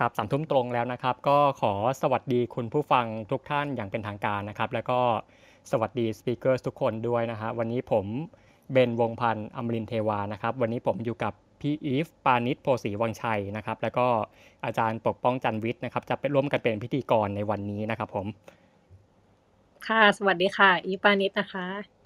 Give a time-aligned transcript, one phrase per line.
[0.00, 5.00] ครับสามทุ่มตรงแล้วนะครับ ก็ขอสวัสดีคุณผู้ฟังทุกท่านอย่างเป็นทางการนะครับ แล้วก็
[5.70, 8.06] สวัสดี speaker ทุกคนด้วยนะฮะวันนี้ผม
[8.72, 14.06] เบนวงพันธ์อมรินเทวานะครับ วันนี้ผมอยู่กับพี่อีฟปานิชโพสีวังชัยนะครับ แล้วก็
[14.64, 18.26] อาจารย์ปกป้องจันวิทย์นะครับ จะเป็นร่วมกันเป็นพิธีกรในวันนี้นะครับผม
[19.88, 21.99] ค่ะ สวัสดีค่ะ อีฟปานิชนะคะ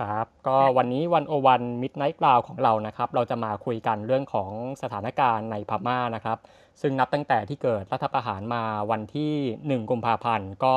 [0.00, 4.50] ครับ ก็วันนี้ One-O-One Midnight Ground ของเรานะครับ เราจะมาคุยกันเรื่องของ
[4.82, 6.38] สถานการณ์ในพม่านะครับ
[6.80, 9.32] ซึ่งนับตั้งแต่ที่เกิดรัฐประหารมาวันที่
[9.66, 10.76] 1 กุมภาพันธ์ก็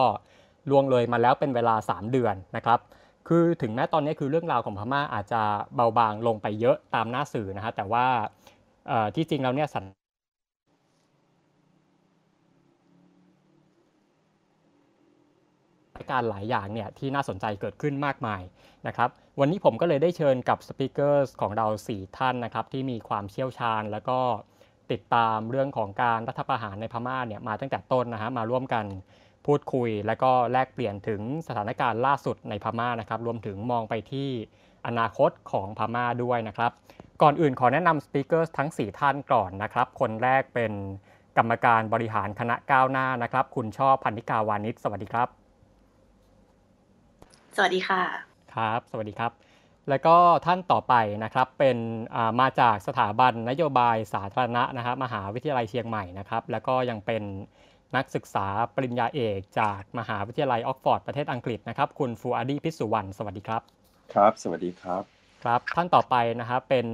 [0.70, 2.80] ล่วงเลยมาแล้วเป็นเวลา 3 เดือนนะครับ
[3.28, 5.42] คือถึงแม้ตอนนี้คือเรื่องราวของพม่าอาจจะ
[5.76, 8.06] เบาบางลงไปเยอะตามหน้าสื่อนะฮะแต่ว่า
[9.16, 9.80] ที่จริงแล้วเนี่ยสั
[16.12, 18.42] การหลายอย่างเนี่ยที่น่าสนใจเกิดขึ้นมากมาย
[18.88, 24.20] นะครับวันนี้ผมก็เลยได้เชิญกับสปิเกอร์ของเรา 4 ท่านนะครับที่มีความเชี่ยวชาญ แล้วก็
[24.92, 28.86] ติดตามเรื่องของการรัฐประหารในพม่าเนี่ยมาตั้งแต่ต้นนะฮะมาร่วมกัน
[29.46, 34.30] พูดคุย แล้วก็แลกเปลี่ยนถึงสถานการณ์ล่าสุดในพม่านะครับรวมถึงมองไปที่
[34.88, 36.72] อนาคตของพม่าด้วยนะครับ
[37.22, 40.72] ก่อนอื่นขอแนะนำสปิเกอร์ทั้ง 4 ท่านก่อนนะครับ คนแรกเป็น
[41.38, 45.47] กรรมการบริหารคณะก้าวหน้านะครับ คุณชอบพันธิกาวานิชสวัสดีครับ
[47.60, 48.02] สวัสดีค่ะ
[48.56, 49.32] ครับ สวัสดีครับ
[49.90, 51.78] แล้วก็ท่านต่อไปนะครับเป็น
[52.42, 57.24] มาจากสถาบันนโยบายสาธารณะนะครับมหาวิทยาลัยเชียงใหม่นะครับ แล้วก็ยังเป็น
[57.96, 63.62] นักศึกษาปริญญาเอกจากมหาวิทยาลัยออกฟอร์ดประเทศอังกฤษนะครับ คุณฟูอาดีพิสุวรรณสวัสดีครับ
[64.14, 65.04] ครับ สวัสดีครับ
[65.44, 66.88] ครับท่านต่อไปนะครับเป็น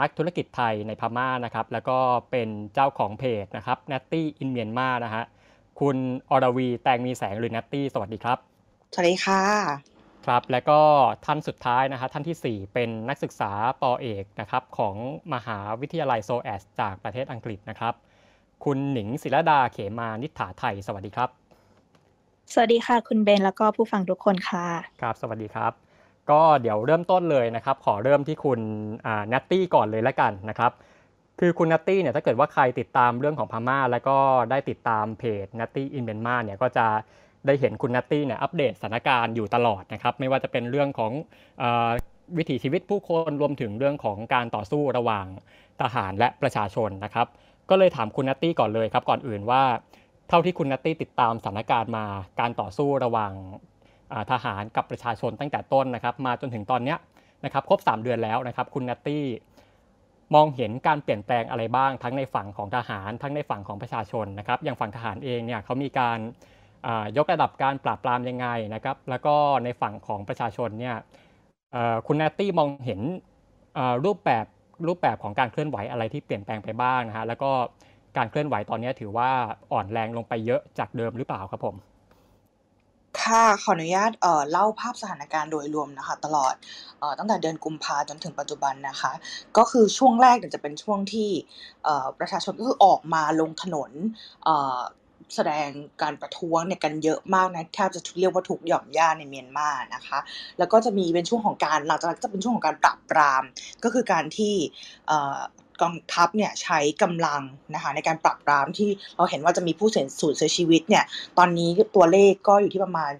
[0.00, 1.98] นักธุรกิจไทยในพม่านะครับ แล้วก็
[2.30, 5.24] เป็นเจ้าของเพจนะครับ n น t t y in Myanmar นะฮะ
[5.80, 5.96] คุณ
[6.30, 8.38] อรวีแตงมีแสงหรือ n ต t t y สวัสดีครับ
[8.92, 9.93] สวัสดีค่ะ
[10.24, 10.80] ครับแล้วก็
[11.26, 14.96] ท่านสุดท้ายนะฮะท่านที่ 4 เป็นนักศึกษาปอเอกนะครับของ
[15.34, 17.94] มหาวิทยาลัยโซแอสจากประเทศอังกฤษนะครับ
[18.64, 21.28] คุณหนิงศิรดาเขมานิฐาไทย สวัสดีครับ
[22.52, 24.66] สวัสดีค่ะ คุณเบนแล้วก็ผู้ฟังทุกคนค่ะ
[25.02, 25.72] ครับสวัสดีครับ
[26.30, 28.60] ก็เดี๋ยวเริ่มต้นเลยนะครับ ขอเริ่มที่คุณ
[29.32, 30.72] นัตตี้ก่อนเลยแล้วกันนะครับ
[31.40, 34.16] คือคุณนัตตี้เนี่ยถ้าเกิดว่าใครติดตามเรื่องของพม่า แล้วก็
[34.50, 36.86] ได้ติดตามเพจ Natty in Myanmar เนี่ยก็จะ
[37.46, 41.12] ได้เห็นคุณนัตตี้เนี่ยอัปเดตสถานการณ์อยู่ตลอดนะครับไม่ว่าจะเป็นเรื่องของ
[42.38, 45.26] วิถีชีวิตผู้คนรวมถึงเรื่องของการต่อสู้ระหว่าง
[45.82, 47.26] ทหารและประชาชนนะครับ
[47.70, 49.62] ก็เลยถามคุณนัตตี้ก่อนเลยครับ ก่อนอื่นว่า
[50.28, 52.04] เท่าที่คุณนัตตี้ติดตามสถานการณ์มา
[52.40, 53.32] การต่อสู้ระหว่าง
[54.32, 56.96] ทหารกับประชาชนตั้งแต่ต้นนะครับ มาจนถึงตอนนี้
[57.44, 59.24] นะครับครบ 3 เดือนแล้วนะครับ คุณนัตตี้
[60.34, 66.18] มองเห็นการเปลี่ยนแปลงอะไรบ้าง ทั้งในฝั่งของทหาร ทั้งในฝั่งของประชาชนนะครับอย่างฝั่งทหารเองเนี่ยเขามีการ
[67.16, 69.34] ยกระดับการปราบปรามยังไงนะครับแล้วก็
[69.64, 70.96] ในฝั่งของประชาชนเนี่ย
[72.06, 73.00] คุณแนตตี้มองเห็น
[74.04, 74.46] รูปแบบ
[74.86, 77.50] รูปแบบของการเคลื่อนไหวอะไรที่เปลี่ยนแปลงไปบ้างนะฮะแล้วก็
[78.16, 79.30] การเคลื่อนไหวตอนนี้ถือว่า
[79.72, 81.76] อ่อนแรงลงไปเยอะจากเดิมหรือเปล่าครับผม
[83.22, 86.54] ค่ะขออนุญาตเอ่อเล่าภาพสถานการณ์โดยรวมนะคะตลอด
[86.98, 89.12] เอ่อตั้งแต่เดือนกุมภาจนถึงปัจจุบันนะคะ
[89.56, 91.30] ก็คือช่วงแรกเนี่ยจะเป็นช่วงที่
[91.84, 93.90] เอ่อประชาชนก็คือออกมาลงถนน
[94.44, 94.80] เอ่อ
[95.34, 95.68] แสดง
[96.02, 100.18] การประท้วงเนี่ยกันเยอะมากนะแทบจะเรียกว่าทุกหย่อมย่าในเมียนมานะคะ
[100.58, 103.42] แล้วก็จะมีเป็นช่วงของการหลังจากนั้นจะเป็นช่วงของการปราบปราม
[103.84, 104.54] ก็คือการที่
[105.82, 107.42] กองทัพเนี่ยใช้กำลัง
[107.74, 111.04] นะคะในการปราบปรามที่เราเห็นว่าจะมีผู้เสียสูญเสียชีวิตเนี่ย
[111.38, 113.12] ตอนนี้ตัวเลขก็อยู่ที่ประมาณ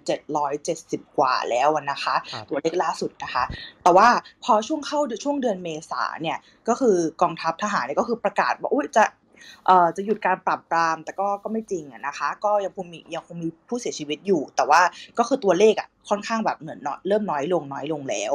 [0.55, 2.15] 770 กว่าแล้วนะคะ
[2.49, 3.43] ตัวเลขล่าสุดนะคะ
[3.83, 4.07] แต่ว่า
[4.43, 6.37] พอช่วงเข้าช่วงเดือนเมษาเนี่ย
[6.67, 9.24] ก็คือกองทัพทหารเนี่ยก็คือประกาศว่าอุ้ยจะเอ่อ
[9.95, 14.81] จะหยุดการปราบปราม แต่ก็ก็ไม่จริงนะคะ ก็ยังคงมียังคงมีผู้เสียชีวิตอยู่ แต่ว่า
[15.17, 18.33] ก็คือตัวเลขอะค่อนข้างแบบเหมือนเริ่มน้อยลงน้อยลงแล้ว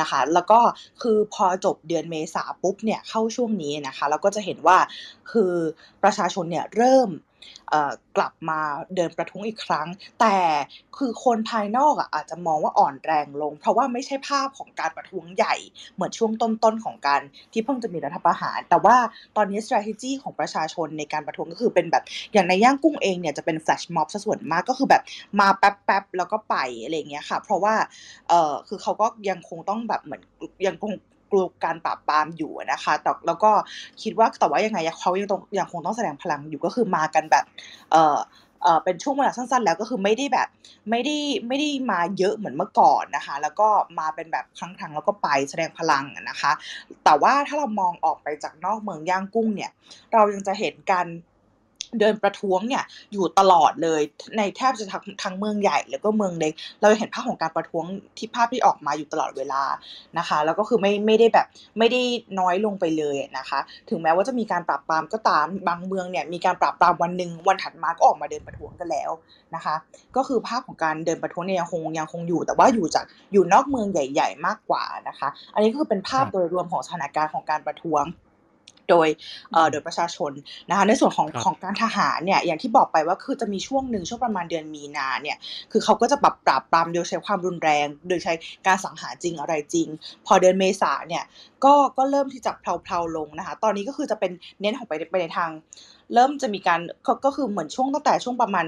[0.00, 0.60] นะคะ แล้วก็
[1.02, 4.78] คือพอจบเดือนเมษาปุ๊บเนี่ยเข้าช่วงนี้นะคะ เราก็จะเห็นว่า
[5.32, 5.52] คือ
[6.02, 7.08] ประชาชนเนี่ยเริ่ม
[8.16, 8.60] กลับมา
[8.96, 9.88] เดินประท้วงอีกครั้ง
[10.20, 10.36] แต่
[10.98, 15.54] คือคนภายนอกอะอาจจะมองว่าอ่อนแรงลง เพราะว่าไม่ใช่ภาพของการประท้วงใหญ่
[15.94, 17.20] เหมือนช่วงต้นๆของการ
[17.52, 18.96] ที่เพิ่งจะมีรัฐประหาร แต่ว่า
[19.36, 25.02] ตอนนี้ strategy ของประชาชนในการประท้วงก็คือเป็นแบบอย่างในย่างกุ้งเองเนี่ยจะเป็น flash mob ซะส่วนมากก็คือแบบ
[25.40, 27.74] มาแป๊บๆแล้วก็ไปอะไรเงี้ยค่ะ เพราะว่า
[28.28, 30.22] เออคือเขาก็ยังคงต้องแบบเหมือน
[30.66, 30.92] ยังคง
[31.32, 33.50] กลัวการปราบปรามอยู่นะคะแต่แล้วก็
[34.02, 37.44] คิดว่าแต่ว่ายังไงเขายังต้องยังคงต้องแสดงพลังอยู่ก็คือมากันแบบ
[37.92, 38.18] เออ
[38.62, 40.48] เออเป็นช่วงเวลาสั้นๆ แล้วก็คือไม่ได้แบบ
[40.90, 41.16] ไม่ได้
[41.48, 43.68] ไม่ได้มาเยอะเหมือนเมื่อก่อนนะคะ แล้วก็
[43.98, 46.52] มาเป็นแบบครั้งๆแล้วก็ไปแสดงพลังนะคะ
[47.04, 49.70] แต่ว่าถ้าเรามองออกไปจากนอกเมืองย่างกุ้งเนี่ย
[50.12, 51.06] เรายังจะเห็นการ
[52.00, 54.00] เดินประท้วงเนี่ยอยู่ตลอดเลย
[54.38, 57.84] ในแทบจะทั้งทั้งเมืองใหญ่แล้วก็เมืองเล็ก เราเห็นภาพของการประท้วง
[58.18, 59.62] ที่ภาพที่ออกมาอยู่ตลอดเวลา
[60.18, 61.46] นะคะ แล้วก็คือไม่ไม่ได้แบบ
[61.78, 62.00] ไม่ได้
[62.40, 63.58] น้อยลงไปเลยนะคะ
[63.90, 69.10] ถึงแม้ว่าจะมีการปราบปรามก็ตามบางเมืองเนี่ยมีการปราบปรามวันหนึ่งวันถัดมาก็ออกมาเดินประท้วงกันแล้ว
[69.54, 69.74] นะคะ
[70.16, 78.04] ก็คือภาพของการเดินประท้วงเนี่ยยังคงยังคงอยู่ แต่ว่าอยู่จากอยู่นอกเมืองใหญ่ ๆ มากกว่านะคะ อันนี้ก็คือเป็นภาพโดยรวมของสถานการณ์ของการประท้วง
[78.90, 79.08] โดย
[79.52, 80.32] เอ่อโดยประชาชน
[80.70, 85.36] นะคะในส่วนของครับของการทหารเนี่ยอย่างที่บอกไปว่าคือจะมีช่วงหนึ่งช่วงประมาณเดือนมีนาเนี่ย
[85.72, 88.32] คือเขาก็จะปรับปราบปรามโดยใช้ความรุนแรง โดยใช้
[88.66, 89.88] การสังหารจริงอะไรจริง
[90.26, 91.24] พอเดือนเมษาเนี่ย
[91.64, 95.50] ก็ก็เริ่มที่จะเพลาๆลงนะคะตอนนี้ก็คือจะเป็นเน้นของไปไปในทาง
[96.14, 98.66] เริ่มจะมีการก็ก็คือเหมือนช่วงตั้งแต่ช่วงประมาณ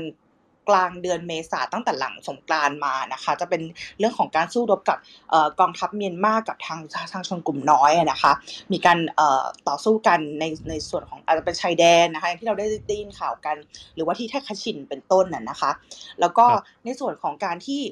[0.69, 3.63] กลางเดือนเมษาตั้งแต่หลังสงกรานต์มานะคะ จะเป็น
[3.99, 4.99] เรื่องของการสู้รบกับ
[5.31, 6.81] เอ่อกองทัพเมียนมากับทาง
[7.13, 8.33] ทางชนกลุ่มน้อยอะนะคะ
[8.73, 13.57] มีการเอ่อต่อสู้กันในในส่วนของอาจจะเป็นชายแดนนะคะอย่างที่เราได้ได้ยินข่าวกัน
[13.95, 15.71] หรือว่าที่แท่คชินเป็นต้นน่ะนะคะ
[16.21, 17.83] แล้วก็ครับในส่วนของการที่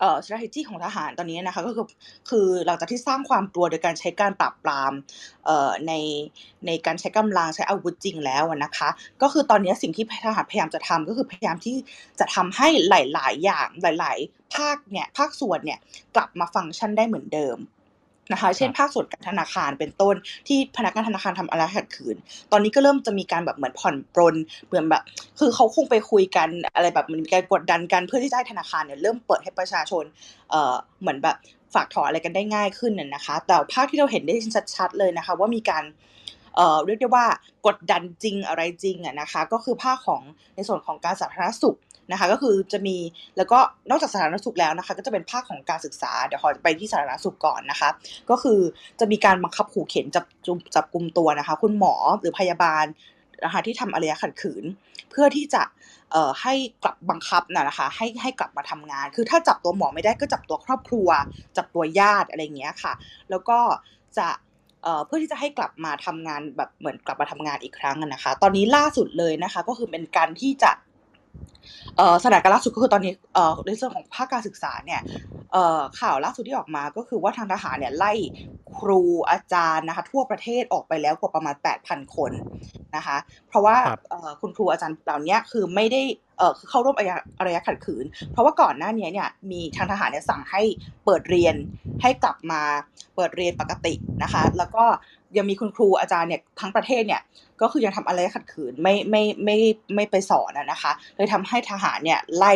[0.00, 1.86] เอ่อ strategy ของทหารตอนนี้นะคะก็คือ
[2.30, 4.92] คือหลังจากที่สร้างความกลัวโดยการใช้การปราบปราม
[5.46, 5.92] เอ่อใน
[6.66, 8.88] ในการใช้กำลังใช้อาวุธจริงแล้วนะคะ
[9.22, 11.76] ก็คือตอนนี้สิ่งที่ทหารพยายามจะทำก็คือพยายามที่
[12.20, 15.78] จะทำให้หลาย ๆ อย่างหลาย ๆ ภาคเนี่ยภาคส่วนเนี่ย
[16.14, 17.58] กลับมาฟังก์ชันได้เหมือนเดิม
[18.32, 20.14] นะคะ เช่นภาคส่วนการธนาคารเป็นต้น
[20.48, 22.16] ที่พนักงานธนาคารทำอะไรขัดขืน
[22.52, 24.34] ตอนนี้ก็เริ่มจะมีการแบบเหมือนผ่อนปรน
[24.66, 25.02] เหมือนแบบ
[25.38, 30.04] คือเขาคงไปคุยกันอะไรแบบมันมีการกดดันกันเพื่อที่จะให้ธนาคารเนี่ยเริ่มเปิดให้ประชาชน
[30.50, 31.36] เอ่อเหมือนแบบ
[31.74, 34.34] ฝากถอนอะไรกันได้ง่ายขึ้นน่ะนะคะ แต่ภาพที่เราเห็นได้
[34.76, 35.84] ชัดๆเลยนะคะ ว่ามีการ
[36.56, 37.26] เอ่อเรียกได้ว่า
[37.66, 40.22] กดดันจริงอะไรจริงอะนะคะ ก็คือภาคของ
[40.54, 41.76] ในส่วนของการสาธารณสุข
[42.10, 42.96] นะคะก็คือจะมี
[43.36, 43.58] แล้วก็
[43.90, 47.88] นอกจากสาธารณสุขแล้วนะคะ ก็จะเป็นภาคของการศึกษาเดี๋ยวขอไปที่สาธารณสุขก่อนนะคะ
[48.30, 48.60] ก็คือ
[49.00, 52.84] จะมีการบังคับขู่เข็นจับจ,จับกลุ่มตัวนะคะ คุณหมอหรือพยาบาล
[53.44, 54.64] นะคะที่ทำอารยขัดขืน
[55.10, 55.62] เพื่อที่จะ
[56.12, 61.08] เอ่อให้กลับบังคับนะนะคะให้ให้กลับมาทำงาน คือถ้าจับตัวหมอไม่ได้ก็จับตัวครอบครัว
[61.56, 62.92] จับตัวญาติอะไรอย่างเงี้ยค่ะ
[63.30, 63.58] แล้วก็
[64.18, 64.28] จะ
[65.06, 70.70] เพื่อที่จะให้กลับมาทำงานแบบเหมือนกลับมาทำงานอีกครั้งนะคะ ตอนนี้ล่าสุดเลยนะคะ ก็คือเป็นการที่จะ
[72.22, 75.00] สถานการณ์ล่าสุดก็คือตอนนี้เอ่อในส่วนของภาคการศึกษาเนี่ย
[75.52, 78.12] เอ่อข่าวล่าสุดที่ออกมาก็คือว่าทางทหารเนี่ยไล่
[78.78, 81.54] ครูอาจารย์นะคะทั่วประเทศออกไปแล้วกว่าประมาณ
[81.84, 82.32] 8,000 คน
[82.96, 83.16] นะคะ
[83.48, 86.02] เพราะว่าครับเอ่อคุณครูอาจารย์เหล่านี้คือไม่ได้
[86.38, 90.62] เอ่อคือเข้าร่วมอารยะอารยะขัดขืน เพราะว่าก่อนหน้านี้เนี่ยมีทางทหารเนี่ยสั่งให้
[91.04, 91.54] เปิดเรียน
[92.02, 92.62] ให้กลับมา
[93.16, 94.84] เปิดเรียนปกตินะคะแล้วก็
[95.36, 97.20] ยังมีคุณครูอาจารย์เนี่ยทั้งประเทศเนี่ย
[97.62, 99.56] ก็คือยังทำอารยะขัดขืนไม่ไม่ไม่
[99.94, 102.54] ไม่ไปสอนอะนะคะเลยทำให้ทหารเนี่ยไล่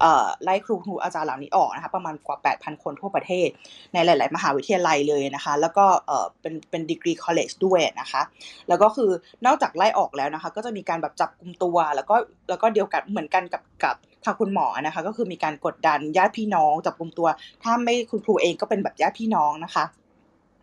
[0.00, 3.48] เอ่อไล่ครูครูอาจารย์เหล่านี้ออกนะคะประมาณกว่า 8,000 คนทั่วประเทศ
[3.92, 8.22] ในหลาย ๆ มหาวิทยาลัยเลยนะคะ แล้วก็เอ่อเป็นเป็น degree college ด้วยนะคะ
[8.68, 9.10] แล้วก็คือ
[9.46, 12.16] นอกจากไล่ออกแล้วนะคะ ก็จะมีการแบบจับกลุ่มตัวแล้วก็
[12.48, 17.28] แล้วก็เดียวกันเหมือนกันกับกับทางคุณหมอนะคะ ก็คือมีการกดดันญาติพี่น้องจับกลุ่มตัว
[17.62, 19.84] ถ้าไม่คุณครูเองก็เป็นแบบญาติพี่น้องนะคะ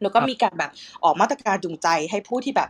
[0.01, 0.71] แล้วก็ครับมีการแบบ
[1.03, 2.69] ออกมาตรการจูงใจให้ผู้ที่แบบ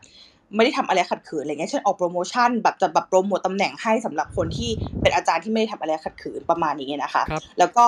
[0.55, 4.69] ไม่ได้ทำอะไรขัดขืนอะไรเงี้ยเช่นออกโปรโมชั่นแบบจะแบบโปรโมตตำแหน่งให้สำหรับคนที่
[5.01, 7.85] เป็นอาจารย์ที่ไม่ได้ทำอะไรขัดขืนประมาณนี้นะคะครับแล้วก็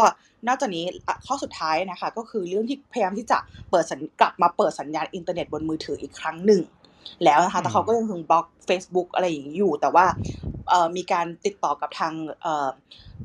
[0.48, 3.38] นอกจากนี้อะข้อสุดท้ายนะคะ ก็คือเรื่องที่พยายามที่จะ
[3.72, 6.62] เปิดสัญกลับมาเปิดสัญญาณอินเทอร์เน็ตบนมือถืออีกครั้งหนึ่ง
[7.24, 10.06] แล้วนะคะแต่เขาก็ยังคงบล็อก Facebook อะไรอย่างนี้อยู่ แต่ว่า
[10.70, 12.70] เอ่อมีการติดต่อกับทางเอ่อ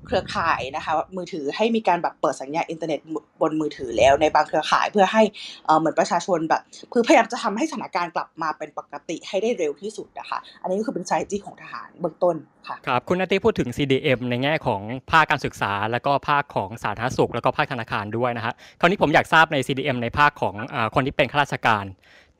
[0.06, 3.00] เครือข่ายนะคะมือถือให้มีการแบบเปิดสัญญาณอินเทอร์เน็ต
[3.40, 5.22] บนมือถือแล้วในบางเครือข่ายเพื่อให้
[5.66, 6.62] เอ่อเหมือนประชาชนแบบ
[6.92, 12.36] คือพยายามจะทำให้สถานการณ์กลับมาเป็นปกติให้ได้เร็วที่สุดนะคะอันนี้ก็คือเป็น strategy ของทหารเบื้องต้น
[12.68, 14.80] ค่ะครับคุณนัตตี้พูดถึง CDM ในแง่ของ
[15.10, 21.84] ภาคการศึกษา แล้วก็ภาคของสาธารณสุข แล้วก็ภาคธนาคารด้วยนะฮะคราวนี้ผมอยากทราบใน CDM ในภาคของอาคนที่เป็นข้าราชการ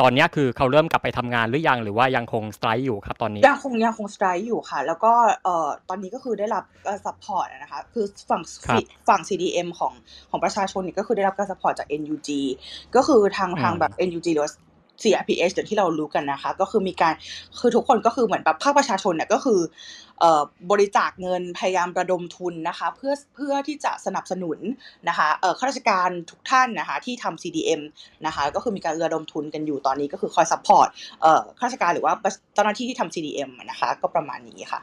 [0.00, 5.12] ตอนเนี้ยคือเขาเริ่มกลับไปทำงานหรือยังหรือว่ายังคง strike อยู่ครับตอนนี้ยังคงยังคง strike อยู่ค่ะ แล้วก็
[5.45, 9.93] เอ่อตอนนี้ก็คือได้รับการ support นะคะคือฝั่งครับฝั่ง CDM ของ
[10.31, 12.29] ของประชาชนเนี่ยก็คือได้รับการ support จาก NUG
[12.97, 14.53] ก็คือทางอืมทางแบบ NUG หรือว่า
[15.03, 17.15] CRPH อย่างที่เรารู้กันนะคะ ก็คือมีการ
[17.61, 19.61] คือทุกคนก็คือเหมือนแบบภาคประชาชนเนี่ยก็คือ
[20.23, 20.25] อ
[20.71, 24.59] บริจาคเงินพยายามระดมทุนนะคะเพื่อเพื่อที่จะสนับสนุน
[25.09, 27.81] นะคะข้าราชการทุกท่านนะคะที่ทำ CDM
[28.26, 30.88] นะคะก็คือมีการระดมทุนกันอยู่ตอนนี้ก็คือคอย support
[31.59, 32.12] ข้าราชการหรือว่า
[32.55, 34.81] เจ้าหน้าที่ที่ทำ CDM นะคะก็ประมาณนี้ค่ะ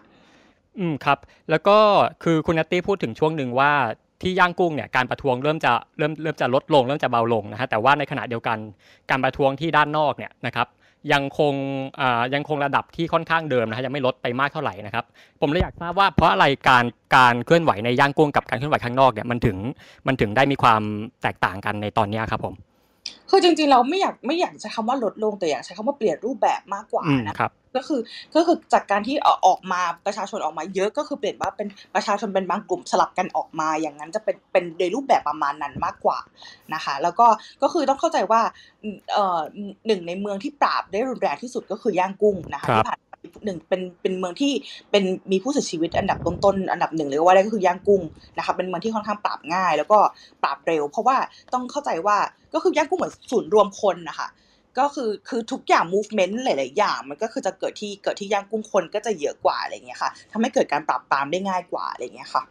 [0.80, 1.78] อืมครับ แล้วก็
[2.24, 3.74] คือคุณนัตตี้พูดถึงช่วงหนึ่งว่า
[4.24, 8.58] ที่ย่างกุ้งเนี่ยการประท้วงเริ่มจะเริ่มเริ่มจะลดลง เริ่มจะเบาลงนะฮะแต่ว่าในขณะเดียวกัน
[9.10, 10.68] การประท้วงที่ด้านนอกเนี่ยนะครับ
[11.14, 11.54] ยังคง
[12.02, 15.06] อ่ายังคงระดับที่ค่อนข้างเดิมนะฮะยังไม่ลดไปมากเท่าไหร่นะครับ
[15.42, 19.58] ผมเลยอยากทราบว่าเพราะอะไรการการเคลื่อนไหวในย่างกุ้งกับการเคลื่อนไหวข้างนอกเนี่ยมันถึง
[20.08, 20.82] มันถึงได้มีความ
[21.24, 22.54] แตกต่างกันในตอนนี้ครับผม
[23.30, 28.02] คือจริงๆเราไม่อยากไม่อยากใช้คำว่าลดลงแต่อยากใช้คำว่าเปลี่ยนรูปแบบมากกว่าอืมนะครับก็คือ
[28.36, 29.16] ก็คือจากการที่
[29.48, 36.18] ออกมาประชาชนออกมาเยอะก็คือเปลี่ยนว่าเป็นประชาชนเป็นบางกลุ่มสลับกันออกมา อย่างนั้นจะเป็นเป็นในรูปแบบประมาณนั้นมากกว่า
[36.74, 37.28] นะคะ แล้วก็
[37.62, 38.42] ก็คือต้องเข้าใจว่า
[39.14, 39.40] เอ่อ
[39.88, 43.13] หนึ่งในเมืองที่ปราบได้รุนแรงที่สุดก็คือย่างกุ้งนะคะครับที่ผ่านมา
[43.46, 44.54] หนึ่งเป็นเป็นเมืองที่
[44.92, 48.02] เป็นมีผู้เสียชีวิตอันดับต้นๆอันดับหนึ่งเลยก็ว่าได้ก็คือย่างกุ้ง
[48.38, 50.00] นะคะเป็นเมืองที่ค่อนข้างปราบง่าย แล้วก็
[50.44, 51.18] ปราบเร็ว เพราะว่า
[51.54, 52.18] ต้องเข้าใจว่า
[52.54, 54.28] ก็คือย่างกุ้งเหมือนศูนย์รวมคนนะคะ
[54.80, 62.44] ก็คือคือทุกอย่าง movement หลาย ๆ อย่าง มันก็คือจะเกิดที่เกิดที่ย่างกุ้งคนก็จะเยอะกว่าอะไรเงี้ยค่ะทำให้เกิดการปรับปรามได้ง่ายกว่าอะไรเงี้ยค่ะ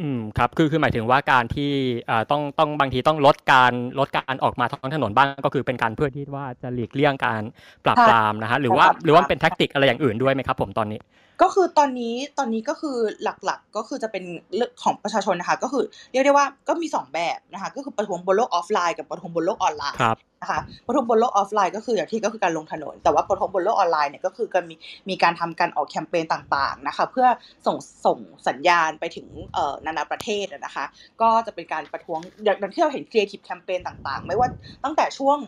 [0.00, 1.70] อืมครับคือคือหมายถึงว่าการที่
[2.10, 7.42] อ่าต้องต้องบางทีต้องลดการลดการออกมาท้องถนนบ้างก็คือเป็นการเพื่อที่ว่าจะหลีกเลี่ยงการ
[7.84, 10.98] ปราบปรามนะฮะหรือว่าปราบปรามหรือว่าเป็น tactic อะไรอย่างอื่นด้วยไหมครับ ผมตอนนี้
[11.42, 14.24] ก็คือตอนนี้ตอนนี้ก็คือหลักๆก็คือจะเป็น
[14.56, 24.74] เรื่องของประชาชนนะคะ ก็คือเรียกได้ว่าก็มีสองแบบนะคะ ก็คือประท้วงบนโลกออฟไลน์กับประท้วงบนโลกออนไลน์ครับนะคะประท้วงบนโลกออฟไลน์ก็คืออย่างที่ก็คือการลงถนน แต่ว่าประท้วงบนโลกออนไลน์เนี่ยก็คือการมี
[25.08, 27.26] มีการทำการออกแคมเปญต่างๆนะคะ เพื่อ
[27.66, 27.76] ส่ง
[28.06, 30.84] ส่งสัญญาณไปถึงเอ่อนานาประเทศอะนะคะ
[31.22, 34.48] ก็จะเป็นการประท้วงอย่างที่เราเห็น creative campaign ต่างๆ ไม่ว่า
[34.84, 35.38] ตั้งแต่ช่วง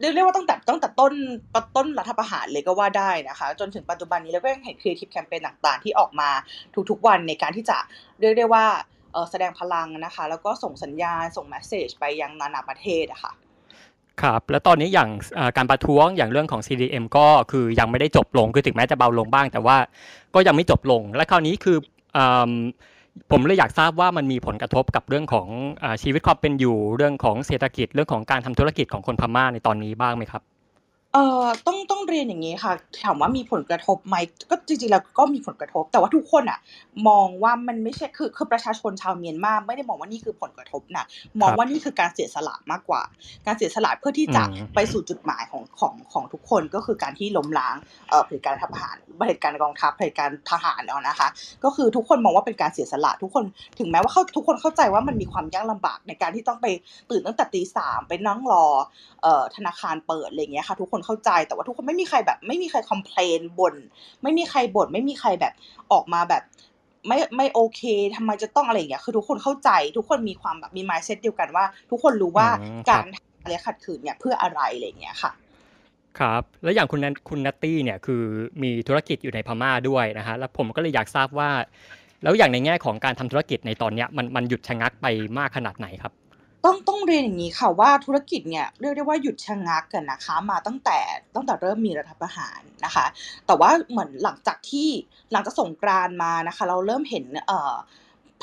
[0.00, 1.12] เรียกเรียกว่าตั้งแต่ตั้งแต่ต้น
[1.76, 6.30] ต้นรัฐประหารเลยก็ว่าได้นะคะ จนถึงปัจจุบันนี้เราก็ยังเห็น creative campaign ต่างๆ ที่ออกมา
[6.90, 7.78] ทุกๆวันในการที่จะ
[8.20, 8.64] เรียกได้ว่า
[9.30, 13.32] แสดงพลังนะคะ แล้วก็ส่งสัญญาณส่ง message ไปยังนานาประเทศอะค่ะ
[14.22, 15.10] ครับแล้วตอนนี้อย่าง
[15.56, 19.76] การประท้วงอย่างเรื่องของ CDM ก็คือยังไม่ได้จบลงคือถึงแม้จะเบาลงบ้าง แต่ว่า
[20.34, 21.76] ก็ยังไม่จบลง และคราวนี้คือ
[22.16, 22.18] อ
[23.30, 25.48] ผมเลยอยากทราบว่ามันมีผลกระทบกับเรื่องของ
[26.02, 30.42] ชีวิตความเป็นอยู่เรื่องของเศรษฐกิจเรื่องของการทำธุรกิจของคนพม่าในตอนนี้บ้างไหมครับ
[31.14, 32.72] เอ่อต้องต้องเรียนอย่างนี้ค่ะ
[33.04, 34.16] ถามว่ามีผลกระทบไหม
[34.50, 36.58] ก็จริงๆแล้วก็มีผลกระทบ แต่ว่าทุกคนอะ
[37.08, 41.04] มองว่ามันไม่ใช่คือคือประชาชนชาวเมียนมาไม่ได้มองว่านี่คือผลกระทบนะ
[41.40, 43.02] มองว่านี่คือการเสียสละมากกว่า
[43.46, 47.76] การเสียสละเพื่อที่จะอืมไปสู่จุดหมายของของของทุกคนก็คือการที่ล้มล้าง
[48.10, 51.28] เอ่อเผด็จการทหารเผด็จการกองทัพเผด็จการทหารแล้วนะคะ
[51.64, 53.44] ก็คือทุกคนมองว่าเป็นการเสียสละทุกคน
[53.78, 56.66] ถึงแม้ว่าเขาทุกคนเข้าใจว่ามันมีความยากลำบากในการที่ต้องไป
[57.10, 58.66] ตื่นตั้งแต่ตีสามไปนั่งรอ
[59.22, 63.74] เอ่อธนาคารเปิดอะไรเงี้ยค่ะทุกคนเข้าใจ แต่ว่าทุกคนไม่มีใครแบบ ไม่มีใครคอมเพลนบ่น
[64.22, 65.52] ไม่มีใครบ่นไม่มีใครแบบ
[65.92, 66.42] ออกมาแบบ
[67.08, 67.82] ไม่ไม่โอเค
[68.16, 75.30] ทำไมจะต้องอะไรอย่างเงี้ยคือทุกคนเข้าใจ ทุกคนมีความแบบมี mindset เดียวกันว่า ทุกคนรู้ว่าอืมครับการทำอะไรขัดขืนเนี่ยเพื่ออะไรอะไรอย่างเงี้ยค่ะ
[76.18, 78.22] ครับแล้วอย่างคุณนันคุณนัตตี้เนี่ยคือ
[78.62, 81.50] มีธุรกิจอยู่ในพม่าด้วยนะฮะแล้วผมก็เลยอยากทราบว่า
[82.22, 85.06] แล้วอย่างในแง่ของการทำธุรกิจในตอนเนี้ยมันมันหยุดชะงักไป
[85.38, 86.12] มากขนาดไหนครับ
[86.64, 90.98] ต้องต้องเรียนอย่างนี้ค่ะว่าธุรกิจเนี่ยเรียกได้ว่าหยุดชะงักกันนะคะ มาตั้งแต่
[91.34, 93.04] ตั้งแต่เริ่มมีรัฐประหารนะคะ
[93.46, 94.88] แต่ว่าเหมือนหลังจากที่
[95.32, 97.74] หลังจากสงกรานต์มานะคะ เราเริ่มเห็นเอ่อ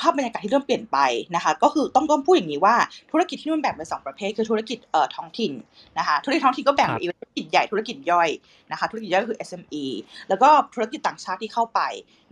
[0.00, 0.98] ภาพบรรยากาศที่เริ่มเปลี่ยนไป
[1.34, 2.76] นะคะ ก็คือต้องต้องพูดอย่างนี้ว่า
[3.10, 5.52] ธุรกิจที่มันแบ่งเป็นสองประเภท คือธุรกิจเอ่อท้องถิ่น
[5.98, 8.28] นะคะธุรกิจท้องถิ่นก็แบ่งครับเป็นธุรกิจใหญ่ธุรกิจย่อย
[8.70, 9.84] นะคะธุรกิจย่อยก็คือ SME
[10.28, 11.80] แล้วก็ธุรกิจต่างชาติที่เข้าไป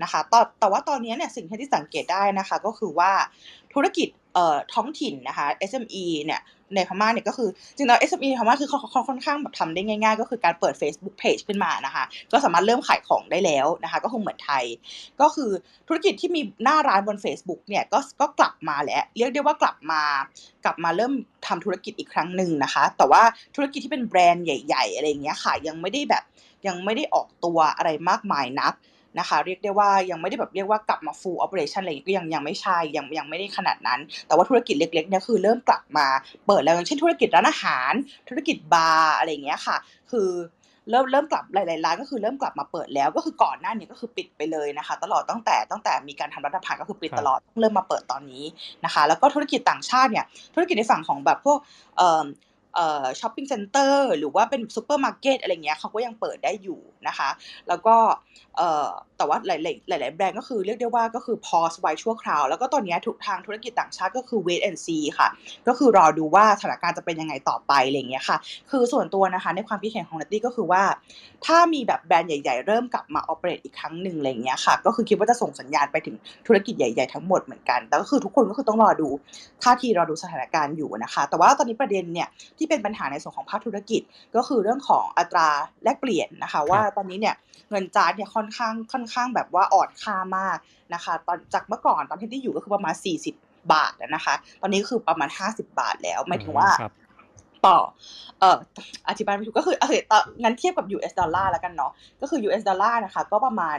[0.02, 3.12] นะคะแต่แต่ว่าตอนนี้เนี่ยสิ่งที่สังเกตได้นะคะก็คือว่า
[3.74, 4.19] ธุรกิจเอ่อ
[4.74, 6.42] ท้องถิ่นนะคะ SME เนี่ย
[6.74, 14.64] ในพม่าเนี่ยก็คือจริงๆแล้ว SME ในพม่าคือเขาค่อนข้างแบบทำได้ง่าย ๆ ก็คือการเปิด Facebook Page ขึ้นมานะคะ ก็สามารถเริ่มขายของได้แล้วนะคะ ก็คงเหมือนไทย
[15.20, 15.50] ก็คือ
[15.88, 20.02] ธุรกิจที่มีหน้าร้านบน Facebook เนี่ยก็ก็กลับมาแล้ว เรียกได้ว่ากลับมา
[20.64, 21.12] กลับมาเริ่ม
[21.46, 23.22] ทำธุรกิจอีกครั้งหนึ่งนะคะ แต่ว่า
[23.54, 26.24] ธุรกิจที่เป็นแบรนด์ใหญ่ ๆ อะไรอย่างเงี้ยค่ะยังไม่ได้แบบ
[26.66, 28.72] ยังไม่ได้ออกตัวอะไรมากมายนัก
[29.18, 36.06] นะคะ เรียกได้ว่ายังไม่ได้แบบเรียกว่ากลับมา full operation อะไรอย่างเงี้ยก็ยังยังไม่ใช่ยังยังไม่ได้ขนาดนั้น แต่ว่าธุรกิจเล็กๆเนี่ยคือเริ่มกลับมา
[36.46, 37.92] เปิดแล้วอย่างเช่นธุรกิจร้านอาหาร
[38.28, 39.76] ธุรกิจบาร์อะไรอย่างเงี้ยค่ะ
[40.10, 40.30] คือ
[40.90, 48.44] เริ่มเริ่มกลับหลายๆร้านก็คือเริ่มกลับมาเปิดแล้วก็คือก่อนหน้านี้ก็คือปิดไปเลยนะคะ ตลอดตั้งแต่ตั้งแต่มีการทำรัฐประหารก็คือปิดครับตลอดเริ่มมาเปิดตอนนี้
[48.84, 50.24] นะคะ แล้วก็ธุรกิจต่างชาติเนี่ย
[50.54, 51.58] ธุรกิจในฝั่งของแบบพวก
[51.96, 52.26] เอ่อเอ่อ
[53.20, 57.30] shopping center หรือว่าเป็นซูเปอร์มาร์เก็ตอะไรเงี้ยเขาก็ยังเปิดได้อยู่นะคะ
[57.68, 57.96] แล้วก็
[59.20, 65.28] แต่ว่าหลายๆหลาย ๆ แบรนด์ก็คือเรียกได้ว่าก็คือ pause ไว้ชั่วคราว แล้วก็ตอนนี้ทุกทางธุรกิจต่างชาติก็คือ wait and see ค่ะ
[65.68, 68.36] ก็คือรอดูว่าสถานการณ์จะเป็นยังไงต่อไปอะไรเงี้ยค่ะ
[68.70, 70.82] คือส่วนตัวนะคะในความคิดเห็นของนัตตี้ก็คือว่า
[71.46, 79.08] ถ้ามีแบบแบรนด์ใหญ่ ๆ เริ่มกลับมา operate อีกครั้งหนึ่งอะไรเงี้ยค่ะ ก็คือคิดว่าจะส่งสัญญาณไปถึงธุรกิจใหญ่ ๆ ทั้งหมดเหมือนกันแต่ก็คือทุกคนก็คือต้องรอดู
[79.62, 84.02] ท่าทีรอดูสถานการณ์อยู่นะคะ แต่ว่าตอนนี้ประเด็นเนี่ยที่เป็นปัญหาในส่วนของภาคธุรกิจ
[84.36, 85.48] ก็คือเรื่องของอัตรา
[85.84, 87.36] แลกเปลี่ยนนะคะ ว่าตอนนี้เนี่ย
[87.70, 90.56] เงินจาเนี่ยค่อนข้างค่อนข้างแบบว่าอ่อนค่ามาก
[90.94, 92.94] นะคะตอนจากเมื่อก่อนตอนที่ที่อยู่ก็คือประมาณ
[93.32, 93.32] 40
[93.72, 96.92] บาทอะนะคะ ตอนนี้ก็คือประมาณ 50 บาทแล้วหมายถึงว่าครับ
[97.66, 97.78] ต่อ
[98.40, 98.58] เอ่อ
[99.08, 103.78] อธิบายไม่ถูกก็คือโอเคต่องั้นเทียบกับ US ดอลลาร์แล้วกันเนาะก็คือ US ดอลลาร์นะคะก็ประมาณ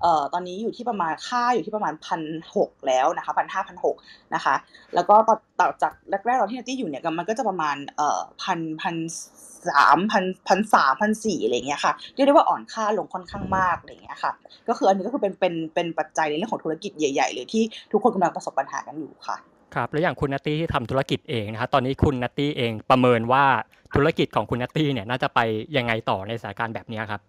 [0.00, 2.20] เอ่อตอนนี้อยู่ที่ประมาณค่าอยู่ที่ประมาณพัน
[2.56, 3.96] หกแล้วนะคะพันห้าพันหก
[4.34, 4.54] นะคะ
[4.94, 5.92] แล้วก็ต่อต่อจาก
[6.26, 8.94] แรกๆตอนที่นัตตี้อยู่เนี่ยมันก็จะประมาณเอ่อพันพัน
[9.70, 14.32] สามพันพันสามพันสี่อะไรเงี้ยค่ะเรียกได้ว่าอ่อนค่าลงค่อนข้างมากอะไรเงี้ยค่ะ
[14.68, 19.36] ก็คืออันนี้ก็คือเป็นเป็นเป็นปัจจัยในเรื่องของธุรกิจใหญ่ๆเลยที่ทุกคนกำลังประสบปัญหากันอยู่ค่ะ
[19.74, 23.44] ครับแล้วอย่างคุณนัตตี้ที่ทำธุรกิจเองนะครับตอนนี้คุณนัตตี้เองประเมินว่า
[23.96, 25.40] ธุรกิจของคุณนัตตี้เนี่ยน่าจะไป
[25.76, 27.20] ยังไงต่อในสถานการณ์แบบนี้ครับ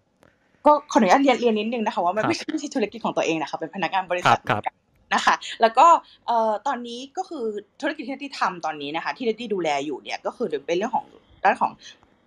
[0.66, 4.62] ก็ขออนุญาตเรียนเรียนนิดนึงนะคะว่ามันไม่ใช่ไม่ใช่ธุรกิจของตัวเองนะคะเป็นพนักงานบริษัทครับ
[5.14, 5.86] นะคะแล้วก็
[6.26, 7.44] เอ่อตอนนี้ก็คือ
[7.80, 11.06] ธุรกิจที่ที่ทำตอนนี้นะคะที่ที่ดูแลอยู่เนี่ยก็คือเป็นเรื่องของ
[11.44, 11.72] ด้านของ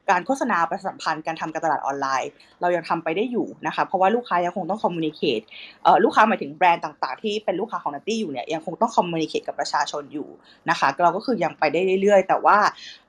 [0.10, 2.30] การโฆษณาประชาสัมพันธ์การทำการตลาดออนไลน์
[2.62, 5.42] เรายังทำไปได้อยู่นะคะเพราะว่าลูกค้ายังคงต้อง communicate
[5.84, 10.28] เอ่อลูกค้าหมายถึงแบรนด์ต่างๆ ที่เป็นลูกค้าของนัตตี้อยู่เนี่ยยังคงต้อง communicate กับประชาชนอยู่
[10.70, 12.58] นะคะเราก็คือยังไปได้เรื่อยๆ แต่ว่า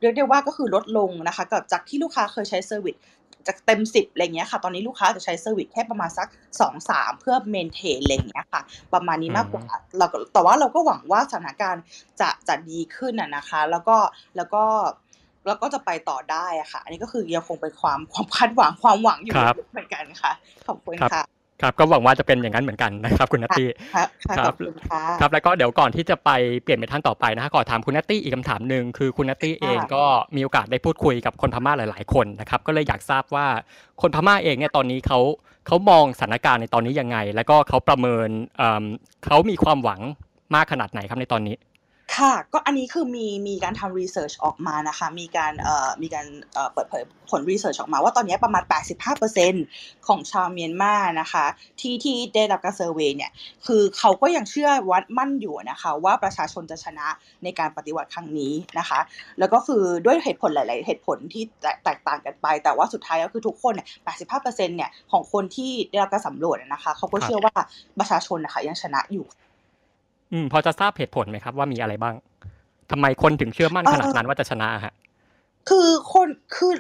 [0.00, 2.96] เรียกได้ว่าก็คือลดลงนะคะกับจากที่ลูกค้าเคยใช้ service
[3.46, 6.28] จากเต็มสิบอะไรเงี้ยค่ะตอนนี้ลูกค้าจะใช้ service แค่ประมาณสัก
[6.60, 8.62] สองสามเพื่อ maintain อะไรเงี้ยค่ะ
[8.94, 9.64] ประมาณนี้มากกว่า
[9.98, 11.82] เราก็แต่ว่าเราก็หวังว่าสถานการณ์
[12.20, 13.96] จะจะดีขึ้นอะนะคะ แล้วก็
[14.36, 14.64] แล้วก็
[15.48, 20.32] แล้วก็จะไปต่อได้อะค่ะ อันนี้ก็คือยังคงเป็นความความคาดหวังความหวังอยู่ครับเหมือนกันค่ะ
[20.66, 21.24] ขอบคุณครับค่ะ
[21.62, 26.30] ครับก็หวังว่าจะเป็นอย่างนั้นเหมือนกันนะครับคุณนัตตี้ค่ะค่ะคขรัอบบคุณค่ะครับแล้วก็เดี๋ยวก่อนที่จะไป
[26.62, 30.04] เปลี่ยนไปท่านต่อไปนะฮะขอถามคุณนัตตี้อีกคำถามหนึ่งคือคุณนัตตี้เองค่ะก็
[30.36, 33.46] มีโอกาสได้พูดคุยกับคนพม่าหลาย ๆ คนนะครับก็เลยอยากทราบว่า
[34.02, 35.20] คนพม่าเองเนี่ยตอนนี้เขา
[35.66, 38.84] เขามองสถานการณ์ในตอนนี้ยังไง แล้วก็เขาประเมินเอิ่ม
[39.24, 40.00] เขามีความหวัง
[40.54, 41.54] มากขนาดไหนครับในตอนนี้
[42.16, 48.62] ค่ะ ก็อันนี้คือมีมีการทำ research ออกมานะคะ มีการเอ่อมีการเอ่อเปิดเผยผล research ออกมาว่าตอนนี้ประมาณ
[49.34, 51.44] 85%ของชาวเมียนมานะคะ
[51.80, 53.30] ที่ที่ได้รับการ survey เนี่ย
[53.66, 57.06] คือเขาก็ยังเชื่อวัดมั่นอยู่นะคะ ว่าประชาชนจะชนะ
[57.44, 59.00] ในการปฏิวัติครั้งนี้นะคะ
[59.38, 63.86] แล้วก็คือด้วยเหตุผลหลาย ๆ เหตุผลที่แตแตกต่างกันไป แต่ว่าสุดท้ายก็คือทุกคนเนี่ย
[64.26, 67.54] 85%เนี่ยของคนที่ได้รับการสำรวจนะคะ เขาก็เชื่อว่า
[67.98, 69.26] ประชาชนนะคะยังชนะอยู่
[70.32, 72.14] อืมพอจะทราบเหตุผลไหมครับว่ามีอะไรบ้าง
[72.90, 74.94] ทำไมคนถึงเชื่อมั่นขนาดนั้นว่าจะชนะฮะ
[75.68, 76.72] คือคนคือ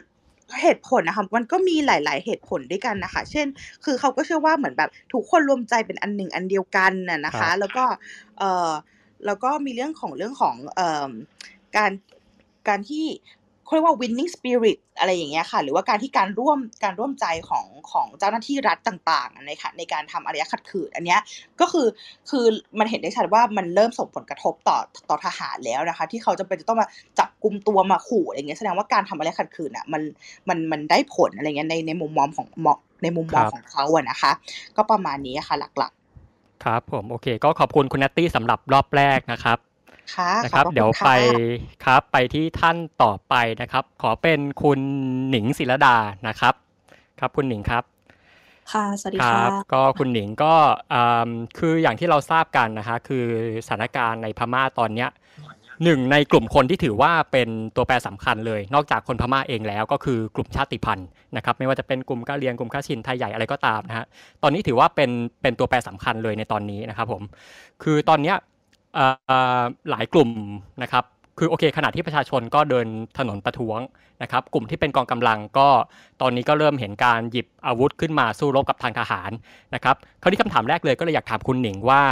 [0.62, 3.46] เหตุผลนะคะมันก็มีหลาย ๆ เหตุผลด้วยกันนะคะ เช่น
[3.84, 7.84] คือเขาก็เชื่อว่าเหมือนแบบทุกคนรวมใจเป็นอันหนึ่งอันเดียวกันน่ะนะครัคะบแล้วก็
[8.38, 8.70] เอ่อ
[9.26, 11.10] แล้วก็มีเรื่องของเรื่องของเอ่อ
[11.76, 11.92] การ
[12.68, 13.06] การที่
[13.68, 21.20] เขาเรียกว่า winning spirit อะไรอย่างเงี้ยค่ะ หรือว่าการที่การร่วมการร่วมใจของของเจ้าหน้าที่รัฐต่างๆในค่ะในการทำอารยขัดขืนอันเนี้ย
[21.60, 21.86] ก็คือ
[22.30, 22.44] คือ
[22.78, 24.78] มันเห็นได้ชัดว่ามันเริ่มส่งผลกระทบต่อ
[25.08, 30.02] ต่อทหารแล้วนะคะ ที่เขาจะเป็นจะต้องมาจับกลุ่มตัวมาขู่อะไรเงี้ยแสดงว่าการทำอารยขัดขืนอะมัน
[30.48, 34.30] มันมันได้ผลอะไรเงี้ยในในมุมมองของมองในมุมมองครับของเขาอะนะคะ
[34.76, 35.92] ก็ประมาณนี้ค่ะหลัก
[36.64, 39.67] ครับผมโอเค ก็ขอบคุณคุณนัตตี้สำหรับรอบแรกนะครับๆ
[40.14, 41.10] ค่ะนะครับขอณเดี๋ยวค่ะไป
[41.84, 44.80] ครับไปที่ท่านต่อไปนะครับ ขอเป็นคุณ
[45.30, 45.96] หนิงศิรดา
[46.28, 46.54] นะครับ
[47.20, 47.84] ครับคุณหนิงครับ
[48.72, 50.54] ค่ะสวัสดีคค่ะรับก็คุณหนิงก็
[50.92, 53.24] อืมคืออย่างที่เราทราบกันนะคะ คือ
[53.66, 55.10] สถานการณ์ในพม่าตอนเนี้ย
[55.84, 64.06] หนึ่งในกลุ่มคนที่ถือว่าเป็นตัวแปรสำคัญเลย นอกจากคนพม่าเองแล้วก็คือกลุ่มชาติพันธุ์นะครับ ไม่ว่าจะเป็นกลุ่มกะเหรียงกลุ่มข้าชินไทยใหญ่อะไรก็ตามนะฮะ
[64.42, 65.10] ตอนนี้ถือว่าเป็น
[65.42, 67.22] เป็นตัวแปรสำคัญเลยในตอนนี้นะครับผม
[67.82, 68.56] คือตอนเนี้ยเอ่อ
[69.90, 70.30] หลายกลุ่ม
[70.82, 71.04] นะครับ
[71.38, 72.86] คือโอเคขณะที่ประชาชนก็เดิน
[73.18, 73.78] ถนนประท้วง
[74.22, 75.68] นะครับ กลุ่มที่เป็นกองกำลังก็
[76.20, 79.30] ตอนนี้ก็เริ่มเห็นการหยิบอาวุธขึ้นมาสู้รบกับทางทหาร
[79.74, 82.02] นะครับคราวนี้คำถามแรกเลยก็เลยอยากถามคุณหนิงว่า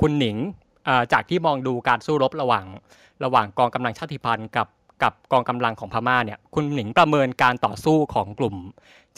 [0.00, 0.36] คุณหนิง
[1.12, 2.66] จากที่มองดูการสู้รบระหว่าง
[3.24, 4.68] ระหว่างกองกำลังชาติพันธุ์กับ
[5.02, 8.56] กับกองกำลังของพม่าเนี่ยคุณหนิงประเมินการต่อสู้ของกลุ่ม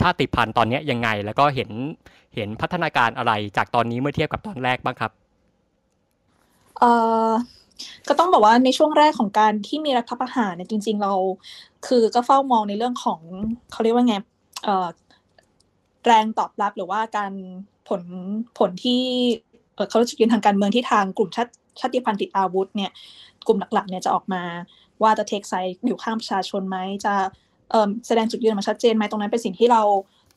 [0.01, 1.71] ชาติพันธุ์ตอนนี้ยังไง แล้วก็เห็น
[2.35, 5.13] เห็นพัฒนาการอะไรจากตอนนี้เมื่อเทียบกับตอนแรกบ้างครับ
[6.83, 6.93] เอ่
[7.29, 7.33] อ
[8.09, 11.13] ก็ต้องบอกว่าในช่วงแรกของการที่มีรัฐประหารเนี่ยจริง ๆ เรา
[11.87, 13.21] คือก็เฝ้ามองในเรื่องของ
[13.73, 14.17] เขาเรียกว่าไง
[14.65, 14.89] เอ่อ
[16.07, 17.33] แรงตอบรับหรือว่าการ
[17.89, 18.03] ผล
[18.59, 19.03] ผลที่
[19.91, 22.91] เขาจุดยืนทางการเมืองที่ทางกลุ่มชาติชาติพันธุ์ติดอาวุธเนี่ย
[23.47, 24.43] กลุ่มหลักๆเนี่ยจะออกมา
[25.03, 27.15] ว่าจะเทคไซด์อยู่ข้างประชาชนไหมจะ
[28.07, 29.83] แสดงจุดยืนมาชัดเจนไหมตรงนั้นเป็นสิ่งที่เรา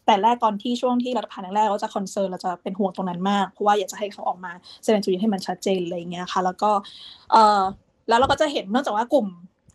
[0.05, 4.51] แต่แรกตอนที่ช่วงที่รัฐประหารแรกเราจะคอนเซิร์นเราจะเป็นห่วงตรงนั้นมากเพราะว่าอยากจะให้เขาออกมา
[4.83, 6.71] แสดงจุดยืนให้มันชัดเจนอะไรเงี้ยค่ะ แล้วก็
[7.31, 7.61] เออ
[8.07, 9.27] แล้วเราก็จะเห็นเนื่องจากว่ากลุ่ม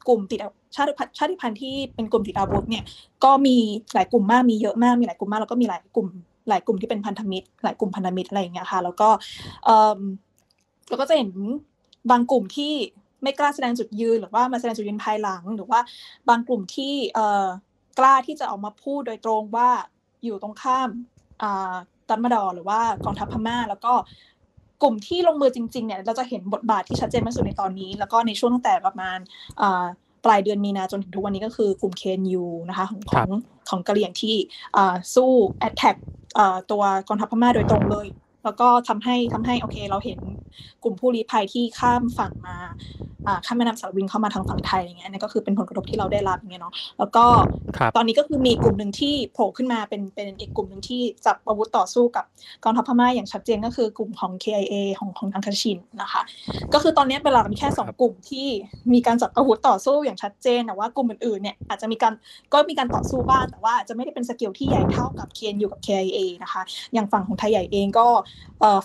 [0.09, 0.39] กลุ่มติด
[0.77, 2.85] ชาติพันธุ์ชาติพันธุ์ที่เป็นกลุ่มติดอาวุธเนี่ย
[3.25, 3.57] ก็มี
[3.95, 6.09] หลายกลุ่มมากมีเยอะมากมีหลายกลุ่มมากแล้วก็มีหลายกลุ่ม
[6.49, 9.09] หลายกลุ่มที่เป็นพันธมิตร หลายกลุ่มพันธมิตรอะไรอย่างเงี้ยค่ะ แล้วก็
[9.65, 10.01] เออ
[10.89, 11.31] เราก็จะเห็น
[12.11, 12.73] บางกลุ่มที่
[13.23, 15.81] ไม่กล้าแสดงจุดยืนหรือว่ามาแสดงจุดยืนภายหลัง หรือว่า
[16.29, 19.71] บางกลุ่มที่เกล้าที่จะออกมาพูดโดยตรงว่า
[20.25, 20.89] อยู่ตรงข้าม
[21.43, 21.75] อ่า
[22.09, 23.93] ตันมาดอร์หรือว่ากองทัพพม่า แล้วก็
[24.83, 29.19] กลุ่มที่ลงมือจริงๆเนี่ยเราจะเห็นบทบาทที่ชัดเจนมากสุดในตอนนี้ แล้วก็ในช่วงตั้งแต่ประมาณ
[29.61, 29.85] อ่า
[30.25, 33.33] ปลายเดือนมีนาจนถึงทุกวันนี้ก็คือกลุ่ม KNU นะคะของขครัอบง
[33.71, 34.37] ของกะเหรี่ยงที่
[34.77, 35.95] อ่าสู้แอตแทก
[36.71, 38.07] ตัวกองทัพพม่าโดยตรงเลย
[38.45, 40.19] แล้วก็ทำให้ทำให้โอเค เราเห็น
[40.83, 42.57] กลุ่มผู้ลี้ภัยที่ข้ามฝั่งมา
[43.27, 47.25] อ่าข้ามแม่น้ำสารวินเข้ามาทางฝั่งไทยอะไรเงี้ยอันนี่ก็คือเป็นผลกระทบที่เราได้รับอย่างเงี้ยเนาะแล้วก็
[47.77, 52.25] ครับตอนนี้ก็คือมีกลุ่มหนึ่งที่โผล่ขึ้นมาเป็นเป็นอีกกลุ่มหนึ่งที่จับอาวุธต่อสู้กับ
[52.65, 56.23] กองทัพพม่าอย่างชัดเจนก็คือกลุ่มของ KIA ของของทางคาชินนะคะ
[56.73, 58.47] ก็คือตอนนี้เป็นหลักมีแค่สองครับกลุ่มที่
[58.93, 62.13] มีการจับอาวุธต่อสู้อย่างชัดเจนแต่ว่ากลุ่มอื่นๆเนี่ยอาจจะมีการ
[62.53, 66.63] ก็มีการต่อสู้บ้างแต่ว่าอาจจะไม่ได้เป็นสเกลที่ใหญ่เท่ากับ KNU กับ KIA นะคะ
[66.95, 68.29] อย่างฝั่งของไทยใหญ่เองก็เอ่อ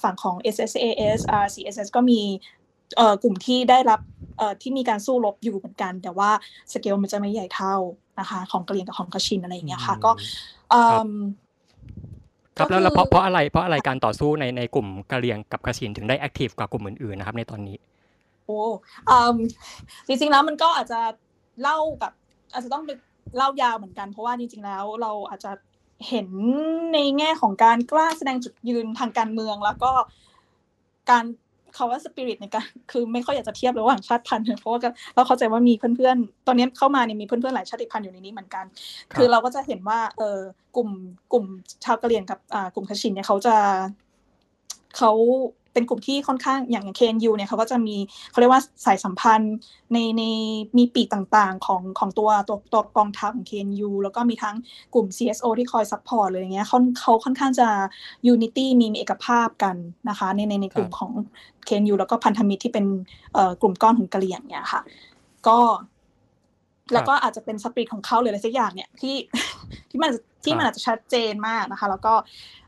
[0.03, 2.21] ฝั่งของ SSAS RCSS ก็มี
[2.97, 3.99] เอ่อกลุ่มที่ได้รับ
[4.37, 6.29] เอ่อที่มีการสู้รบอยู่เหมือนกัน แต่ว่า
[6.73, 7.75] สเกลมันจะไม่ใหญ่เท่า
[8.19, 10.11] นะคะของกะเหรี่ยงกับของกะชินอะไรอย่างเงี้ยค่ะ ก็
[10.69, 11.09] เอิ่ม
[12.57, 17.77] ครับก็แล้วแล้วเพราะคือเพราะอะไรเพราะอะไรการต่อสู้ในในกลุ่มกะเหรี่ยงกับกระชินถึงได้แอคทีฟกว่ากลุ่มอื่นๆนะครับในตอนนี้
[18.45, 18.59] โอ้
[19.09, 19.35] อืม
[20.07, 20.99] จริงๆแล้วมันก็อาจจะ
[21.61, 22.13] เล่าแบบ
[22.53, 22.83] อาจจะต้อง
[23.37, 25.51] เล่ายาวเหมือนกัน เพราะว่าจริงๆแล้วเราอาจจะ
[26.07, 26.27] เห็น
[26.93, 29.91] ในแง่ของการกล้าแสดงจุดยืนทางการเมือง แล้วก็
[31.09, 31.25] การ
[31.75, 38.65] เขาว่าสปิริตในการคือไม่ค่อยอยากจะเทียบระหว่างชาติพันธุ์เพราะว่าก็เราเข้าใจว่ามีเพื่อนๆ ตอนนี้เข้ามาเนี่ยมีเพื่อนๆหลายชาติพันธุ์อยู่ในนี้เหมือนกัน
[39.11, 40.39] ครับคือเราก็จะเห็นว่าเออ
[40.75, 40.89] กลุ่ม
[41.33, 41.45] กลุ่ม
[41.85, 43.55] ชาวกะเหรี่ยงกับอ่ากลุ่มคาชินเนี่ยเขาจะ
[44.97, 45.11] เขา
[45.75, 47.95] เป็นกลุ่มที่ค่อนข้างอย่างอย่าง KNU เนี่ยเขาก็จะมี
[48.31, 49.55] เขาเรียกว่าสายสัมพันธ์
[49.93, 50.23] ในใน
[50.77, 54.55] มีปีกต่างๆของของตัวตัวตัวกองทัพของ KNU แล้วก็มีทั้ง
[54.93, 57.67] กลุ่ม CSO ที่คอย support เลยอย่างเงี้ยเขาเขาค่อนข้างจะ
[58.33, 59.75] unity มีมีเอกภาพกัน
[60.09, 61.11] นะคะในในในกลุ่มของ
[61.67, 62.85] KNU แล้วก็พันธมิตรที่เป็น
[63.33, 64.81] เอ่อกลุ่มก้อนของกะเหรี่ยงเนี่ยค่ะ
[65.47, 65.59] ก็
[66.93, 69.15] แล้วก็อาจจะเป็นสปิริตของเขาหรืออะไรสักอย่างเนี่ยที่
[69.89, 70.11] ที่มัน
[70.45, 72.13] ที่มันอาจจะชัดเจนมากนะคะ แล้วก็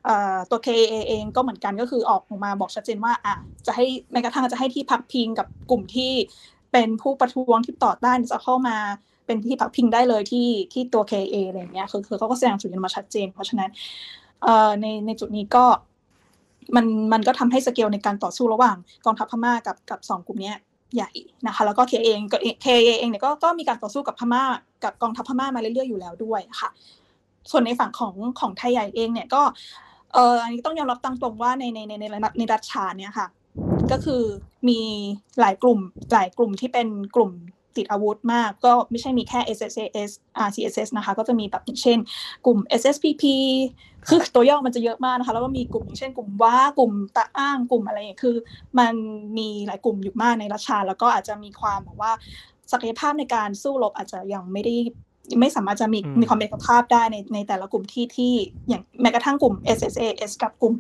[0.05, 3.35] เอ่อตัว KAA เองก็เหมือนกันก็คือออกมาบอกชัดเจนว่าอะ
[3.67, 6.13] จะให้แม้กระทั่งจะให้ที่พักพิงกับกลุ่มที่
[6.71, 8.77] เป็นผู้ประท้วงที่ต่อต้านจะเข้ามา
[9.25, 13.69] เป็นที่พักพิงได้เลยที่ที่ตัว KAA อะไรอย่างเงี้ยคือคือเขาก็แสดงจุดยืนมาชัดเจน เพราะฉะนั้น
[14.43, 15.65] เอ่อในในจุดนี้ก็
[16.75, 20.55] มันมันก็ทำให้สเกลในการต่อสู้ระหว่างกองทัพพม่ากับกับสองกลุ่มเนี้ย
[20.95, 21.11] ใหญ่
[21.47, 22.67] นะคะ แล้วก็เคเองก็เค
[22.99, 24.43] เองเนี่ยก็ก็มีการต่อสู้กับพม่า
[24.83, 26.69] กับกองทัพพม่ามาเรื่อยๆอยู่แล้วด้วยค่ะ
[27.51, 29.41] ส่วนในฝั่งของของไทยใหญ่เองเนี่ยก็
[30.13, 33.27] เอออันนี้ต้องยอมรับตามตรงว่าในในในในในในรัฐชาเนี่ยค่ะ
[33.91, 34.23] ก็คือ
[34.69, 34.79] มี
[35.39, 35.79] หลายกลุ่ม
[36.13, 37.31] หลายกลุ่มที่เป็นกลุ่ม
[37.77, 40.11] ติดอาวุธมากก็ไม่ใช่มีแค่ SSAS
[40.47, 41.97] RCSS นะคะ ก็จะมีแบบอย่างเช่น
[42.45, 43.23] กลุ่ม SSPP
[44.07, 48.35] คือตัวย่อมันจะเยอะมากนะคะ แล้วก็มีกลุ่มอย่างเช่น กลุ่มว้ากลุ่มตะอ้างกลุ่มอะไรอย่างเงี้ยคือ
[48.79, 48.93] มัน
[49.37, 52.11] มีหลายกลุ่มอยู่มากในรัชชา แล้วก็อาจจะมีความแบบว่า
[52.71, 54.75] ศักยภาพในการสู้รบอาจจะยังไม่ได้
[55.39, 58.33] ไม่สามารถจะมีอืมมีความเป็นเอกภาพได้ในในแต่ละกลุ่มที่ที่
[58.69, 60.75] อย่างแม้กระทั่งกลุ่ม SSAS กับกลุ่ม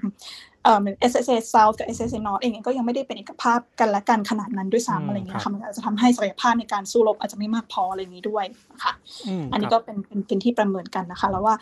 [0.63, 0.79] เอ่อ
[1.11, 8.93] SSA South กับ SSA North เองก็ยังไม่ได้เป็นเอกภาพกันและกันขนาดนั้นด้วยอืมซ้ำอะไรอย่างเงี้ยครัค่ะบมันอาจจะทำให้ศักยภาพในการสู้รบอาจจะไม่มากพออะไรอย่างนี้ด้วยนะคะ
[9.41, 11.55] มอันนี้คก็รับเป็นเป็นเป็นที่ประเมินกันนะคะ แล้วว่า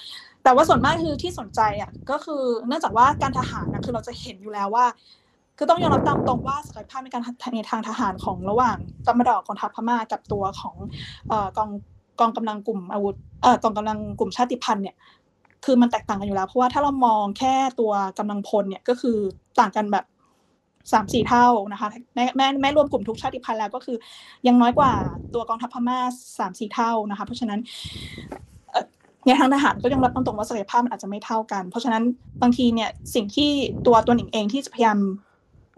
[0.43, 4.85] แต่ว่าส่วนมากคือที่สนใจอะก็คือเนื่องจากว่าการทหารนะคือเราจะเห็นอยู่แล้วว่า
[5.57, 7.21] คือต้องยอมรับตามตรงว่าศักยภาพในการ
[7.55, 10.75] ในทางทหารของระหว่างตมดกองทัพพม่ากับตัวของ
[11.29, 11.69] เอ่อกอง
[12.19, 14.95] กองกำลังกลุ่มอาวุธเอ่อกองกำลังกลุ่มชาติพันธุ์เนี่ย
[15.65, 19.17] คือมันแตกต่างกันอยู่แล้วเพราะว่าถ้าเรามองแค่ตัวกำลังพลเนี่ยก็คือ
[19.59, 20.05] ต่างกันแบบ
[20.93, 23.97] สามสี่เท่านะคะแม้แม้แม้รวมกลุ่มทุกชาติพันธุ์แล้วก็คือ
[24.47, 24.91] ยังน้อยกว่า
[25.33, 25.99] ตัวกองทัพพม่า
[26.39, 27.59] สามสี่เท่านะคะเพราะฉะนั้น
[28.71, 28.85] เอ่อ
[29.25, 32.03] ในทางทหารก็ยังรับตรงๆว่าศักยภาพมันอาจจะไม่เท่ากัน เพราะฉะนั้น
[32.41, 33.51] บางทีเนี่ยสิ่งที่
[33.85, 34.97] ตัวตัวหนิงเองที่จะพยายาม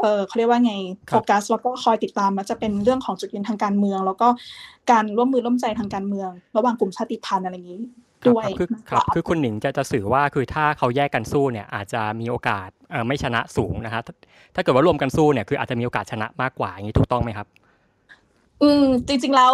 [0.01, 0.73] เออเขาเรียกว่าไง
[1.09, 4.27] ครัโฟบกัสแล้วก็คอยติดตามมันจะเป็นเรื่องของจุดยืนทางการเมือง แล้วก็
[4.91, 7.81] การร่วมมือร่วมใจทางการเมือง ระหว่างกลุ่มชาติพันธุ์อะไรอย่างนี้
[8.23, 14.13] ครับด้วยครับคือมากคกรับว่าคือคุณหนิงจะจะสื่อว่าคือถ้าเขาแยกกันสู้เนี่ยอาจจะมีโอกาสเอ่อไม่ชนะสูงนะฮะถ้า
[14.55, 17.47] ถ้าเกิดว่ารวมกันสู้เนี่ยคืออาจจะมีโอกาสชนะมากกว่าอย่างนี้ถูกต้องไหมครับ
[18.61, 19.51] อืมจริง ๆแล้ว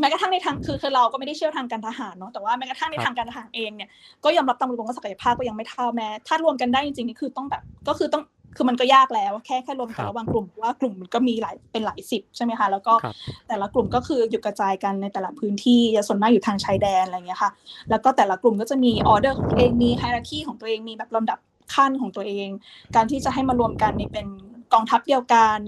[0.00, 3.88] แม้กระทั่งในทางคือคือเราก็ไม่ได้เชี่ยวทางการทหารเนาะแต่ว่าแม้กระทั่งในครับทางการทหารเองเนี่ย
[4.24, 8.22] ก็ยอมรับตามตรงว่าศักยภาพก็ยังไม่เท่าแม้ ถ้ารวมกันได้จริงๆนี่คือต้องแบบก็คือต้อง
[8.56, 13.14] คือมันก็ยากแล้วแค่แค่รวมกันระหว่างกลุ่มเพราะว่ากลุ่มมันก็มีหลายเป็นหลายสิบใช่ไหมคะแล้วก็ครับ
[13.48, 17.50] แต่ละกลุ่มก็คืออยู่กระจายกันในแต่ละพื้นที่ส่วนมากอยู่ทางชายแดนอะไรอย่างเงี้ยค่ะ
[17.90, 21.38] แล้วก็แต่ละกลุ่มก็จะมีออเดอร์ของตัวเองมีไฮรักีของตัวเองมีแบบลำดับ
[21.74, 22.48] ขั้นของตัวเอง
[22.96, 24.26] การที่จะให้มารวมกันในเป็น
[24.72, 25.60] กองทัพเดียวกัน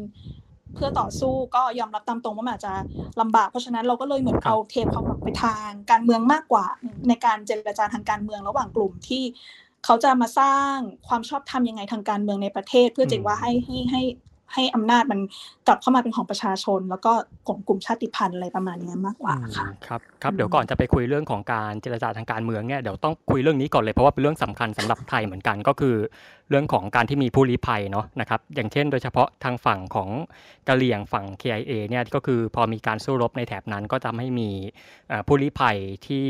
[0.74, 2.72] เพื่อต่อสู้ก็ยอมรับตามตรงว่ามันอาจจะ
[3.20, 6.66] ลำบาก เพราะฉะนั้นเราก็เลยเหมือนครับเอาเทความหวังไปทางการเมืองมากกว่า
[7.08, 9.22] ในการเจรจาทางการเมืองระหว่างกลุ่มที่
[9.84, 10.74] เขาจะมาสร้าง
[11.08, 14.02] ความชอบธรรมยังไงทางการเมืองในประเทศ เพื่อจะว่าให้ให้ให้
[14.54, 15.20] ให้อำนาจมัน
[15.66, 17.12] กลับเข้ามาเป็นของประชาชน แล้วก็
[17.46, 25.96] กลุ่มกลุ่มชาติพันธุ์อะไรประมาณนี้มากกว่าค่ะครับครับเดี๋ยวก่อนจะไปคุยเรื่องของการเจรจาทางการเมืองเนี่ยเดี๋ยวต้องคุยเรื่องนี้ก่อนเลยเพราะว่าเป็นเรื่องสำคัญสำหรับไทยเหมือนกันก็คือ
[26.50, 30.08] เรื่องของการที่มีผู้ลี้ภัยเนาะนะครับอย่างเช่น โดยเฉพาะทางฝั่งของ
[30.68, 34.50] กะเหรี่ยงฝั่ง KIA เนี่ยก็คือพอมีการสู้รบในแถบนั้นก็จะให้มี
[35.26, 36.26] ผู้ลี้ภัยที่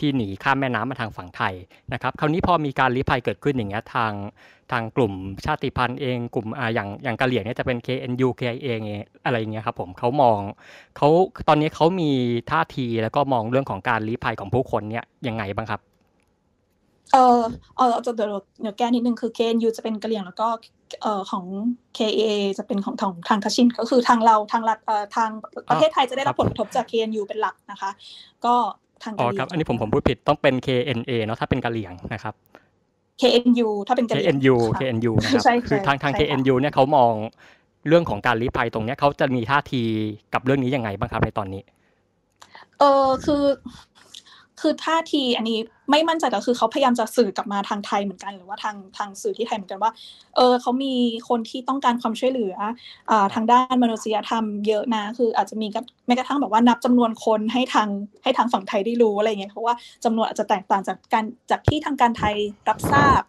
[0.00, 1.54] ที่หนีข้ามแม่น้ำมาทางฝั่งไทย
[1.92, 4.12] นะครับคราวนี้พอมีการลี้ภัยเกิดขึ้นอย่างเงี้ยทาง
[4.72, 5.12] ทางกลุ่ม
[5.44, 8.80] ชาติพันธุ์เองกลุ่มอ่าอย่างอย่างกะเหรี่ยงเนี่ยจะเป็น KNU KIA เอง
[9.24, 10.38] อะไรเงี้ยครับผมเขามอง
[10.96, 11.08] เขา
[11.48, 12.10] ตอนนี้เขามี
[12.50, 15.80] ท่าทีแล้วก็มองเรื่องของการลี้ภัยของผู้คนเนี่ยยังไงบ้างครับ
[17.12, 17.40] เออ
[17.76, 18.28] เออจะเดี๋ยว
[18.62, 20.48] เดี๋ยวแก้นิดนึงคือ KNU จะเป็นกะเหรี่ยงแล้วก็
[21.02, 21.44] เอ่อของ
[21.98, 22.22] KAA
[22.58, 25.30] จะเป็นของทางทางคาชินก็คือทางเราทางรัฐเอ่อทาง
[25.70, 27.90] ประเทศไทยจะได้รับผลกระทบจาก KNU เป็นหลักนะคะ
[28.44, 28.54] ก็
[29.04, 32.34] ทางอ๋กะอเหรี่คยรับงอันนี้ผมผมพูดผิดต้องเป็น KNA เนาะถ้าเป็นกะเหรี่ยงนะครับ
[33.20, 37.12] KNU ถ้าเป็นกะเหรี่ยง KNU ค่ะ KNU นะครับใช่คือทางทางใช่ค่ะ KNU เนี่ยเขามอง
[37.88, 39.82] เรื่องของการลี้ภัยตรงเนี้ยเขาจะมีท่าที
[40.34, 41.62] กับเรื่องนี้ยังไงบ้างครับในตอนนี้
[42.78, 43.42] เออคือ
[44.60, 45.58] คือท่าทีอันนี้
[45.90, 49.92] ไม่มั่นใจแต่คือเขาพยายามจะสื่อกลับมาทางไทยเหมือนกัน หรือว่าทางทางสื่อที่ไทยเหมือนกันว่า
[50.36, 50.94] เออเขามี
[51.28, 52.54] คนที่ต้องการความช่วยเหลือ
[53.10, 55.66] อ่าทางด้านมนุษยธรรมเยอะนะคืออาจจะมี
[56.06, 57.88] แม้กระทั่งแบบว่านับจำนวนคนให้ทาง
[58.22, 62.34] ให้ทางฝั่งไทยได้รู้อะไรเงี้ยเพราะว่าจำนวนอาจจะแตกต่างจากการจากที่ทางการไทย
[62.68, 63.22] รับทราบ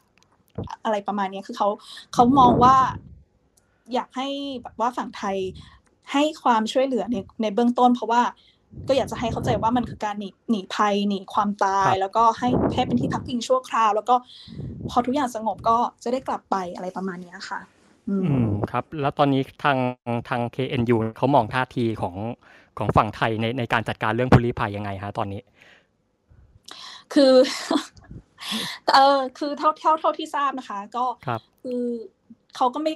[0.83, 1.69] อะไรประมาณนี้คือเขา
[2.13, 2.75] เขามองว่า
[3.93, 4.27] อยากให้
[4.63, 5.37] แบบว่าฝั่งไทย
[6.11, 8.21] ให้ความช่วยเหลือในในเบื้องต้น เพราะว่า
[8.87, 14.15] ก็อยากจะให้เข้าใจว่ามันคือการหนีหนีภัยหนีความตาคยรับแล้วก็ให้ให้เป็นที่พักพิงชั่วคราว แล้วก็
[14.89, 17.59] พอทุกอย่างสงบก็จะได้กลับไปอะไรประมาณเนี้ยค่ะ
[18.09, 19.77] อืมอืมครับ แล้วตอนนี้ทาง
[20.29, 22.15] ทาง KNU เขามองท่าทีของ
[22.77, 25.41] ของฝั่งไทยในในการจัดการเรื่องผู้ลี้ภัยยังไงฮะตอนนี้
[27.13, 27.33] คือ
[28.95, 31.83] เออคือเท่าเท่าเท่าที่ทราบนะคะ ก็ครับคือ
[32.55, 32.93] เขาก็ไม่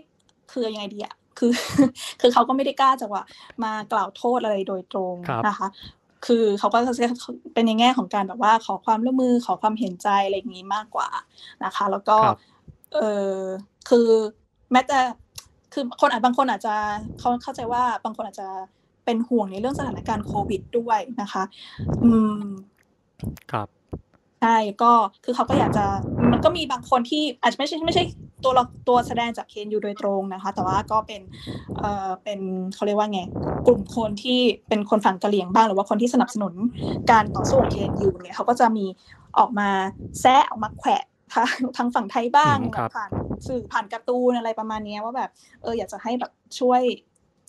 [0.51, 1.51] คือยังไงดีอะ คือ
[2.21, 3.23] คือเขาก็ไม่ได้กล้าจะว่า
[3.63, 5.67] มากล่าวโทษอะไรโดยตรงครับนะคะ
[6.25, 6.93] คือเขาก็จะ
[7.53, 11.09] เป็นในแง่ของการแบบว่าขอความร่วมมือขอความเห็นใจอะไรอย่างนี้มากกว่า
[11.65, 12.37] นะคะ แล้วก็ครับ
[12.95, 12.99] เอ
[13.33, 13.37] อ
[13.89, 14.07] คือ
[14.71, 14.99] แม้แต่
[15.73, 16.75] คือคนอาจบางคนอาจจะ
[17.19, 18.49] เขาเข้าใจว่าบางคนอาจจะ
[19.05, 21.43] เป็นห่วงในเรื่องสถานการณ์โควิดด้วยนะคะ
[22.03, 22.43] อืม
[23.51, 23.67] ครับ
[24.41, 24.91] ใช่ก็
[25.23, 25.85] คือเขาก็อยากจะ
[26.31, 28.03] มันก็มีบางคนที่อาจจะไม่ใช่ไม่ใช่
[28.43, 31.21] ตัวเราตัวแสดงจากเคนยูโดยตรงนะคะ แต่ว่าก็เป็น
[31.79, 32.39] เอ่อเป็น
[32.75, 33.21] เขาเรียกว่าไง
[33.67, 36.53] กลุ่มคนที่เป็นคนฝั่งกะเหรี่ยงบ้างหรือว่าคนที่สนับสนุน
[37.11, 38.85] การต่อสู้ของเคนยูเนี่ยเขาก็จะมี
[39.37, 39.69] ออกมา
[40.21, 41.01] แซะออกมาแขวะ
[41.33, 43.11] ทางทางฝั่งไทยบ้างอืมครับผ่าน
[43.47, 45.29] สื่อผ่านการ์ตูนอะไรประมาณเนี้ยว่าแบบ
[45.61, 46.81] เอออยากจะให้แบบช่วย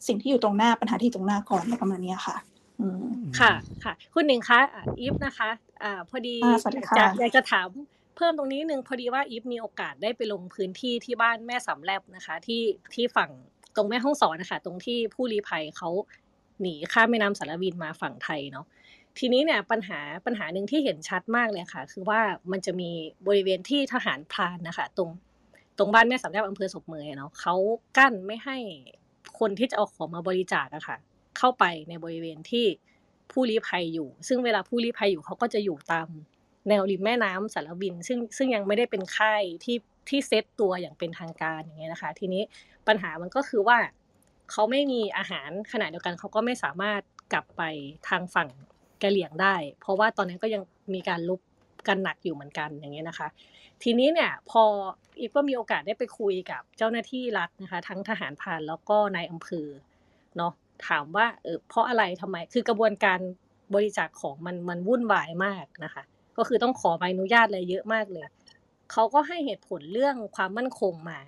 [0.07, 2.37] สิ่งที่อยู่ตรงหน้าปัญหาที่อยู่ตรงหน้าก่อนอะไรประมาณเนี้ยค่ะ
[2.80, 3.04] อืม
[3.40, 3.52] ค่ะ
[3.85, 5.50] ค่ะ คุณหนิงคะอะอีฟนะคะ
[5.83, 7.68] อ่า พอดีอ่าสวัสดีค่ะอยากอยากจะถาม
[8.16, 12.62] เพิ่มตรงนี้หนึ่งพอดีว่าอีฟมีโอกาสได้ไปลงพื้นที่ที่บ้านแม่สำแลบนะคะ ที่
[12.94, 13.31] ที่ฝั่ง
[13.77, 15.90] ตรงแม่ห้องสอนนะคะตรงที่ผู้ลี้ภัยเขา
[16.61, 18.66] หนีข้ามแม่น้ำสารวินมาฝั่งไทยเนาะ
[19.18, 22.90] ทีนี้เนี่ยปัญหาปัญหาหนึ่งที่เห็นชัดมากเลยค่ะ คือว่ามันจะมี
[23.27, 25.11] บริเวณที่ทหารพรานนะคะ ตรง
[25.79, 27.55] ตรงบ้านแม่สำแลบอำเภอศพเมยเนาะเขา
[27.96, 28.57] กั้นไม่ให้
[29.38, 30.96] คนที่จะเอาของมาบริจาคอะค่ะ
[31.38, 32.66] เข้าไปในบริเวณที่
[33.33, 36.09] ผู้ลี้ภัยอยู่ ซึ่งเวลาผู้ลี้ภัยอยู่เขาก็จะอยู่ตาม
[36.68, 39.77] แนวริมแม่น้ำสารวิน ซึ่งซึ่งยังไม่ได้เป็นค่ายที่
[40.09, 42.42] ที่เซตตัวอย่างเป็นทางการอย่างเงี้ยนะคะ ทีนี้
[42.88, 43.79] ปัญหามันก็คือว่า
[44.50, 47.00] เขาไม่มีอาหารขณะเดียวกันเขาก็ไม่สามารถ
[47.33, 47.62] กลับไป
[48.09, 48.48] ทางฝั่ง
[49.03, 50.62] กะเหลี่ยงได้ เพราะว่าตอนนั้นก็ยัง
[50.94, 51.40] มีการลุก
[51.88, 53.29] กันหนักอยู่เหมือนกันอย่างเงี้ยนะคะ
[53.83, 54.62] ทีนี้เนี่ยพอ
[55.20, 59.68] อีฟก็มีโอกาสได้ไปคุยกับเจ้าหน้าที่รัฐนะคะ ทั้งทหารพานแล้วก็นายอำเภอ
[60.37, 60.53] เนาะ
[60.88, 63.20] ถามว่าเออเพราะอะไรทำไมคือกระบวนการ
[63.74, 66.03] บริจาคของมันมันวุ่นวายมากนะคะ
[66.38, 68.25] ก็คือต้องขอใบอนุญาตอะไรเยอะมากเลย
[68.92, 71.18] เขาก็ให้เหตุผลเรื่องความมั่นคงมา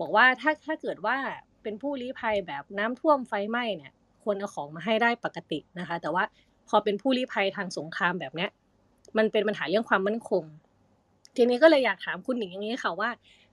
[0.00, 1.16] บอกว่าถ้าถ้าเกิดว่า
[1.62, 6.24] เป็นผู้ลี้ภัยแบบน้ำท่วมไฟไหม้เนี่ยควรเอาของมาให้ได้ปกตินะคะ แต่ว่า
[6.68, 8.50] พอเป็นผู้ลี้ภัยทางสงครามแบบเนี้ย
[9.18, 10.44] มันเป็นปัญหาเรื่องความมั่นคง
[11.36, 13.10] ทีนี้ก็เลยอยากถามคุณหนิงอย่างนี้ค่ะว่า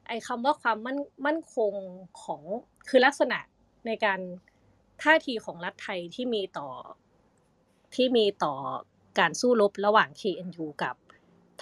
[0.08, 1.74] ไอ้คำว่าความมั่นมั่นคง
[2.21, 2.41] ของ
[2.89, 3.39] คือลักษณะ
[3.86, 4.19] ในการ
[5.04, 6.69] ท่าทีของรัฐไทยที่มีต่อ
[7.95, 8.54] ที่มีต่อ
[9.19, 10.95] การสู้รบระหว่าง KNU กับ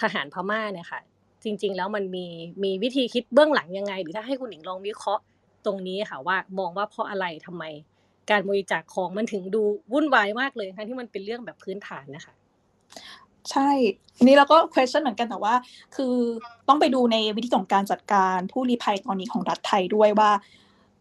[0.00, 1.00] ทหารพม่าเนี่ยค่ะ
[1.44, 2.26] จริง ๆ แล้วมันมี
[2.64, 5.22] มีวิธีคิดเบื้องหลังยังไง หรือถ้าให้คุณหนิงลองวิเคราะห์
[5.64, 7.64] ตรงนี้ค่ะว่ามองว่าเพราะอะไรทำไม
[8.30, 9.62] การบริจาคของมันถึงดู
[9.92, 12.34] วุ่นวายมากเลยทั้งที่มันเป็นเรื่องแบบพื้นฐานนะคะ
[13.50, 13.70] ใช่
[14.22, 15.54] นนี้เราก็ question เหมือนกันแต่ว่า
[15.96, 16.14] คือ
[16.68, 20.30] ต้องไปดูในวิธีของการจัดการผู้ลี้ภัยตอนนี้ของรัฐไทยด้วยว่า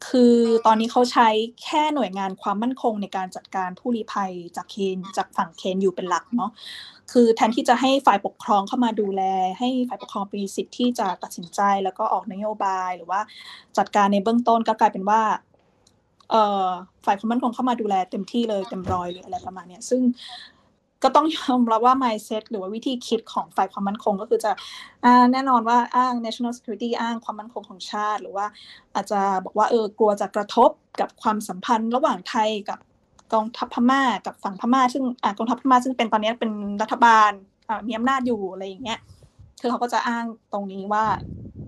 [0.08, 0.36] คือ
[0.66, 1.30] ตอนนี้เขาใช้
[1.64, 6.52] แค่หน่วยงานความมั่นคงในการจัดการผู้ลี้ภัยจากเคนจากฝั่งเคนอยู่เป็นหลักเนาะ
[7.12, 9.22] คือแทนที่จะให้ฝ่ายปกครองเข้ามาดูแล
[9.60, 13.22] ให้ฝ่ายปกครองมีสิทธิ์ที่จะตัดสินใจแล้วก็ออกนโยบายหรือว่า
[13.78, 15.22] จัดการในเบื้องต้นก็กลายเป็นว่า
[17.06, 20.02] ฝ่ายความมั่นคงเข้ามาดูแลเต็มที่เลยเต็มร้อยหรืออะไรประมาณเนี้ยซึ่ง
[21.04, 24.52] ก็ต้องยอมรับว่า mindset หรือว่าวิธีคิดของฝ่ายความมั่นคงก็คือจะ
[25.32, 28.46] แน่นอนว่าอ้าง national security อ้างความมั่นคงของชาติ หรือว่า
[28.96, 32.80] อาจจะบอกว่าเออกลัวจะกระทบกับความสัมพันธ์ระหว่างไทยกับ
[33.34, 35.04] กองทัพพม่ากับฝั่งพม่า ซึ่ง
[35.38, 37.32] กองทัพพม่าซึ่งเป็นตอนนี้เป็นรัฐบาล
[37.88, 39.00] มีอำนาจอยู่อะไรอย่างเงี้ย
[39.62, 41.06] คือเขาก็จะอ้างตรงนี้ว่า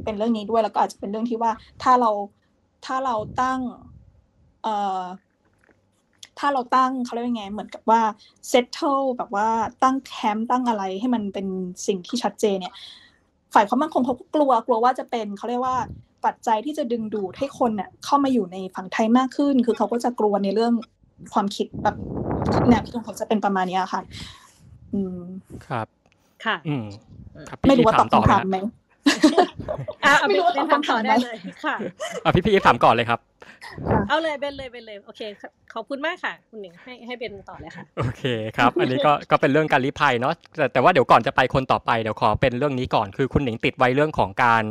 [0.03, 1.51] เป็นเรื่องนี้ด้วยแล้วก็อาจจะเป็นเรื่องที่ว่า
[1.83, 2.11] ถ้าเรา
[2.85, 3.59] ถ้าเราตั้ง
[4.63, 4.67] เอ
[4.99, 5.03] อ
[6.39, 8.01] ถ้าเราตั้งเขาเรียกว่าไงเหมือนกับว่า
[8.51, 9.47] settle แบบว่า
[9.83, 11.47] ตั้งแคมป์ตั้งอะไรให้มันเป็น
[11.87, 12.73] สิ่งที่ชัดเจนเนี่ย
[13.53, 15.77] ฝ่ายความมั่นคงเขาก็กลัวกลัวว่าจะเป็นเขาเรียกว่า
[16.25, 20.73] ปัจจัยที่จะดึงดูดให้คนเนี่ยเข้ามาอยู่ในฝั่งไทยมากขึ้น คือเขาก็จะกลัวในเรื่อง
[21.33, 21.95] ความคิดแบบ
[22.69, 24.01] แนวคิดของเขาจะเป็นประมาณนี้ค่ะ
[24.93, 25.19] อืม
[25.67, 25.87] ครับ
[26.45, 26.85] ค่ะอืม
[27.49, 28.57] ครับไม่รู้ว่าตอบต่อคำถามไหม
[30.05, 31.75] อะเอาไม่ไม่รู้รู้ว่าว่าตตออบบคำถามคำถามได้ไหมเลยค่ะ
[32.25, 33.19] อะพี่พี่อีฟถามก่อนเลยครับ
[34.07, 35.21] เอาเลยเบนเลยเบนเลยโอเค
[35.73, 38.23] ขอบคุณมากค่ะ คุณหนิงให้ให้เบนต่อเลยค่ะโอเค
[38.57, 44.63] ครับ อันนี้ก็ก็เป็นเรื่องการลี้ภัยเนาะแต่แต่ว่าเดี๋ยวก่อนจะไปคนต่อไปเดี๋ยวขอเป็นเรื่องนี้ก่อนคือคุณหนิงติดไว้เรื่องของการ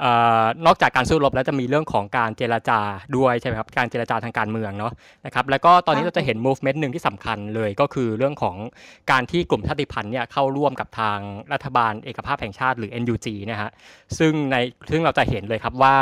[0.00, 2.80] เอ่อนอกจากการสู้รบแล้วจะมีเรื่องของการเจรจา
[3.16, 4.92] ด้วยใช่ไหมครับการเจรจาทางการเมืองเนาะ
[5.26, 8.56] นะครับแล้วก็ตอนนี้เราจะเห็น movement หนึ่งที่สำคัญเลยก็คือเรื่องของ
[9.10, 11.18] การที่กลุ่มชาติพันธุ์เนี่ยเข้าร่วมกับทาง
[11.52, 13.70] รัฐบาลเอกภาพแห่งชาติหรือ NUG นะฮะ
[14.18, 14.56] ซึ่งใน
[14.90, 15.96] ซึ่งเราจะเห็นเลยครับว่า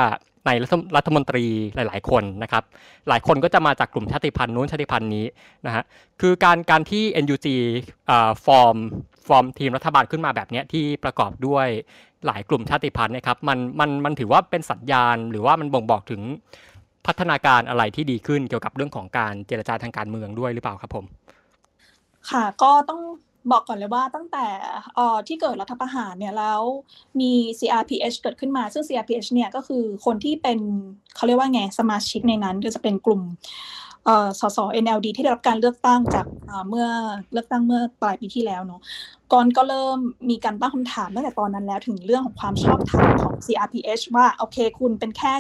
[0.47, 2.65] ในรัฐรัฐมนตรีหลาย ๆ คนนะครับ
[3.09, 5.27] หลายคนก็จะมาจากกลุ่มชาติพันธุ์นู้นชาติพันธุ์นี้
[5.67, 5.85] นะฮะ
[6.21, 7.47] คือการการที่ NUG
[8.45, 8.77] form
[9.29, 11.69] form ทีมรัฐบาลขึ้นมาแบบนี้ที่ประกอบด้วย
[12.27, 16.23] หลายกลุ่มชาติพันธุ์นะครับ มันมันมันถือว่าเป็นสัญญาณ หรือว่ามันบ่งบอกถึง
[17.07, 21.05] พัฒนาการอะไรที่ดีขึ้นเกี่ยวกับเรื่องของการเจรจาทางการเมืองด้วยหรือเปล่าครับผม
[22.31, 23.01] ค่ะ ก็ต้อง
[23.51, 24.47] บอกก่อนเลยว่าตั้งแต่
[25.29, 26.61] ที่เกิดรัฐประหารเนี่ยแล้ว
[27.21, 30.59] มี CRPH เกิดขึ้นมา ซึ่ง CRPH เนี่ยก็คือคนที่เป็น
[31.17, 33.23] เขาเรียกว่าไงสมาชิกในนั้นก็จะเป็นกลุ่ม
[34.41, 36.27] สส NLD ที่ได้รับการเลือกตั้งจาก
[36.69, 36.89] เมื่อ
[37.33, 38.81] เลือกตั้งเมื่อปลายปีที่แล้วเนาะ
[39.33, 39.99] ก่อนก็เริ่ม
[40.31, 45.33] มีการตั้งคำถามตั้งแต่ตอนนั้นแล้วถึงเรื่องของความชอบธรรมของ CRPH ว่าโอเค คุณเป็นแค่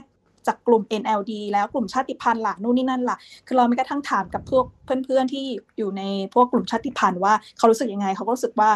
[0.46, 5.44] จากกลุ่ม NLD แล้วกลุ่มชาติพันธุ์ล่ะนู่นนี่นั่นล่ะ คือเราไม่กระทั่งถามกับพวกเพื่อนๆที่
[5.78, 6.02] อยู่ใน
[6.34, 8.70] พวกกลุ่มชาติพันธุ์ว่าเขารู้สึกยังไง เขาก็รู้สึกว่า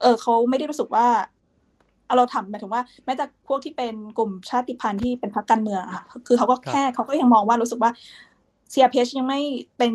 [0.00, 1.06] เออเขาไม่ได้รู้สึกว่า
[2.16, 7.90] เราถามหมายถึงว่าแม้แต่พวกที่เป็นกลุ่มชาติพันธุ์ที่เป็นพรรคการเมืองอะค่ะคือเขาก็แค่เขาก็ยังมองว่ารู้สึกว่า
[8.72, 9.40] CRPH ยังไม่
[9.78, 9.92] เป็น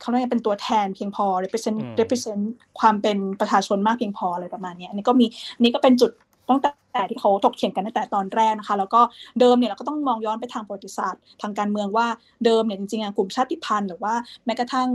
[0.00, 2.42] เขาเรียกเป็นตัวแทนเพียงพอ represent represent
[2.80, 5.26] ความเป็นประชาชนมากเพียงพออะไรประมาณนี้อันนี้ก็มี
[5.56, 6.10] อันนี้ก็เป็นจุด
[6.48, 9.00] ตั้งแต่ที่เขาถกเถียงกันตั้งแต่ตอนแรกนะคะ แล้วก็
[9.40, 12.06] เดิมเนี่ยเราก็ต้องมองย้อนไปทางประวัติศาสตร์ ทางการเมืองว่า
[12.44, 14.88] เดิมเนี่ยจริงๆกลุ่มชาติพันธุ์หรือว่าแม้กระทั่ง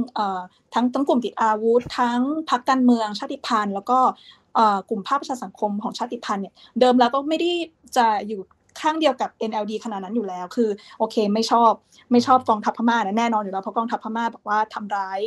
[0.73, 3.99] ทั้งทั้งกลุ่มติดอาวุธ ทั้งพรรคการเมืองชาติพันธุ์ แล้วก็
[4.89, 7.51] กลุ่มภาคประชาสังคมของชาติพันธุ์เนี่ยเดิมแล้วก็ไม่ได้
[7.97, 8.41] จะอยู่
[8.81, 11.71] ข้างเดียวกับ NLD ขนาดนั้นอยู่แล้ว คือโอเคไม่ชอบ
[12.11, 15.19] ไม่ชอบกองทัพพม่านะแน่นอนอยู่แล้วเพราะกองทัพพม่าบอกว่าทำร้าย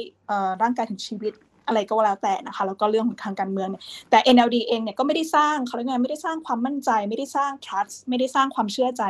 [0.63, 1.33] ร่างกายถึงชีวิต
[1.71, 9.03] อะไรก็แล้วแต่นะคะแล้วก็เรื่องของทางการเมืองเนี่ยแต่ NLD เองเนี่ยก็ไม่ได้สร้างเขาเรียกไงไม่ได้สร้างความมั่นใจ ไม่ได้สร้าง trust ไม่ได้สร้างความเชื่อใจ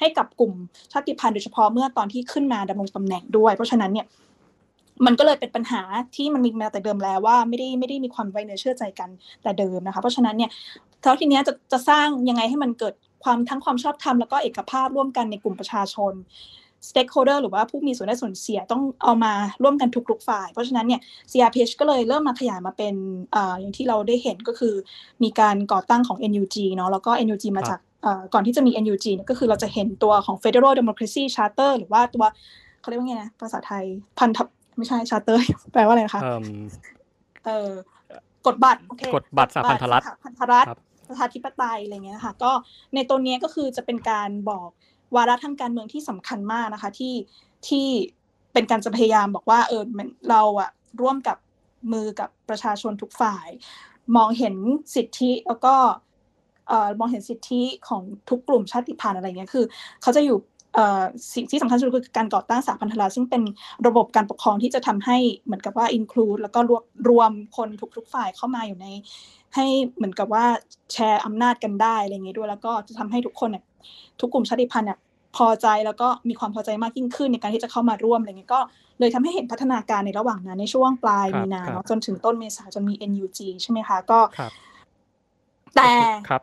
[0.00, 0.52] ให้กับกลุ่ม
[0.92, 4.06] ชาติพันธุ์โดยเฉพาะเมื่อตอนที่ขึ้นมาดำรงตำแหน่งด้วย เพราะฉะนั้นเนี่ย
[5.06, 5.82] มันก็เลยเป็นปัญหา
[6.16, 9.08] ที่มันมีมาแต่เดิมแล้วว่าไม่ได้ไม่ได้มีความไว้เนื้อเชื่อใจกัน
[9.42, 10.50] แต่เดิมนะคะเพราะฉะนั้นเนี่ย
[11.02, 16.12] เท่าทีนี้จะจะสร้างยังไงให้มันเกิดความทั้งความชอบธรรมแล้วก็เอกภาพร่วมกันในกลุ่มประชาชน
[16.88, 22.94] stakeholder หรือว่าผู้มีส่วนได้ส่วนเสียต้องเอามาร่วมกันทุกๆฝ่าย เพราะฉะนั้นเนี่ย CRPH ก็เลยเริ่มมาขยายมาเป็น
[23.34, 24.74] ออย่างที่เราได้เห็นก็คือ
[25.22, 27.78] มีการก่อตั้งของ NUG เนาะแล้วก็ NUG มาจาก
[28.34, 32.24] ก่อนที่จะมี NUG เนี่ยก็คือเราจะเห็นตัวของ Federal Democracy Charter หรือว่าตัว
[32.80, 33.84] เขาเรียกว่าไงนะภาษาไทย
[34.18, 34.38] พันธ
[34.76, 35.38] ไม่ใช่ Charter
[35.72, 36.22] แปลว่าอะไรคะ
[37.46, 37.70] เออ
[38.46, 38.80] กฎบัตร
[39.14, 40.66] กฎบัตรสหพันธรัฐพันธรัฐ
[41.08, 42.52] ประชาธิปไตยอะไรเงี้ยค่ะก็
[42.94, 44.68] ในตัวนี้ก็คือจะเป็นการบอก
[45.16, 47.14] วาระทางการเมืองที่สำคัญมากนะคะที่
[47.68, 47.86] ที่
[48.52, 49.82] เป็นการจะพยายามบอกว่าเออ
[50.30, 51.36] เราอะร่วมกับ
[51.92, 53.48] มือกับประชาชนทุกฝ่าย
[54.16, 54.54] มองเห็น
[54.94, 55.74] สิทธิแล้วก็
[56.68, 59.64] เอ่อมองเห็นสิทธิของทุกกลุ่มชาติพันธุ์อะไรเงี้ยคือ
[60.02, 60.38] เขาจะอยู่
[61.34, 63.42] สิ่งที่สำคัญสุดคือการก่อตั้งสาพันธรัฐซึ่งเป็น
[63.86, 68.86] ระบบการปกครองที่จะทำให้เหมือนกับว่า include แล้วก็รวมรวมคนทุกๆฝ่ายเข้ามาอยู่ใน
[69.54, 70.44] ให้เหมือนกับว่า
[70.92, 73.64] แชร์อำนาจกันได้อะไรเงี้ยด้วยแล้วก็จะทำให้ทุกคนเนี่ย
[74.20, 74.98] ทุกกลุ่มชาติพันธุ์เนี่ย
[75.36, 78.60] พอใจแล้วก็มีความพอใจมากยิ่งขึ้นในการที่จะเข้ามาร่วมอะไรเงี้ยก็
[79.00, 84.20] เลยทำให้เห็นพัฒนาการในระหว่างนั้นในช่วงปลายมีนาเนาะจนถึงต้นเมษาจนมี NUG ใช่ไหมคะก็
[85.76, 85.92] แต่
[86.28, 86.42] ครับ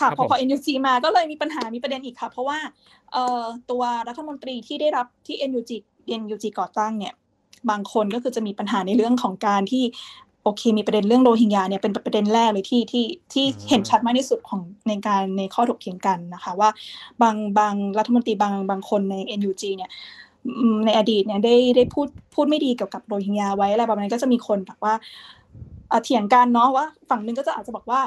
[0.00, 2.58] ค่ะพอพอ NUG มาก็เลยมีปัญหามีประเด็นอีกค่ะ เพราะว่า
[3.12, 5.70] เอ่อตัวรัฐมนตรีที่ได้รับที่ NUG
[6.20, 7.14] NUG ก่อตั้งเนี่ย
[7.70, 9.84] บางคนก็คือจะมีปัญหาในเรื่องของการที่
[10.42, 16.70] โอเคมีประเด็นเรื่องโรฮิงญาเนี่ยเป็นประเด็นแรกเลยที่ที่ที่เห็นชัดมากที่สุดของในการในข้อถกเถียงกันนะคะว่า
[17.22, 19.90] บางบางรัฐมนตรีบางบางคนใน NUG เนี่ย
[20.84, 24.94] ในอดีตเนี่ยได้ได้พูดพูดไม่ดีเกี่ยวกับโรฮิงญาไว้อะไรประมาณนี้ก็จะมีคนแบบว่า
[26.04, 28.00] เถียงกันเนาะว่า ฝั่งหนึ่งก็จะอาจจะบอกว่า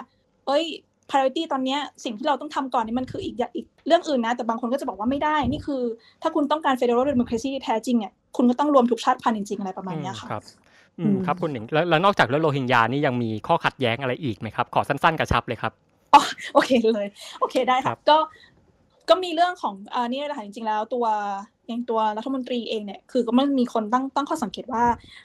[0.45, 0.65] เอ้ย
[1.11, 5.81] priority ตอนนี้สิ่งที่เราต้องทำก่อนนี่มันคืออีกอีกเรื่องอื่นนะ แต่บางคนก็จะบอกว่าไม่ได้ นี่คือ
[6.21, 10.43] ถ้าคุณต้องการ federal democracy ที่แท้จริงเนี่ยคุณก็ต้องรวมทุกชาติพันธุ์จริงๆอะไรประมาณนี้ค่ะครับ
[10.99, 15.71] อืมครับคุณหนิงแล้วนอกจากเรื่องโรฮิงญานี่ยังมีข้อขัดแย้งอะไรอีกไหมครับ ขอสั้นๆกระชับเลยครับ
[16.13, 16.21] อ๋อ
[16.53, 17.05] โอเคเลย
[17.39, 18.17] โอเคได้ครับก็
[19.09, 21.05] ก็มีเรื่องของอ่านี่แหละค่ะจริงๆแล้วตัว
[21.71, 24.83] อย่างตัวรัฐมนตรีเองเนี่ยคือก็มันมีคนตั้งตั้งข้อสังเกตว่า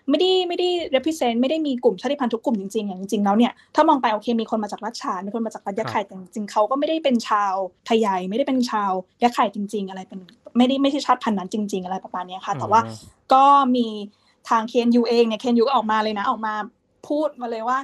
[0.09, 7.55] ไม่ได้ไม่ได้ represent ไม่ได้มีกลุ่มชาติพันธุ์ทุกกลุ่มจริงๆอย่างจริงๆแล้วเนี่ยถ้ามองไปโอเคมีคนมาจากรัชฉานมีคนมาจากรัฐยะไข่แต่จริงๆเขาก็ไม่ได้เป็นชาว
[7.87, 8.93] ไทยใหญ่ไม่ได้เป็นชาว
[9.23, 10.21] ยะไข่จริง ๆ อะไรเป็น
[10.59, 12.81] ไม่ได้ไม่ใช่ชาติพันธุ์นั้นจริง ๆ อะไรประมาณนี้ค่ะ แต่ว่า
[13.33, 13.45] ก็
[13.77, 13.87] มี
[14.49, 16.55] ทางเคนยูเองเนี่ยเคนยูก็ออกมาเลยนะออกมา
[17.09, 17.79] พูดมาเลยว่า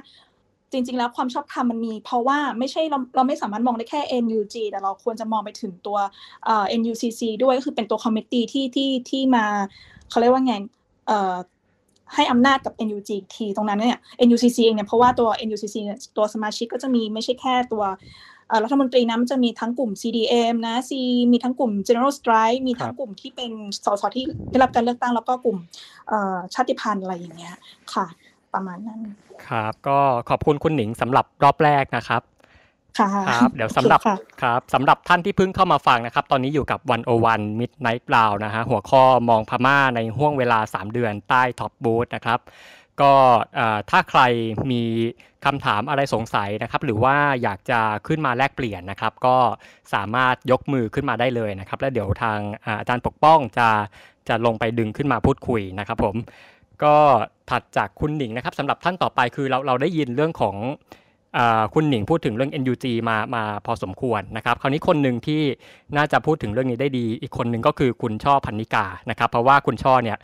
[0.73, 5.97] จริง ๆ แล้วความชอบธรรมมันมี เพราะว่าไม่ใช่เราเราไม่สามารถมองได้แค่ NUG แต่เราควรจะมองไปถึงตัว
[6.79, 9.45] NUCC ด้วยก็คือเป็นตัวคอมมิตตี้ที่ที่ที่มา
[10.09, 10.53] เขาเรียกว่าไง
[12.13, 17.83] ให้อำนาจกับ NUG ทีตรงนั้นเนี่ย NUCC เองเนี่ยเพราะว่าตัว NUCC เนี่ยตัวสมาชิกก็จะมีไม่ใช่แค่ตัว
[18.63, 20.91] รัฐมนตรีนะมันจะมีทั้งกลุ่ม CDM นะ C
[21.31, 23.51] มีทั้งกลุ่ม General Strike มีทั้งกลุ่มที่เป็น
[23.85, 25.57] สสที่ได้รับการเลือกตั้งแล้วก็กลุ่ม
[26.53, 27.55] ชาติพันธุ์อะไรอย่างเงี้ย
[27.93, 28.05] ค่ะ
[28.53, 28.99] ประมาณนั้น
[29.47, 29.99] ครับ ก็
[30.29, 32.21] ขอบคุณคุณหนิงสำหรับรอบแรกนะครับ
[32.99, 33.01] ค
[33.33, 33.99] รับเดี๋ยวสำหรับ
[34.41, 42.39] ครับสำหรับท่านที่เพิ่งเข้ามาฟังนะครับ ตอนนี้อยู่กับวันโอวันมิดไนท์เปล่านะฮะหัวข้อมองพม่าในห่วงเวลา 3 เดือนใต้ท็อปบูธนะครับ
[43.01, 43.13] ก็
[43.89, 44.21] ถ้าใคร
[44.71, 44.83] มี
[45.45, 49.37] คำถามอะไรสงสัยนะครับ หรือว่าอยากจะขึ้นมาแลกเปลี่ยนนะครับ ก็
[49.93, 52.39] สามารถยกมือขึ้นมาได้เลยนะครับ แล้วเดี๋ยวทาง
[52.79, 53.69] อาจารย์ปกป้องจะ
[54.29, 56.15] จะลงไปดึงขึ้นมาพูดคุยนะครับผม
[56.83, 56.95] ก็
[57.49, 60.55] ถัดจากคุณหนิงนะครับสำหรับท่านต่อไปคือเราเราได้ยินเรื่องของ
[61.73, 65.41] คุณหนิงพูดถึงเรื่อง NUG มามาพอสมควรนะครับ คราวนี้คนหนึ่งที่
[65.97, 70.17] น่าจะพูดถึงเรื่องนี้ได้ดี อีกคนหนึ่งก็คือคุณช่อพันนิกานะครับ เพราะว่าคุณช่อเนี่ย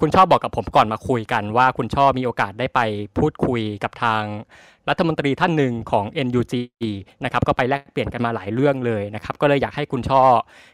[0.00, 2.80] คุณช่อบอกกับผมก่อนมาคุยกันว่าคุณช่อมีโอกาสได้ไป
[3.18, 4.22] พูดคุยกับทาง
[4.88, 6.54] รัฐมนตรีท่านหนึ่งของ NUG
[7.24, 10.22] นะครับก็ไปแลกเปลี่ยนกันมาหลายเรื่องเลยนะครับ ก็เลยอยากให้คุณช่อ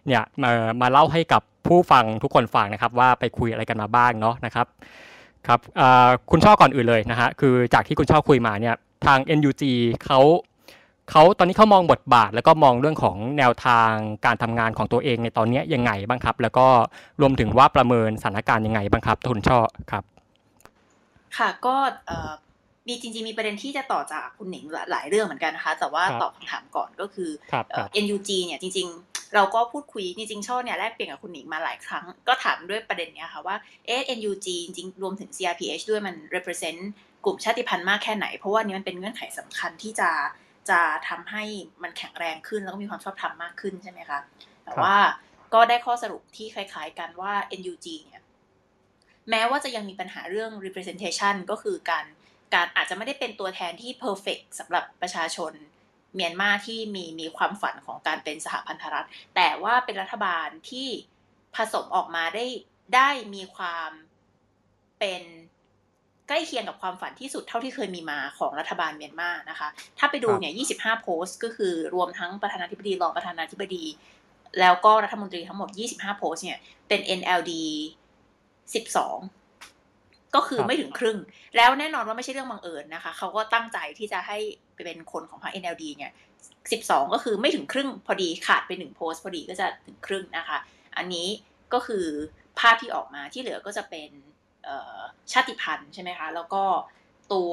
[0.06, 0.50] เนี่ยมา
[0.80, 4.66] มาเล่าให้กับผู้ฟังทุกคนฟังนะครับ ว่าไปคุยอะไรกันมาบ้างเนาะนะครับ
[5.48, 5.60] ครับ
[6.30, 8.74] คุณช่อก่อนอื่นเลยนะฮะคือจากที่คุณช่อคุยมาเนี่ย
[9.06, 9.62] ทาง NUG
[10.04, 10.20] เขา
[11.10, 13.92] เขาตอนนี้เขามองบทบาท แล้วก็มองเรื่องของแนวทาง
[14.26, 16.66] การทำงานของตัวเองในตอนนี้ยังไงบ้างครับ แล้วก็
[17.20, 19.58] รวมถึงว่าประเมินสถานการณ์ยังไงบ้างครับทุนช่อ
[19.90, 20.04] ครับ
[21.38, 21.74] ค่ะก็
[22.88, 27.30] มีจริงๆมีประเด็นที่จะต่อจากคุณหนิงหลายเรื่องเหมือนกันนะคะ แต่ว่าตอบคำถามก่อนก็คือ
[28.04, 33.56] NUG เนี่ยจริง ๆ เราก็พูดคุยจริงๆช่อเนี่ยแลกเปลี่ยนกับคุณหนิงมาหลายครั้ง ก็ถามด้วยประเด็นเนี้ยค่ะว่า
[33.86, 36.80] เอ NUG จริงๆรวมถึง CRPH ด้วยมัน represent
[37.24, 40.10] กลุ่มชาติพันธุ์มากแค่ไหน เพราะว่านี้มันเป็นเงื่อนไขสำคัญที่จะ
[40.70, 41.44] จะทำให้
[41.82, 44.18] มันแข็งแรงขึ้นแล้วก็มีความชอบธรรมมากขึ้นใช่ไหมคะ
[44.64, 44.96] แต่ว่า
[45.54, 48.22] ก็ได้ข้อสรุปที่คล้ายๆกันว่า NUG เนี่ย
[49.30, 52.04] แม้ว่าจะยังมีปัญหาเรื่อง representation ก็คือการ
[52.54, 55.52] การอาจจะไม่ได้เป็นตัวแทนที่ perfect สำหรับประชาชน
[56.14, 59.06] เมียนมาที่มีมีความฝันของการเป็นสหพันธรัฐ
[59.36, 60.88] แต่ว่าเป็นรัฐบาลที่
[61.56, 62.46] ผสมออกมาได้
[62.94, 63.90] ได้มีความ
[64.98, 65.22] เป็น
[66.28, 73.84] ใกล้เคียงกับความฝันที่สุดเท่าที่เคยมีมาของรัฐบาลเมียนมานะคะ ถ้าไปดูเนี่ย 25 โพสต์ ก็คือรวมทั้งประธานาธิบดีรองประธานาธิบดี
[74.60, 76.58] แล้วก็รัฐมนตรีทั้งหมด 25 โพสต์เนี่ย
[76.88, 77.52] เป็น NLD
[78.72, 81.18] 12 ก็คือไม่ถึงครึ่ง
[81.56, 84.38] แล้วแน่นอนว่าไม่ใช่เรื่องบังเอิญนะคะ เขาก็ตั้งใจที่จะให้
[84.74, 86.12] เป็นคนของพรรค NLD เนี่ย
[86.62, 90.58] 12 ก็คือไม่ถึงครึ่งพอดีขาดไปหนึ่งโพสต์พอดีก็จะถึงครึ่งนะคะ
[90.96, 91.28] อันนี้
[91.72, 92.06] ก็คือ
[92.58, 94.10] ภาพที่ออกมาที่เหลือก็จะเป็น
[95.32, 96.62] ชาติพันธุ์ใช่ไหมคะ แล้วก็
[97.32, 97.52] ตัว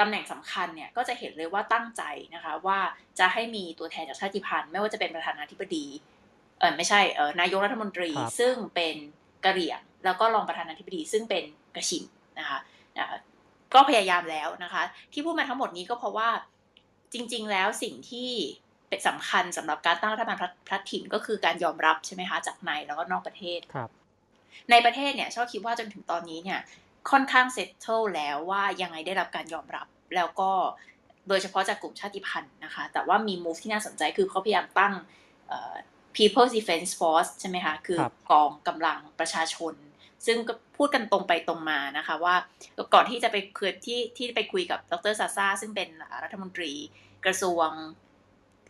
[0.00, 2.02] ตำแหน่งสำคัญเนี่ยก็จะเห็นเลยว่าตั้งใจ
[2.34, 2.78] นะคะว่า
[3.18, 5.86] จะให้มีตัวแทนจากชาติพันธุ์ ไม่ว่าจะเป็นประธานาธิบดี
[6.58, 8.96] เออไม่ใช่เออนายกรัฐมนตรีซึ่งเป็น
[9.44, 11.44] กะเหรี่ยง แล้วก็รองประธานาธิบดีซึ่งเป็น
[11.74, 12.04] กระชิม
[12.38, 12.58] นะคะ
[13.74, 16.28] ก็พยายามแล้วนะคะ ที่พูดมาทั้งหมดนี้ก็เพราะว่า
[17.12, 18.30] จริง ๆ แล้วสิ่งที่
[18.88, 23.90] เป็นสำคัญสำหรับการตั้งรัฐบาลพลัดถิ่นก็คือการยอมรับใช่ไหมคะจากในแล้วก็นอกประเทศครับ
[24.70, 26.60] ในประเทศเนี่ยชอบคิดว่าจนถึงตอนนี้เนี่ย
[27.10, 30.50] ค่อนข้างเซตเทิลแล้วว่ายังไงได้รับการยอมรับแล้วก็
[31.28, 34.94] โดยเฉพาะจากกลุ่มชาติพันธุ์นะคะ แต่ว่ามีมูฟที่น่าสนใจคือเขาพยายามตั้ง
[36.16, 37.98] People's Defense Force ใช่ไหมคะ คือ
[38.30, 39.74] กองกำลังประชาชน
[40.26, 42.34] ซึ่งก็ พูดกันตรงไปตรงมานะคะว่า
[42.94, 45.88] ก่อนที่จะไปคุยที่ที่ไปคุยกับดรซาซาซึ่งเป็น
[46.22, 46.72] รัฐมนตรี
[47.24, 47.68] กระทรวง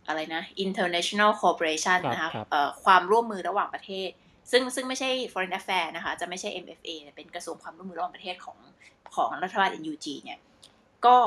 [0.07, 2.29] อะไรนะ International Cooperation นะคะ
[2.83, 4.09] ความร่วมมือระหว่างประเทศ
[4.51, 8.57] ซึ่งซึ่งไม่ใช่ foreign affairs นะคะ จะไม่ใช่ MFA เป็นกระทรวงความร่วมมือระหว่างประเทศของ
[9.15, 10.39] ของรัฐบาล NUG เนี่ย
[11.05, 11.17] ก็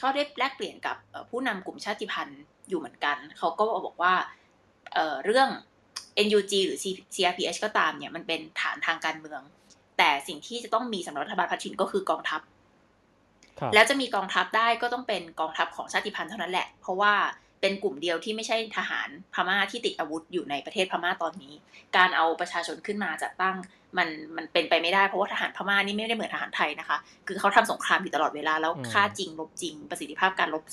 [0.00, 0.96] ชอบได้แลกเปลี่ยนกับ
[1.30, 4.14] ผู้นำกลุ่มชาติพันธุ์อยู่เหมือนกัน เขาก็บอกว่า
[4.92, 5.48] เเรื่อง
[6.26, 6.78] NUG หรือ
[7.14, 9.40] CRPH ก็ตามเนี่ย มันเป็นฐานทางการเมือง
[10.02, 12.40] แต่สิ่งที่จะต้องมีสำหรับรัฐบาลพัชินก็คือกองทัพ
[13.74, 17.12] แล้วจะมีกองทัพได้ก็ต้องเป็นกองทัพของชาติพันธุ์เท่านั้นแหละ เพราะว่า
[17.60, 21.52] เป็นกลุ่มเดียวที่ไม่ใช่ทหารพม่าที่ติดอาวุธอยู่ในประเทศพม่าตอนนี้
[21.96, 23.56] การเอาประชาชนขึ้นมาจัดตั้ง
[23.98, 30.64] มันมันเป็นไปไม่ได้เพราะว่าทหารพม่านี่ไม่ได้เหมือนทหารไทยนะคะ คือเขาทำสงครามอยู่ตลอดเวลาแล้วค่าจริงลบจริง ประสิทธิภาพการลบ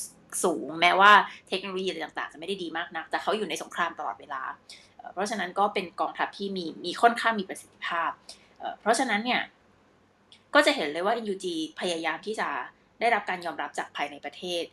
[0.44, 1.12] สูง แม้ว่า
[1.50, 4.42] เทคโนโลยีอะไรต่างๆ จะไม่ได้ดีมากนัก แต่เขาอยู่ในสงครามตลอดเวลา
[5.14, 8.10] เพราะฉะนั้นก็เป็นกองทัพที่มีมีค่อนข้างมีประสิทธิภาพ
[8.82, 9.42] เพราะฉะนั้นเนี่ย
[10.56, 11.46] ก็จะเห็นเลยว่า NUG
[11.80, 12.50] พยายามที่จะ
[13.00, 14.64] ได้รับการยอมรับจากภายในประเทศ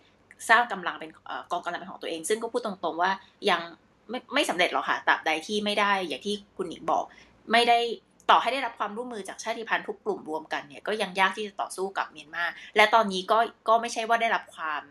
[0.49, 1.11] สร้างกำลังเป็น
[1.53, 3.11] กองกำลังเป็นของตัวเอง ซึ่งก็พูดตรงๆว่า
[3.51, 3.61] ยัง
[4.11, 7.05] ไม่ไม่สำเร็จหรอกค่ะตราบใดที่ไม่ได้อย่างที่คุณหนิงบอก
[7.53, 7.79] ไม่ได้
[8.31, 12.45] ต่อให้ได้รับความร่วมมือจากชาติพันธุ์ทุกกลุ่มรวมกันเนี่ยก็ยังยากที่จะต่อสู้กับเมียนมา
[12.77, 14.83] และตอนนี้ก็ก็ไม่ใช่ว่าได้รับความ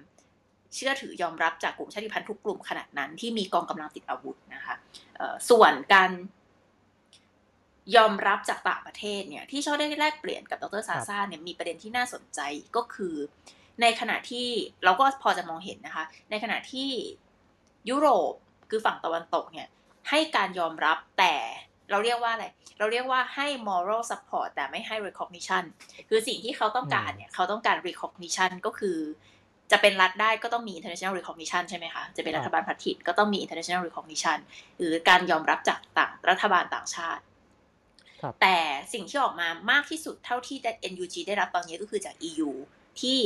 [0.75, 4.75] เชื่อถือยอมรับจากกลุ่มชาติพันธุ์ทุกกลุ่มขนาดนั้นที่มีกองกำลังติดอาวุธนะคะ
[5.49, 6.11] ส่วนการ
[7.95, 12.39] ยอมรับจากต่างประเทศเนี่ยที่ชอบได้แลกเปลี่ยนกับดรซาซาเนี่ยมีประเด็นที่น่าสนใจ
[12.75, 13.15] ก็คือ
[13.81, 14.47] ในขณะที่
[14.83, 16.89] เราก็พอจะมองเห็นนะคะ ในขณะที่
[17.89, 18.33] ยุโรป
[18.69, 19.67] คือฝั่งตะวันตกเนี่ย
[20.09, 21.35] ให้การยอมรับแต่
[21.91, 22.45] เราเรียกว่าอะไร
[22.79, 25.63] เราเรียกว่าให้ moral support แต่ไม่ให้ recognition
[26.09, 28.97] คือสิ่งที่เขาต้องการเนี่ยเขาต้องการ recognition ก็คือ
[29.71, 34.37] จะเป็นรัฐได้ก็ต้องมี international recognition ใช่ไหมคะ จะเป็นรัฐบาลพัฒนิตก็ต้องมี international recognition
[34.77, 37.23] หรือการยอมรับจากต่างรัฐบาลต่างชาติ
[38.41, 38.57] แต่
[38.93, 40.57] สิ่งที่ออกมามากที่สุดเท่าที่
[40.91, 42.51] NUG ได้รับตอนนี้ก็คือจาก EU
[43.01, 43.19] ที่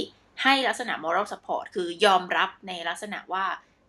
[0.43, 3.45] ให้ลักษณะ moral support คือยอมรับในลักษณะว่า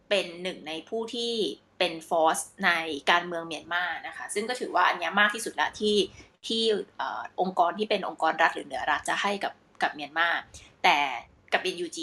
[0.09, 1.33] เป็นหนึ่งในผู้ที่
[1.79, 2.71] เป็นฟอร์สใน
[3.11, 5.97] การเมืองเมียนมานะคะ ซึ่งก็ถือว่าอันนี้มากที่สุดละที่
[6.47, 6.63] ที่
[7.41, 10.29] องค์กรที่เป็นองค์กรรัฐหรือเหนือรัฐจะให้กับกับเมียนมา
[10.85, 10.99] แต่
[11.53, 11.99] กับ NUG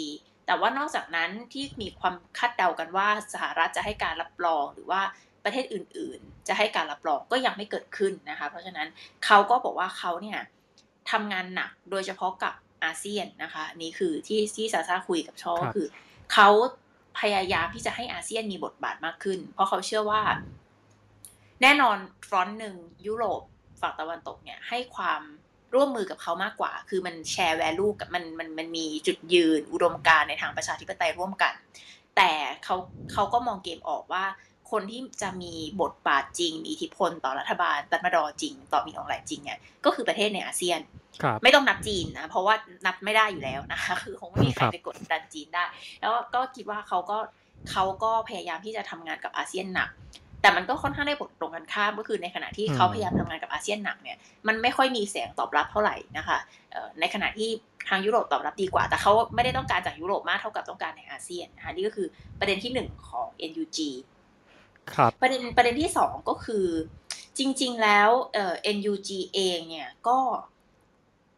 [0.46, 5.02] แต่ว่านอกจากนั้นที่มีความคาดเดากันว่าสหรัฐจะให้การรับรองหรือว่า
[5.44, 8.88] ประเทศอื่นๆ จะให้การรับรองก็ยังไม่เกิดขึ้นนะคะ เพราะฉะนั้น
[9.24, 10.40] เขาก็บอกว่าเขาเนี่ย
[11.10, 15.86] ทำงานหนักโดยเฉพาะกับอาเซียนนะคะนี่คือที่ที่ซาซาคุยกับชอก็คือ
[16.32, 16.48] เขา
[17.20, 20.22] พยายามที่จะให้อาเซียนมีบทบาทมากขึ้น เพราะเขาเชื่อว่า
[21.62, 21.96] แน่นอน
[22.28, 22.76] ฟรอนต์หนึ่ง
[23.06, 23.42] ยุโรป
[23.80, 25.22] ฝั่งตะวันตกเนี่ยให้ความ
[25.74, 31.54] ร่วมมือกับเขามากกว่า คือมันแชร์แวลูกับมันมันมันมีจุดยืนอุดมการในทางประชาธิปไตยร่วมกัน
[32.16, 32.30] แต่
[32.64, 32.76] เขา
[33.12, 34.24] เขาก็มองเกมออกว่า
[34.70, 35.52] คนที่จะมี
[35.82, 40.80] บทบาทจริง มีอิทธิพลต่อรัฐบาลตัดมาดอจริง ต่อมีองค์หลายจริงเนี่ยก็คือประเทศในอาเซียน
[41.42, 42.54] ไม่ต้องนับจีนนะ เพราะว่า
[42.86, 45.64] นับไม่ได้อยู่แล้วนะคะ คือคงไม่มีใครไปกดดันจีนได้
[46.00, 47.18] แล้วก็คิดว่าเขาก็
[47.70, 49.90] เขาก็พยายามที่จะทำงานกับอาเซียนหนัก
[50.42, 54.16] แต่มันก็ค่อนข้างได้ผลตรงกันข้ามก็คือในขณะที่เขาพยายามทำงานกับอาเซียนหนักเนี่ย
[54.48, 56.38] มันไม่ค่อยมีเสียงตอบรับเท่าไหร่นะคะ
[57.00, 57.50] ในขณะที่
[57.88, 62.08] ทางยุโรปตอบรับดีกว่า แต่เขาไม่ได้ต้องการจากยุโรปมากเท่ากับต้องการในอาเซียนนะคะนี่ก็คือ
[62.40, 64.17] ประเด็นที่หนึ่งของ NUG ครับ
[65.22, 66.66] ประเด็นประเด็นที่สองก็คือ
[67.38, 70.18] จริง ๆ แล้วเอ่อ NUG เองเนี่ยก็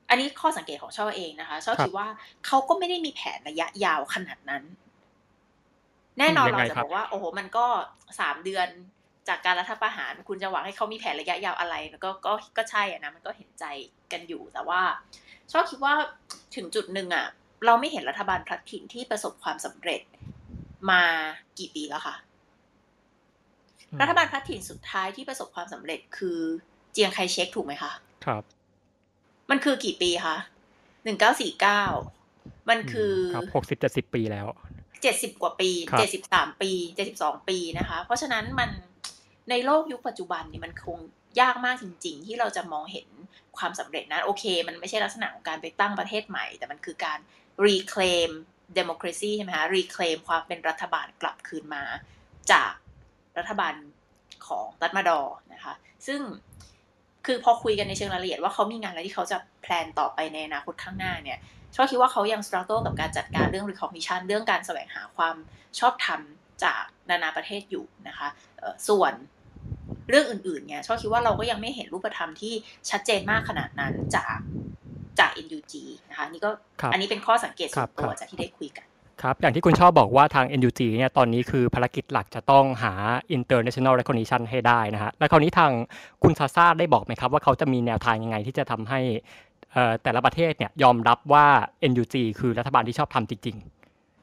[0.08, 2.08] อันนี้ข้อสังเกตของช่อเองนะคะช่อคิดว่า
[2.46, 4.64] เขาก็ไม่ได้มีแผนระยะยาวขนาดนั้น
[6.18, 7.66] แน่นอนเราจะบอกว่า โอ้โห มันก็
[8.20, 8.68] สามเดือน
[9.28, 11.74] จากการรัฐประหารคุณจะหวังให้เขามีแผนระยะยาวอะไร
[12.04, 13.64] ก็ก็ก็ใช่อะนะมันก็เห็นใจ
[14.12, 14.80] กันอยู่แต่ว่า
[15.52, 15.94] ชอบคิดว่า
[16.56, 17.26] ถึงจุดหนึ่งอะ
[17.66, 20.00] เราไม่เห็นรัฐบาลพลัดถิ่นที่ประสบความสำเร็จ
[20.90, 21.02] มา
[21.58, 22.14] กี่ปีแล้วค่ะ
[24.00, 26.38] รัฐบาลพลัดถิ่นสุดท้ายที่ประสบความสำเร็จคือ
[26.92, 27.92] เจียงไคเช็คถูกไหมคะ
[28.24, 28.42] ครับ
[29.50, 30.36] มันคือกี่ปีคะ
[31.04, 31.82] หนึ่งเก้าสี่เก้า
[32.70, 33.14] มันคือ
[33.56, 34.46] หกสิบเจ็ดสิบปีแล้ว
[35.02, 38.70] เจ็ดสิบกว่าปีเจ็ดสิบสามปีเจ็ดสิบสองปีนะคะ เพราะฉะนั้นมัน
[39.50, 40.98] ในโลกยุคปัจจุบันนี่มันคง
[41.40, 43.08] ยากมากจริง ๆ ที่เราจะมองเห็น
[43.58, 47.18] ความสำเร็จนะโอเค มันไม่ใช่ลักษณะของการไปตั้งประเทศใหม่ แต่มันคือการ
[47.66, 48.30] reclaim
[48.78, 51.84] democracy ใช่ไหมคะ reclaim ความเป็นรัฐบาลกลับคืนมา
[52.52, 52.72] จาก
[53.38, 53.74] รัฐบาล
[54.46, 55.20] ของรัฐมาดอ
[55.54, 55.74] นะคะ
[56.06, 56.20] ซึ่ง
[57.26, 61.38] คือพอคุยกันในเชิงรายละเอียดว่าเขามีงานอะไรที่เขาจะแพลนต่อไปในอนาคตข้างหน้าเนี่ย
[61.74, 65.36] ชอบคิดว่าเขายังสครัลกับการจัดการเรื่อง recognition เรื่องการแสวงหาความ
[65.78, 66.20] ชอบธรรม
[66.64, 68.28] จากนานาประเทศอยู่นะคะ
[68.88, 69.12] ส่วน
[70.08, 72.54] เรื่องอื่นๆเนี่ยชอบคิดว่าเราก็ยังไม่เห็นรูปธรรมที่
[72.90, 74.38] ชัดเจนมากขนาดนั้นจาก
[75.18, 75.74] จาก NUG
[76.10, 76.50] นะคะนี่ก็
[76.92, 78.86] อันนี้เป็นข้อสังเกตส่วนตัวจากที่ได้คุยกัน
[79.22, 82.92] ครับ อย่างที่คุณชอบบอกว่าทาง NUG เนี่ยตอนนี้คือภารกิจหลักจะต้องหา
[83.36, 85.72] international recognition ให้ได้นะฮะ แล้วคราวนี้ทาง
[86.22, 89.00] คุณซาซาได้บอกไหมครับ ว่าเขาจะมีแนวทางยังไงที่จะทำให้
[90.02, 91.46] แต่ละประเทศเนี่ยยอมรับว่า
[91.90, 93.56] NUG คือรัฐบาลที่ชอบธรรมจริง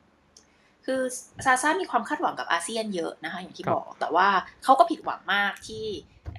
[0.10, 1.02] ๆ คือ
[1.46, 4.28] ซาซามีความคาดหวังกับอาเซียนเยอะนะคะอย่างที่บอก แต่ว่า
[4.64, 5.86] เขาก็ผิดหวังมากที่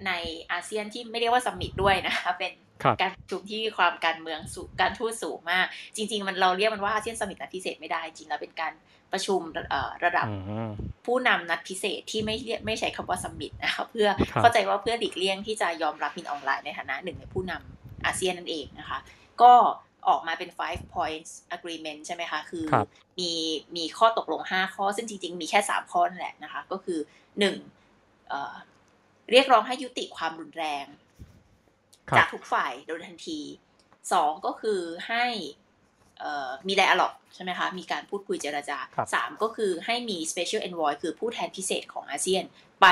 [0.06, 0.12] ใน
[0.52, 2.52] อาเซียนที่ไม่เรียกว่า summit ด้วยนะคะเป็น
[3.00, 5.66] การประชุมที่มีความการเมืองสูงการทูตสูงมาก
[5.96, 8.72] จริง ๆ มันเราเรียกมันว่าอาเซียน summit นัดพิเศษไม่ได้จริงแล้วเป็นการ
[9.12, 9.40] ประชุม
[10.04, 10.26] ระดับ
[11.06, 14.08] ผู้นำนัดพิเศษที่ไม่เรียกไม่ใช้คำว่า summit นะคะเพื่อ
[14.40, 18.98] เข้าใจว่าเพื่อหลีกเลี่ยงที่จะยอมรับมินอ่องหล่ายในฐานะหนึ่งในผู้นำอาเซียนนั่นเองนะคะ
[19.42, 19.52] ก็
[20.08, 22.64] ออกมาเป็น five points agreement ใช่ไหมคะ คือ
[23.18, 23.32] มี
[23.76, 26.98] มีข้อตกลง 5 ข้อ ซึ่งจริง ๆ มีแค่ 3 ข้อนั่นแหละนะคะ ก็คือ
[27.64, 28.28] 1.
[28.28, 28.54] เอ่อ
[29.30, 30.86] เรียกร้องให้ยุติความรุนแรง
[32.16, 33.40] จากทุกฝ่ายโดยทันที
[33.92, 34.46] 2.
[34.46, 35.24] ก็คือให้
[36.68, 38.78] มีไดอะล็อกใช่ไหมคะ มีการพูดคุยเจรจา
[39.14, 42.44] สามก็คือให้มี special envoy คือผู้แทนพิเศษของอาเซียน
[42.82, 42.86] ไป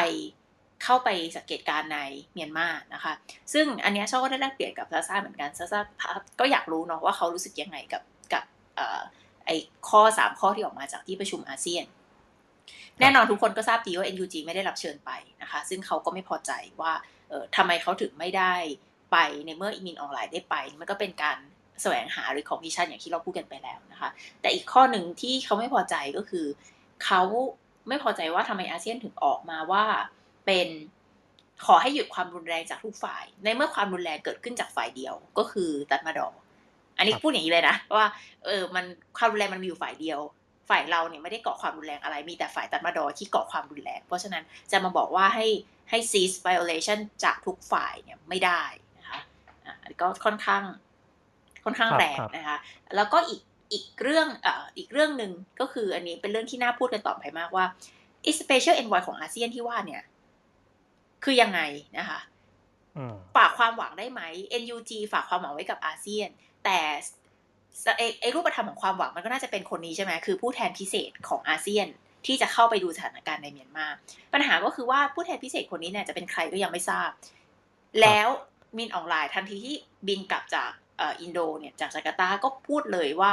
[0.84, 1.98] เข้าไปสังเกตการณ์ใน
[2.32, 3.12] เมียนมานะคะ
[3.52, 5.80] ซึ่งอันนี้ชอบก็ได้แลกเปลี่ยนกับซาซาเหมือนกันซาซา
[6.40, 8.02] ก็อยากรู้เนาะว่าเขารู้สึกยังไงกับ
[8.32, 8.44] กับ
[9.46, 9.56] ไอ้
[9.88, 11.84] ข้อสามข้อที่ออกมาจากที่ประชุมอาเซียน
[13.00, 15.10] แน่นอนทุกคนก็ทราบดีว่า NUG ไม่ได้รับเชิญไป
[15.42, 16.50] นะคะ ซึ่งเขาก็ไม่พอใจ
[16.80, 16.92] ว่า
[17.28, 18.54] เออทำไมเขาถึงไม่ได้
[19.12, 21.38] ไปในเมื่ออีมินอ่องหล่ายได้ไป มันก็เป็นการ
[21.82, 26.46] แสวงหา recognition อย่างที่เราพูดกันไปแล้วนะคะ แต่อีกข้อหนึ่งที่เขาไม่พอใจก็คือ
[27.04, 27.22] เขา
[27.88, 29.84] ไม่พอใจว่าทำไมอาเซียนถึงออกมาว่า
[30.46, 30.68] เป็น
[31.66, 36.28] ขอให้หยุดความรุนแรงจากทุกฝ่าย ในเมื่อความรุนแรงเกิดขึ้นจากฝ่ายเดียวก็คือตัดมาดอ
[36.98, 38.06] อันนี้พูดอย่างนี้เลยนะว่า
[38.44, 38.84] เออมัน
[39.18, 40.20] ความรุนแรงมันมีอยู่ฝ่ายเดียว
[40.70, 44.42] ฝ่ายเราเนี่ยไม่ได้ก่อความรุนแรงอะไรมีแต่ฝ่ายตัดมาดอที่ก่อความรุนแรง เพราะฉะนั้น
[44.72, 45.46] จะมาบอกว่าให้
[45.90, 48.62] ให้ cease violation จากทุกฝ่ายเนี่ยไม่ได้
[50.00, 50.62] ก็ค่อนข้าง
[51.64, 52.58] ค่อนข้างแรงนะคะ
[52.96, 53.40] แล้วก็อีก
[53.72, 57.64] อีกเรื่องอ่าอีกเรื่องหนึ่งก็คืออันนี้เป็นเรื่องที่น่าพูดกันต่อไปมากว่า
[58.40, 60.02] special envoy ของอาเซียนที่ว่าเนี่ย
[61.24, 61.60] คือยังไง
[61.98, 62.20] นะคะ
[63.36, 64.20] ฝากความหวังได้ไหม
[64.62, 66.28] NUG ฝากความหวังไว้กับอาเซียน
[66.64, 66.78] แต่
[68.20, 71.86] ไอ้รูปธรรมของความหวังมันก็น่าจะเป็นคนนี้ใช่ไหมคือผู้แทนพิเศษของอาเซียน
[72.26, 73.86] ที่จะเข้าไปดูสถานการณ์ในเมียนมา
[74.32, 77.10] ปัญหาก็คือว่าผู้แทนพิเศษคนนี้เนี่ยจะเป็นใครก็ยังไม่ทราบ
[78.00, 78.28] แล้ว
[78.78, 79.76] มินออนไลน์ทันทีที่
[80.08, 80.70] บินกลับจาก
[81.20, 83.32] อินโดเนี่ยจากจาการ์ตาก็พูดเลยว่า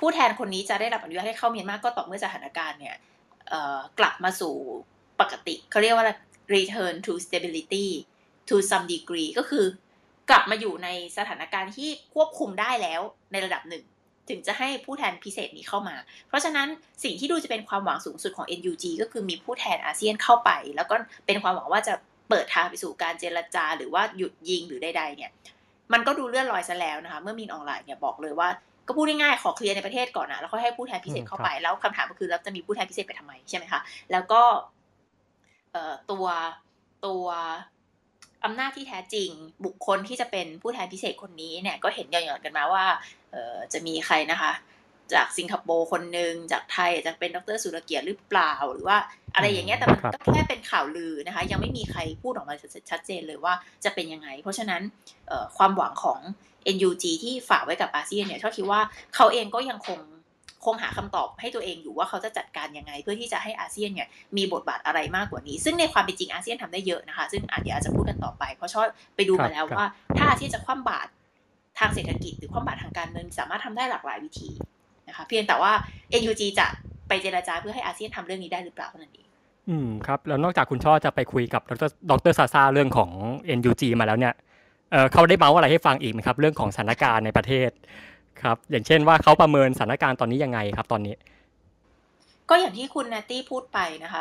[0.00, 2.96] ผู้แทนคนนี้จะได้รับอนุญาตให้เข้าเมียนมาก็ต่อเมื่อสถานการณ์เนี่ย
[3.98, 4.54] กลับมาสู่
[5.20, 6.06] ปกติเขาเรียกว่า
[6.54, 7.88] return to stability
[8.48, 9.64] to some degree ก็คือ
[10.30, 13.00] กลับมาอยู่ในสถานการณ์ที่ควบคุมได้แล้ว
[13.32, 13.84] ในระดับหนึ่ง
[14.30, 15.96] ถึงจะให้ผู้แทนพิเศษนี้เข้ามา
[16.28, 16.68] เพราะฉะนั้น
[17.04, 20.94] สิ่งที่ดูจะเป็นความหวังสูงสุดของ NUG ก็คือมีผู้แทนอาเซียนเข้าไป แล้วก็
[21.26, 21.94] เป็นความหวังว่าจะ
[22.32, 25.30] เปิดทางไปสู่การเจรจา หรือว่าหยุดยิงหรือใดๆเนี่ย
[25.92, 28.48] มันก็ดูเลื่อนลอยซะแล้วนะคะ เมื่อมีนออนไลน์เนี่ยบอกเลยว่า
[28.86, 33.80] ก็พูดง่ายๆขอเคลียร์ในประเทศก่อนนะแล้วค่อยให้ผู้แทนพิเศษเข้าไปแล้วคำถามก็คือเราจะมีผู้แทนพิเศษไปทำไมใช่ไหมคะ
[34.12, 34.42] แล้วก็
[36.10, 36.26] ตัว
[37.06, 37.24] ตัว
[38.44, 39.30] อำนาจที่แท้จริง
[39.64, 42.84] บุคคลที่จะเป็นผู้แทนพิเศษคนนี้เนี่ยก็เห็นหย่อนๆกันมาว่า
[43.72, 44.52] จะมีใครนะคะ
[45.14, 48.98] จากสิงคโปร์คนหนึ่งจากไทยจะเป็นดรสุรเกียรติหรือเปล่า หรือว่า
[49.34, 52.54] อะไรอย่างเงี้ยแต่มันก็แค่เป็นข่าวลือนะคะ ยังไม่มีใครพูดออกมา
[52.90, 54.82] ชัดเจนเลยว่าจะเป็นยังไง เพราะฉะนั้น
[55.56, 56.18] ความหวังของ
[56.74, 58.80] NUG ที่ฝากไว้กับอาเซียนเนี่ยชอบคิดว่า
[59.14, 59.98] เขาเองก็ยังคง
[60.64, 68.86] คงหาคำตอบให้ตัวเองอยู่ว่าเขาจะจัดการยังไง เพื่อที่จะให้อาเซียนเนี่ยมีบทบาทอะไรมากกว่านี้ ซึ่งในความเป็นจริงอาเซียนทำได้เยอะนะคะ ซึ่งอาจจะพูดกันต่อไป เพราะชอบ
[69.16, 69.86] ไปดูมาแล้วว่า
[70.18, 71.10] ถ้าอาเซียนจะคว่ำบาตร
[71.78, 74.50] ทางเศรษฐกิจหรือคว่ำบาตรทางการเงินสามารถทำได้หลากหลายวิธี
[75.12, 75.72] นะคะเพียงแต่ว่า
[76.20, 76.66] NUG จะ
[77.08, 79.26] ไปเจราจาเพื่อให้อาเซียนทำเรื่องนี้ได้หรือเปล่าเท่านั้นเอง
[79.68, 83.10] อืมครับ แล้วนอกจากคุณช่อจะไปคุยกับดรดรซาซาเรื่องของ
[83.58, 84.34] NUG มาแล้วเนี่ย
[84.90, 87.70] เเขาได้เมาอะไรให้ฟังอีกไหมครับ เรื่องของสถานการณ์ในประเทศ
[88.42, 91.14] ครับ อย่างเช่นว่าเขาประเมินสถานการณ์ตอนนี้ยังไงครับ ตอนนี้
[92.50, 94.20] ก็อย่างที่คุณนตตี้พูดไปนะคะ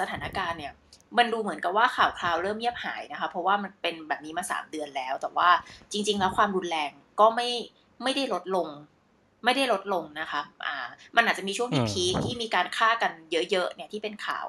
[0.00, 0.72] สถานการณ์เนี่ย
[1.18, 5.48] มันดูเหมือนกับว่าข่าวคราวเริ่มเงียบหายนะคะ เพราะว่ามันเป็นแบบนี้มาสามเดือนแล้ว แต่ว่า
[5.92, 7.48] จริง ๆ แล้วความรุนแรงก็ไม่
[8.02, 8.68] ไม่ได้ลดลง
[9.44, 10.76] ไม่ได้ลดลงนะคะอ่า
[11.16, 14.46] มันอาจจะมีช่วงพีคที่มีการฆ่ากันเยอะๆเนี่ยที่เป็นข่าว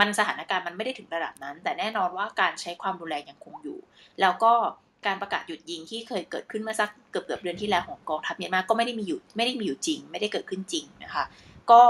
[0.00, 3.78] มันสถานการณ์มันไม่ได้ถึงระดับนั้น แต่แน่นอนว่าการใช้ความรุนแรงยังคงอยู่
[4.20, 4.52] แล้วก็
[5.06, 11.24] การประกาศหยุดยิงที่เคยเกิดขึ้นเมื่อสักเกือบเกือบเดือนที่แล้วของกองทัพเมียนมาก็ไม่ได้มีอยู่ไม่ได้มีอยู่จริง ไม่ได้เกิดขึ้นจริงนะคะ
[11.70, 11.82] ก็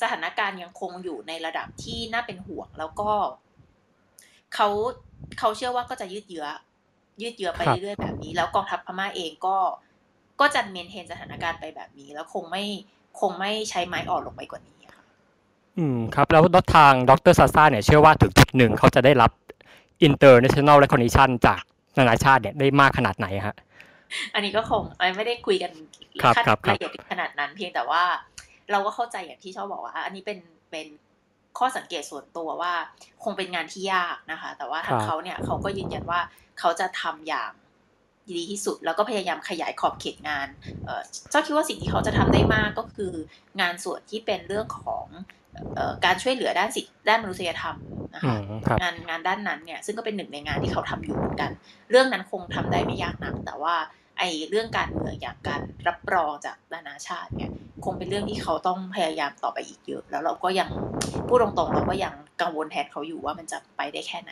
[0.00, 3.10] สถานการณ์ยังคงอยู่ในระดับที่น่าเป็นห่วงแล้วก็
[4.54, 4.68] เขา
[5.38, 6.46] เขาเชื่อว่าก็จะยืดเยื้อ
[7.22, 9.56] ยืดเยื้อไปเรื่อยๆแบบนี้ แล้วกองทัพพม่าเองก็
[10.40, 12.64] ก็จะเมนเทนสถานการณ์ไปแบบนี้ แล้วคงไม่
[13.20, 15.02] คงไม่ใช้ไม้อ่อนลงไปกว่านี้ค่ะ
[15.78, 16.42] อืมครับ แล้ว
[16.74, 19.30] ทางดรซาซาเนี่ยเชื่อว่าถึงจุดหนึ่งเขาจะได้รับ
[20.06, 21.60] international recognition จาก
[21.98, 23.56] นานาชาติเนี่ยได้มากขนาดไหนฮะ
[24.34, 24.82] อันนี้ก็คง
[25.16, 25.72] ไม่ได้คุยกัน
[26.22, 28.02] ขั้นละเอียดขนาดนั้น เพียงแต่ว่า
[28.70, 30.38] เราก็เข้าใจอย่างที่ชอบบอกว่า อันนี้เป็น
[30.70, 30.86] เป็น
[31.58, 32.72] ข้อสังเกตส่วนตัวว่า
[33.24, 36.20] คงเป็นงานที่ยากนะคะ แต่ว่าทางเขาเนี่ยเขาก็ยืนยันว่า
[36.58, 37.50] เขาจะทำอย่าง
[38.36, 40.48] ดีที่สุด แล้วก็พยายามขยายขอบเขตงาน
[41.30, 43.12] เจ้าคิดว่าสิ่งที่เขาจะทำได้มากก็คือ
[43.60, 45.06] งานส่วนที่เป็นเรื่องของ
[46.04, 47.76] การช่วยเหลือด้านสิทธิด้านมนุษยธรรม
[48.14, 48.36] นะคะ
[48.82, 51.50] งานงานด้านนั้นเนี่ยซึ่งก็เป็นหนึ่งในงานที่เขาทำอยู่เหมือนกัน
[51.90, 53.74] เรื่องนั้นคงทำได้ไม่ยากนัก แต่ว่า
[54.18, 57.50] ไอ้เรื่องการเมืองอย่างการรับรองจากนานาชาติเนี่ย
[57.84, 60.68] คงเป็นเรื่องที่เขาต้องพยายามต่อไปอีกเยอะ แล้วเราก็ยัง
[61.28, 64.30] พูดตรงๆเราก็ยังกังวลแทนเขาอยู่ว่ามันจะไปได้แค่ไหน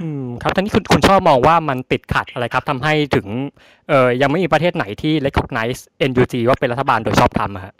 [0.00, 3.26] อืมครับท่านี้คุณคุณชอบมองว่ามันติดขัดอะไรครับทำให้ถึง
[3.88, 5.80] เอ่อยังไม่มีประเทศไหนที่ recognize
[6.10, 7.74] NUG ว่าเป็นรัฐบาลโดยชอบธรรมอะฮะ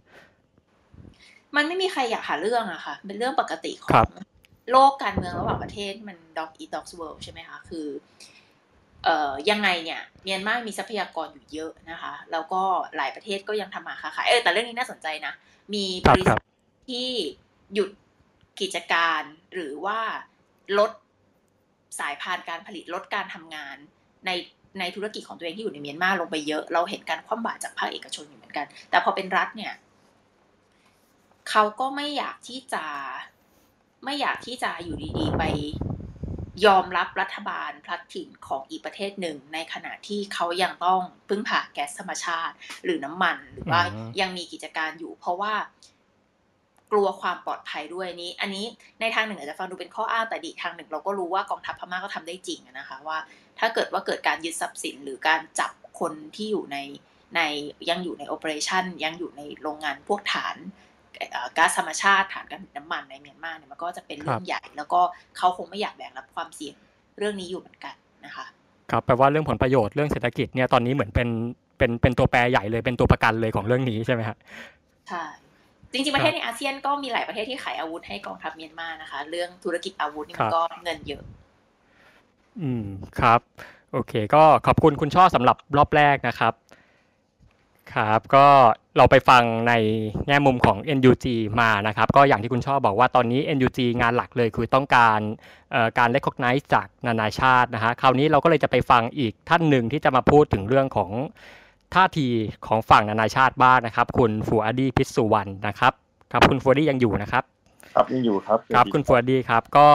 [1.57, 3.91] มันไม่มีใครอยากหาเรื่องอะค่ะ เป็นเรื่องปกติของ
[4.71, 7.87] โลกการเมืองระหว่างประเทศมัน dog eat dog's world ใช่ไหมคะ คือ
[9.05, 12.63] เอ่อยังไงเนี่ยเมียนมามีทรัพยากรอยู่เยอะนะคะ แล้วก็
[12.97, 15.33] หลายประเทศก็ยังทำมาค้าขายเออแต่เรื่องนี้น่าสนใจนะ
[15.75, 16.41] มีบริษัท
[16.89, 17.09] ที่
[17.75, 17.91] หยุด
[18.61, 19.23] กิจการ
[19.55, 20.01] หรือว่า
[20.79, 20.91] ลด
[21.99, 23.77] สายพานการผลิตลดการทำงาน
[24.27, 24.31] ใน
[24.79, 29.75] ในธุรกิจของตัวเองที่อยู่ในเมียนมาลงไปเยอะ เราเห็นการคว่ำบาตรจากภาคเอกชนอยู่เหมือนกัน แต่พอเป็นรัฐเนี่ย
[31.51, 32.85] เขาก็ไม่อยากที่จะ
[34.05, 35.45] ไม่อยากที่จะอยู่ดีๆ ไป
[36.67, 43.83] ยอมรับรัฐบาลพลัดถิ่นของอีกประเทศหนึ่ง ในขณะที่เขายังต้องพึ่งพาแก๊สธรรมชาติ หรือน้ำมันหรือว่า
[44.21, 45.55] ยังมีกิจการอยู่ เพราะว่า
[46.93, 48.67] กลัวความปลอดภัยด้วยนี้ อันนี้
[49.01, 53.19] ในทางหนึ่งอาจจะฟังดูเป็นข้ออ้างแต่ดีทางหนึ่ง เราก็รู้ว่ากองทัพพม่าก็ทำได้จริงนะคะว่า
[53.59, 55.71] ถ้าเกิดว่าเกิดการยึดทรัพย์สินหรือการจับ
[56.01, 56.79] คนที่อยู่ใน
[57.37, 57.41] ใน
[57.91, 60.57] ยังอยู่ในโอเปอเรชันยังอยู่ในโรงงานพวกฐาน
[61.57, 65.01] ก๊าซธรรมชาติฐานการน้ำมันในเมียนมาเนี่ยมันก็จะเป็นเรื่องใหญ่ แล้วก็
[65.37, 66.77] เขาคงไม่อยากแบกรับความเสี่ยง
[67.19, 68.47] เรื่องนี้อยู่เหมือนกันนะคะ
[68.91, 71.29] ครับแปลว่าเรื่องผลประโยชน์เรื่องเศรษฐกิจเนี่ยตอนนี้เหมือนเป็น
[71.79, 74.37] เป็นเป็นตัวแปรใหญ่เลยเป็นตัวประกันเลยของเรื่องนี้ใช่ไหมครับ
[75.09, 75.23] ใช่
[75.93, 81.23] จริงๆประเทศในอาเซียนก็มีหลายประเทศที่ขายอาวุธให้กองทัพเมียนมานะคะ เรื่องธุรกิจอาวุธนี่มันก็เงินเยอะ
[82.61, 82.87] อืม
[83.21, 83.41] ครับ
[83.93, 86.55] โอเค ก็ขอบคุณคุณช่อสำหรับรอบแรกนะครับ
[87.95, 88.47] ครับ ก็
[88.97, 89.73] เราไปฟังใน
[90.27, 91.27] แง่มุมของ NUG
[91.61, 95.21] มานะครับ ก็อย่างที่คุณช่อบอกว่าตอนนี้ NUG งานหลักเลยคือต้องการ
[95.99, 101.11] การ recognize จากนานาชาตินะฮะคราวนี้เราก็เลยจะไปฟังอีกท่านหนึ่งที่จะมาพูดถึงเรื่องของ
[101.95, 102.27] ท่าที
[102.67, 105.93] ของฝั่งนานาชาติบ้างนะครับ คุณฟูอาดีพิสุวรรณนะครับ
[106.33, 107.45] ครับคุณฟูอาดียังอยู่นะครับ
[107.95, 109.89] ครับยังอยู่ครับครับคุณฟูอาดีครับ ก็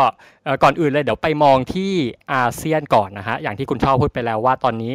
[0.64, 1.92] ก่อนอื่นเลยเดี๋ยวไปมองที่
[2.34, 4.94] อาเซียนก่อนนะฮะอย่างที่คุณชอบพูดไปแล้วว่าตอนนี้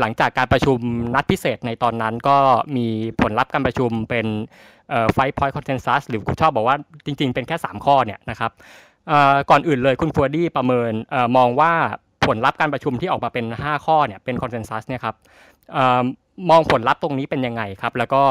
[0.00, 0.78] หลังจากการประชุม
[1.14, 2.36] นัดพิเศษในตอนนั้นก็
[2.76, 2.86] มี
[3.20, 4.26] ผลลัพธ์การประชุมเป็น
[5.12, 6.76] five point consensus หรือคุณชอบบอกว่า
[7.06, 8.50] จริง ๆ เป็นแค่ 3 ข้อเนี่ยนะครับ
[9.50, 10.92] ก่อนอื่นเลยคุณฟูอาดี้ประเมิน
[11.36, 11.72] มองว่า
[12.26, 15.14] ผลลัพธ์การประชุมที่ออกมาเป็น 5 ข้อเนี่ยเป็น consensus เนี่ยครับ
[16.50, 18.22] มองผลลัพธ์ตรงนี้เป็นยังไงครับ แล้วก็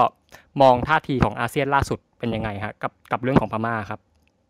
[0.61, 3.99] มองท่าทีของอาเซียนล่าสุดเป็นยังไงครับกับกับเรื่องของพม่าครับ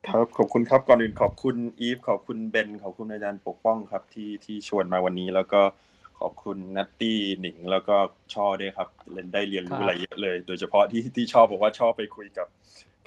[0.07, 5.61] ครับขอบคุณครับก่อนอื่นขอบคุณอีฟขอบคุณเบนขอบคุณอาจารย์ปกป้องครับที่ที่ชวนมาวันนี้ แล้วก็
[6.19, 7.95] ขอบคุณนัตตี้หนิงแล้วก็
[8.33, 12.47] ช่อด้วยครับเล่นได้เรียนรู้อะไรเยอะเลย โดยเฉพาะที่ที่ชอบบอกว่าชอบไปคุยกับ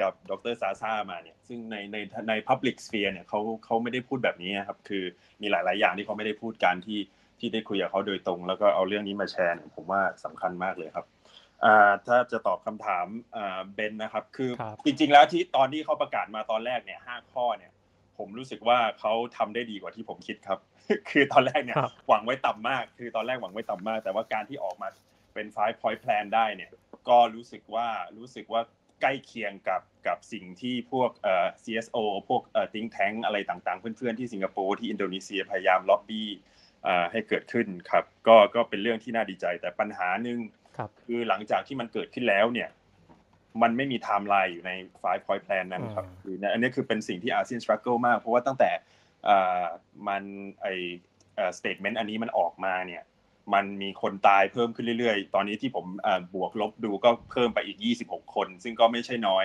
[0.01, 1.97] กับดรซาซามาเนี่ยซึ่งในใน
[2.29, 5.05] ใน Public Sphere เนี่ยเขาเขาไม่ได้พูดแบบนี้ครับคือ
[5.41, 6.99] มีหลาย ๆ อย่างที่เขาไม่ได้พูดการที่
[7.39, 11.07] ที่ได้คุยกับเขาโดยตรง แล้วก็เอาเรื่องนี้มาแชร์ผมว่าสำคัญมากเลยครับ
[12.07, 13.07] ถ้าจะตอบคำถาม
[13.75, 14.51] เบนนะครับ คือ
[14.85, 17.73] จริง ๆ แล้วที่ตอนที่เขาประกาศมาตอนแรกเนี่ยห้าข้อเนี่ย
[18.19, 20.59] ผมรู้สึกว่าเขาทำได้ดีกว่าที่ผมคิดครับ
[21.11, 21.77] คือตอนแรกเนี่ย
[22.09, 24.89] หวังไว้ต่ำมาก คือตอนแรกหวังไว้ต่ำมาก แต่ว่าการที่ออกมา
[25.35, 26.71] เป็น five point plan ได้เนี่ย
[27.09, 28.63] ก็รู้สึกว่ารู้สึกว่า
[29.01, 36.29] ใกล้เคียงกับกับสิ่งที่พวกเอ่อ CSO พวกเอ่อ think tank อะไรต่างๆ เพื่อนๆที่สิงคโปร์ที่อินโดนีเซียพยายามล็อบบี้
[37.13, 40.39] ให้เกิดขึ้นครับก็ก็เป็นเรื่องที่น่าดีใจ แต่ปัญหาหนึ่ง
[41.05, 42.69] คือหลังจากที่มันเกิดขึ้นแล้วเนี่ย
[43.63, 44.73] มันไม่มีไทม์ไลน์อยู่ใน
[45.03, 48.71] five point plan นั้นครับคืออันนี้คือเป็นสิ่งที่อาเซียน struggle มาก เพราะว่าตั้งแต่
[50.09, 50.23] มัน
[50.63, 50.67] ไอ
[51.59, 53.03] statement อันนี้มันออกมาเนี่ย
[53.55, 55.87] มันมีคนตายเพิ่มขึ้นเรื่อยๆ ตอนนี้ที่ผม
[56.35, 59.45] บวกลบดูก็เพิ่มไปอีก 26 คน ซึ่งก็ไม่ใช่น้อย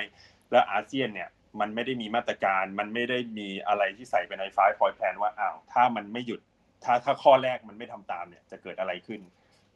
[0.51, 1.29] และอาเซียนเนี่ย
[1.59, 6.41] มันไม่ได้มีมาตรการ มันไม่ได้มีอะไรที่ใส่ไปใน five point plan ว่าอ้าวถ้ามันไม่หยุด
[6.83, 9.21] ถ้าถ้าข้อแรกมันไม่ทำตามเนี่ยจะเกิดอะไรขึ้น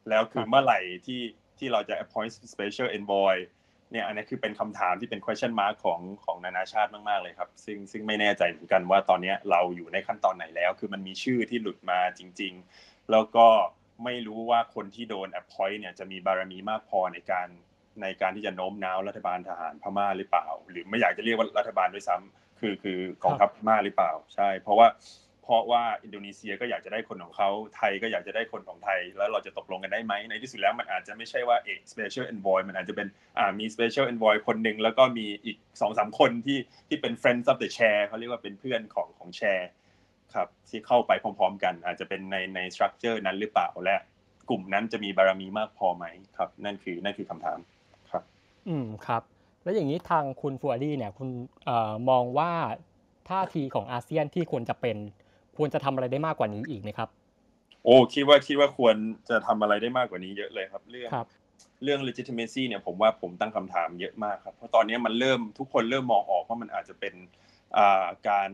[0.08, 1.22] แล้วคือเมื่อไหร่ที่
[1.58, 3.36] ที่เราจะ appoint special envoy
[3.92, 13.46] เนี่ยอันนี้คือเป็นคำถามที่เป็น question mark ของของนานาชาติมาก ๆ เลยครับ ซึ่งซึ่งไม่แน่ใจเหมือนกันว่าตอนนี้เราอยู่ในขั้นตอนไหนแล้ว คือมันมีชื่อที่หลุดมาจริง ๆ แล้วก็
[14.04, 17.48] ไม่รู้ว่าคนที่โดน appoint เนี่ยจะมีบารมีมากพอในการ
[18.02, 24.86] ในการที่จะโน้มน้าวรัฐบาลทหารพม่าหรือเปล่า หรือไม่อยากจะเรียกว่ารัฐบาลด้วยซ้ำคือคือกองทัพพม่าหรือเปล่า ใช่ เพราะว่า
[25.44, 39.68] เพราะว่าอินโดนีเซียก็อยากจะได้คนของเขาไทยก็อยากจะได้คนของไทย แล้วเราจะตกลงกันได้ไหมในที่สุดแล้วมันอาจจะไม่ใช่ว่าเอก special envoy มันอาจจะเป็นอ่ามี special envoy คนหนึ่งแล้วก็มีอีกสองสามคนที่ที่เป็น friends of the chair เขาเรียกว่าเป็นเพื่อนของของแชร์
[40.34, 43.96] ครับที่เข้าไปพร้อม ๆ กัน อาจจะเป็นในใน structure นั้นหรือเปล่าและ
[44.48, 46.04] กลุ่มนั้นจะมีบารมีมากพอไหม
[46.36, 47.58] ครับ นั่นคือนั่นคือคำถาม
[48.10, 48.22] ครับ
[48.68, 49.22] อืมครับ
[49.62, 51.28] แล้วอย่างนี้ทางคุณฟัวดี้เนี่ยคุณ
[52.10, 52.52] มองว่า
[53.28, 54.96] ท่าทีของอาเซียนที่ควรจะเป็น
[55.56, 57.08] ควรจะทำอะไรได้มากกว่านี้อีกไหมครับ
[57.84, 58.96] โอ้คิดว่าคิดว่าควร
[59.28, 61.10] จะทำอะไรได้มากกว่านี้เยอะเลยครับ เรื่อง
[61.84, 67.14] เรื่อง legitimacy เนี่ยผมว่าผมตั้งคำถามเยอะมากครับ เพราะตอนนี้มันเริ่มทุกคนเริ่มมองออกว่ามันอาจจะเป็น
[68.28, 68.50] การ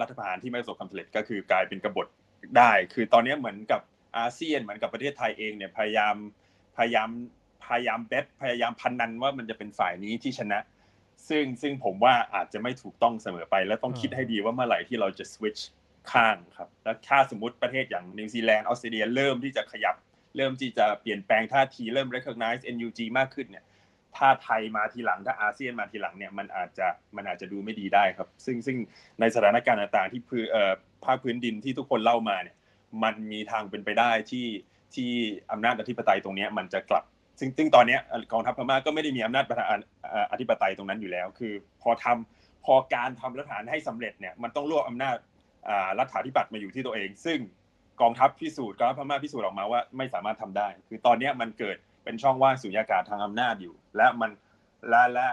[0.00, 2.06] รัฐประหารที่ไม่ประสบความสำเร็จก็คือกลายเป็นกบฏ
[2.58, 3.80] ได้ คือตอนนี้เหมือนกับ
[4.18, 6.14] อาเซียนเหมือนกับประเทศไทยเองเนี่ยพยายาม
[6.76, 7.08] พยายาม
[7.64, 10.58] พยายามเบสพยายามพันนันว่ามันจะเป็นฝ่ายนี้ที่ชนะ
[11.28, 15.68] ซึ่งซึ่งผมว่าอาจจะไม่ถูกต้องเสมอไป และต้องคิดให้ดีว่าเมื่อไหร่ที่เราจะสวิตช์
[16.12, 19.94] ข้างครับ แล้วถ้าสมมติประเทศอย่างนิวซีแลนด์ออสเตรเลียเริ่มที่จะขยับ
[20.36, 23.64] เริ่มที่จะเปลี่ยนแปลงท่าทีเริ่ม recognize NUG มากขึ้นเนี่ย
[24.16, 26.86] ถ้าไทยมาทีหลังถ้าอาเซียนมาทีหลังเนี่ยมันอาจจะ
[27.16, 28.76] มันอาจจะดูไม่ดีได้ครับ ซึ่งซึ่ง
[29.20, 30.72] ในสถานการณ์ต่างๆที่พื้นเอ่อ
[31.04, 32.56] ภาคพื้นดินที่ทุกคนเล่ามาเนี่ย
[33.02, 34.46] มันมีทางเป็นไปได้ที่
[34.94, 35.10] ที่
[35.52, 37.04] อำนาจอธิปไตยตรงนี้มันจะกลับ
[37.38, 37.98] ซึ่งซึ่งตอนนี้
[38.32, 39.78] กองทัพพม่าก็ไม่ได้มีอำนาจประธาน
[40.32, 41.52] อธิปไตยตรงนั้นอยู่แล้ว คือ
[41.82, 45.16] พอทำพอการทำรัฐานให้สำเร็จเนี่ยมันต้องรวบอำนาจ
[45.98, 47.38] รัฐาธิปัตย์มาอยู่ที่ตัวเอง ซึ่ง
[48.00, 54.30] กองทัพพิสูจน์กองทัพพม่าพิสูจน์ออกมาว่าไม่สามารถทำได้ คือตอนนี้มันเกิดเป็นช่องว่างสุญญากาศทางอำนาจอยู่ และมัน
[54.88, 55.28] และและ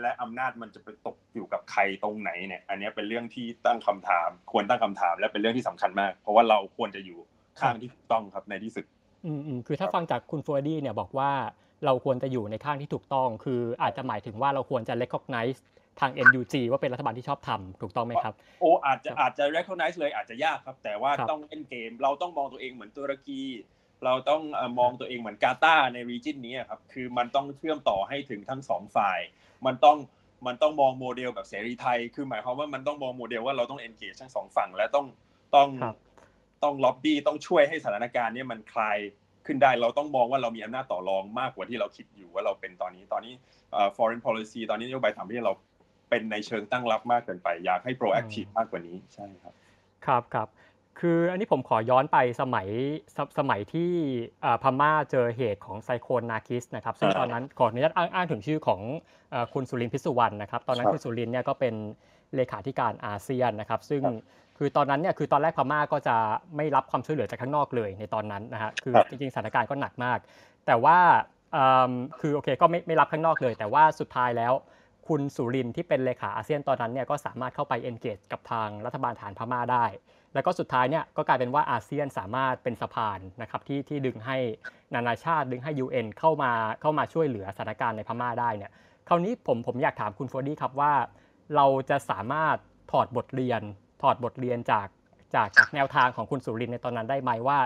[0.00, 7.18] และอำนาจมันจะไปตกอยู่กับใครตรงไหนเนี่ย อันนี้เป็นเรื่องที่ตั้งคำถาม ควรตั้งคำถาม และเป็นเรื่องที่สำคัญมาก เพราะว่าเราควรจะอยู่
[7.60, 8.84] ข้างที่ถูกต้องครับในที่สุด
[9.24, 11.30] อืมอืมคือถ้าฟังจากคุณฟูอาดี้เนี่ยบอกว่า
[11.84, 15.58] เราควรจะอยู่ในข้างที่ถูกต้อง คืออาจจะหมายถึงว่าเราควรจะ recognize
[16.00, 23.42] ทาง NUG ว่าเป็นรัฐบาลที่ชอบธรรมถูกต้องไหมครับ โอ้อาจจะอาจจะ recognize เลยอาจจะยากครับ แต่ว่าต้องเล่นเกม เราต้องมองตัวเองเหมือนตุรกี
[24.04, 24.42] เราต้อง
[24.78, 29.20] มองตัวเองเหมือนกาตาร์ใน region นี้ครับ คือมันต้องเชื่อมต่อให้ถึงทั้งสองฝ่าย
[29.66, 29.96] มันต้อง
[30.46, 35.06] มันต้องมองโมเดลแบบเสรีไทย คือหมายความว่ามันต้องมองโมเดลว่าเราต้อง engage ทั้งสองฝั่ง และต้อง
[35.54, 35.68] ต้อง
[36.62, 38.98] ต้องล็อบบี้ต้องช่วยให้สถานการณ์นี้มันคลาย
[39.46, 43.32] ขึ้นได้เราต้องมองว่าเรามีอำนาจต่อรองมากกว่าที่เราคิดอยู่ว่าเราเป็นตอนนี้ตอนนี้
[43.96, 45.54] foreign policy ตอนนี้นโยบายต่างประเทศเรา
[46.08, 49.54] เป็นในเชิงตั้งรับมากเกินไป อยากให้ proactive มากกว่านี้ใช่ครับ
[50.06, 50.48] ครับครับ
[51.00, 52.68] คืออันนี้ผมขอย้อนไปสมัย
[53.38, 53.90] สมัยที่
[54.62, 58.80] พม่าเจอเหตุของไซโคลนาคิสนะครับซึ่งตอนนั้นขออนุญาตอ้างถึงชื่อของ
[59.54, 61.74] คุณสุรินพิสุวรรณนะครับตอนนั้นคุณสุรินเนี่ยก็เป็น
[62.34, 64.02] เลขาธิการอาเซียนนะครับ ซึ่ง
[64.58, 66.16] คือตอนนั้นเนี่ยคือตอนแรกพม่าก็จะ
[66.56, 70.18] ไม่รับความช่วยเหลือจากข้างนอกเลยในตอนนั้นนะฮะคือจริงๆสถานการณ์ก็หนักมาก
[70.66, 70.98] แต่ว่า
[72.20, 74.52] คือโอเคก็ไม่ไม่รับข้างนอกเลย แต่ว่าสุดท้ายแล้ว
[75.08, 79.84] คุณสุรินที่เป็นเลขาอาเซียนตอนนั้นเนี่ยก็สามารถเข้าไปเอนเกจกับทางรัฐบาลฐานพม่าได้
[80.34, 84.36] แล้วก็สุดท้ายเนี่ยก็กลายเป็นว่าอาเซียนสามารถเป็นสะพานนะครับที่ที่ดึงให้
[84.94, 88.70] นานาชาติดึงให้ UN เข้ามาเข้ามาช่วยเหลือสถานการณ์ในพม่าได้เนี่ย
[89.08, 90.92] คราวนี้ผมผมอยากถามคุณโฟดี้ครับว่า
[91.56, 92.56] เราจะสามารถ
[92.92, 93.62] ถอดบทเรียน
[94.02, 94.88] ถอดบทเรียนจาก
[95.34, 97.58] จากจากแนวทางของคุณสุรินในตอนนั้นได้ไหมว่า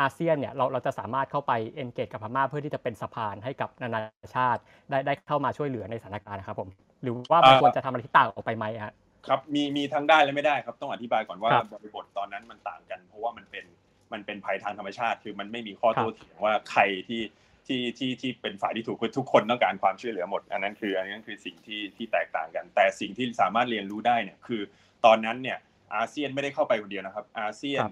[0.00, 4.00] อาเซียนเนี่ยเราเราจะสามารถเข้าไปเอนเกจกับพม่าเพื่อที่จะเป็นสะพานให้กับนานา
[4.36, 4.60] ชาติ
[4.90, 6.68] ได้ได้เข้ามาช่วยเหลือในสถานการณ์นะครับผม
[7.02, 8.92] หรือว่ามันควรจะทำอะไรที่ต่างออกไปไหมฮะ
[9.28, 13.64] ครับมีมีทั้งได้และไม่ได้ครับต้องอธิบายก่อนว่าบริบทตอนนั้นมันต่างกัน เพราะว่ามันเป็น
[14.12, 17.22] มันเป็นภัยทางธรรมชาติ คือมันไม่มีข้อโต้เถียงว่าใครที่
[17.66, 24.62] ที่ที่ที่เป็นฝ่ายที่ถูกคือทุกคนต้องการความช่วยเหลือหมด อันนั้นคืออันนั้นคือสิ่งที่ที่แตกต่างกัน แต่สิ่งที่สามารถเรียนรู้ได้เนี่ยคือ
[25.06, 25.58] ตอนนั้นเนี่ย
[25.94, 27.82] อาเซียนไม่ได้เข้าไปคนเดียวนะครับ อาเซียน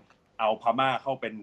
[0.40, 1.34] เอาพม่าเข้าเป็น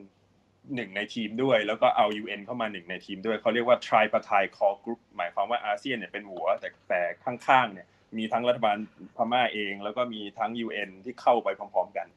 [0.76, 7.88] หนึ่งในทีมด้วย แล้วก็เอา UN เข้ามาหนึ่งในทีมด้วยเขาเรียกว่า tripartite core group หมายความว่าอาเซียนเนี่ยเป็นหัว แต่แต่ข้างๆเนี่ย
[8.18, 8.78] มีทั้งรัฐบาล
[9.16, 12.08] พม่าเอง แล้วก็มีทั้ง UN ที่เข้าไปพร้อม ๆ กัน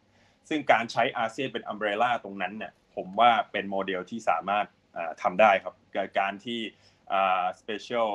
[0.49, 4.67] ซึ่งการใช้อาเซียนเป็น umbrella ตรงนั้นเนี่ยผมว่าเป็นโมเดลที่สามารถ
[5.23, 5.75] ทำได้ครับ
[6.19, 6.61] การที่
[7.61, 8.09] special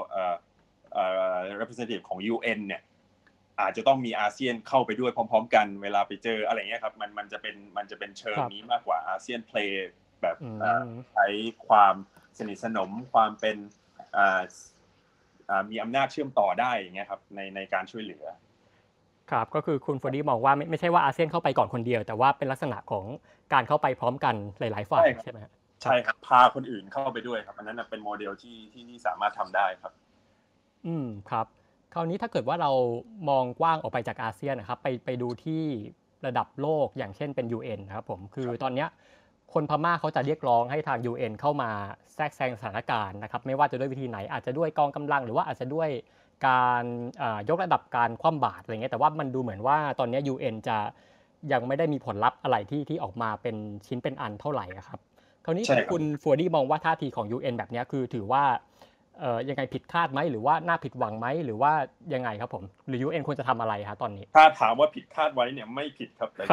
[1.62, 2.82] representative ของ UN เนี่ย
[3.62, 9.90] อาจจะต้องมีอาเซียนเข้าไปด้วยพร้อม ๆ กันเวลาไปเจออะไรเงี้ยครับมันมันจะเป็นมันจะเป็นเชิงนี้มากกว่าอาเซียน play
[10.22, 10.36] แบบ
[11.14, 11.28] ใช้
[11.68, 11.96] ความ
[12.38, 13.58] สนิทสนมความเป็น
[15.70, 18.26] มีอำนาจเชื่อมต่อได้อย่างเงี้ยครับในในการช่วยเหลือ
[19.32, 23.06] ครับก็คือคุณฟูอาดี้มองว่าไม่ไม่ใช่ว่าอาเซียนเข้าไปก่อนคนเดียว แต่ว่าเป็นลักษณะของ
[23.54, 25.40] การเข้าไปพร้อมกันหลาย ๆ ฝ่ายใช่ไหม
[25.84, 29.94] ใช่ครับพาคนอื่นเข้าไปด้วยครับอันนั้นเป็นโมเดลที่ที่ที่สามารถทำได้ครับ
[30.88, 31.46] อืมครับ
[31.94, 32.72] คราวนี้ถ้าเกิดว่าเรา
[33.30, 35.64] มองกว้างออกไปจากอาเซียนนะครับ ไปไปดูที่
[36.26, 38.86] ระดับโลกอย่างเช่นเป็น UN นะครับผมคือตอนนี้
[39.54, 41.70] คนพม่าเขาจะเรียกร้องให้ทาง UN เข้ามา
[42.16, 45.90] แทรกแซงสถานการณ์นะครับไม่ว่าจะด้วยวิธีไหนอาจจะด้วยกองกำลัง หรือว่าอาจจะด้วย
[46.48, 46.84] การ
[47.50, 50.78] ยกระดับการคว่ำบาตรอะไรเงี้ยแต่ว่ามันดูเหมือนว่าตอนนี้ UN จะ
[51.52, 53.56] ยังไม่ได้มีผลลัพธ์อะไรที่ที่ออกมาเป็น
[53.88, 55.00] ชิ้นเป็นอันเท่าไหร่ครับ
[55.46, 58.70] คราวนี้คุณฟัวดี้มองว่าท่าทีของ UN แบบนี้คือถือว่าเอ่อ
[59.50, 61.74] ยังไงผิดคาดไหมหรือว่าน่าผิดหวังไหมหรือว่า
[62.14, 66.44] ยังไงครับผม หรือยูเอ็นควรจะทำอะไรครับตอนนี้ ถ้าถามว่าผิดคาดไว้เนี่ยไม่ผิดครับแต่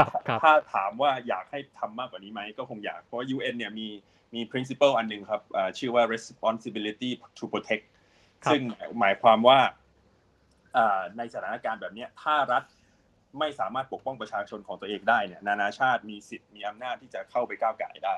[0.43, 3.89] ถ้าถามว่าอยากให้ทำมากกว่านี้ไหมก็คงอยากเพราะว่า UN เนี่ยมี
[4.35, 5.43] มี principle อันหนึ่งครับ
[5.79, 7.85] ชื่อว่า responsibility to protect
[8.51, 8.63] ซึ่ง
[8.99, 9.59] หมายความว่า
[11.19, 12.65] ในสถานการณ์แบบนี้ถ้ารัฐ
[13.39, 18.17] ไม่สามารถปกป้องประชาชนของตัวเองได้เนี่ย นานาชาติมีสิทธิ์มีอำนาจที่จะเข้าไปก้าวไก่ได้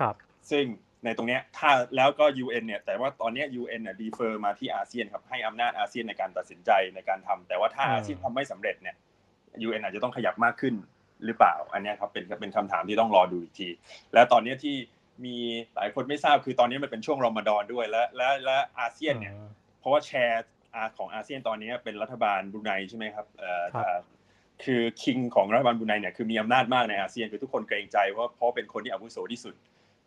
[0.00, 0.14] ครับ
[0.50, 0.64] ซึ่ง
[1.04, 8.96] ในตรงนี้ถ้าแล้วก็ UN เนี่ยแต่ว่าตอนนี้ UN เนี่ยดีเฟอร์มาที่อาเซียนครับให้อำนาจอาเซียนในการตัดสินใจในการทำแต่ว่าถ้าอาเซียนทำไม่สำเร็จเนี่ย
[9.66, 10.74] UN อาจจะต้องขยับมากขึ้น
[11.24, 13.68] หรือเปล่า อันนี้ครับเป็นเป็นคำถามที่ต้องรอดูอีกที
[14.14, 14.76] และตอนนี้ที่
[15.24, 15.36] มี
[15.74, 19.34] หลายคนไม่ทราบคือตอนนี้มันเป็นช่วงรอมฎอนด้วยและและและอาเซียนเนี่ย
[19.80, 20.44] เพราะว่าแชร์
[20.96, 23.26] ของอาเซียนตอนนี้เป็นรัฐบาลบรูไนใช่ไหมครับ
[24.64, 29.54] คือคิงของรัฐบาลบรูไนเนี่ยคือมีอำนาจมากในอาเซียนคือทุกคนเกรงใจเพราะเพราะเป็นคนที่อาวุโสที่สุด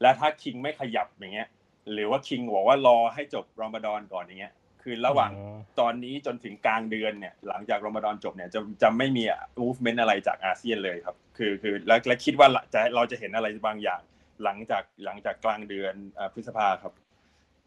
[0.04, 1.50] และถ้าคิงไม่ขยับอย่างเงี้ย
[1.94, 5.32] หรือว่าคิงบอกว่ารอให้จบรอมฎอนก่อนอย่างเงี้ย คือระหว่าง
[5.80, 9.24] ตอนนี้จนถึงกลางเดือนเนี่ย หลังจากรอมฎอนจบเนี่ยจะจะไม่มี
[9.62, 14.02] movement อะไรจากอาเซียนเลยครับ คือคือและและคิดว่าจะเราจะเห็นอะไรบางอย่าง
[14.44, 15.94] หลังจากหลังจากกลางเดือน
[16.34, 16.94] พฤษภาครับ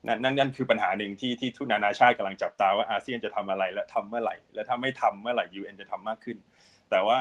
[0.06, 6.36] นั่นนั่นนั่นคือปัญหาหนึ่งที่ที่ทุกนานาชาติกำลังจับตาว่าอาเซียนจะทำอะไรและทำเมื่อไหร่ และถ้าไม่ทำเมื่อไหร่ UN จะทำมากขึ้น
[6.90, 7.18] แต่ว่า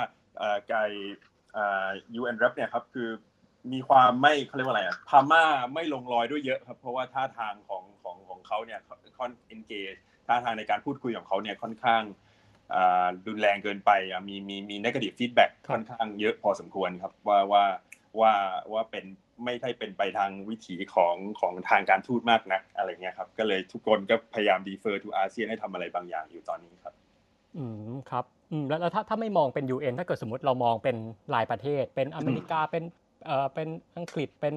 [0.72, 0.90] การ
[2.16, 3.10] UN รับเนี่ยครับคือ
[3.74, 5.44] มีความไม่เขาเรียกว่าอะไรอะพม่า
[5.74, 8.80] ไม่ลงรอยด้วยเยอะครับ เพราะว่าท่าทางของของของเขาเนี่ย
[9.18, 9.94] ค่อน engage
[10.28, 12.04] ท่าทางในการพูดคุยของเขาเนี่ยค่อนข้าง
[13.28, 13.92] รุนแรงเกินไป
[14.28, 17.64] มีมีมี negative feedback ค่อนข้างเยอะพอสมควรครับว่าว่า
[18.20, 18.34] ว่า
[18.74, 19.06] ว่าเป็น
[19.46, 26.94] ไม่ใช่เป็นไปทางวิถีของของทางการทูตมากนักอะไรเงี้ยครับ ก็เลยทุกคนก็พยายาม defer to อาเซียนให้ทำอะไรบางอย่างอยู่ตอนนี้ครับ
[27.58, 30.96] อืมครับอืมแล้วแล้วถ้าถ้าไม่มองเป็น UN ถ้าเกิดสมมติเรามองเป็น
[31.36, 32.84] รายประเทศ เป็นอเมริกาเป็น
[33.26, 33.68] เอ่อเป็น
[33.98, 34.54] อังกฤษเป็น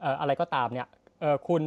[0.00, 0.88] เอ่ออะไรก็ตามเนี่ย
[1.20, 1.62] เอ่อคุณ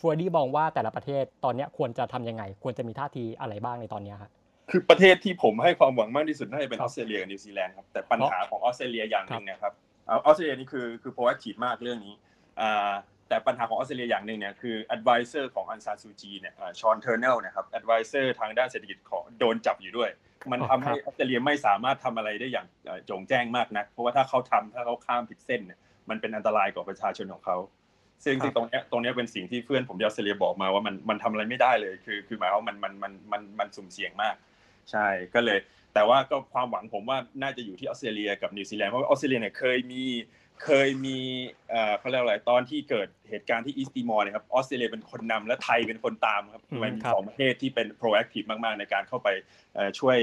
[0.00, 4.30] ฟูอาดี้มองว่าแต่ละประเทศตอนนี้ควรจะทำยังไง ควรจะมีท่าทีอะไรบ้างในตอนนี้ครับ
[4.70, 9.72] คือประเทศที่ผมให้ความหวังมากที่สุดน่าจะเป็นออสเตรเลียกับนิวซีแลนด์ครับแต่ปัญหาของออสเตรเลียอย่างหนึ่งนะครับ
[10.08, 12.14] ออสเตรเลียนี่คือคือ proactive มากเรื่องนี้
[12.60, 12.92] อ่า
[13.28, 20.10] แต่ปัญหาของออสเตรเลียอย่างหนึ่งเนี่ยคือ advisor ของอองซานซูจีเนี่ยฌอนเทอร์เนลนะครับ advisor ทางด้านเศรษฐกิจของโดนจับอยู่ด้วย
[20.52, 22.66] มันทำให้ออสเตรเลียไม่สามารถทำอะไรได้อย่าง
[23.06, 25.78] โจ่งแจ้งมากนัก เพราะว่าถ้าเขาทำถ้าเขาข้ามผิดเส้นเนี่ย
[26.10, 27.56] มันเป็นอันตรายกับประชาชนของเขา
[28.24, 34.34] ซึ่งตรงนี้ตรงนี้เป็นสิ่งที่เพื่อนผมที่ออสเตรเลียบอกมาว่ามันมันทำอะไรไม่ได้เลย คือคือหมายว่ามันมันมันมันมันสุ่มเสี่ยงมาก
[34.90, 35.58] ใช่ก็เลย
[35.94, 40.04] แต่ว่าก็ความหวังผมว่าน่าจะอยู่ที่ออสเตรเลียกับนิวซีแลนด์เพราะว่าออสเตรเลียเนี่ยเคยมี
[40.62, 41.18] เคยมี
[41.98, 49.28] เขาเรียกอะไรตอนที่เกิดเหตุการณ์ที่ East Timor นะครับออสเตรเลียเป็นคนนำและไทยเป็นคนตามครับมันมีสองประเทศที่เป็น proactive มากๆ ในการเข้าไป
[49.98, 50.16] ช่วย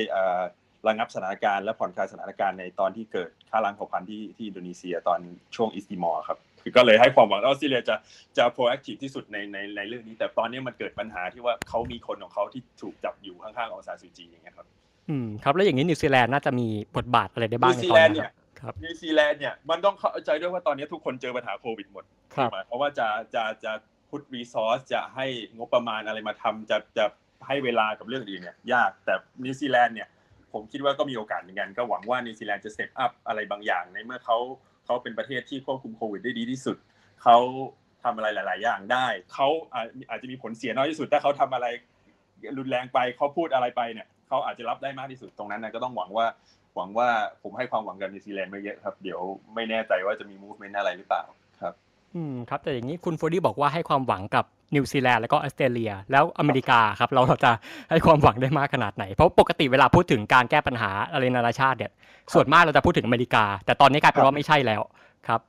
[0.88, 5.20] ระงับสถานการณ์และผ่อนคลายสถานการณ์ในตอนที่เกิดฆ่าล้างเผ่าพันธุ์ที่ที่อินโดนีเซียตอน
[5.56, 7.96] ช่วง East Timor ครับคือก็เลยให้ความหวังออสเตรเลียจะ
[8.38, 14.68] จะ proactive ที่สุดในในในเรื่องนี้ แต่ตอนนี้มันเกิดปัญหาที่ว่าเขามีคนของเขาที่ถูกจับอยู่ข้างๆองซานซูจีอย่างเงี้ยครับ
[15.10, 16.68] อืมครับแล้วอย่างนี้นิวซีแลนด์น่าจะมี
[16.98, 18.34] บทบาทอะไรได้บ้างในตอนนี้ครับ
[18.84, 22.06] นิวซีแลนด์เนี่ยมันต้องเข้าใจด้วยว่าตอนนี้ทุกคนเจอปัญหาโควิดหมด
[22.36, 23.72] ครับเพราะว่าจะจะจะ
[24.10, 25.26] put resource จะให้
[25.58, 27.06] งบประมาณอะไรมาทำจะจะ
[27.48, 30.08] ให้เวลากับเรื่องอื่นเนี่ยยากแต่นิวซีแลนด์เนี่ย
[30.54, 34.38] ผมคิดว่าก็มีโอกาสเหมือนกัน ก็หวังว่านิวซีแลนด์จะ set up อะไรบางอย่าง ในเมื่อเขา
[34.86, 36.78] เขาเป็นประเทศที่ควบคุมโควิดได้ดีที่สุด
[37.24, 37.38] เขา
[38.04, 39.48] ทำอะไรหลาย ๆ อย่างได้เขา
[40.10, 41.68] อาจจะมีผลเสียน้อยที่สุดถ้าเขาทำอะไร
[42.58, 46.26] รุนแรงไปเขาพูดอะไรไปเนี่ยเขาอาจจะรับได้มากที่สุดตรงนั้นนะก็ต้องหวังว่า
[46.76, 47.10] หวังว่า
[47.44, 49.20] ผมให้ความหวังกับนิวซีแลนด์ไม่เยอะครับ เดี๋ยว
[49.56, 51.24] ไม่แน่ใจว่าจะมี movement อะไรหรือเปล่า
[51.62, 51.74] ครับ
[52.16, 54.46] อืมครับ แต่อย่างนี้คุณฟูอาดี้บอกว่าให้ความหวังกับ
[54.76, 57.52] นิวซีแลนด์แล้วก็ออสเตรเลีย แล้วอเมริกาครับ เราเราจะ
[57.90, 61.92] ให้ความหวังได้มากขนาดไหน เพราะปกติเวลาพูดถึงการแก้ปัญหาอะไรนานาชาติเนี่ย
[62.34, 64.82] ส่วนมากเราจะพูดถึงอเมริกา แต่ตอนนี้กลายเป็นว่าไม่ใช่แล้ว
[65.28, 65.42] ครับ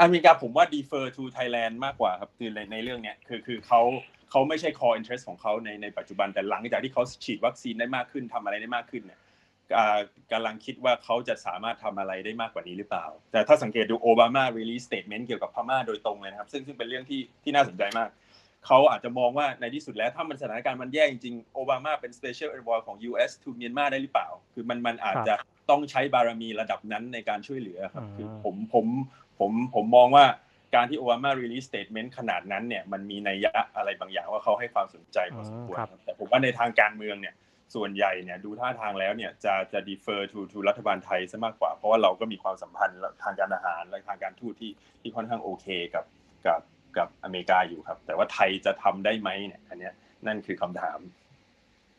[0.00, 3.80] อเมริกาผมว่า defer to Thailand มากกว่าครับคือในในเรื่องเนี้ยคือคือเขา
[4.30, 9.18] เขาไม่ใช่ core interest ของเขาในในปัจจุบันแต่หลังจากที่เขาฉีดวัคซีนได้มากขึ้นทำอะไรได้มากขึ้นเนี่ย
[10.32, 18.08] กำลังคิดว่าเขาจะสามารถทำอะไรได้มากกว่านี้หรือเปล่า แต่ถ้าสังเกตดูโอบามา release statement เกี่ยวกับพม่าโดยตรงเลยนะครับ ซึ่งซึ่งเป็นเรื่องที่ที่น่าสนใจมาก
[18.66, 25.34] เขาอาจจะมองว่าในที่สุดแล้วถ้ามันสถานการณ์มันแย่จริงโอบามาเป็น special envoy ของ US to เมียนมาได้หรือเปล่า คือมันมันอาจจะ
[25.70, 28.86] ต้องใช้บารมีระดับนั้นในการช่วยเหลือครับคือผมผม
[29.38, 30.24] ผมผมมองว่า
[30.74, 37.34] การที่โอบามา release statement ขนาดนั้นเนี่ยมันมีนัยยะอะไรบางอย่างว่าเขาให้ความสนใจพอสมควรแต่ผมว่าในทางการเมืองเนี่ย
[37.74, 46.04] ส่วนใหญ่เนี่ยดูท่าทางแล้วเนี่ยจะจะ defer to to รัฐบาลไทยซะมากกว่า เพราะว่าเราก็มีความสัมพันธ์ทางการอาหารและทางการทูตที่ที่ค่อนข้างโอเคกับ
[46.46, 46.60] กับ
[46.96, 49.90] กับอเมริกาอยู่ครับ แต่ว่าไทยจะทำได้ไหมเนี่ยอันนี้
[50.26, 50.98] นั่นคือคำถาม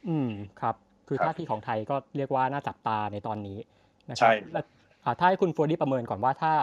[0.07, 0.76] อืมครับ
[1.07, 3.57] คือท่าทีของไทยก็เรียกว่าน่าจับตาในตอนนี้
[4.09, 4.65] นะใช่แล้ว
[5.19, 6.53] ถ้าให้คุณฟูอาดี้ประเมินก่อนว่าถ้า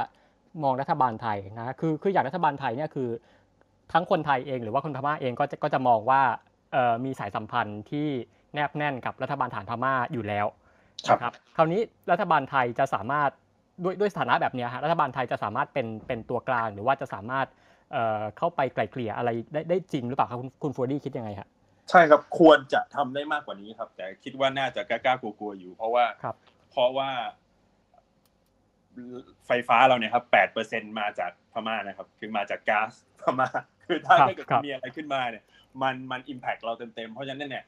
[0.65, 3.09] มองรัฐบาลไทยนะคือคืออย่างรัฐบาลไทยเนี่ยคือ
[3.93, 6.23] ทั้งคนไทยเองหรือว่าคนพม่าเองก็จะก็จะมองว่า
[6.73, 10.47] เอ่อมีสายสัมพันธ์ที่แนบแน่นกับรัฐบาลทหารพม่าอยู่แล้ว
[11.11, 11.81] นะครับคราวนี้
[12.13, 13.31] รัฐบาลไทยจะสามารถ
[13.85, 17.47] ด้วยด้วยสถานะแบบนี้ฮะรัฐบาลไทยจะสามารถเป็นเป็นตัวกลางหรือว่าจะสามารถ
[18.39, 21.49] เข้าไปไกล่เกลี่ยอะไรได้ได้จริงหรือเปล่าครับคุณคุณฟูอาดี้คิดยังไงฮะ
[21.91, 26.05] ใช่ครับควรจะทำได้มากกว่านี้ครับ แต่คิดว่าน่าจะกล้าๆกลัวๆอยู่ เพราะว่า
[26.71, 27.11] เพราะว่า
[29.47, 32.93] ไฟฟ้าเราเนี่ยครับแปดเปอร์เซ็นมาจากพม่านะครับ คือมาจากก๊าซ
[33.23, 33.49] พม่า
[33.87, 35.45] คือถ้าเกิดมีอะไรขึ้นมาเนี่ย
[35.83, 37.65] มันมันอิมแพกเราเต็มๆเพราะฉะนั้นเนี่ย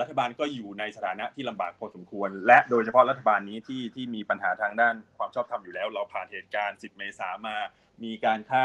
[0.00, 7.56] รัฐบาลก็อยู่ในสถานะที่ลำบากพอสมควร และโดยเฉพาะรัฐบาลนี้ที่ที่มีปัญหาทางด้านความชอบธรรมอยู่แล้ว เราผ่านเหตุการณ์ 10 เมษามา
[8.04, 8.64] มีการฆ่า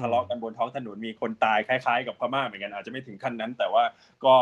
[0.00, 3.84] ทะเลาะกันบนท้องถนนมีคนตายคล้าย ๆ กับพม่าเหมือนกันอาจจะไม่ถึงขั้นนั้น แต่ว่า
[4.24, 4.34] ก็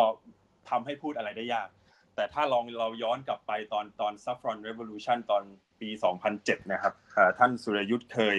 [0.70, 1.68] ทำให้พูดอะไรได้ยาก
[2.16, 5.42] แต่ถ้าลองเราย้อนกลับไปตอนตอน Saffron Revolution ตอน
[5.80, 5.88] ปี
[6.30, 6.94] 2007 นะครับ
[7.38, 8.36] ท่านสุรยุทธ์เคย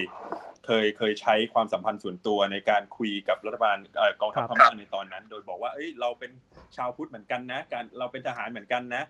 [0.66, 3.76] เคยเคยใช้ความสัมพันธ์ส่วนตัวในการคุยกับรัฐบาล
[4.20, 6.30] กองทัพพม่าในตอนนั้น โดยบอกว่าเอ้ยเราเป็น
[6.76, 9.02] ชาวพุทธเหมือนกันนะ การเราเป็นทหารเหมือนกันนะ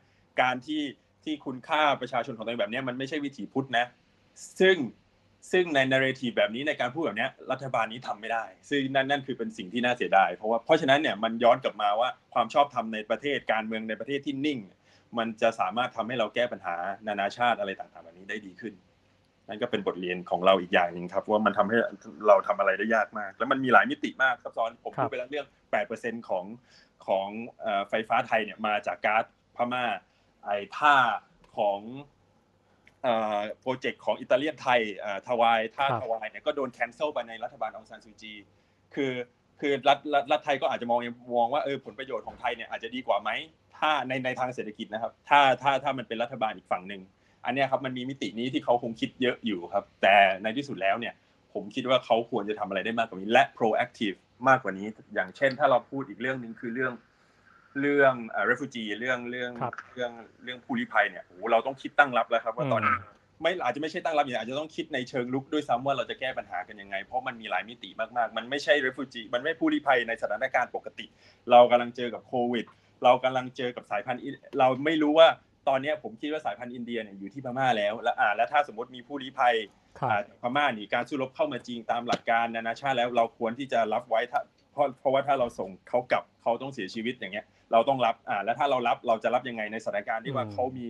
[0.43, 0.83] การที่
[1.25, 3.85] ที่คุณฆ่าประชาชนของตัวเองแบบนี้มันไม่ใช่วิถีพุทธนะ
[4.61, 4.77] ซึ่ง
[5.53, 14.59] ซึ่งในนาร์ทีแบบนี้ในการพูดแบบนี้รัฐบาลนี้ทำไม่ได้ ซึ่งนั่นนั่นคือเป็นสิ่งที่น่าเสียดายเพราะว่าเพราะฉะนั้นเนี่ยมันย้อนกลับมาว่าความชอบธรรมในประเทศการเมืองในประเทศที่นิ่ง
[15.19, 16.77] มันจะสามารถทำให้เราแก้ปัญหา
[17.09, 18.75] นานาชาติอะไรต่างๆแบบนี้ได้ดีขึ้น
[19.49, 21.77] นั่นก็เป็นบทเรียนของเราอีกอย่างหนึ่งครับว่ามันทำให้
[22.29, 25.47] เราทำอะไรได้ยากมาก แล้วมันมีหลายมิติมากซับซ้อนผมพูดไปแล้วเรื่อง
[25.89, 26.45] 8%ของ
[27.07, 27.29] ของ
[27.89, 29.25] ไฟฟ้าไทยเนี่ยมาจากก๊าซ
[29.57, 29.85] พม่า
[30.45, 30.97] ไอ้ท่า
[31.59, 31.81] ของ
[33.61, 34.81] โปรเจกต์ของอิตาเลียนไทย
[35.29, 38.33] ทวายท่าทวายเนี่ยก็โดนแคนเซิลไปในรัฐบาลองซานซูจี
[38.95, 39.13] คือ
[39.61, 39.99] คือรัฐ
[40.31, 41.01] รัฐไทยก็อาจจะมอง
[41.37, 43.31] มองว่าเออผลประโยชน์ของไทยเนี่ยอาจจะดีกว่าไหม
[43.77, 47.03] ถ้าในในทางเศรษฐกิจนะครับ ถ้าถ้าถ้ามันเป็นรัฐบาลอีกฝั่งหนึ่ง
[47.45, 51.15] อันนี้ครับมันมีมิตินี้ที่เขาคงคิดเยอะอยู่ครับ แต่ในที่สุดแล้วเนี่ย
[51.53, 54.17] ผมคิดว่าเขาควรจะทำอะไรได้มากกว่านี้และ proactive
[54.49, 56.93] มากกว่านี้ อย่างเช่น ถ้าเราพูดอีกเรื่องหนึ่งคือเรื่อง
[57.81, 59.51] เรื่องเอ่อ refugee เรื่องเรื่อง
[59.95, 60.13] เรื่อง
[60.45, 62.95] เรื่องผู้ลี้ภัยเนี่ยโอ้เราต้องคิดตั้งรับแล้วครับว่าตอนนี้
[63.43, 71.07] ไม่อาจจะไม่ใช่ตั้งรับอย่างอาจจะต้องคิดในเชิงลุกด้วยซ้ำว่าเราจะแก้ปัญหากันยังไง เพราะมันมีหลายมิติมากๆ มันไม่ใช่ refugee มันไม่ผู้ลี้ภัยในสถานการณ์ปกติ
[71.51, 72.67] เรากำลังเจอกับโควิด
[73.05, 74.23] เรากำลังเจอกับสายพันธุ์
[74.59, 75.29] เราไม่รู้ว่า
[75.69, 79.55] ตอนนี้ผมคิดว่าสายพันธุ์อินเดียเนี่ยอยู่ที่พม่าแล้ว และอ่าแล้วถ้าสมมติมีผู้ลี้ภัย
[80.43, 84.41] พม่าหนีการสู้รบเข้ามาจริงตามหลักการนานาชาติแล้วเราควรที่จะรับไว้ถ้า
[84.73, 90.87] เพราะเพราะว่าถ้าเราส่งเขากลับเขาต้องเสียชีวิตอย่างเงี้ย เราต้องรับอ่าแล้วถ้าเรารับเราจะรับยังไงในสถานการณ์ที่ว่าเขามี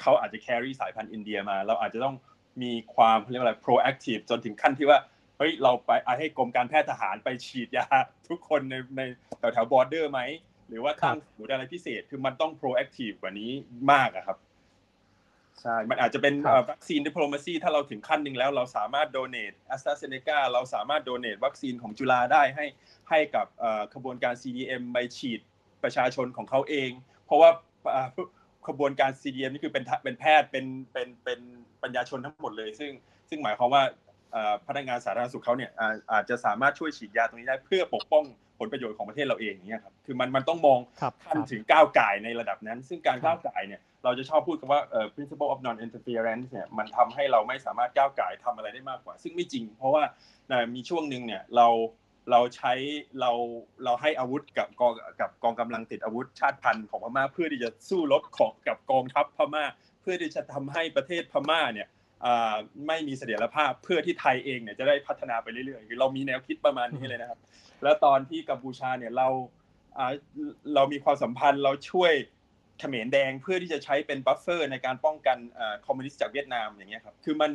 [0.00, 2.16] เขาอาจจะ carry สายพันธุ์อินเดียมา เราอาจจะต้อง
[2.62, 4.98] มีความเรียกว่าอะไร proactive จนถึงขั้นที่ว่า
[5.38, 7.86] เฮ้ยเราไปให้กรมการแพทย์ทหารไปฉีดยา
[8.28, 9.00] ทุกคนในใน
[9.38, 10.20] แถวแถว border ไหม
[10.68, 13.50] หรือว่าตั้งศูนย์อะไรพิเศษคือมันต้อง proactive กว่านี้
[13.92, 14.38] มากอะครับ
[15.60, 16.34] ใช่ มันอาจจะเป็น
[16.70, 22.66] vaccine diplomacy ถ้าเราถึงขั้นหนึ่งแล้วเราสามารถ donate แอสตราเซเนกาเราสามารถ donate วัคซีนของจุฬาได้ให้
[23.10, 23.46] ให้กับ
[23.94, 25.40] ขบวนการ CDM ไปฉีด
[25.84, 26.90] ประชาชนของเขาเอง
[27.26, 27.50] เพราะว่า
[28.68, 31.40] ขบวนการ CDM นี่คือเป็นเป็นแพทย์เป็นเป็นเป็น
[31.82, 32.90] ปัญญาชนทั้งหมดเลย ซึ่ง
[33.28, 33.82] ซึ่งหมายความว่า
[34.66, 35.70] พนักงานสาธารณสุขเขาเนี่ย
[36.12, 38.24] อาจจะสามารถช่วยฉีดยาตรงนี้ได้เพื่อปกป้อง
[38.58, 40.78] ผลประโยชน์ของประเทศเราเองเนี่ยครับคือมันมันต้องมอง
[41.26, 44.80] ขั้นถึงก้าวไก่ในระดับนั้น ซึ่งการก้าวไก่เนี่ยเราจะชอบพูดกันว่า
[45.14, 50.02] principle of non interference เนี่ยมันทำให้เราไม่สามารถก้าวไก่ทำอะไรได้มากกว่า ซึ่งไม่จริง เพราะว่า
[50.74, 51.68] มีช่วงหนึ่งเนี่ยเรา
[52.30, 52.72] เราใช้
[53.20, 53.30] เรา
[53.84, 59.64] เราให้อาวุธกับกองกับกองกำลังติดอาวุธชาติพันธุ์ของพม่าเพื่อที่จะสู้รบของกับกองทัพพม่า
[60.02, 61.88] เพื่อที่จะทำให้ประเทศพม่าเนี่ย
[62.86, 67.38] ไม่มีเสถียรภาพเพื่อที่ไทยเองเนี่ยจะได้พัฒนาไปเรื่อยๆคือเรามีแนวคิดประมาณนี้เลยนะครับ
[67.82, 69.28] แล้วตอนที่กัมพูชาเนี่ยเรา
[70.74, 72.12] เรามีความสัมพันธ์เราช่วย
[72.78, 75.38] เขมรแดงเพื่อที่จะใช้เป็น buffer ในการป้องกัน
[75.86, 77.50] คอมมิวนิสต์จากเวียดนามอย่างเงี้ยครับคือมัน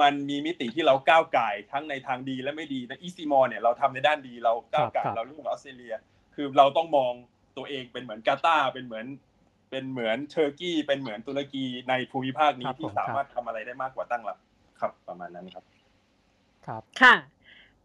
[0.00, 5.94] มันมีมิติที่เราก้าวก่ายทั้งในทางดีและไม่ดีนะ East Timor เนี่ยเราทำในด้านดีเราก้าวก่ายเราร่วมกับออสเตรเลีย
[6.34, 7.12] คือเราต้องมอง
[7.56, 9.06] ตัวเองเป็นเหมือนกาตาร์เป็นเหมือน
[9.70, 14.38] เป็นเหมือน Turkey เป็นเหมือนตุรกีในภูมิภาคนี้ที่สามารถทำอะไรได้มากกว่าตั้งรับ
[14.80, 15.64] ครับประมาณนั้นครับ
[16.66, 17.14] ครับค่ะ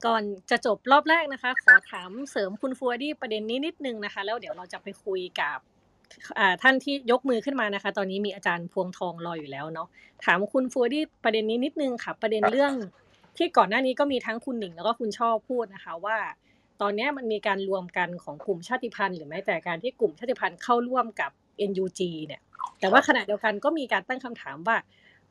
[0.05, 5.59] ก่อนจะจบรอบแรกนะคะ ขอถามเสริมคุณฟูอาดี้ประเด็นนี้นิดนึงนะคะ แล้วเดี๋ยวเราจะไปคุยกับ
[6.61, 9.87] ท่านที่ยกมือขึ้นมานะคะ ตอนนี้มีอาจารย์พวงทองรออยู่แล้วเนาะ
[10.25, 12.73] ถามคุณฟูอาดี้ประเด็นนี้นิดนึงค่ะ ประเด็นเรื่อง
[13.37, 16.17] ที่ก่อนหน้านี้ก็มีทั้งคุณหนิงแล้วก็คุณชอบพูดนะคะว่า
[16.81, 21.31] ตอนนี้มันมีการรวมกันของกลุ่มชาติพันธุ์หรือแม้แต่การที่กลุ่มชาติพันธุ์เข้าร่วมกับ
[21.69, 22.41] NUG เนี่ย
[22.79, 24.77] แต่ว่าขณะเดียวกันก็มีการตั้งคำถามว่า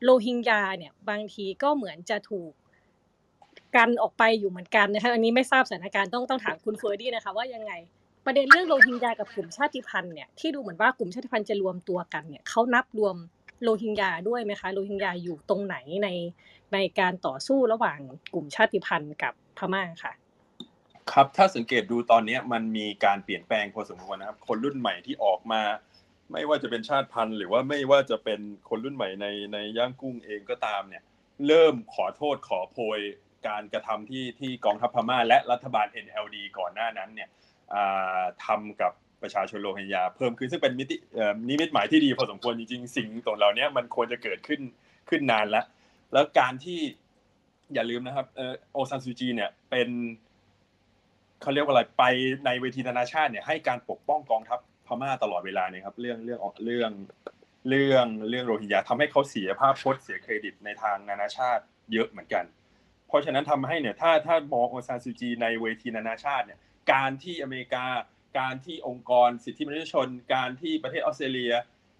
[0.03, 2.51] โรฮิงญาเนี่ยบางทีก็เหมือนจะถูก
[3.75, 7.73] กันออกไปอยู่เหมือนกันนะคะอันนี้ไม่ทราบสถานการณ์ต้องต้องถามคุณฟูอาดี้นะคะว่ายังไง
[8.25, 13.15] ประเด็นเรื่องโรฮิงญากับกลุ่มชาติพันธุ์เนี่ยที่ดูเหมือนว่ากลุ่มชาติพันธุ์จะรวมตัวกันเนี่ยเขานับรวม
[13.63, 16.09] โรฮิงญาด้วยไหมคะโรฮิงญาอยู่ตรงไหนใน
[16.73, 17.99] ในการต่อสู้ระหว่าง
[18.33, 20.13] กลุ่มชาติพันธุ์กับพม่าค่ะ
[21.11, 25.61] ครับถ้าสังเกตดูตอนนี้มันมีการเปลี่ยนแปลงพอสมควรนะครับ คนรุ่นใหม่ที่ออกมา
[26.31, 28.39] ไม่ว่าจะเป็นชาติพันธุ์ หรือว่าไม่ว่าจะเป็น
[28.69, 31.03] คนรุ่นใหม่ในในย่างกุ้งเองก็ตามเนี่ย
[31.47, 32.99] เริ่มขอโทษขอโพย
[33.47, 37.29] การกระทำที่ที่กองทัพพม่าและรัฐบาล NLD ก่อนหน้านั้นเนี่ย
[38.45, 38.91] ทำกับ
[39.21, 40.95] ประชาชนโรฮิงญาเพิ่มขึ้นซึ่งเป็นมิติ
[41.49, 44.61] นิมิตหมายที่ดีพอสมควรจริงๆ สิ่งตรงเหล่านี้มันควรจะเกิดขึ้น
[45.09, 45.65] ขึ้นนานแล้ว
[46.13, 46.79] แล้วการที่
[47.73, 48.27] อย่าลืมนะครับ
[48.73, 49.89] โอซานซูจีเนี่ยเป็น
[51.41, 52.03] เขาเรียกว่าอะไรไป
[52.45, 56.91] ในเวทีนานาชาติเนี่ยให้การปกป้องกองทัพพม่าตลอดเวลาเนี่ยครับเรื่องเรื่องเรื่อง
[57.69, 62.45] เรื่องเรื่องโรฮิงญาทำให้เขาเสียภาพพจน์เสียเครดิตในทางนานาชาติเยอะเหมือนกัน
[63.07, 66.59] เพราะฉะนั้นทำให้เนี่ยถ้าถ้ามองอองซานซูจีในเวทีนานาชาติเนี่ย
[66.93, 67.85] การที่อเมริกา
[68.39, 71.53] การที่องค์กรสิทธิมนุษยชน การที่ประเทศออสเตรเลีย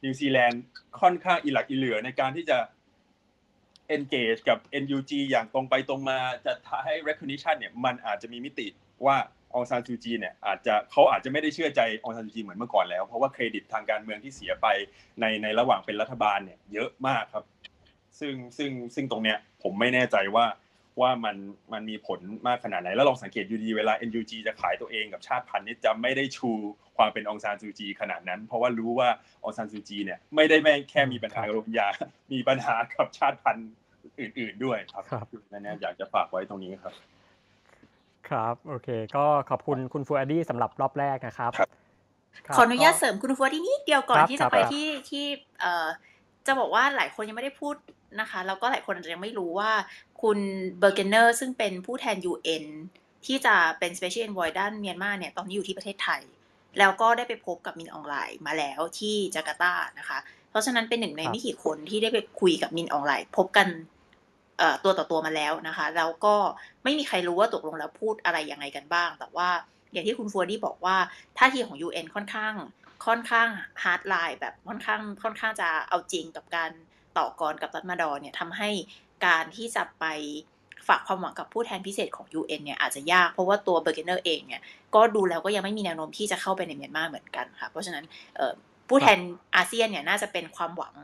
[0.04, 0.62] นิวซีแลนด์
[1.02, 2.58] ค่อนข้างอิหลักอิเหลื่อในการที่จะ
[3.96, 6.54] engage กับ NUG อย่างตรงไปตรงมาจะ
[6.86, 8.68] ให้ recognition เนี่ยมันอาจจะมีมิติ
[9.06, 9.18] ว่า
[9.54, 14.68] องซานซูจีเนี่ยอาจจะเขาอาจจะไม่ได้เชื่อใจองซานซูจีเหมือนเมื่อก่อนแล้ว เพราะว่าเครดิตทางการเมืองที่เสียไป
[15.20, 17.46] ในในระหว่างเป็นรัฐบาลเนี่ยเยอะมากครับ
[18.20, 20.46] ซึ่งซึ่งซึ่งตรงเนี้ยผมไม่แน่ใจว่า
[21.00, 21.36] ว่ามัน
[21.74, 26.52] มันมีผลมากขนาดไหน แล้วลองสังเกตอยู่ดีเวลา NUG จะขายตัวเองกับชาติพันธุ์นี่จะไม่ได้ชู
[26.98, 29.10] ความเป็นองซานซูจีขนาดนั้น เพราะว่ารู้ว่า
[29.44, 31.88] องซานซูจีเนี่ยไม่ได้แม่แค่มีปัญหาโรฮิงญา
[32.34, 33.72] มีปัญหากับชาติพันธุ์
[34.20, 35.04] อื่น ๆด้วยครับ
[35.52, 36.94] นั่นอยากจะฝากไว้ตรงนี้ครับ
[38.30, 41.52] ครับโอเค ก็ขอบคุณคุณฟูอาดี้สำหรับรอบแรกนะครับ
[42.56, 45.26] ขออนุญาตเสริมคุณฟูอาดี้นิดเดียวก่อนที่จะไปที่ที่
[45.60, 45.88] เอ่อ
[46.48, 47.76] จะบอกว่าหลายคนยังไม่ได้พูด
[48.20, 49.72] นะคะ แล้วก็หลายคนอาจจะยังไม่รู้ว่า
[50.22, 50.40] คุณ
[50.80, 52.66] เบอร์เกเนอร์ซึ่งเป็นผู้แทน UN
[53.26, 56.22] ที่จะเป็น Special Envoy ด้านเมียนมาเนี่ยตอนนี้อยู่ที่ประเทศไทย
[56.80, 60.18] แล้วก็ได้ไปพบกับมินอ่องหล่ายมาแล้วที่จาการ์ตานะคะ
[60.50, 63.68] เพราะฉะนั้นเป็นหนึ่งในไม่กี่คนที่ได้ไปคุยกับมินอ่องหล่าย พบกัน
[64.84, 66.36] ตัวต่อตัวมาแล้วนะคะ แล้วก็
[66.84, 69.50] ไม่มีใครรู้ว่าตกลงแล้วพูดอะไรยังไงกันบ้าง แต่ว่า
[69.92, 70.98] อย่างที่คุณฟัวดี้บอกว่า
[71.38, 72.54] ท่าทีของ UN ค่อนข้าง
[73.06, 73.48] ค่อนข้าง
[73.84, 76.72] hardline แบบค่อนข้างค่อนข้างจะเอาจริงกับการ
[77.18, 78.70] ต่อกรกับตัตมาดอเนี่ยทำให้
[79.26, 80.06] การที่จะไป
[80.88, 84.62] ฝากความหวังกับผู้แทนพิเศษของ UN เนี่ยอาจจะยากเพราะว่าตัวเบอร์เกเนอร์เองเนี่ย
[84.96, 88.06] ก็ดูแล้วก็ยังไม่มีแนวโน้มที่จะเข้าไปในเมียนมาเหมือนกันค่ะ เพราะฉะนั้น
[88.90, 89.20] ผู้แทน
[89.56, 90.96] อาเซียนเนี่ยน่าจะเป็นความหวัง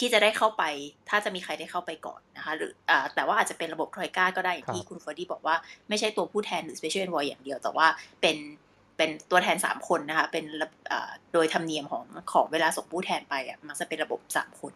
[0.00, 0.64] ที่จะได้เข้าไป
[1.08, 5.56] ถ้าจะมีใครได้เข้าไปก่อนนะคะ หรืออแต่ว่าอาจจะเป็นระบบ troika ก็ได้อย่างที่คุณเฟอร์ดี้บอกว่า
[5.88, 7.86] ไม่ใช่ตัวผู้แทนหรือ special envoy อย่างเดียว แต่ว่า
[8.20, 8.36] เป็น
[8.96, 10.44] เป็นตัวแทนสามคนนะคะ เป็น
[11.32, 14.72] โดยธรรมเนียมของของเวลาส่งผู้แทนไปอะมันจะเป็นระบบสามคน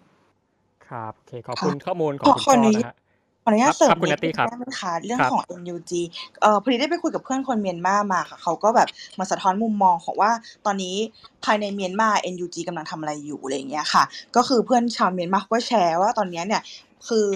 [0.91, 2.95] ครับโอเคขอบคุณข้อมูลของคุณพ่อนะฮะ
[3.43, 5.93] ขออนุญาตเสริมนิดนึงได้ไหมคะเรื่องของ NUG
[6.41, 8.89] เอ่อพอดีได้ไปคุยกับเพื่อนคนเมียนมามาค่ะเขาก็แบบ
[9.19, 10.31] มาสะท้อนมุมมองของว่า
[10.67, 10.97] ตอนนี้
[11.45, 14.03] ภายในเมียนมา NUG กำลังทำอะไรอยู่อะไรอย่างเงี้ยค่ะ
[14.37, 16.63] ก็คือเพื่อนชาวเมียนมาก็แชร์ว่าตอนนี้เนี่ย
[17.09, 17.27] คือ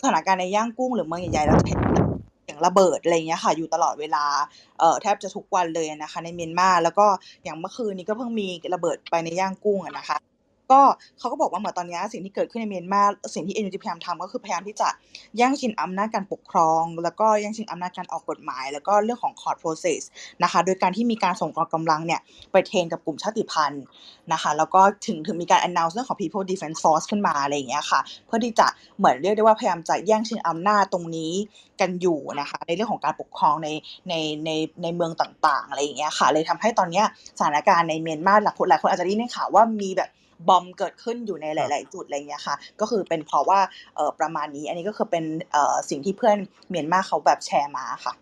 [0.00, 1.80] สถานการณ์ในย่างกุ้งหรือเมืองใหญ่ๆเราจะเห็น
[2.46, 4.24] อย่างระเบิดอะไรเงี้ยค่ะอยู่ตลอดเวลา
[4.78, 7.06] เอ่อแทบจะทุกวันเลยนะคะในเมียนมาแล้วก็
[7.44, 10.18] อย่างเมื่อคืนนี้ก็เพิ่งมีระเบิดไปในย่างกุ้งนะคะ
[10.72, 10.80] ก็
[11.18, 13.02] เขาก็บอกว่าเหมือนตอนนี้สิ่งที่เกิดขึ้นในเมียนมา
[13.34, 14.88] สิ่งที่เอ็นยูพยายามทำก็คือพยายามที่จะ
[15.36, 20.02] แย่งชิงอำนาจการปกครอง แล้วก็แย่งชิงอำนาจการออกกฎหมาย แล้วก็เรื่องของ court process
[20.42, 22.20] นะคะโดยการที่มีการส่งกองกำลังเนี่ย
[22.52, 23.84] ไปเทรนกับกลุ่มชาติพันธุ์
[24.32, 28.66] นะคะแล้วก็ถึงถึงมีการ announce เรื่องของ people defense force ขึ้นมาอะไรอย่างเงี้ยค่ะ เพื่อที่จะ
[28.98, 31.32] เหมือนเรียกได้ว่าพยายามจะแย่งชิงอำนาจตรงนี้
[31.80, 33.68] กันอยู่นะคะในเรื่องของการปกครองใน
[34.08, 34.14] ใน
[34.44, 34.50] ใน
[34.82, 37.02] ในเมืองต่างๆอะไรอย่างเงี้ยค่ะเลยทำให้ตอนนี้
[37.38, 40.10] สถานการณ์ในเมียนมาหลายคนหลายคนอาจจะได้ยินข่าวว่ามีแบบ
[40.48, 43.60] บอมเกิดขึ้นอยู่ในหลาย ๆ จุดอะไรเงี้ยค่ะ ก็คือเป็นเพราะว่า
[43.96, 46.36] เออประมาณนี้ อันนี้ก็คือเป็นเออสิ่งที่เพื่อน
[46.68, 48.14] เมียนมาเขาแบบแชร์มาค่ะ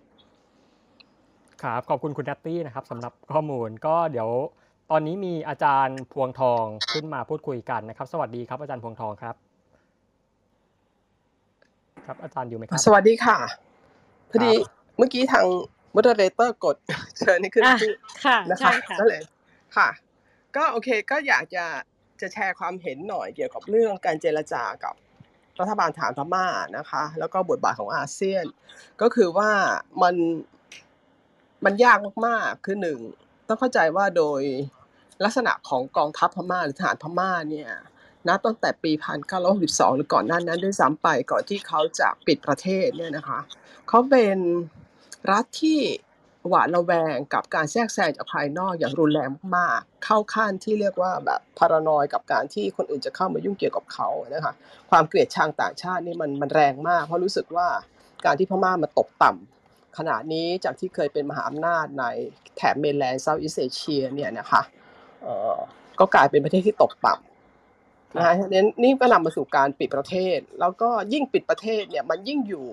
[1.62, 4.28] ครับขอบคุณคุณนัตตี้นะครับสำหรับข้อมูลก็เดี๋ยว
[4.90, 9.34] ตอนนี้มีอาจารย์พวงทองขึ้นมาพูดคุยกันนะครับ สวัสดีครับอาจารย์พวงทองครับ
[12.06, 13.38] ครับอาจารย์อยู่ไหมครับสวัสดีค่ะ
[14.30, 14.52] พอดี
[14.98, 15.46] เมื่อกี้ทาง
[15.94, 16.76] มอดเรเตอร์กด
[17.18, 17.64] เชิญให้ขึ้น
[18.24, 19.20] ค่ะนะคะก็เลย
[19.76, 19.88] ค่ะ
[20.56, 21.64] ก็โอเคก็อยากจะ
[22.22, 24.94] จะแชร์ความเห็นหน่อยเกี่ยวกับเรื่องการเจรจากับ
[25.60, 26.46] รัฐบาลฐานพม่า
[26.76, 28.44] นะคะ แล้วก็บทบาทของอาเซียน
[29.00, 29.50] ก็คือว่า
[30.02, 30.14] มัน
[31.64, 32.98] มันยากมากๆคือหนึ่ง
[33.48, 34.40] ต้องเข้าใจว่าโดย
[35.24, 37.70] ลักษณะของกองทัพพม่าหรือทหารพม่าเนี่ย
[38.28, 43.40] นะตั้งแต่ปีพันเก้าร้อยสิบสองหรือก่อนหน้านั้นด้วยซ้ำไปก่อนที่เขาจะปิดประเทศเนี่ยนะคะ
[43.88, 44.38] เขาเป็น
[45.30, 45.80] รัฐที่
[46.48, 54.52] หวาดระแวงกับการแทรกแซงจากภายนอกอย่างรุนแรงมาก เข้าขั้นที่เรียกว่าแบบพารานอยกับการที่คนอื่นจะเข้ามายุ่งเกี่ยวกับเขานะคะ
[54.90, 57.68] ความเกลียดชังต่างชาตินี่มันมันแรงมาก เพราะรู้สึกว่า
[58.24, 62.04] การที่พม่ามาตกต่ำขณะนี้จากที่เคยเป็นมหาอำนาจใน
[62.56, 64.62] แถบเมนแลนด์เซาท์อีสเอเชียเนี่ยนะคะ
[65.22, 65.58] เออ
[66.00, 72.66] ก็กลายเป็นประเทศที่ตกต่ำนะฮะนี้นี่ก็นำมาสู่การปิดประเทศ แล้วก็ยิ่งปิดประเทศเนี่ยมันยิ่งอยู่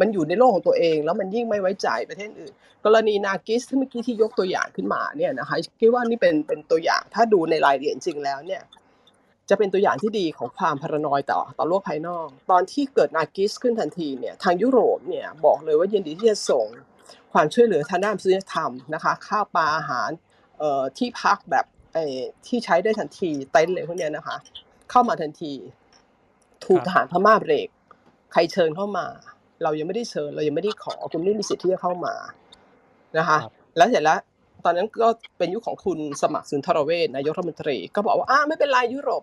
[0.00, 2.52] มันอยู่ในโลกของตัวเอง แล้วมันยิ่งไม่ไว้ใจประเทศอื่น
[2.84, 8.62] กรณีนากิสที่เมื่อกี้ที่ยกตัวอย่างขึ้นมาเนี่ยนะคะคิดว่านี่เป็นเป็นตัวอย่างถ้าดูในรายละเอียดจริงแล้วเนี่ย
[9.48, 16.66] จะเป็นตัวอย่างที่ดีของความพารานอยต่อต่อโลกภายนอก ตอนที่เกิดนากิสขึ้นทันทีเนี่ยทางยุโรปเนี่ยบอกเลยว่ายินดีที่จะส่ง
[17.32, 20.10] ความช่วยเหลือทางด้านมนุษยธรรมนะคะข้าวปลาอาหาร
[20.58, 22.04] เอ่อที่พักแบบไอ้
[22.46, 24.36] ที่ใช้ได้ทันทีเต็นท์เลยพวกเนี้ยนะคะ
[24.90, 25.52] เข้ามาทันที
[26.66, 27.68] ถูกทหารพม่าเบรก
[28.32, 29.06] ใครเชิญเข้ามา
[29.62, 32.14] เรายังไม่ได้เชิญเรายังไม่ได้ขอคุณไม่มีสิทธิ์ที่จะเข้ามา
[33.18, 33.38] นะคะ
[33.76, 34.20] แล้วเสร็จแล้ว
[34.64, 35.08] ตอนนั้นก็
[35.38, 39.22] เป็นยุคของคุณสมัครสุนทรเวชนายกรัฐมนตรี ก็บอกว่าอ่าไม่เป็นไรยุโรป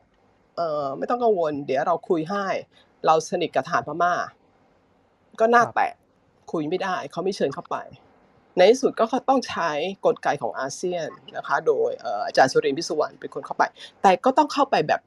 [0.56, 2.46] เอ่อไม่ต้องกังวล เดี๋ยวเราคุยให้
[3.06, 4.14] เราสนิทกับทหารพม่า
[5.40, 5.94] ก็หน้าแตก
[6.52, 7.78] คุยไม่ได้เขาไม่เชิญเข้าไป
[8.58, 9.72] ในที่สุดก็ต้องใช้
[10.06, 11.08] กลไกของอาเซียน
[11.38, 11.92] นะคะ โดย
[12.26, 13.64] อาจารย์สุรินทร์พิศวรรณเป็นคนเข้าไป
[14.02, 15.02] แต่ก็ต้องเข้าไปแบบ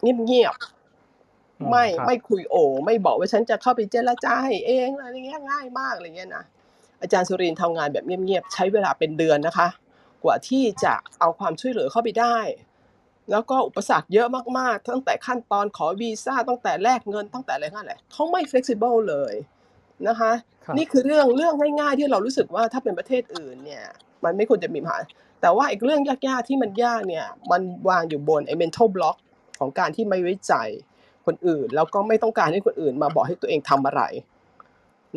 [0.00, 0.75] เงียบๆ
[1.70, 2.56] ไม่ไม่คุยโอ
[2.86, 6.44] ไม่บอกว่าฉันจะเข้าไปเจรจาให้เองอะไรเงี้ยง่ายมากอะไรเงี้ยนะ
[7.00, 9.68] อาจารย์สุรินทร์ทำงานแบบเงียบๆใช้เวลาเป็นเดือนนะคะ
[10.24, 12.38] กว่าที่จะเอาความช่วยเหลือเข้าไปได้
[13.30, 14.28] แล้วก็อุปสรรคเยอะ
[14.58, 19.34] มากๆตั้งแต่ขั้นตอนขอวีซ่าตั้งแต่แลกเงินตั้งแต่อะไรนั่นแหละเขาไม่ flexible เลย
[20.08, 20.32] นะคะ
[20.76, 23.84] นี่คือเรื่องเรื่องง่ายๆที่เรารู้สึกว่าถ้าเป็นประเทศอื่นเนี่ย
[24.24, 24.98] มันไม่ควรจะมีปัญหา
[25.40, 29.16] แต่ว่าอีกเรื่องยากๆที่มันยากเนี่ย มันวางอยู่บนไอ้ mental block
[29.60, 30.54] ของการที่ไม่ไว้ใจ
[31.26, 34.02] คนอื่น แล้วก็ไม่ต้องการให้คนอื่นมาบอกให้ตัวเองทำอะไร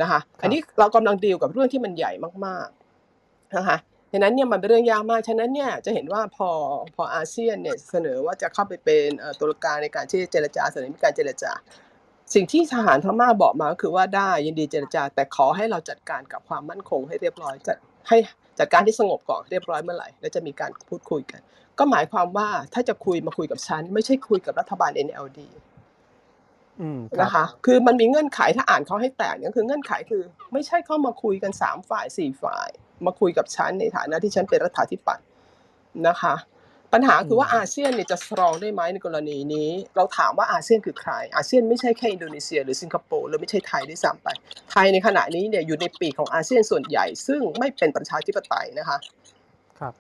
[0.01, 2.11] นะคะอันนี้เรากำลังดีลกับเรื่องที่มันใหญ่
[2.45, 3.77] มากๆนะคะ
[4.11, 6.49] ดังนั้นเนี่ยมันเป็นเรื่องยากมากฉะนั้นเนี่ยจะเห็นว่าพอ
[6.95, 9.07] พออาเซียนเนี่ยเสนอว่าจะเข้าไปเป็น
[9.39, 11.51] ตัวการในการที่เจรจาเสนอมีการเจรจา
[12.33, 17.77] สิ่งที่ทหารพม่าบอกมาก็คือว่าได้ยินดีเจรจา แต่ขอให้เราจัดการกับความมั่นคงให้เรียบร้อยจัด
[18.07, 18.17] ให้
[18.59, 21.41] จัดการที่สงบก่อนเรียบร้อยเมื่อไหร่ แล้วจะมีการพูดคุยกัน
[21.79, 25.39] ก็หมายความว่าถ้าจะคุยมาคุยกับฉัน ไม่ใช่คุยกับรัฐบาล NLD
[27.21, 30.23] นะคะ คือมันมีเงื่อนไขถ้าอ่านเขาให้แตกเนี่ยคือเงื่อนไขคือ
[30.53, 32.69] ไม่ใช่เข้ามาคุยกันสามฝ่ายสี่ฝ่าย
[33.05, 35.25] มาคุยกับฉันในฐานะที่ฉันเป็นรัฐาธิปัตย์
[36.07, 36.35] นะคะ
[36.93, 44.27] ปัญหาคือว่าอาเซียนเนี่ยจะ strong ได้ไหมในกรณีนี้ เราถามว่าอาเซียนคือใคร อาเซียนไม่ใช่แค่อินโดนีเซีย หรือสิงคโปร์หรือไม่ใช่ไทยด้วยซ้ำไป
[44.71, 48.97] ไทยในขณะนี้เนี่ยอยู่ในปีกของอาเซียนส่วนใหญ่ ซึ่งไม่เป็นประชาธิปไตยนะคะ
[49.79, 49.93] ครับ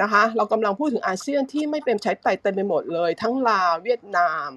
[0.00, 4.50] นะคะ เรากำลังพูดถึงอาเซียนที่ไม่เป็นประชาธิปไตยเต็มไปหมดเลย ทั้งลาวเวียดนาม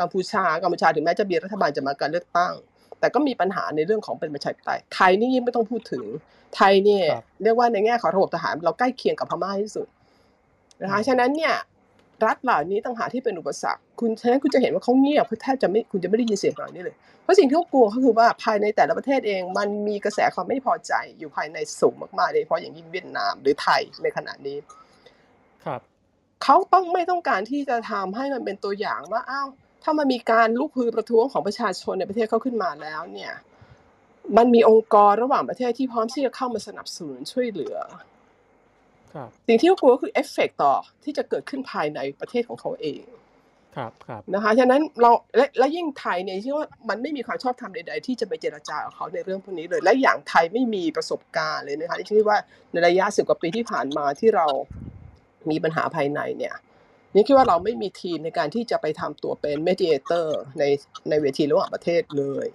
[0.00, 2.52] กัมพูชากัมพูชาถึงแม้จะมีรัฐบาลจะมาการเลือกตั้ง
[3.00, 6.04] แต่ก็มีปัญหาในเรื่องของเป็นประชาธิปไตยไทยนี่ยิ่งไม่ต้องพูดถึง
[6.56, 7.04] ไทยเนี่ย
[7.42, 9.86] เรียกว่าในแง่ของระบบทหารเราใกล้เคียงกับพม่าที่สุด
[10.82, 11.54] นะคะฉะนั้นเนี่ย
[12.26, 24.58] รัฐเหล่านี้ต่างหากที่เป็นอุปสรรค คุณฉะนั้นคุณจะเห็นว่าเขาเงียบแทบจะไม่คุณจะไม่ได้ยินเสียงเหล่านี้เลย เพราะสิ่งที่เขากลัวก็คือว่าภายในแต่ละประเทศเอง มันมีกระแสความไม่พอใจอยู่ภายในสูงมากๆเลยเพราะอย่างยิ่งเวียดนามหรือไทยในขณะนี้
[25.64, 25.80] ครับ
[26.44, 29.48] เขาต้องไม่ต้องการที่จะทำให้มันเป็นตัวอย่างว่าอ้าว
[29.82, 33.32] ถ้ามันมีการลุกฮือประท้วงของประชาชนในประเทศเขาขึ้นมาแล้วเนี่ย
[34.36, 37.76] มันมีองค์กรระหว่างประเทศที่พร้อมที่จะเข้ามาสนับสนุนช่วยเหลือ
[39.46, 43.02] สิ่งที่เขากลัวคือเอฟเฟกต่อที่จะเกิดขึ้นภายในประเทศของเขาเอง
[43.76, 52.38] ครับครับนะคะฉะนั้นเราและและยิ่งไทยเนี่ยที่ว่ามันไม่มีความชอบธรรมใด ๆ ที่จะไปเจรจากับเขาในเรื่องพวกนี้เลย และอย่างไทยไม่มีประสบการณ์เลยนะคะที่คิดว่า
[52.72, 54.46] ในระยะสิบกว่าปีที่ผ่านมาที่เรา
[55.50, 56.54] มีปัญหาภายในเนี่ย
[57.14, 60.64] นี่คิดว่าเราไม่มีทีมในการที่จะไปทำตัวเป็นเมดิเอเตอร์ใน
[61.08, 62.46] ในเวทีระหว่างประเทศเลย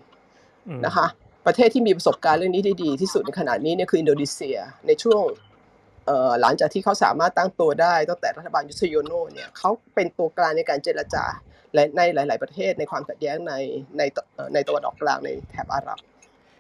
[0.85, 1.07] นะคะ
[1.47, 4.57] ประเทศที่มีประสบการณ์เรื่องนี้ได้ดีที่สุดในขณะนี้เนี่ยคืออินโดนีเซีย
[4.87, 5.23] ในช่วง
[6.41, 11.25] หลังจากที่เขาสามารถตั้งตัวได้ตั้งแต่รัฐบาลยุสโยโนเนี่ยเขาเป็นตัวกลางในการเจรจา
[11.73, 13.53] และในหลาย ๆ ประเทศในความขัดแย้งใน
[13.97, 14.01] ใน
[14.53, 15.99] ในตะวันออกกลางในแถบอาหรับ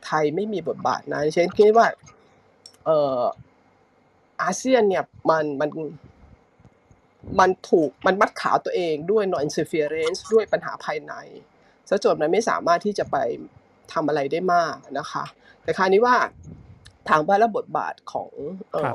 [0.05, 1.87] ไทยไม่มีบทบาทนะเช่นคิดว่า
[2.85, 3.23] เอ่อ
[4.41, 5.69] อาเซียนเนี่ยมันมัน
[7.39, 11.13] มันถูกมันมัดขาตัวเองด้วย non interference ด้วยปัญหาภายใน
[11.89, 13.17] ซะจนมันไม่สามารถที่จะไป
[13.93, 15.25] ทำอะไรได้มากนะคะ
[15.63, 16.15] แต่คราวนี้ว่า
[17.09, 18.29] ทางบ้านและบทบาทของ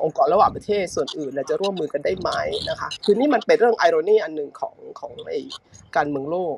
[0.05, 2.31] องค์กรระหว่างประเทศส่วนอื่นเราจะร่วมมือกันได้ไหม
[2.71, 5.41] นะคะ คือนี่มันเป็นเรื่องไอรอนีอันหนึ่งของของไอ้
[5.97, 6.57] การเมืองโลก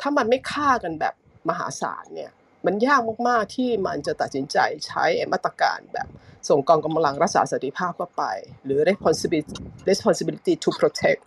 [0.00, 1.14] ถ้ามันไม่ฆ่ากันแบบ
[1.48, 2.30] มหาศาลเนี่ย
[2.66, 6.08] มันยากมาก ๆ ที่มันจะตัดสินใจใช้มาตรการแบบ
[6.48, 8.24] ส่งกองกำลังรักษาสันติภาพเข้าไป
[8.64, 9.56] หรือ responsibility
[9.90, 11.20] responsibility to protect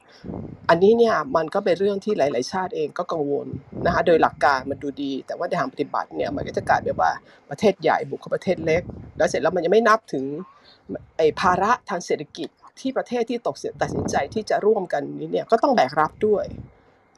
[0.70, 3.48] อันนี้เนี่ยมันก็เป็นเรื่องที่หลาย ๆ ชาติเองก็กังวล
[3.86, 7.12] นะคะโดยหลักการมันดูดี แต่ว่าในทางปฏิบัติเนี่ยมันก็จะกลายเป็นว่า
[7.50, 8.82] ประเทศใหญ่บุกเข้าประเทศเล็ก
[9.18, 10.24] แล้วเสร็จแล้วมันยังไม่นับถึง
[11.18, 12.50] ไอ้ภาระทางเศรษฐกิจ
[12.80, 16.46] ที่ประเทศที่ตกเสียตัดสินใจที่จะร่วมกันนี้เนี่ยก็ต้องแบกรับด้วย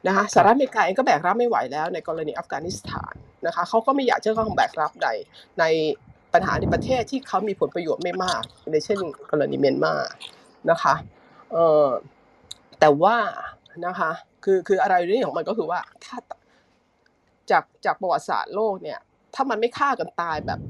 [0.06, 3.14] นะคะสหรัฐอเมริกาเองก็แบกรับไม่ไหวแล้วในกรณีอัฟกานิสถาน
[3.46, 5.08] นะคะเขาก็ไม่อยากจะเข้าแบกรับใด
[5.60, 5.64] ใน
[6.32, 8.98] ปัญหาในประเทศที่เขามีผลประโยชน์ไม่มากในเช่น
[9.30, 9.94] กรณีเมียนมา
[10.70, 10.94] นะคะ
[11.52, 11.88] เอ่อ
[12.80, 13.16] แต่ว่า
[13.86, 14.10] นะคะ
[14.44, 16.18] คือคืออะไรเรื่องของมันก็คือว่าถ้า
[17.50, 18.98] จากจากประวัติศาสตร์โลกเนี่ย
[19.34, 20.60] ถ้ามันไม่ฆ่ากันตายแบบ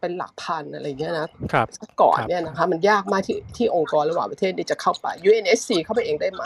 [0.00, 1.66] เป็นหลักพันอะไรเงี้ยนะครับ
[2.02, 6.44] ก่อนเนี่ยนะคะมันยากมากที่ที่องค์กรระหว่างประเทศจะเข้าไป UNSC เข้าไปเองได้ไหม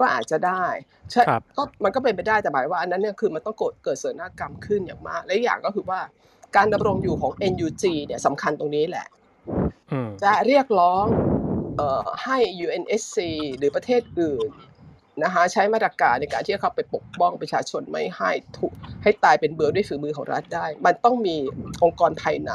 [0.00, 0.64] ก็อาจจะได้
[1.10, 1.22] ใช่
[1.56, 6.00] ก็มันก็เป็นไปได้แต่หมายว่าอันนั้นเนี่ยคือมันต้องเกิดเกิดเสนากรรมขึ้นอย่างมาก และอย่างก็คือว่า
[6.56, 9.06] การดำรงอยู่ของ NUG เนี่ยสำคัญตรงนี้แหละ
[10.22, 11.04] จะเรียกร้อง
[12.24, 13.16] ให้ UNSC
[13.58, 14.50] หรือประเทศอื่น
[15.22, 18.72] นะคะใช้มาตรการในการที่จะเข้าไปปกป้องประชาชนไม่ให้ถูก
[19.02, 21.36] ให้ตายเป็นเบอร์ด้วยฝีมือของรัฐได้ มันต้องมี
[21.82, 22.52] องค์กรภายใน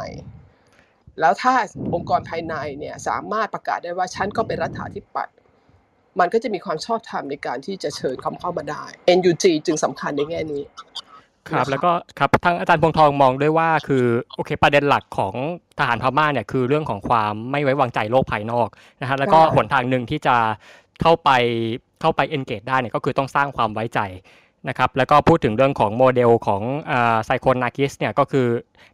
[1.20, 1.54] แล้วถ้า
[1.96, 5.35] องค์กรภายในเนี่ยสามารถประกาศได้ว่าฉันก็เป็นรัฐาธิปัตย์
[6.20, 8.84] มันก็จะมีความชอบธรรมในการที่จะเชิญเขาเข้ามาได้
[9.18, 10.64] NUG จึงสำคัญในแง่นี้
[11.50, 14.06] ครับแล้วก็ครับทางอาจารย์พวงทองมองด้วยว่าคือ
[14.36, 15.34] โอเคประเด็นหลักของ
[15.80, 18.68] ทหารพม่าเนี่ยคือเรื่องของความไม่ไว้วางใจโลกภายนอก
[19.02, 20.36] นะฮะแล้วก็หนทางหนึ่งที่จะ
[21.02, 21.30] เข้าไป
[22.02, 24.00] เข้าไป engage ได้เนี่ยก็คือต้องสร้างความไว้ใจ
[24.70, 26.62] นะครับแล้วก็พูดถึงเรื่องของโมเดลของ
[27.26, 28.48] ไซโคลนนากิสเนี่ยก็คือ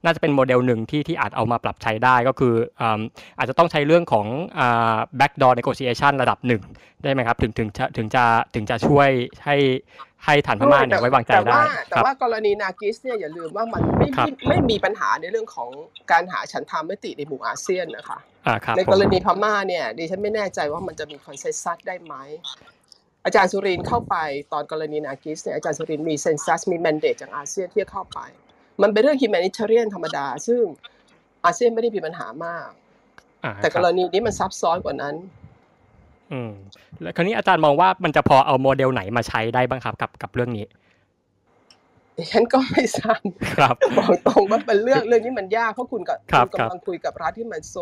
[0.03, 2.53] น่าจะเป็นโมเดลหนึ่งที่ที่อาจเอามาปรับใช้ได้ก็คือ
[3.37, 4.25] อาจจะต้องใช้เรื่องของ
[5.19, 6.61] backdoor negotiation ระดับหนึ่ง
[7.03, 8.23] ได้ไหมครับถึงถึงจะถึงจะ
[8.55, 9.09] ถึงจะช่วย
[9.45, 9.57] ให้
[10.25, 14.07] ให้ทหารพม่าเนี่ยไว้วางใจได้ แต่ว่ากรณีนากิสเนี่ยอย่าลืมว่ามันไม่
[14.49, 15.69] ไม่มีปัญหาในเรื่องของ
[16.11, 18.19] การหาฉันทามติในหมู่อาเซียนนะคะ
[18.77, 22.15] ในกรณีพม่าเนี่ยดิฉันไม่แน่ใจว่ามันจะมี consensus ได้ไหม
[23.25, 24.15] อาจารย์สุรินเข้าไป
[24.53, 28.19] ตอนกรณีนากิสเนี่ยอาจารย์สุรินมี consensus มี mandate จากอาเซียนที่เข้าไป
[28.81, 30.61] มันเป็นเรื่อง humanitarian ธรรมดา ซึ่ง
[31.45, 32.69] อาเซียนไม่ได้มีปัญหามาก
[33.61, 35.15] แต่กรณีนี้มันซับซ้อนกว่านั้น
[36.31, 36.51] อืม
[37.01, 40.65] แล้วคราวนี้อาจารย์มองว่ามันจะพอเอาโมเดลไหนมาใช้ได้บ้างครับกับกับเรื่องนี้
[42.31, 43.21] ฉันก็ไม่ทราบ
[43.57, 47.75] ครับบอกตรงว่าเป็นเรื่องเรื่องนี้มันยากเพราะคุณกับคุณกำลังคุยกับรัฐที่มัน so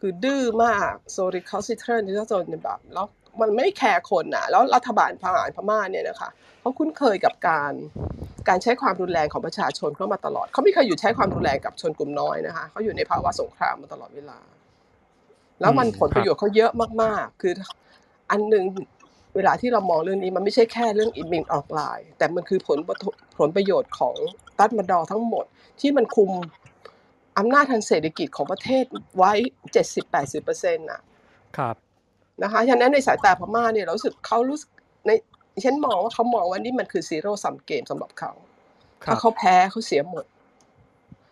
[0.00, 3.06] คือดื้อมาก so recalcitrant ที่จะจนแบบแล้ว
[3.40, 6.30] มันไม่แคร์คนนะแล้วรัฐบาลพม่าพม่าเนี่ยนะคะ
[6.60, 7.72] เขาคุ้นเคยกับการ
[8.48, 14.38] การใช้ความรุนแรงของประชาชนเข้ามาตลอดเขาไม่เคยอยู่ใช้ความรุนแรงกับชนกลุ่มน้อยนะคะเขาอยู่ในภาวะสงครามมาตลอดเวลา
[15.60, 16.72] แล้วมันผลประโยชน์เขาเยอะ
[17.02, 17.52] มากๆ คือ
[18.30, 18.64] อันหนึ่ง
[19.36, 22.78] เวลาที่เรามองเรื่องนี้มันไม่ใช่แค่เรื่องอินมินออกไลน์แต่มันคือผล
[23.38, 24.16] ผลประโยชน์ของ
[24.60, 25.44] รัฐมดอทั้งหมด
[25.80, 26.30] ที่มันคุม
[27.38, 28.84] อำนาจทางเศรษฐกิจของประเทศ
[29.16, 29.32] ไว้
[29.72, 31.00] เจ็ดสิบแปดสิบเปอร์เซ็นต์อะ
[31.58, 31.76] ครับ
[32.42, 34.58] นะคะฉะนั้นในสายตาพม่าเนี่ยเราสึกเขารู้
[35.06, 35.10] ใน
[35.64, 38.32] ฉันมองว่าเขามองว่านี่มันคือซีโร่ซัมเกมสำหรับเขา
[39.06, 40.24] ถ้าเขาแพ้เขาเสียหมด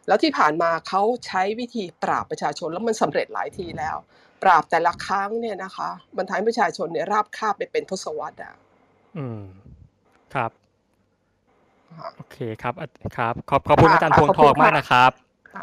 [0.09, 3.97] แล้วที่ผ่านมาเขาใช้วิธีปราบประชาชนแล้วมันสำเร็จหลายทีแล้ว
[4.43, 8.55] ปราบแต่ละครั้งเนี่ยนะคะมันทำให้ประชาชนเนี่ยราบคาบไปเป็นทศวรรษอะ
[9.17, 9.43] อืม
[10.35, 10.51] ครับ
[12.17, 12.75] โอเคครับ
[13.17, 15.13] ครับ ขอบขอบคุณอาจารย์พวงทองมากนะครับ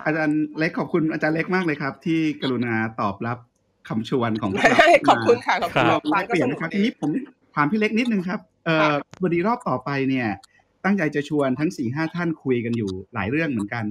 [0.06, 3.38] อาจารย์เล็กขอบคุณอาจารย์เล็กมากเลยครับ ที่กรุณาตอบรับ
[3.88, 4.64] คำชวนของเรา
[5.10, 7.10] ขอบคุณค่ะขอบคุณฟังเปลี่ยนนะครับทีนี้ผม
[7.56, 10.28] ถามพี่เล็กนิดนึงครับเอ่อวันนี้รอบต่อไปเนี่ย
[10.86, 13.86] ตั้งใจจะชวนทั้งสี่ห้าท่านคุยกันอยู่หลายเรื่องเหมือนกัน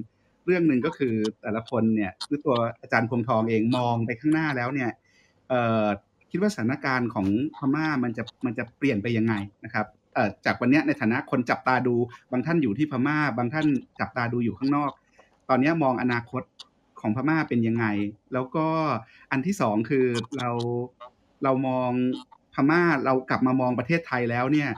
[0.46, 4.90] เรื่องหนึ่งก็คือแต่ละคนเนี่ยคือตัวอาจารย์พงทองเองมองไปข้างหน้าแล้วเนี่ย
[5.48, 5.86] เอ่อ
[6.30, 11.94] คิดว่าสถานการณ์ของพม่ามันจะมันจะเปลี่ยนไปยังไงนะครับเอ่อจากวันนี้ในฐานะคนจับตาดู
[12.32, 13.66] บางท่านอยู่ที่พม่า บางท่าน
[14.00, 14.92] จับตาดูอยู่ข้างนอก
[15.48, 16.42] ตอนนี้มองอนาคต
[17.00, 17.86] ของพม่าเป็นยังไง
[18.32, 18.66] แล้วก็
[19.30, 20.06] อันที่สองคือ
[20.38, 20.50] เรา
[21.44, 21.90] เรามอง
[22.54, 24.70] พม่าเรากลับมามองประเทศไทยแล้วเนี่ย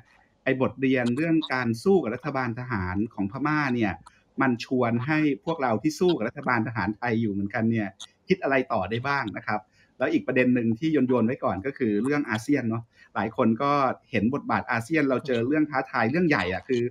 [0.45, 3.93] ไอ้บทเรียนเรื่องการสู้กับรัฐบาลทหารของพม่าเนี่ย
[4.41, 7.89] มันชวนให้พวกเราที่สู้กับรัฐบาลทหารไทยอยู่เหมือนกันเนี่ย
[8.29, 9.61] คิดอะไรต่อได้บ้างนะครับ
[9.99, 12.85] แล้วอีกประเด็นหนึ่งที่โยนโยนไว้ก่อนก็คือเรื่องอาเซียนเนาะ
[13.15, 13.73] หลายคนก็
[14.11, 16.83] เห็นบทบาทอาเซียน เราเจอเรื่องท้าทายเรื่องใหญ่อะคือ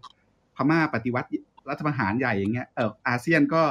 [0.56, 1.30] พม่าปฏิวัติ
[1.70, 3.64] รัฐประหารใหญ่อย่างเงี้ยเอออาเซียนก็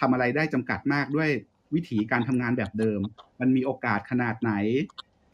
[0.00, 1.30] ทำอะไรได้จำกัดมากด้วย
[1.74, 3.00] วิธีการทำงานแบบเดิม
[3.40, 4.52] มันมีโอกาสขนาดไหน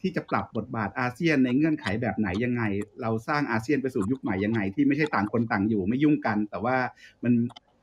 [0.01, 2.63] ที่จะปรับบทบาทอาเซียนในเงื่อนไขแบบไหนยังไง
[3.03, 6.77] เราสร้างอาเซียนไปสู่ยุคใหม่ยังไง ที่ไม่ใช่ต่างคนต่างอยู่ไม่ยุ่งกัน แต่ว่า
[7.25, 7.33] มัน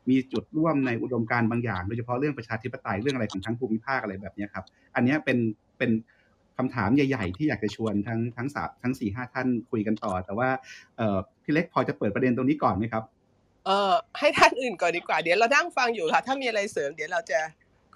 [0.09, 5.37] มีจุดร่วมในอุดมการณ์บางอย่าง โดยเฉพาะเรื่องประชาธิปไตยเรื่องอะไรของทั้งภูมิภาคอะไรแบบนี้ครับ อันนี้เป็น
[5.77, 5.91] เป็น
[6.57, 10.49] คำถามใหญ่ๆ ที่อยากจะชวนทั้งทั้งสามทั้งสี่ห้าท่านคุยกันต่อ แต่ว่า
[11.43, 13.03] พี่เล็กพอจะเปิดประเด็นตรงนี้ก่อนไหมครับ
[13.65, 17.39] เอ่อให้ท่านอื่นก่อนดีกว่า เดี๋ยวเรานั่งฟังอยู่ค่ะ ถ้ามีอะไรเสริม เดี๋ยวเราจะ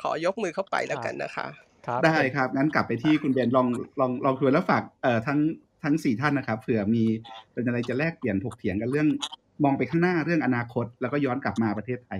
[0.02, 1.48] ขอยกมือเข้าไปแล้วกันนะคะ
[2.06, 3.68] ได้ครับงั้นกลับไปที่คุณเบนลอง
[4.00, 5.40] ลองลองคุยแล้วฝากเอ่อทั้ง
[5.84, 7.04] ทั้งสี่ท่านนะครับเผื่อมี
[7.54, 9.08] เป็นอะไรจะแลกเปลี่ยนถกเถียงกันเรื่อง
[9.64, 12.20] มองไปข้างหน้าเรื่องอนาคต แล้วก็ย้อนกลับมาประเทศไทย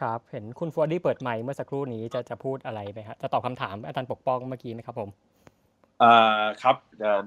[0.00, 5.08] ครับ เห็นคุณฟอร์ดี้เปิดไมค์เมื่อสักครู่นี้จะจะพูดอะไรไหมครับจะตอบคำถามอาจารย์ปกป้องเมื่อกี้ไหมครับผม
[6.02, 6.76] อ่าครับ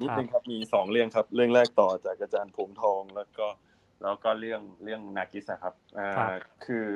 [0.02, 3.48] นิดนึงครับมีสองเรื่องครับ เรื่องแรกต่อจากอาจารย์ผมทองแล้วก็
[4.04, 6.88] แล้วก็เรื่องเรื่องนากิสครับอ่าคือ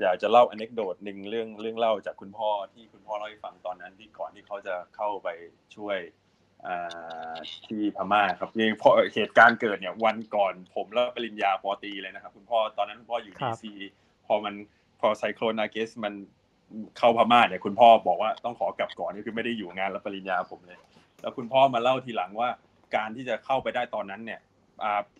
[0.00, 5.28] อยากจะเล่าอนเนกโดดหนึ่งเรื่องเรื่องเล่าจากคุณพ่อที่คุณพ่อเล่าให้ฟังตอนนั้นที่ก่อนที่เขาจะเข้าไป
[5.76, 5.98] ช่วย
[7.66, 13.72] ที่พม่าครับนี่พอเหตุการณ์เกิดเนี่ยวันก่อนผมแล้วปริญญาปอตีเลยนะครับ คุณพ่อตอนนั้นคุณพ่ออยู่ดีซี
[14.26, 14.54] พอมัน
[15.00, 16.14] พอไซโคลนาเกสมัน
[16.98, 20.78] เข้าพม่าเนี่ยคุณพ่อบอกว่าต้องขอกลับก่อนนี่คือไม่ได้อยู่งานรับปริญญาผมเลย
[21.20, 22.50] แล้วคุณพ่อมาเล่าทีหลังว่า
[22.96, 24.40] การที่จะเข้าไปได้ตอนนั้นเนี่ย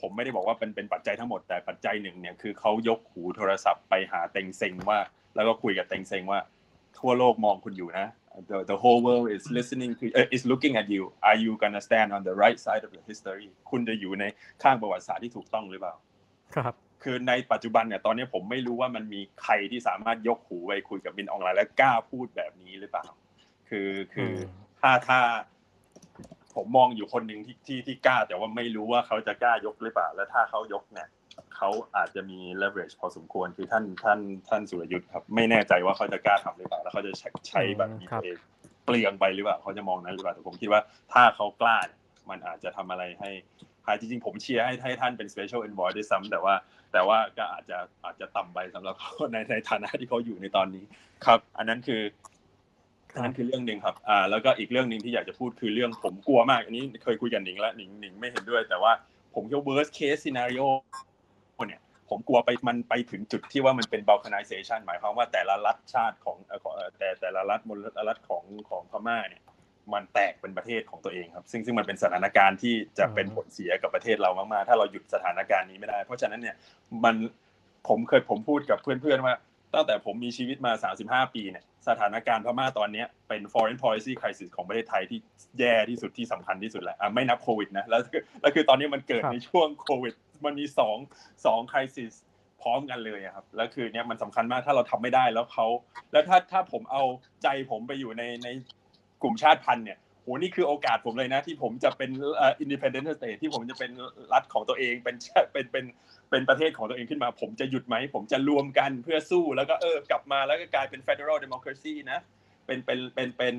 [0.00, 4.98] ผมไม่ได้บอกว่าเป็นเป็นปัจจัยทั้งหมดแต่ปัจจัยหนึ่งเนี่ยคือเขายกหูโทรศัพท์ไปหาเต็งเซ็งว่า
[5.34, 6.40] แล้วก็คุยกับเต็งเซ็งว่า
[6.98, 8.06] ทั่วโลกมองคุณอยู่นะ
[8.50, 11.82] the the whole world is listening to uh, is looking at you are you gonna
[11.88, 14.24] stand on the right side of the history คุณจะอยู่ใน
[14.62, 15.94] ข้างประวัติศาสตร์ที่ถูกต้องหรือเปล่า
[16.56, 23.06] ครับ คือในปัจจุบันเนี่ยตอนนี้ผมไม่รู้ว่ามันมีใครที่สามารถยกหูไปคุยกับบินออนไลน์และกล้าพูดแบบนี้หรือเปล่า
[23.68, 24.32] คือคือ
[24.80, 25.20] ถ้าถ้า
[26.56, 31.08] ผมมองอยู่คนหนึ่งที่ที่ที่กล้า แต่ว่าไม่รู้ว่าเขาจะกล้ายกหรือเปล่า และถ้าเขายกเนี่ย
[31.56, 37.12] เขาอาจจะมี leverage พอสมควรคือท่านท่านท่านสุรยุทธ์ครับ ไม่แน่ใจว่าเขาจะกล้าทำหรือเปล่า แล้วเขาจะ
[37.48, 38.38] ใช้แบบนี้เอง
[38.84, 40.80] เปลืองไปหรือเปล่าเขาจะมองนั้นหรือเปล่าแต่ผมคิดว่า
[41.12, 41.78] ถ้าเขากล้า
[42.30, 43.30] มันอาจจะทำอะไรให้
[44.00, 46.54] จริงๆผมเชียร์ให้ให้ท่านเป็น special envoy ด้วยซ้ำแต่ว่า
[46.92, 50.84] แต่ว่าก็อาจจะอาจจะต่ำไปสำหรับเขาในในฐานะที่เขาอยู่ในตอนนี้
[51.26, 52.02] ครับ อันนั้นคือ
[53.16, 58.92] อันนั้นคือเรื่องหนึ่งครับอ่าแล้วก็อีกเรื่องหนึ่งที่อยากจะพูดคือเรื่องผมกลัวมาก อันนี้เคยคุยกันหนิงแล้วหนิงหนิงไม่เห็นด้วย แต่ว่า
[59.34, 60.66] ผมคิดว่า worst case scenario
[61.66, 61.80] เนี่ย
[62.10, 66.36] ผมกลัวไปมันไปถึงจุดที่ว่ามันเป็น balkanization หมายความว่าแต่ละรัฐชาติของ
[66.98, 67.78] แต่แต่ละรัฐมล
[68.08, 69.42] รัฐของของพม่าเนี่ย
[69.94, 76.56] มันแตกเป็นประเทศของตัวเองครับ ซึ่งซึ่งมันเป็นสถานการณ์ที่จะเป็นผลเสียกับประเทศเรามากๆ ถ้าเราหยุดสถานการณ์นี้ไม่ได้ เพราะฉะนั้นเนี่ย
[77.04, 77.16] มัน
[77.88, 79.34] ผมเคยผมพูดกับเพื่อนๆว่า
[79.74, 80.72] ตั้งแต่ผมมีชีวิตมา
[81.26, 85.18] 35 ปีเนี่ย สถานการณ์พม่าตอนนี้เป็น foreign policy crisis ของประเทศไทยที่
[85.58, 88.00] แย่ที่สุดที่สำคัญที่สุดแหละไม่นับโควิดนะแล้ว
[88.40, 90.14] แล้วคือตอนนี้มันเกิดในช่วงโควิด
[90.44, 90.96] มันมีสอง
[91.46, 92.12] สอง crisis
[92.62, 95.66] พร้อมกันเลยครับแล้วคือเนี่ยมันสำคัญมากถ้าเราทำไม่ได้แล้วเขา
[96.12, 97.02] แล้วถ้าถ้าผมเอา
[97.42, 98.48] ใจผมไปอยู่ในใน
[99.22, 103.90] กลุ่มชาติพันธุ์เนี่ย โหนี่คือโอกาสผมเลยนะ ที่ผมจะเป็น independent state ที่ผมจะเป็น
[104.32, 105.16] รัฐของตัวเองเป็น
[105.52, 105.84] เป็นเป็น
[106.30, 112.18] เป็นประเทศของตัวเองขึ้นมา ผมจะหยุดไหม ผมจะรวมกันเพื่อสู้แล้วก็เออกลับมาแล้วก็กลายเป็น federal democracy นะ
[112.66, 113.54] เป็นเป็นเป็นเป็น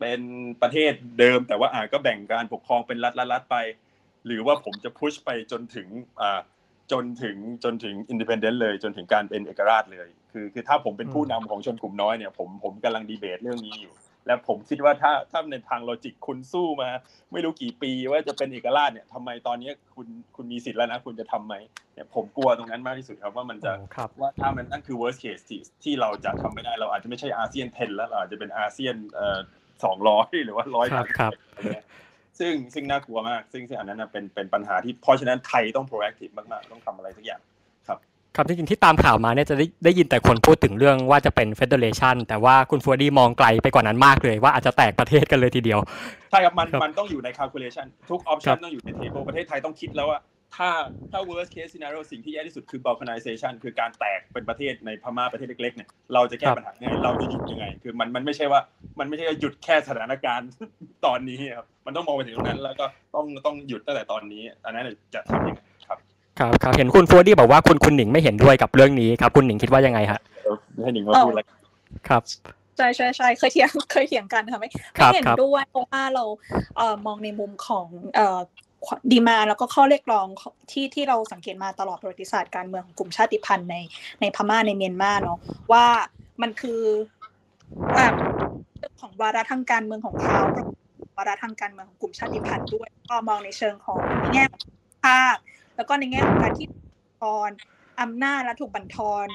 [0.00, 0.20] เป็น
[0.62, 3.56] ประเทศเดิม แต่ว่าอ่าก็แบ่งการปกครองเป็นรัฐรัฐไป
[4.26, 5.88] หรือว่าผมจะ push ไปจนถึง
[6.20, 6.40] อ่า
[6.92, 13.94] จนถึงจนถึง independent เลย จนถึงการเป็นเอกราชเลย คือคือถ้าผมเป็นผู้นำของชนกลุ่มน้อยเนี่ยผมผมกำลังดีเบตเรื่องนี้อยู่
[14.26, 16.90] และผมคิดว่าถ้าถ้าในทาง logic คุณสู้มา
[17.32, 21.54] ไม่รู้กี่ปีว่าจะเป็นเอกราชเนี่ยทำไมตอนนี้คุณคุณมีสิทธิ์แล้วนะ คุณจะทำไหม
[21.94, 23.72] เนี่ยผมกลัวตรงนั้นมากที่สุดครับว่ามันจะ
[24.20, 29.38] ว่าถ้ามันนั่นคือ worst case ที่ที่เราจะทำไม่ได้เราอาจจะไม่ใช่อาเซียน ten แล้วเราอาจจะเป็นอาเซียนเอ่อ
[29.84, 30.86] สองร้อยหรือว่าร้อย
[31.18, 31.32] ครับ
[32.38, 37.40] ซึ่งซึ่งน่ากลัวมาก ซึ่งซึ่งอันนั้นเป็นเป็นปัญหาที่เพราะฉะนั้นไทยต้อง proactive มากๆ ต้องทำอะไรสักอย่าง
[38.36, 45.80] ครับจริงๆที่ตามข่าวมาเนี่ยจะได้ได้ยินแต่คนพูดถึงเรื่องว่าจะเป็น federation แต่ว่าคุณฟัวดีมองไกลไปกว่านั้นมากเลยว่าอาจจะแตกประเทศกันเลยทีเดียว
[46.30, 50.18] ใช่ครับ มันมันต้องอยู่ใน calculation ทุก option ต้องอยู่ใน table ประเทศไทยต้องคิดแล้วว่า
[50.56, 50.70] ถ้า
[51.12, 58.60] ถ้า worst case scenario สิ่งที่แย่ที่สุดคือ balkanization คือการแตกเป็นประเทศในพม่าประเทศเล็กๆเนี่ยเราจะแก้ปัญหาไงเราจะหยุดยังไง คือมันมันไม่ใช่ว่า
[58.98, 60.48] มันไม่ใช่หยุดแค่สถานการณ์
[61.06, 62.84] ตอนนี้ครับมันต้องมองไปถึงตรงนั้นแล้วก็
[63.14, 64.84] ต้องต้องหยุดตั้งแต่ตอนนี้อันนั้น
[65.14, 65.60] จะทำยังไง
[66.38, 70.20] ครับครับเห็นคุณฟัวดี้บอกว่าคุณคุณหนิงไม่เห็นด้วยกับเรื่องนี้ครับ คุณหนิงคิดว่ายังไงฮะ
[70.82, 71.46] ให้หนิงมาพูดแล้ว
[72.08, 72.22] ครับ
[72.76, 76.24] ใช่ใช่ใช่เคยเถียงเคยเถียงกันค่ะไม่ไม่เห็นด้วยเพราะว่าเรา
[76.76, 78.40] เอ่อมองในมุมของเอ่อ
[79.12, 80.26] ดีมาแล้วก็ข้อเรียกร้อง
[80.70, 83.76] ที่ที่เราสังเกตมาตลอดประวัติศาสตร์การเมืองของกลุ่มชาติพันธุ์ใน
[84.20, 85.38] ในพม่าในเมียนมาเนาะ
[85.72, 85.86] ว่า
[86.42, 86.80] มันคือ
[87.96, 88.12] แบบ
[89.00, 90.42] ของวาระทางการเมืองของเขา
[91.16, 94.00] วาระทางการเมืองของกลุ่มชาติพันธุ์ด้วย ก็มองในเชิงของ
[94.32, 94.44] แง่
[95.04, 95.36] ภาค
[95.76, 96.66] แล้วก็ในแง่ของการที่
[97.20, 97.50] ทอน
[98.00, 99.26] อำนาจและถูกบั่นทอน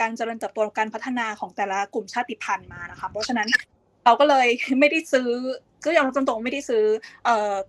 [0.00, 3.48] การเจริญเติบโตการพัฒนาของแต่ละกลุ่มชาติพันธุ์มานะคะ เพราะฉะนั้น
[4.04, 4.46] เราก็เลย
[4.80, 5.30] ไม่ได้ซื้อ
[5.86, 6.84] ก็ยอมตรงๆไม่ได้ซื้อ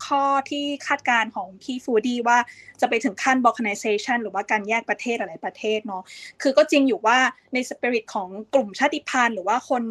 [0.06, 2.38] ข้อที่คาดการณ์ของพี่ฟูดี้ว่า
[2.82, 6.04] จะไปถึงขั้น balkanization หรือว่าการแยกประเทศหลายประเทศเนาะ
[6.42, 7.18] คือก็จริงอยู่ว่า
[7.54, 9.84] ในสปิริตของกลุ่มชาติพันธุ์หรือว่าคน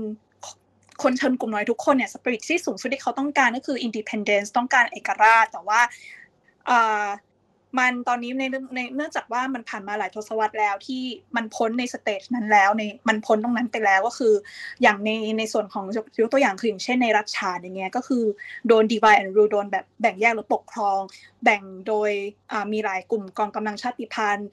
[1.02, 5.80] คนชนกลุ่มน้อยทุกคนเนี่ยสปิริตที่สูงสุดที่เขาต้องการก็คือ independence ต้องการเอกราชแต่ว่า
[7.78, 8.44] มันตอนนี้ใน
[8.74, 11.02] ในเนื่องจากว่ามันผ่านมาหลายทศวรรษแล้วที่
[11.36, 14.34] มันพ้นในสเตจนั้นแล้วในมันพ้นตรงนั้นไปแล้วก็คือ
[14.82, 15.84] อย่างในในส่วนของ
[16.20, 18.24] ยกตัวอย่างคืออย่างเช่นในรัฐชาอย่างเงี้ยก็คือ
[18.66, 21.00] โดน divide and rule โดนแบบแบ่งแยกหรือปกครอง
[21.44, 22.10] แบ่งโดย
[22.72, 24.48] มีหลายกลุ่มกองกำลังชาติพันธุ์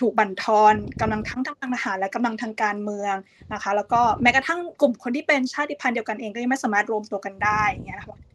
[0.00, 3.14] ถูกบั่นทอนกำลังทั้งทางทหารและกำลังทางการเมือง
[3.52, 8.27] นะคะ แล้วก็แม้กระทั่งกลุ่มคนที่เป็นชาติพันธุ์เดียวกันเองก็ยังไม่สามารถรวมตัวกันได้อย่างเงี้ยนะคะ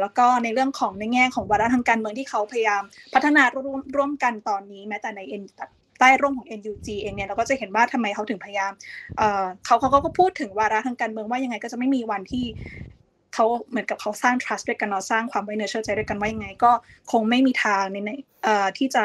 [0.00, 2.82] แล้วก็ในเรื่องของในแง่ของวาระทางการเมืองที่เขาพยายาม
[3.14, 5.20] พัฒนาร่วมร่วมกันตอนนี้แม้แต่ใน
[5.98, 8.72] ใต้ร่มของ NUG เองเนี่ยเราก็จะเห็นว่าทำไมเขาถึงพยายาม
[9.66, 12.44] เขาเขาก็พูดถึงวาระทางการเมืองว่ายังไงก็จะไม่มีวันที่
[13.34, 16.70] เขาเหมือนกับเขาสร้าง trust ด้วยกันเนาะสร้างความไว้เนื้อเชื่อใจด้วยกันว่ายังไง ก็
[17.12, 18.10] คงไม่มีทางในใน
[18.78, 19.04] ที่จะ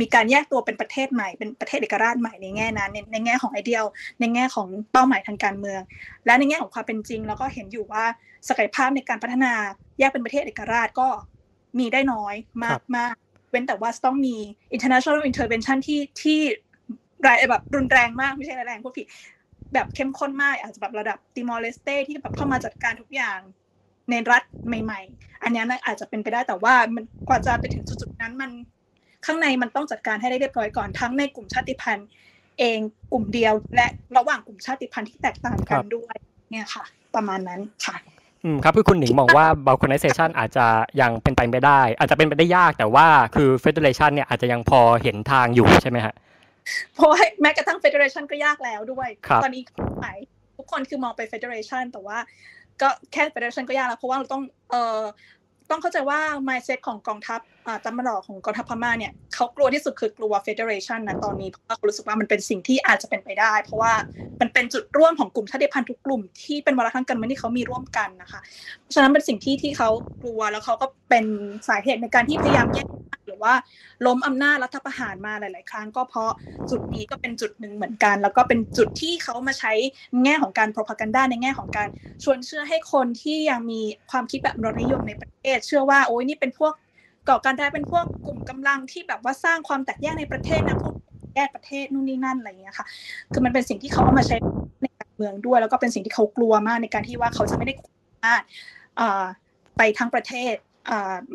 [0.00, 3.84] มีการแยกตัวเป็นประเทศใหม่เป็นประเทศเอกราชใหม่ในแง่นั้นในในแง่ของไอเดียล
[4.20, 5.80] ในแง่ของเป้าหมายทางการเมือง
[6.26, 8.04] และในแง่ของความเป็นจริงเราก็เห็นอยู่ว่า
[8.48, 9.52] ศักยภาพในการพัฒนา
[9.98, 11.08] แยกเป็นประเทศเอกราชก็
[11.78, 13.14] มีได้น้อยมากมาก
[13.50, 14.36] เว้นแต่ว่าต้องมี
[14.76, 16.40] international intervention ที่ที่
[17.26, 19.06] รายแบบรุนแรงมากไม่ใช่แรงพูดผิด
[19.74, 23.38] แบบเข้มข้นมากอาจจะแบบระดับติมอร์เลสเตที่แบบเข้ามาจัดการทุกอย่าง
[24.10, 24.42] ในรัฐ
[24.84, 28.50] ใหม่ ๆ อันนี้นะอาจจะเป็นไปได้แต่ว่ามันกว่าจะไปถึงจุดๆนั้นมัน
[29.26, 32.08] ข้างในมันต้องจัดการให้ได้เรียบร้อยก่อนทั้งในกลุ่มชาติพันธุ์
[32.58, 32.78] เอง
[33.12, 33.86] กลุ่มเดียว และ
[34.16, 36.14] ระหว่างกลุ่มชาติพันธุ์ที่แตกต่างกันด้วย
[36.50, 36.84] เนี่ยค่ะ
[37.14, 37.96] ประมาณนั้นค่ะ
[38.44, 40.66] อืมครับคือคุณหนิงมองว่า balkanization อาจจะ
[41.00, 46.14] ยังเป็นไปไม่ได้ อาจจะเป็นไปได้ยากแต่ว่าคือ federation เนี่ยอาจจะยังพอเห็นทางอยู่ใช่ไหมฮะ
[46.94, 49.08] เพราะแม้กระทั่ง federation ก็ยากแล้วด้วย
[49.42, 49.62] ตอนนี้
[50.00, 50.18] หมาย
[50.56, 52.18] ทุกคนคือมองไป federation แต่ว่า
[52.82, 55.02] ก็แค่ federation ก็ยากแล้วเพราะว่าเราต้องเอ่อ
[55.70, 56.18] ต้องเข้าใจว่า
[56.48, 57.40] mindset ของกองทัพ
[57.86, 63.92] ตำรวจของกองทัพพม่าเนี่ยเขากลัวที่สุดคือกลัว federation นะตอนนี้เพราะเขารู้สึกว่ามันเป็นสิ่งที่อาจจะเป็นไปได้ เพราะว่า
[64.40, 68.40] มันเป็นจุดร่วมของกลุ่มชาติพันธุ์ทุกกลุ่มที่เป็นวาระทางการเมืองที่เขามีร่วมกันนะคะ
[68.80, 69.88] เพราะฉะนั้นเป็นสิ่งที่ที่เขา
[70.22, 71.24] กลัวแล้วเขาก็เป็น
[71.68, 72.86] สาเหตุในการที่พยายามแยก
[73.44, 73.54] ว่า
[74.06, 76.32] ล้มอำนาจรัฐประหารมาหลาย ๆ ครั้ง ก็เพราะ
[76.70, 79.72] จุดนี้ก็เป็นจุดหนึ่งเหมือนกัน แล้วก็เป็นจุดที่เขามาใช้
[80.24, 81.88] แง่ของการ propaganda ในแง่ของการ
[82.24, 86.72] ชวนเชื่อให้คนที่ยังมีความคิดแบบรนิยมในประเทศ เชื่อว่าโอ้ยนี่เป็นพวก
[87.28, 90.94] ก่อการร้ายเป็นพวกกลุ่มกำลังที่แบบว่าสร้างความแตกแยกในประเทศนะพวก
[91.34, 92.86] แยกประเทศนู่นนี่นั่นอะไรอย่างเงี้ยค่ะ
[93.32, 94.36] คือมันเป็นสิ่งที่เขาเอามาใช้
[94.82, 98.42] ในการเมืองด้วย แล้วก็เป็นสิ่งที่เขากลัวมากในการที่ว่าเขาจะไม่ได้สามารถ
[99.76, 100.54] ไปทั้งประเทศ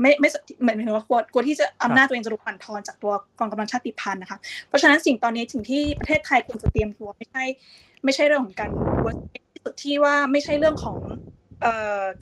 [0.01, 0.29] ไม่ไม่
[0.61, 7.43] เหมือนถึงว่ากลัวกลัวที่จะอำนาจตัวเองจะถูกปั่นทอนจากตัวกองกำลังชาติพันธุ์นะคะ เพราะฉะนั้นสิ่งตอนนี้สิ่งที่ประเทศไทยควรจะเตรียมตัวไม่ใช่
[8.03, 8.69] ไม่ใช่เรื่องของการ
[9.81, 10.97] ที่ว่าไม่ใช่เรื่องของ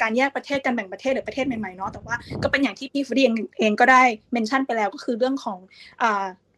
[0.01, 3.23] การแยกประเทศการแบ่งประเทศหรือประเทศใหม่ๆเนาะแต่ว่าก็เป็นอย่างที่พี่ฟรี
[3.59, 4.03] เองก็ได้
[4.33, 5.57] เมนชั่นไปแล้วก็คือเรื่องของ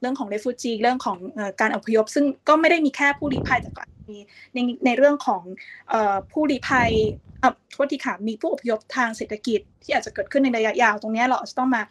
[0.02, 1.18] เรื่องของเรฟูจีเรื่องของ
[1.62, 4.18] การอพยพ ซึ่งก็ไม่ได้มีแค่ผู้ลี้ภัยแต่ก็ มี
[4.54, 5.42] ในในเรื่องของ
[6.32, 6.92] ผู้ลี้ภัย
[7.72, 11.82] โทษทีค่ะมีผู้อพยพทางเศรษฐกิจ ที่อาจจะเกิดขึ้นในระยะยาว ตรงนี้เราจะต้องมา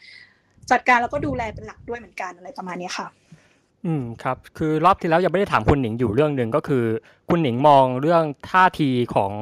[0.71, 3.07] จัดการแล้วก็ดูแลเป็นหลักด้วยเหมือนกันอะไรประมาณนี้ค่ะ
[3.87, 6.85] อืมครับคือรอบที่แล้วยังไม่ได้ถามคุณหนิงอยู่เรื่องหนึ่งก็คือ
[7.31, 9.33] คุณหนิงมองเรื่องท่าทีของ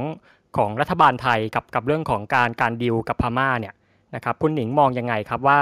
[0.57, 3.75] ของรัฐบาลไทยกับกับเรื่องของการการดิวกับพม่าเนี่ย
[4.15, 5.59] นะครับคุณหนิงมองยังไงครับว่า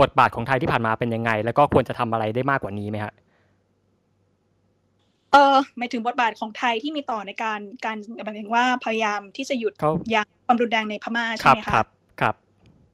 [0.00, 3.12] บทบาทของไทยที่ผ่านมาเป็นยังไง แล้วก็ควรจะทำอะไรได้มากกว่านี้ไหมฮะ
[5.32, 9.72] เออหมายถึงบทบาทของไทยที่มีต่อในการการหมายถึงว่าพยายามที่จะหยุด
[10.14, 11.86] ยาความรุนแรงในพม่าใช่ไหมคะครับ
[12.20, 12.34] ครับ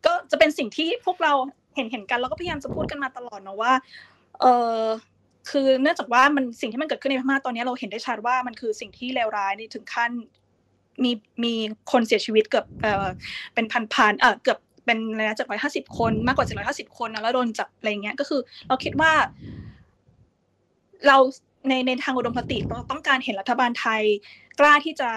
[0.06, 1.32] ก็จะเป็นสิ่งที่พวกเรา
[1.74, 3.72] เห็นเห็นกันแล้วก็พยายามจะพูดกันมาตลอดเนาะว่า
[4.40, 4.46] เอ
[4.78, 4.80] อ
[5.50, 10.10] คือเนื่องจากว่ามันสิ่งที่มันเกิดขึ้นในพม่าตอนนี้เราเห็นได้ชัดว่ามันคือสิ่งที่เลวร้ายนี่ถึงขั้น
[11.04, 11.12] มี
[11.44, 11.54] มี
[11.92, 13.06] คนเสียชีวิตเกือบเออ
[13.54, 19.12] เป็นพันพันเออเกือบเป็นอะไรนะจากร้อยห้าสิบคนมากกว่าเจ็ดร้อยห้าสิบคนนะแล้วโดนจับอะไรเงี้ยก็คือ เราคิดว่า
[21.06, 21.18] เรา
[21.68, 24.02] ในในทางอุดมคติเราต้องการเห็นรัฐบาลไทย
[24.60, 25.10] กล้าที่จะ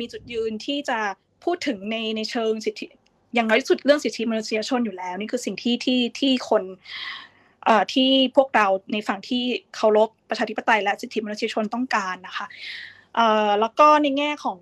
[0.00, 0.98] มีจุดยืนที่จะ
[1.44, 2.86] พูดถึงในในเชิงสิทธิ
[3.34, 6.62] อย่างน้อยสุดเรื่องสิทธิมนุษยชนอยู่แล้ว นี่คือสิ่งที่ที่ที่คน
[7.94, 9.42] ที่พวกเราในฝั่งที่
[9.76, 12.46] เคารพประชาธิปไตยและสิทธิมนุษยชนต้องการนะคะ
[13.60, 14.58] แล้วก็ในแง่ของ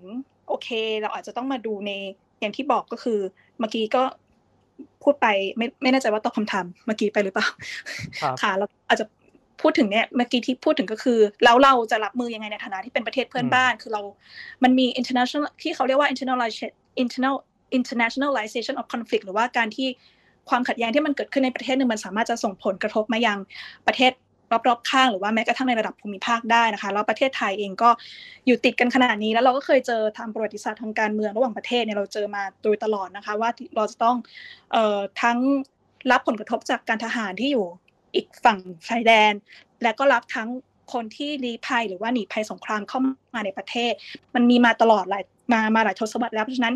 [0.47, 0.69] โอเค
[1.01, 1.91] เราอาจจะต้องมาดูใน
[2.39, 3.19] อย่างที่บอกก็คือ
[3.59, 4.03] เมื่อกี้ก็
[5.03, 5.27] พูดไป
[5.57, 7.47] ไม่ไม่แน่ใจว่าตอบคำถามเมื่อกี้ไปหรือเปล่า
[8.41, 9.05] ค่ะแล้วอาจจะ
[9.61, 14.01] พูดถึงเนี่ยเมื่อกี้ที่พูดถึงก็คือแล้วเราจะรับมือยังไงในฐานะที่เป็นประเทศเพื่อนบ้าน คือเรา
[14.63, 16.71] มันมี international ที่เขาเรียกว่า internationalization
[17.03, 17.35] internal
[17.77, 19.87] internationalization of conflict หรือว่าการที่
[20.49, 23.37] ความขัดแย้งที่มันเกิดขึ้นในประเทศหนึ่งมันสามารถจะส่งผลกระทบมายัง
[23.87, 24.11] ประเทศ
[24.67, 27.89] รอบๆข้างหรือว่าแม้กระทั่งในระดับภูมิภาคได้นะคะแล้วประเทศไทยเองก็
[28.45, 34.15] อยู่ติดกันขนาดนี้ แล้วเราก็เคยเจอทางประวัติศาสตร์ทางการเมืองระหว่างประเทศเนี่ยเราเจอมาโดยตลอดนะคะ ว่าเราจะต้อง
[34.71, 35.37] เอ่อทั้ง
[36.11, 37.65] รับผลกระทบจากการทหารที่อยู่
[38.15, 38.59] อีกฝั่ง
[38.89, 39.33] ชายแดน
[39.83, 40.49] และก็รับทั้ง
[40.93, 42.99] คนที่ลี้ภัยหรือว่าหนีภัยสงครามเข้า
[43.35, 43.93] มาในประเทศ
[44.35, 45.23] มันมีมาตลอดหลาย
[45.53, 46.75] มามาหลายทศวรรษแล้วเพราะฉะนั้น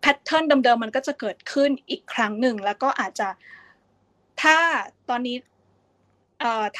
[0.00, 3.28] แพทเทิร์นเดิมๆมันก็จะเกิดขึ้นอีกครั้งหนึ่ง แล้วก็อาจจะ
[4.42, 4.56] ถ้า
[5.10, 5.36] ตอนนี้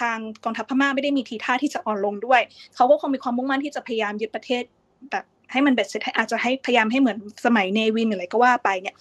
[0.01, 2.41] ทางกองทัพพม่าไม่ได้มีทีท่าที่จะอ่อนลงด้วย
[2.75, 4.63] เขาก็คงมีความมุ่งมั่นที่จะพยายามยึดประเทศ
[5.11, 8.95] แบบให้มันเบ็ดเสร็จอาจจะให้พยายามให้เหมือนสมัยเนวินหรือะไรก็ว่าไปเนี่ย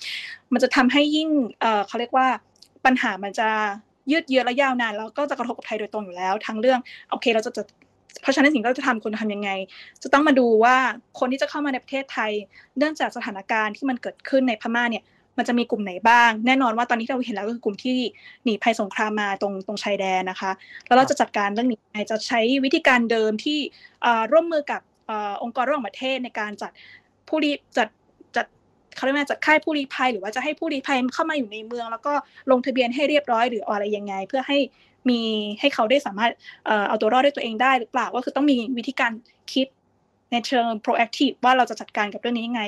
[0.53, 1.29] มันจะทำให้ยิ่ง
[1.87, 2.27] เขาเรียกว่า
[2.85, 3.49] ปัญหามันจะ
[4.11, 6.79] ยืดเยื้อและยาวนานแล้วก็จะกระทบกับไทยโดยตรงอยู่แล้วทั้งเรื่อง
[7.11, 7.63] โอเคเราจะจะ
[8.21, 9.49] เพราะฉะนั้นสิ่งที่เราจะทำควรทำยังไง
[10.03, 10.75] จะต้องมาดูว่า
[11.19, 12.31] คนที่จะเข้ามาในประเทศไทย
[12.77, 15.03] เนื่องจากสถานการณ์ที่มันเกิดขึ้นในพม่าเนี่ย
[15.37, 17.97] มันจะมีกลุ่มไหนบ้าง แน่นอนว่าตอนนี้เราเห็นแล้วก็คือกลุ่มที่
[18.43, 20.51] หนีภัยสงครามมาตรงตรงชายแดนนะคะ
[20.87, 21.79] แล้วเราจะจัดการเรื่องนี้
[22.11, 23.59] จะใช้วิธีการเดิมที่
[24.31, 24.81] ร่วมมือกับ
[25.43, 26.71] องค์กรระหว่างประเทศในการจัด
[27.27, 27.87] ผู้รีจัด
[28.95, 32.13] เขาเรียกว่าจัดค่ายผู้รีภัย หรือว่าจะให้ผู้รีภัยเข้ามาอยู่ในเมือง แล้วก็
[32.51, 34.57] ลงทะเบียนให้เรียบร้อยหรืออะไรยังไง เพื่อให้
[35.09, 35.19] มี
[35.59, 36.31] ให้เขาได้สามารถ
[36.87, 39.11] เอาตัวรอดด้วยตัวเองได้หรือเปล่าก็คือต้องมีวิธีการ
[39.53, 39.67] คิด
[40.31, 42.63] ในเชิง proactive ว่าเราจะจัดการกับเรื่องนี้ยังไง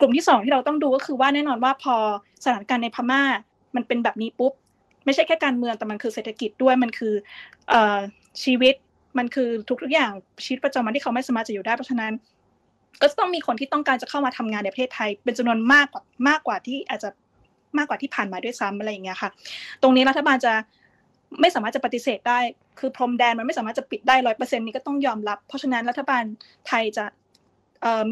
[0.00, 1.96] กลุ่มที่สองที่เราต้องดูก็คือว่าแน่นอนว่าพอ
[2.44, 3.22] สถานการณ์ในพม่า
[3.76, 4.52] มันเป็นแบบนี้ปุ๊บ
[5.04, 7.14] ไม่ใช่แค่การเมืองแต่มันคือเศรษฐกิจด้วยมันคือ
[8.42, 8.74] ชีวิต
[9.18, 9.48] มันคือ
[9.82, 10.12] ทุกๆอย่าง
[10.44, 12.12] ชีวิตประจำวันที่เขาไม่สามารถจะอยู่ได้เพราะฉะนั้น
[13.00, 17.10] ก็ต้องมีคนที่ต้องการจะเข้ามาทำงานในประเทศไทย เป็นจำนวนมากกว่ามากกว่าที่อาจจะ
[17.78, 19.30] มากกว่าที่ผ่านมาด้วยซ้ำอะไรอย่างเงี้ยค่ะ
[19.82, 20.52] ตรงนี้รัฐบาลจะ
[21.40, 22.38] ไม่สามารถจะปฏิเสธได้
[22.78, 26.24] คือพรมแดนมันไม่สามารถจะปิดได้ร้อยเปอร์เซ็นต์นี้ก็ต้องยอมรับ เพราะฉะนั้นรัฐบาล
[26.68, 27.04] ไทยจะ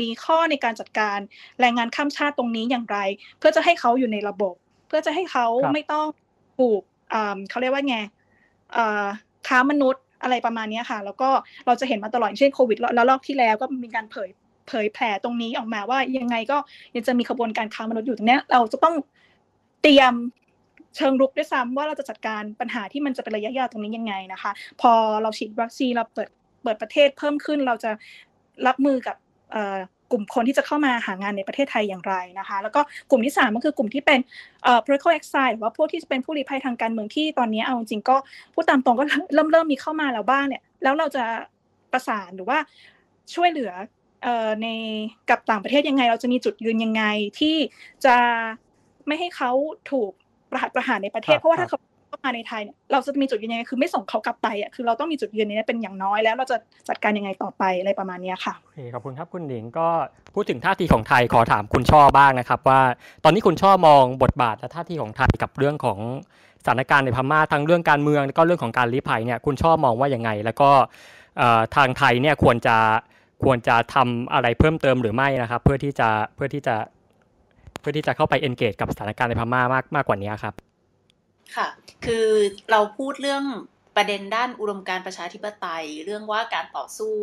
[0.01, 1.19] มีข้อในการจัดการ
[1.61, 2.99] แรงงานข้ามชาติตรงนี้อย่างไร
[3.39, 4.55] เพื่อจะให้เขาอยู่ในระบบ
[4.89, 6.07] เพื่อจะให้เขาไม่ต้อง
[6.59, 6.81] ถูก
[7.51, 7.99] เขาเรียกว่าไง
[9.49, 11.29] ค้ามนุษย์อะไรประมาณนี้ค่ะ แล้วก็
[11.67, 14.29] เราจะเห็นมาตลอดเช่นโควิดแล้วรอบที่แล้วก็มีการเผย
[14.69, 16.59] เผยแผ่ตรงนี้ออกมาว่ายังไงก็
[16.95, 18.95] ยังจะมีขบวนการค้ามนุษย์อยู่ตรงนี้เราจะต้อง
[19.83, 20.15] เตรียม
[20.97, 24.51] เชิงรุกด้วยซ้ำว่าเราจะจัดการปัญหาที่มันจะเป็นระยะยาวตรงนี้ยังไงนะคะ
[24.81, 24.93] พอ
[25.23, 26.29] เราฉีดวัคซีนเราเปิด
[26.63, 27.91] เปิดประเทศเพิ่มขึ้นเราจะ
[28.67, 29.17] รับมือกับ
[30.13, 32.81] กลุ่มคนที่จะเข้ามาหางานในประเทศไทยอย่างไรนะคะ แล้วก็
[33.11, 34.21] กลุ่มที่ 3 ก็คือกลุ่มที่เป็น
[34.85, 38.17] political exile หรือว่าพวกที่เป็นผู้ลี้ภัยทางการเมืองที่ตอนนี้เอาจริงก็
[38.55, 39.05] พูดตามตรงก็
[39.35, 41.25] เริ่มเริ่มมีเข้ามาแล้วบ้างเนี่ยแล้วเราจะ
[41.93, 42.59] ประสานหรือว่า
[43.35, 43.73] ช่วยเหลือ
[44.63, 44.69] ใน
[45.31, 47.03] กับต่างประเทศยังไง เราจะมีจุดยืนยังไง
[47.39, 47.57] ที่
[48.05, 48.17] จะ
[49.07, 49.51] ไม่ให้เขา
[49.91, 50.11] ถูก
[50.51, 51.79] ประหัตประหารในประเทศ เพราะว่าถ้าเขา
[52.09, 56.57] เข้ามาในไทยเนี่ยเราจะมีจุดยืนยังไงคือไม่ส่งเขากลับไปอะคือเราต้องมีจุดยืนนี้เป็นอย่างน้อยแล้วเราจะ
[56.89, 59.89] จัดการยังไงต่อไปอะไรประมาณนี้ค่ะโอเคขอบคุณครับคุณหนิงก็
[60.35, 62.81] พูดถึงท่าทีของไทยขอถามคุณช่อบ้างนะครับ ว่า
[63.25, 65.99] ตอนนี้คุณช่อมองบทบาทและท่าทีของไทยกับเรื่องของ
[66.63, 70.71] สถานการณ์ในพม่าทั้งเรื่องการเมืองแล้วก็เรื่องของการลี้ภัยเนี่ยคุณช่อมองว่ายังไง แล้วก็
[71.77, 72.77] ทางไทยเนี่ยควรจะ
[73.45, 76.77] ควรจะทำอะไรเพิ่มเติมหรือไม่นะครับ เพื่อที่จะเพื่อที่จะ
[77.81, 80.55] เพื่อที่จะเข้าไปเอนเกจกับสถานการณ์ในพม่ามากมากกว่านี้ครับ
[81.57, 81.69] ค่ะ
[82.05, 82.27] คือ
[82.71, 83.45] เราพูดเรื่อง
[83.97, 87.15] ประเด็นด้านอุดมการประชาธิปไตย เรื่องว่าการต่อสู้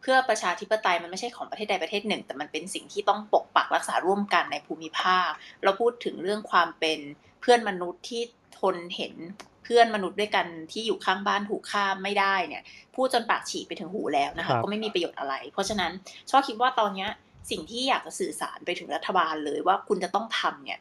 [0.00, 5.28] เพื่อประชาธิปไตยมันไม่ใช่ของประเทศใดประเทศหนึ่ง แต่มันเป็นสิ่งที่ต้องปกปักรักษาร่วมกันในภูมิภาค
[5.62, 6.98] เราพูดถึงเรื่องความเป็น
[7.40, 8.22] เพื่อนมนุษย์ที่
[8.58, 9.14] ทนเห็น
[9.62, 12.62] เพื่อนมนุษย์ด้วยกันที่อยู่ข้างบ้านถูกฆ่าไม่ได้เนี่ย
[12.94, 15.92] พูดจนปากฉีกไปถึงหูแล้วนะคะก็ไม่มีประโยชน์อะไร เพราะฉะนั้น
[16.30, 17.06] ชอบคิดว่าตอนนี้
[17.50, 20.80] สิ่งที่อยากจะสื่อสารไปถึงรัฐบาลเลยว่าคุณจะต้องทำเนี่ย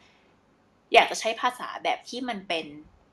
[0.94, 2.66] อยากจะใช้ภาษาแบบที่มันเป็น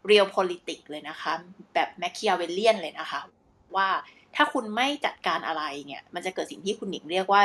[0.06, 1.32] เรียล politics เลยนะคะ
[1.74, 3.20] แบบ Machiavellian เลยนะคะ
[3.76, 3.88] ว่า
[4.36, 7.42] ถ้าคุณไม่จัดการอะไรเนี่ย มันจะเกิดสิ่งที่คุณหนิงเรียกว่า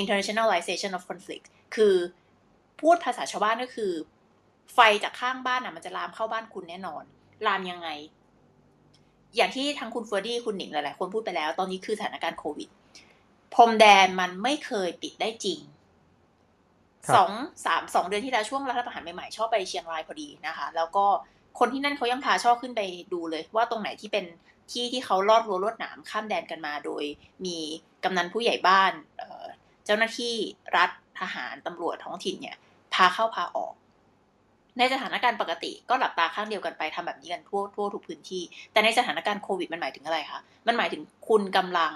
[0.00, 1.94] internationalization of conflict คือ
[2.80, 3.92] พูดภาษาชาวบ้านก็คือ
[4.74, 7.04] ไฟจากข้างบ้านอะมันจะลามเข้าบ้านคุณแน่นอน
[7.46, 7.88] ลามยังไง
[9.36, 12.68] อย่างที่ทั้งคุณเฟอร์ดี้คุณหนิงหลายๆคนพูดไปแล้ว ตอนนี้คือสถานการณ์โควิด
[13.54, 15.60] พรมแดนมันไม่เคยปิดได้จริง
[17.14, 17.30] สอง
[17.66, 21.04] สามสองเดือนที่แล้วช่วงรัฐประหารใหม่ๆชอบไปเชียงรายพอดีนะคะ แล้วก็
[21.58, 22.80] คนที่นั่นเขายังพาชอบขึ้นไป
[23.12, 24.24] ดูเลย ว่าตรงไหนที่เป็น
[24.72, 27.04] ที่ที่เขาลอดรั้วลวดหนามข้ามแดนกันมา โดย
[27.44, 27.58] มี
[28.04, 28.92] กำนันผู้ใหญ่บ้าน
[29.84, 30.34] เจ้าหน้าที่
[30.76, 30.90] รัฐ
[31.20, 32.56] ทหารตำรวจท้องถิ่นเนี่ย
[32.94, 33.74] พาเข้าพาออก
[34.78, 38.42] ในสถานการณ์ปกติก็หลับตาข้างเดียวกันไปทำแบบนี้กันทั่วทั่วทุกพื้นที่
[38.72, 41.92] แต่ในสถานการณ์โควิดมันหมายถึงอะไรคะ มันหมายถึงคุณกำลัง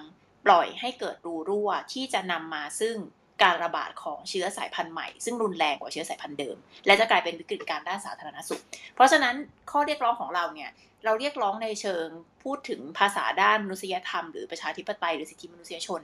[0.47, 2.97] ปล่อยให้เกิดรูรั่วที่จะนำมาซึ่ง
[3.43, 8.62] การระบาดของเชื้อสายพันธุ์ใหม่ ซึ่งรุนแรงกว่าเชื้อสายพันธุ์เดิม และจะกลายเป็นวิกฤตการด้านสาธารณสุข
[8.94, 9.35] เพราะฉะนั้น
[9.70, 10.70] ข้อเรียกร้องของเราเนี่ย
[11.05, 12.07] เราเรียกร้องในเชิง
[12.44, 16.01] พูดถึงภาษาด้านมนุษยธรรมหรือประชาธิปไตยหรือสิทธิมนุษยชน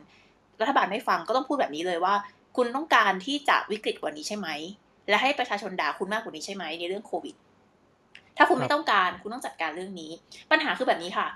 [0.61, 2.15] รัฐบาลไม่ฟังก็ต้องพูดแบบนี้เลยว่า
[2.57, 4.49] คุณต้องการที่จะวิกฤตกว่านี้ใช่ไหม
[5.09, 7.35] และให้ประชาชนด่าคุณมากกว่านี้ใช่ไหมในเรื่องโควิด
[8.37, 10.11] ถ้าคุณไม่ต้องการคุณต้องจัดการเรื่องนี้
[10.51, 11.27] ปัญหาคือแบบนี้ค่ะ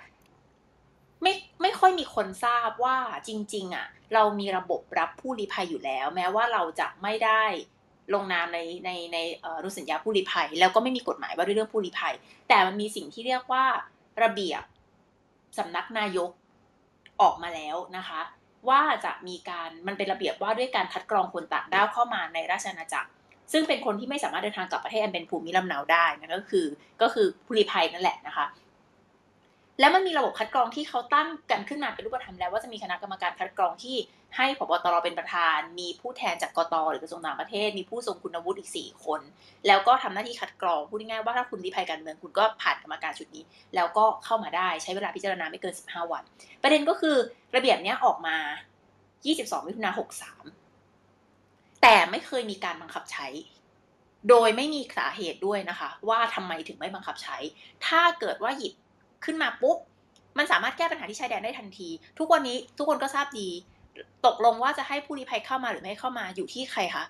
[1.23, 2.97] ไม่ไม่ค่อยมีคนทราบว่า
[3.29, 7.43] จริง ๆ อะ เรามีระบบรับผู้ลี้ภัยอยู่แล้ว แม้ว่าเราจะไม่ได้
[8.15, 12.15] ลงนามในในในอนุสัญญาผู้ลี้ภัย แล้วก็ไม่มีกฎหมายว่าด้วยเรื่องผู้ลี้ภัย
[12.49, 13.65] แต่มันมีสิ่งที่เรียกว่า
[14.23, 14.63] ระเบียบ
[15.59, 16.31] สำนักนายก
[17.21, 18.21] ออกมาแล้วนะคะ
[18.69, 23.11] ว่าจะมีการมันเป็นระเบียบว่าด้วยการคัดกรองคนต่างด้าวเข้ามาในราชอาณาจักร
[23.53, 26.67] ซึ่งเป็นคนที่ไม่สามารถเดินทางกลับประเทศอันเป็นภูมิลำเนาได้นั่นก็คือ
[27.03, 28.47] ก็คือผู้ลี้ภัยนั่นแหละนะคะ
[29.81, 33.97] แล้วมันมีระบบคัดกรองที่เขาตั้งกันขึ้นมาเป็นรูปธรรมแล้วว่าจะมีคณะกรรมการคัดกรองที่
[34.37, 39.21] ให้ผบตรเป็นประธาน มีผู้แทนจากกตหรือกระทรวงต่างประเทศ มีผู้ทรงคุณวุฒิอีกสี่คน
[39.67, 43.45] แล้วก็ทำหน้าที่คัดกรองพูดง่ายๆว่าถ้าคุณรีภัยการเมืองคุณก็ผ่านกรรมการชุดนี้
[43.75, 46.23] แล้วก็เข้ามาได้ใช้เวลาพิจารณาไม่เกิน 15 วัน
[46.63, 47.17] ประเด็นก็คือ
[47.57, 48.37] ระเบียบนี้ออกมา
[49.03, 50.60] 22 มิถุนา63
[51.83, 53.27] แต่ไม่เคยมีการบังคับใช้
[54.29, 57.37] โดยไม่มีสาเหตุด้วยนะคะ ว่าทำไมถึงไม่บังคับใช้
[57.87, 58.75] ถ้าเกิดว่าหยิบ
[59.25, 59.77] ขึ้นมาปุ๊บ
[60.39, 61.89] มันสามารถแก้ปัญหาที่ชายแดนได้ทันที
[62.19, 63.49] ทุกวันนี้ทุกคนก็ทราบดี
[64.27, 67.05] ตกลงว่าจะให้ผู้ลี้ภัยเข้ามาหรือไม่เข้ามาอยู่ที่ใครคะ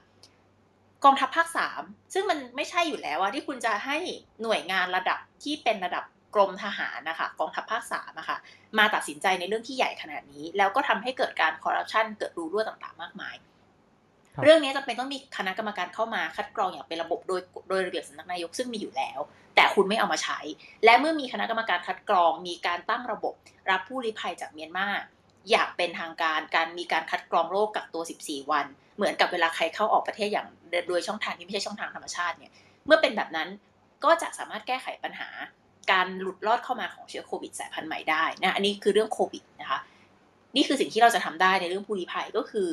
[1.04, 1.82] กองทัพภาคสาม
[2.14, 3.96] ซึ่งมันไม่ใช่อยู่แล้วว่าที่คุณจะให้
[4.42, 8.36] หน่วยงานระดับที่เป็นระดับกรมทหารนะคะกองทัพภาคสามนะคะ
[8.78, 13.34] มาตัดสินใจในเรื่องที่ใหญ่ขนาดนี้ แล้วก็ทำให้เกิดการคอร์รัปชันเกิดรูรั่วต่างๆ มากมาย
[14.42, 19.18] เรื่องนี้จำเป็นต้องมีคณะกรรมการเข้ามาคัดกรองอย่างเป็นระบบโดยโดยระเบียบสำนักนายกซึ่งมีอยู่แล้ว
[19.56, 20.38] แต่คุณไม่เอามาใช้
[20.84, 23.34] และเมื่อมีคณะกรรมการคัดกรอง มีการตั้งระบบ
[23.70, 24.88] รับผู้ลี้ภัยจากเมียนมา
[25.50, 30.46] อย่างเป็นทางการการมีการคัดกรองโรคกักตัว 14 วัน เหมือนกับเวลาใครเข้าออกประเทศอย่าง
[30.88, 32.52] โดยช่องทางที่ไม่ใช่ช่องทางธรรมชาติเนี่ย
[32.86, 33.48] เมื่อเป็นแบบนั้น
[34.04, 35.28] ก็จะสามารถแก้ไขปัญหา
[35.92, 39.78] การหลุดรอดเข้ามาของเชื้อโควิดสายพันธุ์ใหม่ได้นะอันนี้คือเรื่องโควิดนะคะ
[40.56, 42.68] นี่คือสิ่งที่เราจะทำได้ในเรื่องผู้ลี้ภัยก็คือ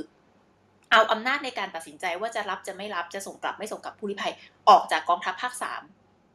[0.92, 4.34] เอาอำนาจในการตัดสินใจว่าจะรับจะไม่รับจะส่งกลับไม่ส่งกลับผู้ลี้ภัย
[4.70, 5.82] ออกจากกองทัพภาคสาม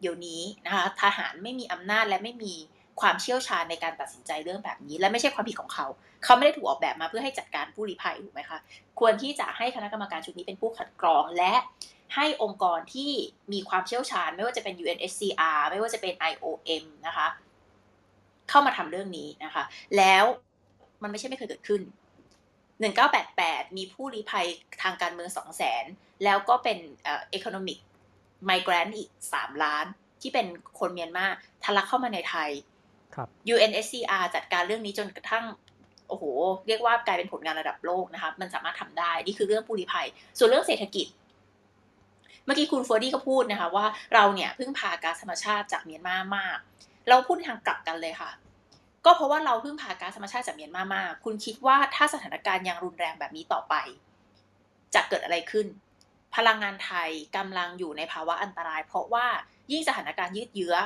[0.01, 2.55] เดี๋ยวนี้นะคะทหารไม่มีอำนาจและไม่มี
[3.01, 5.87] ความเชี่ยวชาญในการตัดสินใจเรื่องแบบนี้ และไม่ใช่ความผิดของเขา
[6.25, 8.59] เขาไม่ได้ถูกออกแบบมาเพื่อให้จัดการผู้ลี้ภัยถูกไหมคะ
[9.01, 11.55] ควรที่จะให้คณะกรรมการชุดนี้เป็นผู้คัดกรองและ
[12.15, 13.13] ให้องค์กรที่
[13.53, 17.27] มีความเชี่ยวชาญ ไม่ว่าจะเป็น UNHCR ไม่ว่าจะเป็น IOM นะคะ
[18.51, 19.65] เข้ามาทำเรื่องนี้นะคะ
[19.97, 20.25] แล้ว
[21.03, 21.81] มันไม่ใช่ไม่เคยเกิดขึ้น
[22.91, 24.47] 1988 มีผู้ลี้ภัย
[24.83, 27.79] ทางการเมือง 2 0 0 0 0 0 แล้วก็เป็นเอ่อ economic
[28.49, 29.87] migrant อีก 3 ล้าน
[30.21, 30.47] ที่เป็น
[30.79, 31.27] คนเมียนมา
[31.65, 32.51] ทะลักเข้ามาในไทย
[33.15, 35.45] ครับ UNHCR จัดการเรื่องนี้จนกระทั่ง
[36.09, 36.25] โอ้โห
[36.67, 40.07] เรียกว่ากลายเป็นผลงานระดับโลกนะคะ มันสามารถทำได้ นี่คือเรื่องผู้ลี้ภัย
[40.39, 41.07] ส่วนเรื่องเศรษฐกิจ
[42.45, 46.59] เมื่อกี้คุณเฟอร์ดี้ก็พูดนะคะว่าเราเนี่ยพึ่งพาก๊าซธรรมชาติจากเมียนมามาก
[47.09, 48.31] เราพูดทางกลับกันเลยค่ะ
[49.05, 53.75] ก็เพราะว่าเราเพึ่งพาก๊าซธรรมชาติจากเมียนมามา คุณคิดว่าถ้าสถานการณ์ยังรุนแรงแบบนี้ต่อไป
[54.95, 55.67] จะเกิดอะไรขึ้น
[56.37, 59.27] พลังงานไทยกำลังอยู่ในภาวะอันตราย เพราะว่า
[59.73, 60.77] ยิ่งสถานการณ์ยืดเยื้อ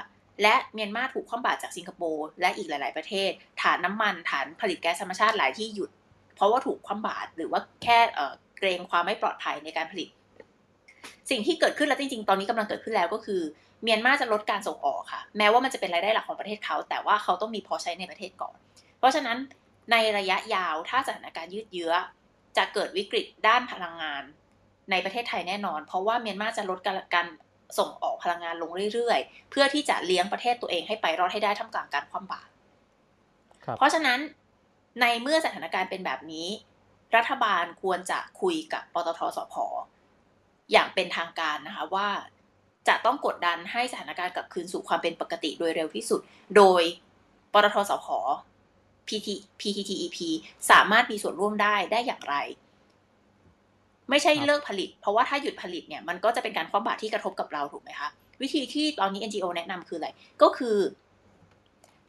[0.43, 3.31] และเมียนมาถูกคว่ำบาตรจากสิงคโปร์และอีกหลาย ๆประเทศ
[3.63, 5.91] ฐานน้ำมันฐานผลิตแก๊สธรรมชาติหลายที่หยุด
[6.35, 7.99] เพราะว่าถูกคว่ำบาตรหรือว่าแค่
[8.59, 10.09] เกรงความไม่ปลอดภัยในการผลิต
[11.31, 13.43] สิ่งที่เกิดขึ้นแล้วจริง ๆ ตอนนี้กำลังเกิดขึ้นแล้วก็คือ
[13.83, 18.57] เมียนมาจะลดการส่งออกค่ะ แม้ว่ามันจะเป็นรายได้หลักของประเทศเขา แต่ว่าเขาต้องมีพอใช้ในประเทศก่อน
[18.99, 19.39] เพราะฉะนั้น
[19.93, 21.93] ในระยะยาวถ้าสถานการณ์ยืดเยื้อ
[22.57, 24.23] จะเกิดวิกฤตด้านพลังงาน
[24.91, 26.79] ในประเทศไทยแน่นอน เพราะว่าเมียนมาจะลด
[27.15, 27.27] การ
[27.79, 32.51] ส่งออกพลังงานลงเรื่อยๆ เพื่อที่จะเลี้ยงประเทศตัวเองให้ไปรอดให้ได้ท่ามกลางการคว่ำบาตร
[33.79, 34.19] เพราะฉะนั้น
[35.01, 36.49] ในเมื่อสถานการณ์เป็นแบบนี้
[37.17, 39.55] รัฐบาลควรจะคุยกับปตทสพ
[40.73, 42.09] อย่างเป็นทางการนะคะว่า
[42.89, 46.21] จะต้องกดดันให้สถานการณ์กลับคืนสู่ความเป็นปกติโดยเร็วที่สุด
[46.57, 46.83] โดย
[47.53, 48.07] ปตทสพ
[49.09, 49.29] PT
[49.61, 50.19] PTTEP
[50.71, 52.37] สามารถมีส่วนร่วมได้ได้อย่างไร
[54.11, 58.09] ไม่ใช่เลิกผลิต เพราะว่าถ้าหยุดผลิตเนี่ยมันก็จะเป็นการคว่ำบาตรที่กระทบกับเราถูกไหมคะ
[58.43, 60.09] วิธีที่ตอนนี้ NGO แนะนำคืออะไร
[60.43, 60.77] ก็คือ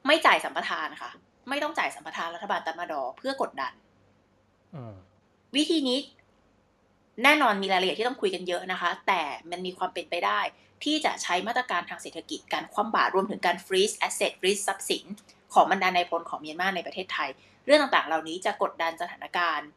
[0.05, 1.11] ไม่จ่ายสัมปทานค่ะ
[1.49, 3.73] ไม่ต้องจ่ายสัมปทานรัฐบาลตัดมาดอเพื่อกดดัน
[5.55, 5.99] วิธีนี้
[7.23, 9.21] แน่นอนมีรายละเอียดที่ต้องคุยกันเยอะนะคะ แต่
[9.51, 10.39] มันมีความเป็นไปได้
[10.83, 15.03] ที่จะใช้มาตรการทางเศรษฐกิจการคว่ำบาตรรวมถึงการ freeze asset freeze ทรัพย์สิน
[15.53, 17.29] ของบรรดานายพลของเมียนมาในประเทศไทย
[17.65, 19.67] เรื่องต่างๆ เหล่านี้จะกดดันสถานการณ์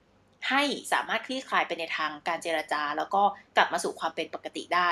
[0.49, 0.63] ให้
[0.93, 3.23] สามารถคลี่คลายไปในทางการเจรจา แล้วก็
[3.57, 4.91] กลับมาสู่ความเป็นปกติได้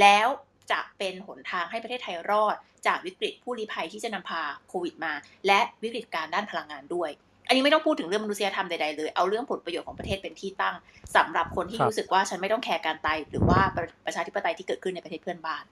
[0.00, 0.28] แล้ว
[0.72, 2.56] จะเป็นหนทางให้ประเทศไทยรอด
[2.86, 5.12] จากวิกฤตผู้ลี้ภัยที่จะนำพาโควิดมา
[5.46, 7.10] และวิกฤตการด้านพลังงานด้วย
[7.46, 10.74] อันนี้ไม่ต้องพูดถึงเรื่องมนุษยธรรมใดๆเลย เอาเรื่องผลประโยชน์ของประเทศเป็นที่ตั้ง
[11.16, 13.60] สำหรับคนที่รู้สึกว่าฉันไม่ต้องแคร์การตายหรือว่า
[14.06, 15.64] ประชาธิปไตยที่เกิดขึ้นในประเทศเพื่อนบ้าน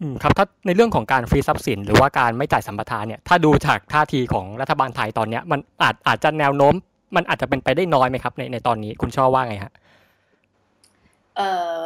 [0.00, 6.74] อืมครับถ้าในเรื่องของการฟรีทรัพย์สิน หรือว่าการไม่จ่ายสัมปทานเนี่ยถ้าดูจากท่าทีของรัฐบาลไทยตอนเนี้ยมันอาจอาจจะแนวโน้ม
[7.16, 9.72] มันอาจจะเป็นไปได้น้อยไหมครับในในตอนนี้คุณชอบว่าไงฮะ
[11.36, 11.48] เอ่
[11.78, 11.82] อ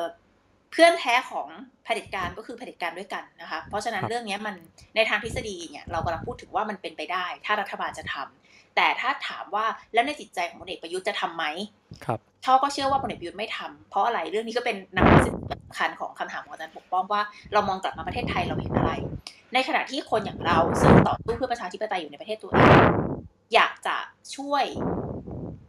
[0.70, 1.48] เพื่อนแท้ของ
[1.85, 4.55] เผด็จการก็คือเผด็จการด้วยกันนะคะ เพราะฉะนั้นเรื่องนี้มัน
[4.97, 8.44] ในทางทฤษฎีเนี่ยเรากำลังพูดถึงว่ามันเป็นไปได้ ถ้ารัฐบาลจะทำ
[8.76, 11.44] แต่ถ้าถามว่าแล้วในจิตใจของพลเอกประยุทธ์จะทํำไหม
[12.05, 17.22] ครับช่อก็เชื่อว่าพลเอกประยุทธ์ไม่ทำเพราะอะไรเรื่องนี้ก็เป็นนำสำคัญของคำถามของอาจารย์ปกป้องว่า
[17.52, 18.92] เรามองกลับมาประเทศไทยเราเห็นอะไร
[19.55, 22.82] ในขณะที่คนอย่างเราซึ่งต่อสู้เพื่อประชาธิปไตยอยู่ในประเทศตัวเอง
[23.55, 23.96] อยากจะ
[24.36, 24.64] ช่วย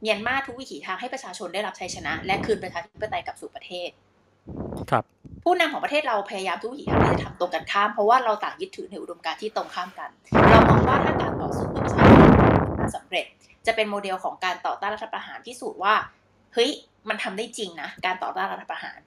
[0.01, 3.89] เมียนมาทุกวิถีทางให้ประชาชนได้รับชัยชนะ และคืนประชาธิปไตยกลับสู่ประเทศ
[4.91, 5.03] ครับ
[5.43, 10.09] ผู้นำของประเทศเราพยายามทุกวิถีทางที่จะทำตรงกันข้าม เพราะว่าเราต่างยึดถือในอุดมการณ์ที่ตรงข้ามกัน
[10.49, 11.74] เรามองว่าถ้าการต่อสู้
[12.91, 13.25] เพื่อประชาธิปไตยสำเร็จ
[13.67, 15.95] จะเป็นโมเดลของการต่อต้านรัฐประหารพิสูจน์ว่า
[16.53, 16.69] เฮ้ย
[17.09, 18.99] มันทำได้จริงนะการต่อต้านรัฐประหาร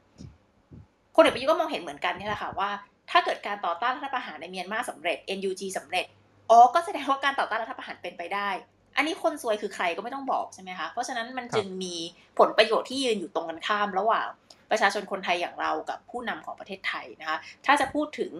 [1.14, 2.70] พลเอกประยุทธ์ก็มองเห็นเหมือนกันนี่แหละค่ะว่า
[3.10, 6.06] ถ้าเกิดการต่อต้านรัฐประหารในเมียนมาสำเร็จ NUG สำเร็จ
[6.50, 8.48] อ๋อก็แสดงว่าการต่อต้านรัฐประหารเป็นไปได้
[8.96, 11.94] อันนี้คนซวยคือใครก็ไม่ต้องบอกใช่ไหมคะเพราะฉะนั้นมันจึงมี
[12.38, 14.28] ผลประโยชน์ที่ยืนอยู่ตรงกันข้าม ระหว่าง
[14.70, 18.32] ประชาชนคนไทยอย่างเรากับผู้นำของประเทศไทยนะคะถ้าจะพูดถึง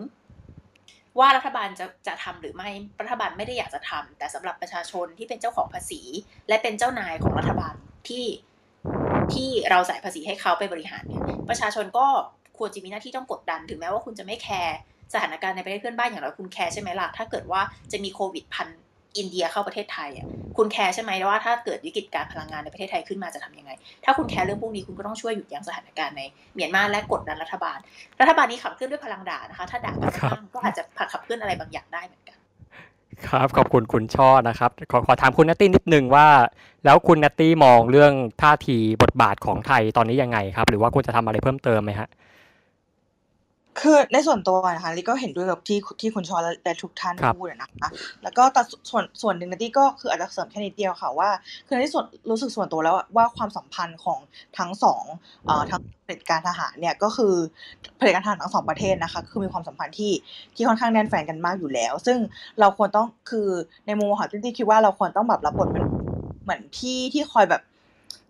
[1.19, 2.71] ว่ารัฐบาลจะจะทำหรือไม่
[3.03, 6.01] รัฐบาลไม่ได้อยากจะทำแต่สำหรับประชาชนที่เป็นเจ้าของภาษี
[6.49, 7.75] และเป็นเจ้านายของรัฐบาล
[8.09, 8.27] ที่
[9.35, 12.07] ที่เราจ่ายภาษีให้เขาไปบริหารเนี่ยประชาชนก็
[12.59, 14.77] ควรจะมีหน้าที่ต้องกดดัน ถึงแม้ว่าคุณจะไม่แคร์
[15.13, 17.61] สถานการณ์ในประเทศเพื่อนบ้านอย่างเราคุณแคร์ใช่ไหมล่ะถ้าเกิดว่า
[17.93, 18.69] จะมีโควิดพันธุ์
[19.17, 20.27] อินเดียเข้าประเทศไทยอะ
[20.57, 23.71] คุณแคร์ใช่ไหมว่าถ้าเกิดวิกฤตการพลังงานในประเทศไทยขึ้นมาจะทำยังไง
[24.05, 26.23] ถ้าคุณแคร์เรื่องพวกนี้คุณก็ต้องช่วยหยุดยั้งสถานการณ์ใน
[26.55, 27.79] เมียนมาและกดดันรัฐบาล
[28.21, 32.39] รัฐบาลนี้ขับเคลื่อนด้วยพลังด่านะคะ ถ้าด่ากันบ้างก็อาจจะผลักขับเคลื่อนอะไรบางอย่างได้เหมือนกัน
[33.29, 36.27] ครับ ขอบคุณคุณช่อนะครับ ขอขอถามคุณนัตตี้นิดนึงว่า
[36.85, 38.13] แล้วคุณนัตตี้มองเรื่อง
[38.43, 42.09] ท่าทีบทบาทของไทยตอนนี้ยังไงครับ หรือว่าควรจะทำอะไรเพิ่มเติมไหมฮะ
[43.83, 47.89] คือในส่วนตัวนะคะลิก็เห็นด้วยกับที่ที่คุณชอและทุกท่านพูดนะคะ
[48.23, 51.31] แล้วก็แต่ส่วนส่วนหนึ่งนะที่ก็คืออาจจะเสริมแค่นิดเดียวค่ะว่า
[51.67, 54.19] คือในส่วนรู้สึกส่วนตัวแล้วว่าความสัมพันธ์ของ
[54.59, 55.03] ทั้งสอง
[55.47, 57.35] เอ่อทั้งเผด็จการทหารเนี่ยก็คือ
[57.97, 60.13] เผด็จการทหารทั้งสองประเทศนะคะคือมีความสัมพันธ์ที่
[60.55, 62.19] ที่ค่อนข้างแน่นแฟนกันมากอยู่แล้ว ซึ่ง
[62.61, 63.49] เราควรต้องคือ
[63.87, 65.85] ในมุมของที่คิดว่าเราควรต้องแบบรับบทเป็น
[66.43, 67.63] เหมือนพี่ที่คอยแบบ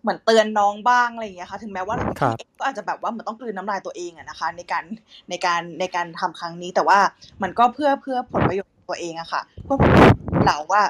[0.01, 4.83] เหมือนเตือนน้องบ้างอะไรอย่างเงี้ยค่ะ ถึงแม้ว่าพี่เองก็อาจจะแบบว่าเหมือนต้องกลืนน้ำลายตัวเองอะนะคะ ในการ
[5.29, 6.99] ในการในการทำครั้งนี้ แต่ว่า
[7.43, 10.83] มันก็เพื่อเพื่อผลประโยชน์ตัวเองอะค่ะ เพื่อผลประโยชน์เราว่า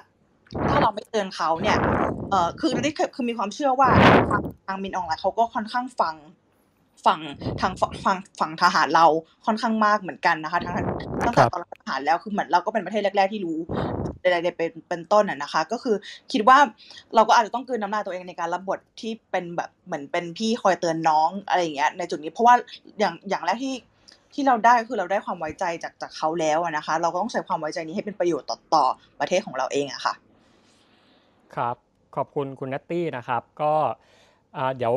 [0.70, 1.78] ถ้าเราไม่เตือนเขาเนี่ย
[2.30, 3.90] เอ่อคือนี่คือมีความเชื่อว่า
[4.68, 6.16] ทางมินออนไลน์เขาก็ค่อนข้างฟัง
[7.06, 7.22] ฝั่ง
[7.62, 9.06] ทางฝั่งฝั่งทหารเรา
[9.46, 10.76] ค่อนข้างมากเหมือนกันนะคะทั้ง
[11.26, 13.60] ตั้งแต่ตอนทหารแล้วคือเหมือนเราก็เป็นประเทศแรก ๆ ที่รู้
[14.22, 15.96] ใดๆเป็นเป็นต้นอะนะคะ ก็คือ
[16.32, 16.58] คิดว่า
[17.16, 22.56] เราก็อาจจะต้องกืนน้ำลายตัวเองในการรับบทที่เป็นแบบเหมือนเป็นพี่คอยเตือนน้องอะไรอย่างเงี้ยในจุดนี้เพราะว่า
[23.00, 23.76] อย่างอย่างแรกที่
[24.34, 28.86] ที่เราได้คือเราได้ความไว้ใจจากจากเขาแล้วนะคะ เราก็ต้องใช้ความไว้ใจนี้ให้เป็นประโยชน์ต่อต่อ
[29.20, 30.14] ประเทศของเราเองอะค่ะ
[31.56, 31.76] ครับ
[32.16, 33.74] ขอบคุณคุณนัตตี้นะครับ ก็
[34.78, 34.96] เดี๋ยว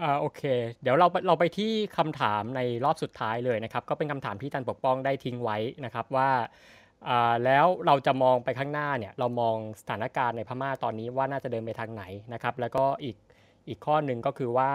[0.00, 0.42] อ่าโอเค
[0.82, 6.30] เดี๋ยวเราเราไปที่คำถามในรอบสุดท้ายเลยนะครับ ก็เป็นคำถามที่จันปกป้องได้ทิ้งไว้นะครับว่า
[7.08, 13.16] อ่าแล้วเราจะมองไปข้างหน้าเนี่ยเรามองสถานการณ์ในพม่าตอนนี้ว่าน่าจะเดินไปทางไหนนะครับ แล้วก็อีก
[13.68, 14.70] อีกข้อหนึ่งก็คือว่า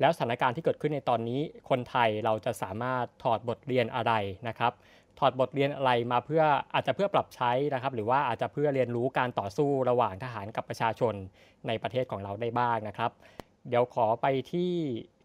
[0.00, 1.40] แล้วสถานการณ์ที่เกิดขึ้นในตอนนี้
[1.70, 4.12] คนไทยเราจะสามารถถอดบทเรียนอะไร
[4.48, 4.72] นะครับ
[5.18, 6.42] ถอดบทเรียนอะไรมาเพื่อ
[6.74, 11.14] อาจจะเพื่อปรับใช้นะครับ หรือว่าอาจจะเพื่อเรียนรู้การต่อสู้ระหว่างทหารกับประชาชน
[11.66, 13.10] ในประเทศของเราได้บ้างนะครับ
[13.68, 14.72] เดี๋ยวขอไปที่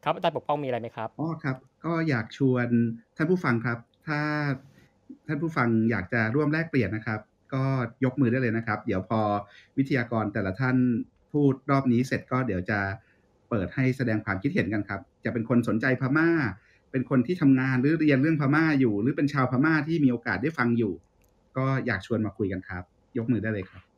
[0.03, 2.68] ครับอาจารย์ปกป้องมีอะไรไหมครับอ๋อครับ ก็อยากชวน
[3.18, 4.20] ท่านผู้ฟังครับ ถ้า
[5.28, 7.20] ท่านผู้ฟังอยากจะร่วมแลกเปลี่ยนนะครับ
[7.53, 7.64] ก็
[8.03, 9.22] ยกมือได้เลยนะครับ เดี๋ยวพอ
[9.78, 10.78] วิทยากรแต่ละท่าน
[11.32, 12.80] พูดรอบนี้เสร็จก็เดี๋ยวจะ
[13.49, 16.30] เปิดให้แสดงความคิดเห็นกันครับ จะเป็นคนสนใจพม่า
[16.91, 20.94] เป็นคนที่ทำงานหรือเรียนเรื่องพม่าอยู่ หรือเป็นชาวพม่าที่มีโอกาสได้ฟังอยู่
[21.57, 22.84] ก็อยากชวนมาคุยกันครับ
[23.18, 23.93] ยกมือได้เลยครับ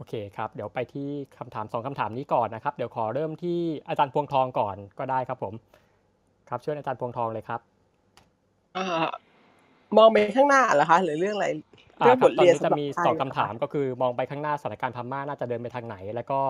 [0.00, 1.08] โอเคครับ เดี๋ยวไปที่
[1.38, 3.58] คำถามสองคำถามนี้ก่อนนะครับ เดี๋ยวขอเริ่มที่
[3.88, 5.54] อาจารย์พวงทองก่อนก็ได้ครับผม
[6.48, 7.60] ครับช่วยอาจารย์พวงทองเลยครับ
[8.76, 8.78] อ
[9.98, 11.48] มองไปข้างหน้าเหรอคะหรือเรื่องอะไร
[11.98, 16.40] เรื่องบทเรียนจะมีสองคำถามก็คือมองไปข้างหน้าสถานการณ์พม่าน่าจะเดินไปทางไหน แล้วก็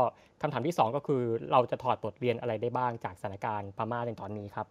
[0.43, 1.23] คำถามที่สองก็คือ
[1.53, 4.67] เราจะถอดบทเรียนอะไรได้บ้างจากสถานการณ์พม่าในตอนนี้ครับ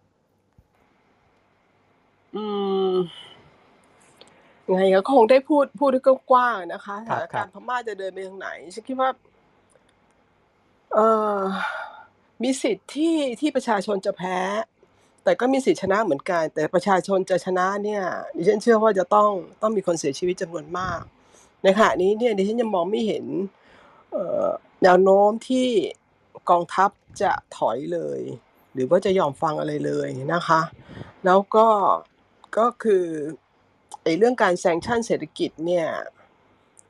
[2.34, 2.44] อื
[2.92, 2.94] ม
[4.72, 9.10] ไงก็คงได้พูดพูดที่กว้างๆนะคะสถานการณ์พม่าจะเดินไปทางไหนฉันคิดว่า
[10.94, 11.06] เอ่
[11.38, 11.40] อ
[12.42, 14.38] มีสิทธิ์ที่ที่ประชาชนจะแพ้
[15.24, 18.02] แต่ก็มีสิทธิ์ชนะเหมือนกัน แต่ประชาชนจะชนะเนี่ย
[18.36, 19.30] ดิฉันเชื่อว่าจะต้อง
[19.62, 21.00] ต้องมีคนเสียชีวิตจำนวนมาก
[21.62, 23.24] ในขณะนี้เนี่ยดิฉันยังมองไม่เห็น
[24.82, 25.68] แนวโน้มที่
[26.50, 26.90] กองทัพ
[27.22, 28.20] จะถอยเลย
[28.72, 30.60] หรือว่าจะยอมฟังอะไรเลยนะคะ
[31.24, 31.66] แล้วก็
[32.58, 33.04] ก็คือ
[34.02, 35.86] ไอ้เรื่องการแซงชั่นเศรษฐกิจเนี่ย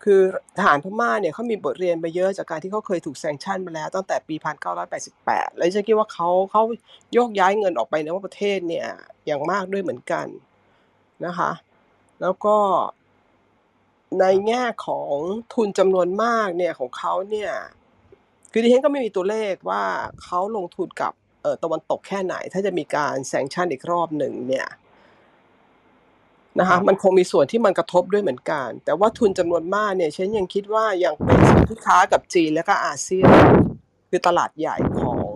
[0.02, 0.20] คือ
[0.56, 4.34] ทหารพม่าเนี่ยเขามีบทเรียนไปเยอะจากการที่เขาเคยถูกแซงชั่นมาแล้วตั้งแต่ปี
[4.96, 6.62] 1988 แล้วฉันคิดว่าเขาเขา
[7.12, 8.88] โยกย้ายเงินออกไปในประเทศเนี่ย
[9.26, 10.26] อย่างมากด้วยเหมือนกัน
[11.26, 11.50] นะคะ
[12.22, 12.56] แล้วก็
[14.20, 15.14] ในแง่ของ
[15.52, 17.52] ทุนจำนวนมากเนี่ยของเขาเนี่ย
[18.52, 19.84] คือดิฉันก็ไม่มีตัวเลขว่า
[20.22, 21.12] เขาลงทุนกับ
[21.42, 24.66] เออตะวันตกแค่ไหน ถ้าจะมีการแซงชั่นอีกรอบหนึ่งเนี่ย
[26.58, 33.30] นะคะมันคงมีส่วนที่มันกระทบด้วยเหมือนกัน แต่ว่าทุนจำนวนมากเนี่ยฉันยังคิดว่ายังเป็นสินค้ากับจีนและก็อาเซียน
[34.10, 35.28] คือตลาดใหญ่ของ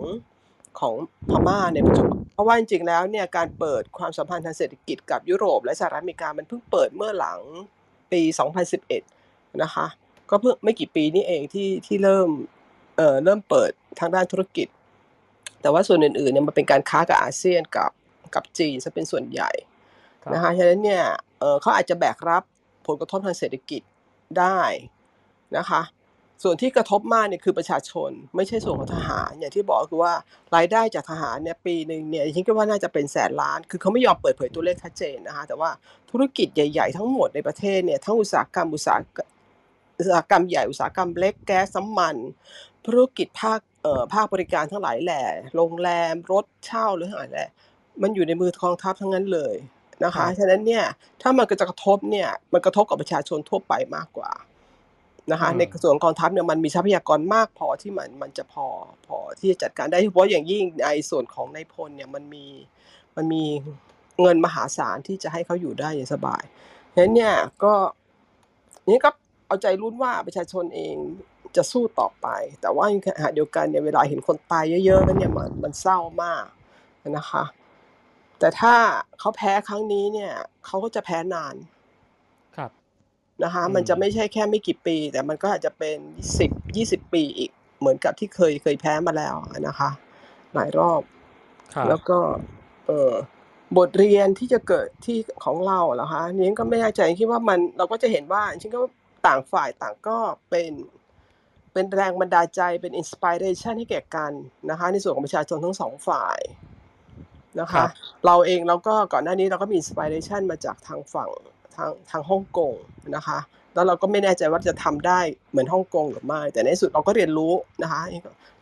[0.81, 0.95] ของ
[1.31, 7.41] พม่าในปัจจุบันเพราะว่าจริงๆแล้วเนี่ยการเปิดความสัมพันธ์ทางเศรษฐกิจกับยุโรป และสหรัฐอเมริกามันเพิ่งเปิดเมื่อหลัง
[8.13, 8.23] ปี
[8.93, 9.87] 2011 นะคะ
[10.31, 12.29] ก็เพิ่งไม่กี่ปีนี้เองที่ที่เริ่ม
[12.97, 13.71] เอ่อเริ่มเปิด
[14.01, 14.69] ทางด้านธุรกิจ
[15.63, 17.91] แต่ว่าส่วนอื่นๆเนี่ยมันเป็นการค้ากับอาเซียนกับ
[18.35, 19.51] กับจีนจะเป็นส่วนใหญ่
[20.33, 21.05] นะคะฉะนั้นเนี่ย
[21.61, 22.43] เขาอาจจะแบกรับ
[22.87, 23.83] ผลกระทบทางเศรษฐกิจ
[24.39, 24.61] ได้
[25.57, 25.83] นะคะ
[26.43, 30.15] ส่วนที่กระทบมากเนี่ยคือประชาชน ไม่ใช่ส่วนของทหาร อย่างที่บอกคือว่า
[30.57, 35.71] รายได้จากทหารเนี่ยปีหนึ่งเนี่ยฉันคิดว่าน่าจะเป็นแสนล้าน คือเขาไม่ยอมเปิดเผยตัวเลขชัดเจนนะคะ แต่ว่า
[36.11, 38.99] ธุรกิจใหญ่ ๆ ทั้งหมดในประเทศเนี่ยทั้งอุตสาหกรรมอุตสาห
[39.99, 42.17] อุตสาหกรรมใหญ่อุตสาหกรรมเล็กแก๊สน้ำมัน
[42.87, 45.23] ธุรกิจภาคเอ่อภาคบริการทั้งหลายแหล่
[45.57, 47.51] โรงแรมรถเช่าหรืออะไรแหละ
[48.03, 49.55] มันอยู่ในมือกองทัพทั้งนั้นเลย
[50.05, 50.85] นะคะ ฉะนั้นเนี่ย
[51.23, 54.33] ถ้ามันก็จะกระทบเนี่ยมันกระทบกับประชาชนทั่วไปมากกว่า
[55.33, 58.67] นะคะในส่วนกองทัพเนี่ยมันมีทรัพยากรมากพอที่มันมันจะพอ
[59.07, 62.47] พอที่จะจัดการได้เฉพาะอย่างยิ่งในส่วนของนายพลเนี่ยมันมี
[63.17, 63.45] มันมี
[64.21, 66.43] เงินมหาศาลที่จะให้เขาอยู่ได้อย่างสบาย
[66.95, 67.35] ฉะนั้นเนี่ย
[67.65, 67.75] ก็
[68.89, 69.11] นี่ก็
[69.47, 70.97] เอาใจรุ่นว่าประชาชนเอง
[71.57, 72.27] จะสู้ต่อไป
[72.61, 76.45] แต่ว่าในขณะเดียวกันเนี่ยเวลาเห็นคนตายเยอะๆเนี่ยมันมันเศร้ามาก
[77.17, 77.45] นะคะ
[78.45, 78.75] แต่ถ้า
[79.19, 80.33] เขาแพ้ครั้งนี้เนี่ย
[80.67, 81.55] เขาก็จะแพ้นาน
[82.57, 82.71] ครับ
[83.45, 85.97] นะคะ มันจะไม่ใช่แค่ไม่กี่ปี แต่มันก็อาจจะเป็น
[86.39, 89.37] สิบยี่สิบปีอีก เหมือนกับที่เคยเคยแพ้มาแล้ว
[89.69, 89.91] นะคะ
[90.55, 91.03] หลายรอบ
[91.89, 92.19] แล้วก็
[92.87, 93.13] เออ
[93.77, 98.81] บทเรียนที่จะเกิดที่ของเราเหรอคะนี้ก็ไม่แน่ใจคิดว่ามันเราก็จะเห็นว่าจริงก็
[99.27, 100.19] ต่างฝ่ายต่างก็
[100.51, 100.73] เป็น
[101.73, 104.33] เป็นแรงบันดาลใจเป็น inspiration ให้แก่กัน
[104.71, 106.41] นะคะ ในส่วนของประชาชนทั้งสองฝ่าย
[107.61, 107.85] นะคะ
[108.27, 111.31] เราเองเราก็ก่อนหน้านี้เราก็มี inspiration มาจากทางฝั่ง
[111.77, 112.73] ทางทางฮ่องกง
[113.17, 113.39] นะคะ
[113.75, 115.21] แล้วเราก็ไม่แน่ใจว่าจะทำได้
[115.51, 117.53] เหมือนฮ่องกงหรือไม่ แต่ในสุดเราก็เรียนรู้
[117.83, 118.03] นะคะ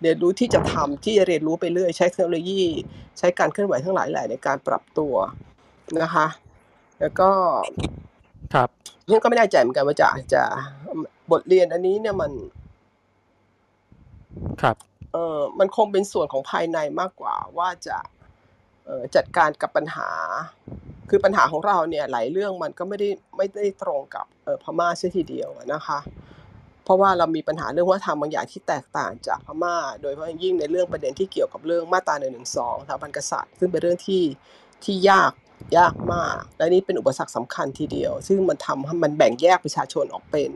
[0.02, 2.62] เรียนรู้ที่จะทำที่จะเรียนรู้ไปเรื่อยใช้เทคโนโลยี
[3.18, 5.14] ใช้การเคลื่อนไหวทั้งหลายแหล่ในการปรับตัว
[6.02, 6.26] นะคะ
[7.00, 7.30] แล้วก็
[8.54, 8.68] ครับ
[9.08, 10.42] นี่ก็ไม่แน่ใจเหมือนกันว่าจะจะ
[11.30, 12.32] บทเรียนอันนี้เนี่ยมัน
[14.62, 14.76] ครับ
[15.12, 18.21] เออมันคงเป็นส่วนของภายในมากกว่าว่าจะเอ่อ
[19.16, 20.08] จัดการกับปัญหา
[21.10, 24.26] คือปัญหาของเราเนี่ยหลายเรื่องมันก็ไม่ได้ไม่ได้ตรงกับ
[24.62, 25.98] พม่าเสียทีเดียวนะคะ
[26.84, 34.22] เพราะว่าเรามีปัญหาเรื่องวัฒนธรรมบางอย่างที่แตกต่างจากพม่า โดยเฉพาะยิ่งในเรื่องประเด็นที่เกี่ยวกับเรื่องมาตราหนึ่งหนึ่งสองสถาบันกษัตริย์ ซึ่งเป็นเรื่องที่
[34.84, 35.32] ที่ยาก
[35.78, 40.50] ยากมาก และนี่เป็นอุปสรรคสำคัญทีเดียว ซึ่งมันทำให้มันแบ่งแยกประชาชนออกเป็น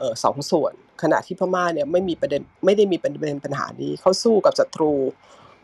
[0.00, 0.72] ออสองส่วน
[1.02, 4.92] ขณะที่พม่าเนี่ยไม่มีประเด็นไม่ได้มีประเด็นปัญหานี้เขาสู้กับศัตรู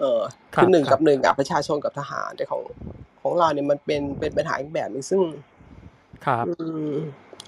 [0.00, 0.20] เออ
[0.54, 2.62] คือหนึ่งกับหนึ่งอะประชาชนกับทหารแต่ของ
[3.22, 5.20] ของเราเนี่ยมันเป็นเป็นปัญหาอีกแบบหนึงซึ่ง
[6.26, 6.44] ครับ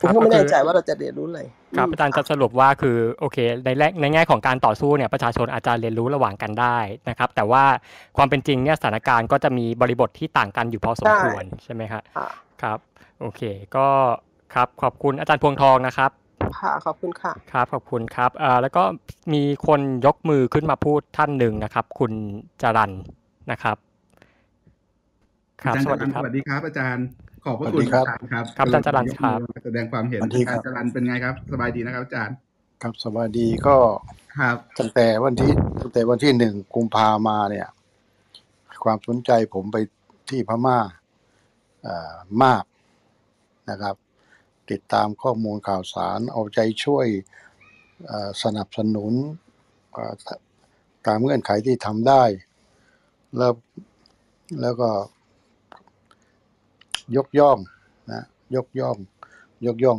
[0.00, 1.42] ผมก็ไม่แน่ใจว่าเราจะเรียนรู้อะไร
[1.76, 6.78] ครับอาจารย์จะสรุปว่าคือโอเค ในแรกในแง่ของการต่อสู้เนี่ยประชาชนอาจจะเรียนรู้ระหว่างกันได้
[7.08, 7.64] นะครับ แต่ว่า
[8.16, 12.02] ความเป็นจริงเนี่ยสถานการณ์ก็จะมีบริบทที่ต่างกันอยู่พอสมควรใช่ไหมครับ
[12.62, 12.78] ครับ
[13.20, 13.42] โอเค
[13.76, 13.86] ก็
[14.54, 16.10] ครับขอบคุณอาจารย์พวงทองนะครับ
[16.58, 18.82] ค่ะขอบคุณค่ะครับขอบคุณครับอ่าแล้วก็
[19.32, 22.12] มีคนยกมือขึ้นมาพูดท่านหนึ่งนะครับ คุณ
[22.62, 22.92] จรัน
[23.50, 23.76] นะครับ
[25.62, 27.04] ครับสวัสดีครับสวัสดีครับอาจารย์
[27.44, 32.34] ขอบพระคุณอาจารย์ครับครับอาจารย์จรันครับแสดงความเห็นอาจารย์จรันเป็นไงครับ สบายดีนะครับอาจารย์
[32.82, 33.76] ครับสบายดีก็
[34.38, 37.68] ครับตั้งแต่วันที่ตั้งแต่วันที่หนึ่งกุมภามาเนี่ย
[38.84, 39.76] ความสนใจผมไป
[40.30, 40.78] ที่พม่า
[41.86, 42.62] อ่ามาก
[43.70, 43.94] นะครับ
[44.70, 47.06] ติดตามข้อมูลข่าวสาร เอาใจช่วย
[48.42, 49.12] สนับสนุน
[51.06, 52.22] ตามเงื่อนไขที่ทำได้
[53.36, 53.52] แล้ว
[54.60, 54.90] แล้วก็
[57.16, 57.58] ยกย่อง
[58.12, 58.22] นะ
[58.56, 58.96] ยกย่อง
[59.66, 59.98] ยกย่อง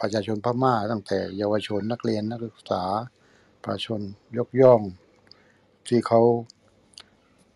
[0.00, 2.84] ประชาชนพม่า ตั้งแต่เยาวชนนักเรียนนักศึกษา
[3.64, 4.00] ประชาชน
[4.38, 4.80] ยกย่อง
[5.88, 6.20] ที่เขา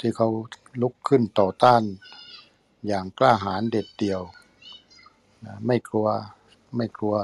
[0.01, 0.29] ที่เขา
[0.83, 1.83] ลุกขึ้นต่อต้าน
[2.87, 4.21] อย่างกล้าหาญเด็ดเดี่ยว
[5.67, 6.09] ไม่กลัว
[6.77, 7.15] ไม่กลัว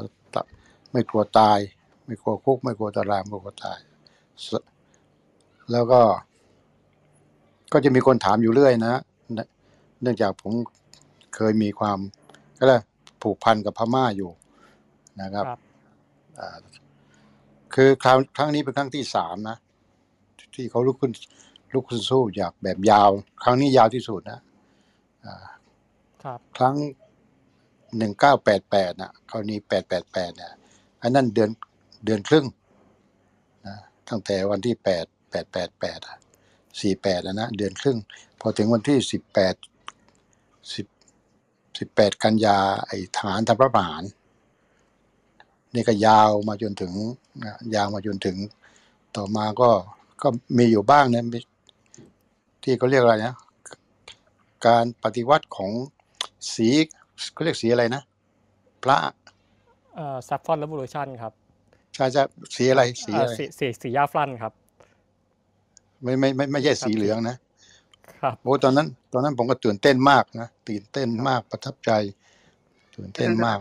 [0.93, 1.59] ไม่กลัวตาย
[2.07, 3.79] ไม่กลัวคุก ไม่กลัวตารางไม่กลัวตาย
[5.73, 6.01] แล้วก็
[7.73, 8.95] ก็จะมีคนถามอยู่เรื่อยนะ
[10.03, 10.53] เนื่องจากผม
[11.35, 11.99] เคยมีความ
[12.59, 12.81] ก็เลย
[13.23, 14.31] ผูกพันกับพม่าอยู่
[15.23, 15.47] นะครับ
[17.75, 19.57] คือครั้งครั้งนี้เป็นครั้งที่สามนะ
[20.55, 21.13] ที่เขาลุกขึ้น
[21.75, 23.11] ลุกขึ้นสู้อยากแบบยาว
[23.43, 24.41] ครั้งนี้ยาวที่สุดนะ
[26.25, 26.75] ครับ ครั้ง
[27.99, 30.53] หนึ่งเก้าแปดแปดนะคราวนี้แปดแปดแปดเนี่ย
[31.03, 31.51] อันนั้นเดือน
[32.05, 32.47] เดือนครึ่ง
[33.67, 33.77] นะ
[34.09, 36.01] ตั้งแต่วันที่แปดแปดแปดแปด
[36.81, 37.99] สี่แปดแล้วนะเดือนครึ่ง
[38.41, 39.55] พอถึงวันที่สิบแปด
[40.75, 40.87] สิบ
[41.79, 44.05] สิบแปดกันยาไอ้ทหารทำรัฐประหาร
[45.75, 46.93] นี่ก็ยาวมาจนถึง
[47.75, 48.37] ยาวมาจนถึง
[49.17, 49.71] ต่อมาก็
[50.23, 50.29] ก็
[50.59, 51.25] มีอยู่บ้างนะ
[52.63, 53.35] ที่เขาเรียกอะไรนะ
[54.67, 55.73] การปฏิวัติของ
[56.55, 56.69] สี
[57.33, 58.03] เขาเรียกสีอะไรนะ
[58.83, 58.99] พระ
[59.95, 61.33] เอ่อ Saffron Revolution ครับ
[61.95, 62.23] ใช่ใช่
[62.57, 64.53] สีอะไรสีอะไรสีสี saffron ครับ
[66.03, 67.37] ไม่ไม่ไม่ไม่ใช่สีเหลืองนะ
[68.23, 71.91] ครับโอ้ตอนนั้น ตอนนั้นผมก็ตื่นเต้นมากนะตื่นเต้นมากประทับใจ
[72.97, 73.59] ตื่นเต้นมาก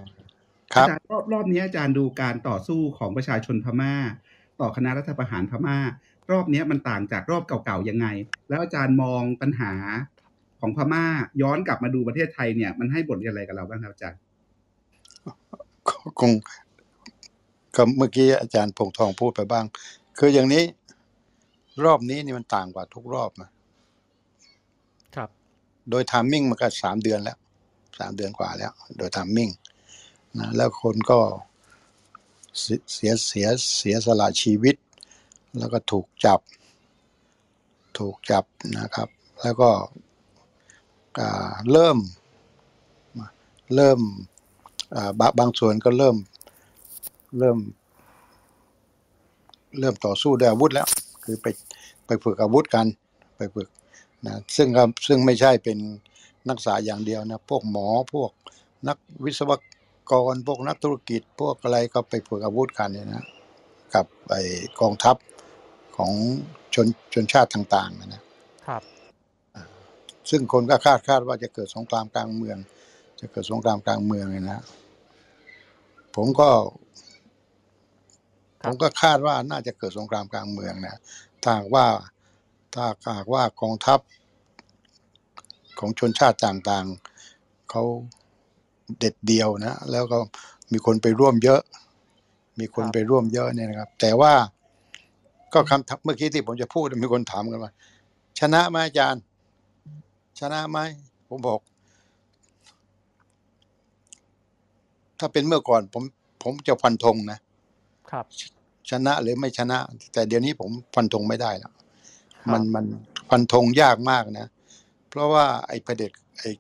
[0.76, 3.94] ครับรอบรอบนี้อาจารย์ดูการต่อสู้ของประชาชนพม่า
[4.62, 5.78] ต่อคณะรัฐประหารพม่า
[6.32, 8.08] รอบนี้มันต่างจากรอบเก่าๆยังไง
[8.50, 9.74] แล้วอาจารย์มองปัญหา
[10.60, 11.04] ของพม่า
[11.42, 14.20] ย้อนกลับมาดูประเทศไทยเนี่ยมันให้บทเรียนอะไรกับเราบ้างครับอาจารย์
[16.20, 16.32] คง
[17.76, 19.66] ก็เมื่อกี้อาจารย์พงทองพูดไปบ้าง
[20.20, 20.64] คืออย่างนี้
[21.86, 23.50] รอบนี้นี่มันต่างกว่าทุกรอบนะ
[25.16, 25.30] ครับ
[25.90, 27.38] โดย timing มันก็สามเดือนแล้ว
[28.00, 29.50] สามเดือนกว่าแล้ว โดย timing
[30.38, 31.20] นะแล้วคนก็
[32.60, 34.76] เสียเสียเสียสละชีวิต
[35.58, 36.40] แล้วก็ถูกจับ
[37.98, 38.44] ถูกจับ
[38.80, 39.10] นะครับ
[39.42, 39.70] แล้วก็
[41.72, 41.98] เริ่ม
[43.76, 44.00] เริ่ม
[45.40, 46.16] บางส่วนก็เริ่ม
[47.40, 47.58] เริ่ม
[49.80, 50.88] เริ่มต่อสู้ด้วยอาวุธแล้ว
[51.24, 51.46] คือไป
[52.06, 52.86] ไปฝึกอาวุธกัน
[53.38, 53.68] ไปฝึก
[54.26, 54.68] นะซึ่ง
[55.08, 55.78] ซึ่งไม่ใช่เป็น
[56.48, 58.32] นักศึกษาอย่างเดียวนะ พวกหมอพวก
[58.88, 59.52] นักวิศว
[60.12, 63.24] กรพวกนักธุรกิจ พวกอะไรก็ไปฝึกอาวุธกันเนี่ยนะ
[63.94, 64.36] กับไอ
[64.80, 65.16] กองทัพ
[65.98, 66.12] ของ
[66.74, 68.22] ชนชนชาติต่างๆนะ
[68.68, 68.82] ครับ
[70.30, 72.58] ซึ่งคนก็คาดคาดว่าจะเกิดสงครามกลางเมือง
[73.20, 74.64] จะเกิดสงครามกลางเมืองเลยนะ
[76.16, 76.50] ผมก็
[78.62, 81.00] ผมก็คาดว่าน่าจะเกิดสงครามกลางเมืองนะ
[81.44, 81.86] ถ้าว่า
[82.74, 82.86] ถ้า
[83.18, 84.00] หากว่ากองทัพ
[85.80, 87.84] ของชนชาติต่างๆเขา
[89.00, 90.18] เด็ดเดียวนะ แล้วก็
[90.72, 91.62] มีคนไปร่วมเยอะ
[92.60, 94.34] มีคนไปร่วมเยอะเนี่ยนะครับ แต่ว่า
[95.54, 97.72] ก็คำเมื่อกี้ที่ผมจะพูดมีคนถามกันว่า
[98.40, 99.22] ชนะไหมอาจารย์
[100.40, 100.80] ชนะไหม
[101.28, 101.60] ผมบอก
[105.20, 106.04] ถ้าเป็นเมื่อก่อน ผม
[106.44, 107.40] ผมจะฟันธงนะ
[108.12, 108.26] ครับ
[108.90, 109.78] ชนะหรือไม่ชนะ
[110.14, 111.74] แต่เดี๋ยวนี้ผมฟันธงไม่ได้แล้ว
[112.52, 112.86] มันมัน
[113.30, 114.48] ฟันธงยากมากนะ
[115.10, 116.52] เพราะว่าไอ้ประเด็จไอ้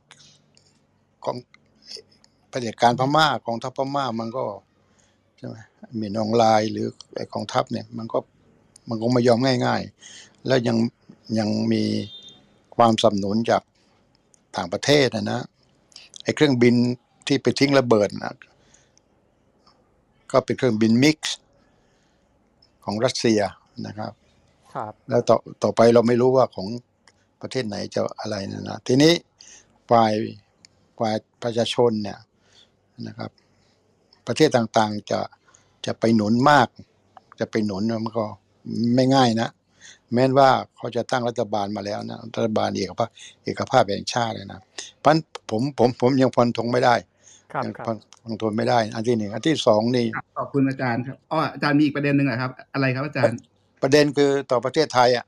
[1.23, 1.37] ของ
[2.51, 4.43] ประเด็จการพม่ากองทัพพม่ามันก็
[5.37, 5.57] ใช่ไหม
[5.99, 8.19] มีนองลายหรือไอ้กองทัพเนี่ย มันก็
[8.87, 9.81] มันคงไม่ยอมง่าย
[10.13, 10.77] ๆ แล้วยัง
[11.39, 11.83] ยังมี
[12.77, 13.61] ความสนับสนุนจาก
[14.55, 15.41] ต่างประเทศนะนะ
[16.23, 16.75] ไอ้เครื่องบิน
[17.27, 18.35] ที่ไปทิ้งระเบิดนะ
[20.31, 21.37] ก็เป็นเครื่องบินมิกซ์
[22.83, 23.41] ของรัสเซีย
[23.87, 24.11] นะครับ
[24.73, 26.67] ครับ แล้วต่อต่อไปเราไม่รู้ว่าของ
[27.41, 29.13] ประเทศไหนจะอะไรนะนะทีนี้
[29.89, 30.13] ฝ่าย
[30.99, 32.19] ฝ่ายประชาชนเนี่ย
[33.07, 33.31] นะครับ
[34.27, 35.21] ประเทศต่างๆจะ
[35.85, 36.67] จะไปหนุนมาก
[37.39, 38.25] จะไปหนุนมันก็
[38.95, 39.49] ไม่ง่ายนะ
[40.13, 43.09] แม้ว่าเขาจะตั้งรัฐบาลมาแล้วนะรัฐบาลเอกภาพ
[43.43, 44.59] เอกภาพแห่งชาติเลยนะ
[45.03, 45.17] พัน
[45.51, 46.95] ผมผมผมยังฟันธงไม่ได้
[47.65, 50.05] ยังฟันธงไม่ได้ อันที่หนึ่งอันที่สองนี่
[50.37, 53.37] ขอบคุณอาจารย์ครับอ๋ออาจารย์มีอีกประเด็นหนึ่งครับ อะไรครับอาจารย์
[53.83, 55.25] ประเด็นคือต่อประเทศไทยอะ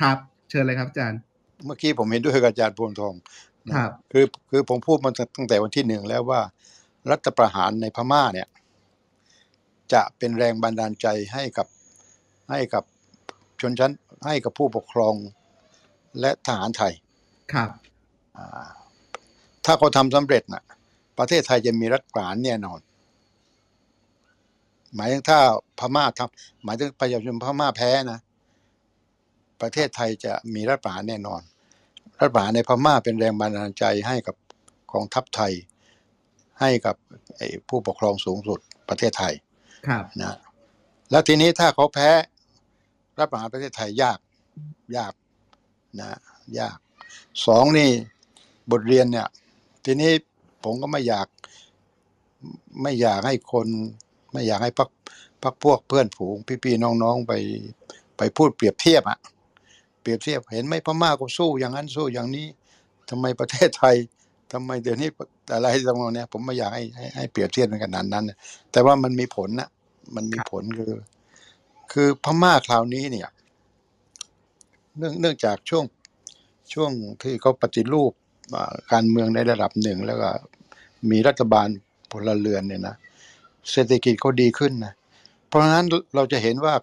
[0.00, 0.16] ครับ
[0.48, 1.18] เชิญเลยครับอาจารย์
[1.64, 3.14] เมื่อกี้ผมเห็นด้วยกับอาจารย์พวงทอง
[3.76, 6.40] ครับคือคือผมพูดมาตั้งแต่วันที่หนึ่งแล้วว่า
[7.10, 8.48] รัฐประหารในพม่าเนี่ย
[9.92, 11.66] จะเป็นแรงบันดาลใจให้กับ
[12.50, 12.84] ให้กับ
[13.60, 13.92] ชนชั้น
[14.24, 15.14] ให้กับผู้ปกครอง
[16.20, 16.92] และทหารไทย
[17.52, 17.70] ครับ
[19.64, 20.64] ถ้าเขาทำสำเร็จนะ
[21.18, 22.80] ประเทศไทยจะมีรัฐประหารแน่นอน
[24.94, 25.38] หมายถึงถ้า
[25.78, 28.20] พม่าทำหมายถึงประชาชนพม่าแพ้นะ
[29.60, 31.40] ประเทศไทยจะมีรัฐประหารแน่นอน
[32.18, 34.36] รัฐประหารในพม่าเป็นแรงบันดาลใจให้กับ
[34.92, 35.52] กองทัพไทย
[36.60, 36.96] ให้กับ
[37.68, 39.34] ผู้ปกครองสูงสุดประเทศไทย
[39.86, 40.36] ครับนะ
[41.10, 42.10] แล้วทีนี้ถ้าเขาแพ้
[43.20, 44.18] รัฐประหารประเทศไทยยาก
[44.96, 45.12] ยาก
[45.98, 46.08] นะ
[46.58, 46.78] ยาก
[47.46, 47.90] สองนี่
[48.70, 49.28] บทเรียนเนี่ย
[49.84, 50.12] ทีนี้
[50.64, 51.26] ผมก็ไม่อยาก
[52.82, 53.66] ไม่อยากให้คน
[54.32, 54.88] ไม่อยากให้พัก
[55.42, 57.32] พักพวกเพื่อนฝูงพี่ๆน้องๆไป
[58.16, 59.18] ไปพูดเปรียบเทียบอะ
[60.00, 62.46] เปรียบเทียบเห็นไหมพม่าก็สู้อย่างนั้นสู้อย่างนี้
[63.10, 63.96] ทำไมประเทศไทย
[64.52, 65.08] ทำไมเดี๋ยวนี้
[65.52, 68.24] อะไรตรงนี้ผมไม่อยากให้ให้ให้เปรียบเทียบกันขนาดนั้น
[68.72, 69.68] แต่ว่ามันมีผลนะ
[70.14, 70.92] มันมีผลคือ
[71.92, 73.28] คือพม่าคราวนี้เนี่ย
[74.98, 75.84] เนื่องเนื่องจากช่วง
[76.72, 76.90] ช่วง
[77.22, 78.12] ที่เขาปฏิรูป
[78.92, 80.30] การเมืองในระดับหนึ่งแล้วก็
[81.10, 81.68] มีรัฐบาล
[82.10, 82.96] พลเรือนเนี่ยนะ
[83.70, 84.92] เศรษฐกิจเขาดีขึ้นนะ
[85.46, 86.74] เพราะฉะนั้นเราจะเห็นว่า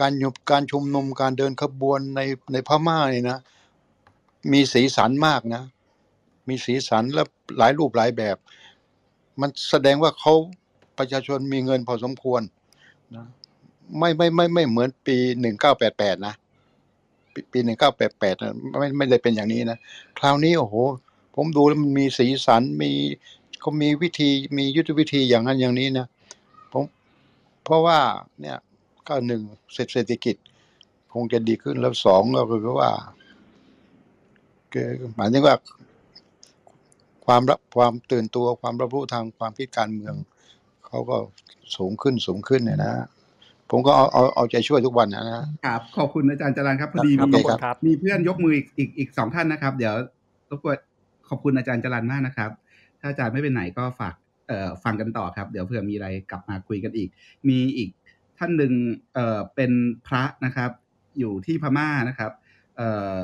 [0.00, 2.20] การยุบการชุมนุมการเดินขบวนใน
[2.52, 3.38] ในพม่าเนี่ยนะ
[4.52, 5.62] มีสีสันมากนะ
[6.48, 7.22] มีสีสันและ
[7.58, 8.36] หลายรูปหลายแบบ
[9.40, 10.34] มันแสดงว่าเขา
[10.98, 12.42] ประชาชนมีเงินพอสมควร
[13.14, 13.26] นะ
[13.98, 16.34] ไม่ไม่ไม่ไม่เหมือนปีหนึ่งเก้าแปดแปดนะ
[17.52, 18.34] ปีหนึ่งเก้าแปดแปด
[18.80, 19.78] ไม่ไม่ได้เป็นอย่างนี้นะ
[20.18, 20.74] คราวนี้โอ้โห
[21.34, 22.90] ผมดูแล้วมันมีสีสันมี
[23.60, 26.06] เขามีวิธีมียุทธวิธีอย่างนั้นอย่างนี้นะ
[26.72, 26.84] ผม
[27.64, 27.98] เพราะว่า
[28.40, 28.58] เนี่ย
[29.06, 29.42] ก็หนึ่ง
[29.74, 30.36] เศรษฐกิจ
[31.12, 32.90] คงจะดีขึ้นแล้วสองก็คือว่า
[34.72, 35.56] คือหมายถึงว่า
[37.26, 40.14] ความรับความตื่นตัวความรับรู้ทางความคิดการเมือง
[40.86, 41.16] เขาก็
[41.76, 42.92] สูงขึ้นสูงขึ้นเนี่ยนะ
[43.70, 45.24] ผมก็เอาเอาเอาใจช่วยทุกวันนะ
[45.66, 47.32] ครับขอบคุณอาจารย์จรันครับพอดีมี
[47.86, 49.94] มีเพื่อนยกมืออีกอีกอีกสองท่านนะครับ เดี๋ยว
[50.50, 50.76] รบกวน
[51.28, 52.50] ขอบคุณอาจารย์จรันมากนะครับ
[53.00, 54.14] ถ้าอาจารย์ไม่เป็นไหนก็ฝาก
[54.48, 57.08] เอ่อฟังกันต่อครับ เดี๋ยวเผื่อมีอะไรกลับมาคุยกันอีก
[57.48, 57.90] มีอีก
[58.38, 58.72] ท่านหนึ่ง
[59.14, 59.72] เอ่อเป็น
[60.06, 60.70] พระนะครับ
[61.18, 62.32] อยู่ที่พม่านะครับ
[62.76, 63.18] เอ่อ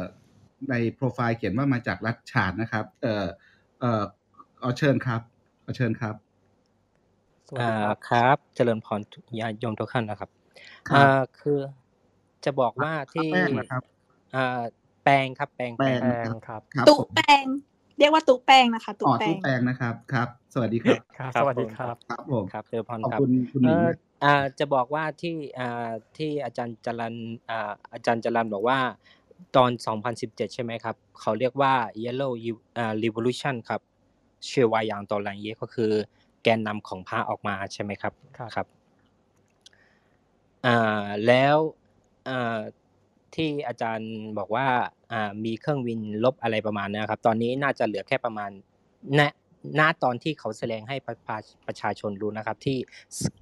[0.71, 3.27] ในโปรไฟล์เขียนว่ามาจากรัฐชาดนะครับเอ่อ
[3.81, 4.03] เอ่อ
[4.63, 5.21] อ๋อเชิญครับ
[5.77, 6.15] เชิญครับ
[7.61, 9.01] อ่าครับ เจริญพร
[9.41, 10.31] ญาติโยมทุกท่านนะครับ
[10.95, 11.59] อ่าคือ
[12.45, 13.83] จะบอกว่าที่แป้งนะครับ
[14.35, 14.61] อ่า
[15.05, 15.99] แปลงครับ แปลงแปลง
[16.49, 17.45] ครับตุแปลง
[17.99, 21.01] เรียกว่าตุแปลงนะคะตุแปลงตุแปลงนะครับครับ สวัสดีครับ
[21.41, 23.79] สวัสดีครับครับผมครับเจริญพรครับขอบคุณคุณหนิง
[24.25, 27.15] อ่าจะบอกว่าที่อ่าที่อาจารย์จรัน
[27.51, 28.79] อ่าอาจารย์จรันบอกว่า
[29.57, 29.71] ตอน
[30.13, 31.75] 2017 ใช่ไหมครับ เขาเรียกว่า
[32.05, 32.33] Yellow
[32.79, 33.81] อ่า Revolution ครับ
[34.47, 35.93] เชื่อว่าอย่างตอนหลังเยก็คือ
[36.43, 38.13] แกนนำของพระออกมาใช่ไหมครับ
[38.55, 38.67] ครับ
[40.67, 41.57] อ่าแล้ว
[42.29, 42.61] อ่า
[43.35, 44.67] ที่อาจารย์บอกว่า
[45.13, 48.51] อ่ามีเครื่องบินลบอะไรประมาณนี้ครับ ตอนนี้น่าจะเหลือแค่ประมาณ
[49.19, 49.21] ณ
[49.79, 51.17] ณตอนที่เขาแสดงให้ประ
[51.67, 52.79] ประชาชนรู้นะครับ ที่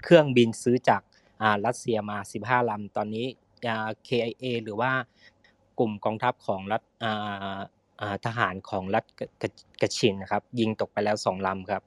[0.04, 1.02] เครื่องบินซื้อจาก
[1.42, 3.26] อ่ารัสเซียมา 15ลำตอนนี้
[3.68, 4.92] อ่า KIA หรือว่า
[5.78, 7.58] กลุ่มกองทัพของรัฐอ่า
[8.26, 9.04] ทหารของรัฐ
[9.82, 11.82] กระชินนะครับ ยิงตกไปแล้วสองลำครับ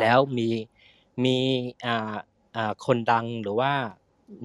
[0.00, 0.48] แล้วมี
[1.24, 1.36] มี
[1.86, 2.14] อ่า
[2.56, 3.72] อ่าคนดังหรือว่า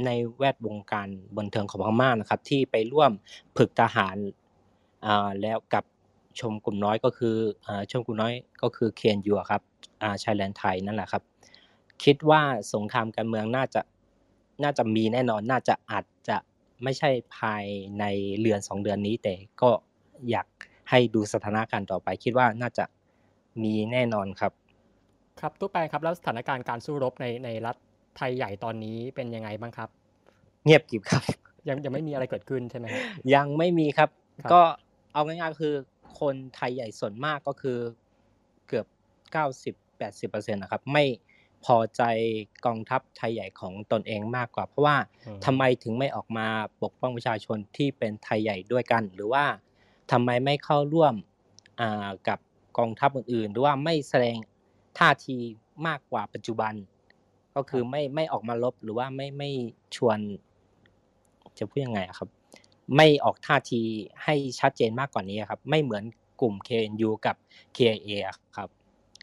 [0.05, 1.07] ในแวดวงการ
[1.37, 3.11] บันเทิงของพม่านะครับ ที่ไปร่วม
[3.57, 4.17] ฝึกทหาร
[5.05, 5.83] อ่าแล้วกับ
[6.39, 7.35] ชมกลุ่มน้อยก็คือ
[7.67, 9.61] อ่าชมกลุ่มน้อยก็คือเคนยูครับ
[10.01, 11.23] อ่าชายแดนไทยนั่นแหละครับ
[12.03, 12.41] คิดว่า
[12.73, 13.81] สงครามการเมืองน่าจะ
[14.63, 16.37] น่าจะมีแน่นอนน่าจะอาจจะ
[16.83, 17.63] ไม่ใช่ภาย
[17.99, 18.05] ใน
[18.41, 19.69] เดือนสองเดือนนี้ แต่ก็
[20.29, 20.47] อยาก
[20.89, 22.85] ให้ดูสถานการณ์ต่อไป คิดว่าน่าจะ
[23.63, 24.51] มีแน่นอนครับ
[25.41, 27.75] ครับตู้แปลครับแล้วสถานการณ์การสู้รบในในรัฐ
[28.17, 29.89] ไทยใหญ่ตอนนี้เป็นยังไงบ้างครับ
[30.65, 31.23] เงียบกิบครับ
[31.69, 32.85] ยังยังไม่มีอะไรเกิดขึ้นใช่ไหม
[33.35, 34.09] ยังไม่มีครับ
[34.53, 34.61] ก็
[35.13, 35.75] เอาง่ายๆคือ
[36.19, 37.77] คนไทยใหญ่ส่วนมากก็คือ
[38.67, 38.85] เกือบ
[39.31, 41.05] เก้าสิบแปดสิบเปอร์เซ็นต์นะครับ ไม่
[41.65, 42.03] พอใจ
[42.65, 44.97] กองทัพไทยใหญ่ของตนเองมากกว่า เพราะว่า
[45.45, 46.47] ทำไมถึงไม่ออกมา
[46.83, 49.45] ปกป้องประชาชนที่เป็นไทยใหญ่ด้วยกัน หรือว่า
[50.11, 51.13] ทำไมไม่เข้าร่วม
[52.27, 52.39] กับ
[52.77, 54.35] กองทัพอื่นๆ หรือว่าไม่แสดง
[54.99, 55.37] ท่าที
[55.87, 56.73] มากกว่าปัจจุบัน
[57.55, 59.49] ก็คือไม่ไม่ออกมาลบหรือว่าไม่ไม่
[59.95, 60.17] ชวน
[61.59, 62.29] จะพูดยังไงครับ
[62.95, 63.81] ไม่ออกท่าที
[64.23, 66.03] ให้ชัดเจนมากกว่านี้ครับ ไม่เหมือน
[66.41, 67.35] กลุ่ม KNU กับ
[67.75, 68.11] KIA
[68.57, 68.69] ครับ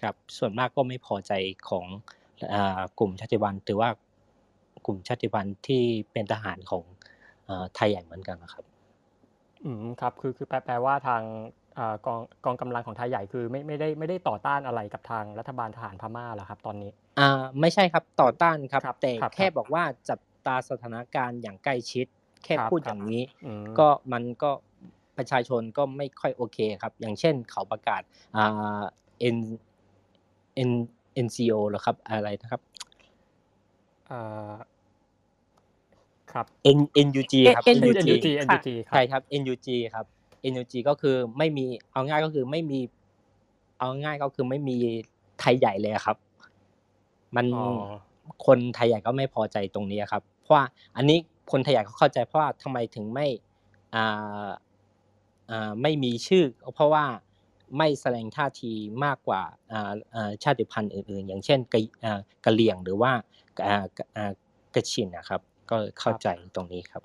[0.02, 1.32] ครับส่วนมากก็ไม่พอใจ
[1.68, 1.86] ของ
[2.98, 3.88] กลุ่มชาติพันธุ์หรือว่า
[4.86, 5.82] กลุ่มชาติพันธุ์ที่
[6.12, 6.84] เป็นทหารของ
[7.74, 8.64] ไทยใหญ่เหมือนกันนะครับ
[9.64, 11.22] อืมครับ คือคือแปลว่าทาง
[12.06, 16.90] กองกองกำลังของไทยใหญ่คือไม่ไม่ได้ไม่ได้ต่อต้านอะไรกับทางรัฐบาลทหารพม่าหรอครับ ตอนนี้
[17.20, 22.06] อ่าไม่ใช่ครับต่อต้านครับ แต่แค่บอกว่าจับตาสถานการณ์อย่างใกล้ชิด
[22.44, 23.22] แค่พูดอย่างนี้
[23.78, 24.50] ก็มันก็
[25.16, 28.02] ประชาชนก็ไม่ค่อยโอเคครับ อย่างเช่นเขาประกาศ
[28.36, 28.82] อ่า
[29.36, 29.38] N
[30.68, 30.70] N
[31.26, 32.60] NCO หรอครับอะไรนะครับ
[34.10, 34.52] อ่า
[36.32, 36.46] ครับ
[36.76, 38.08] N NUG ครับ NUG
[38.46, 40.06] NUG ใช่ครับ NUG ครับ
[40.52, 42.80] NUG ก็คือไม่มีเอาง่ายก็คือไม่มี
[43.78, 44.76] เอาง่ายก็คือไม่มี
[45.40, 46.16] ไทยใหญ่เลยครับ
[47.36, 47.46] มัน
[48.46, 50.64] คนไทยใหญ่ก็ไม่พอใจตรงนี้ครับ เพราะว่า
[50.96, 51.18] อันนี้
[51.52, 53.26] คนไทยใหญ่เขาเข้าใจเพราะว่าทำไมถึงไม่
[53.94, 54.48] อ่า
[55.50, 56.44] อ่าไม่มีชื่อ
[56.74, 57.04] เพราะว่า
[57.78, 58.72] ไม่แสดงท่าที
[59.04, 59.42] มากกว่า
[59.72, 63.12] อ่าอ่าชาติพันธุ์อื่นๆ อย่างเช่นกะอ่ากะเหลี่ยงหรือว่า
[63.66, 63.84] อ่า
[64.16, 64.32] อ่า
[64.74, 65.40] กระชินนะครับ
[65.70, 67.02] ก็เข้าใจตรงนี้ครับ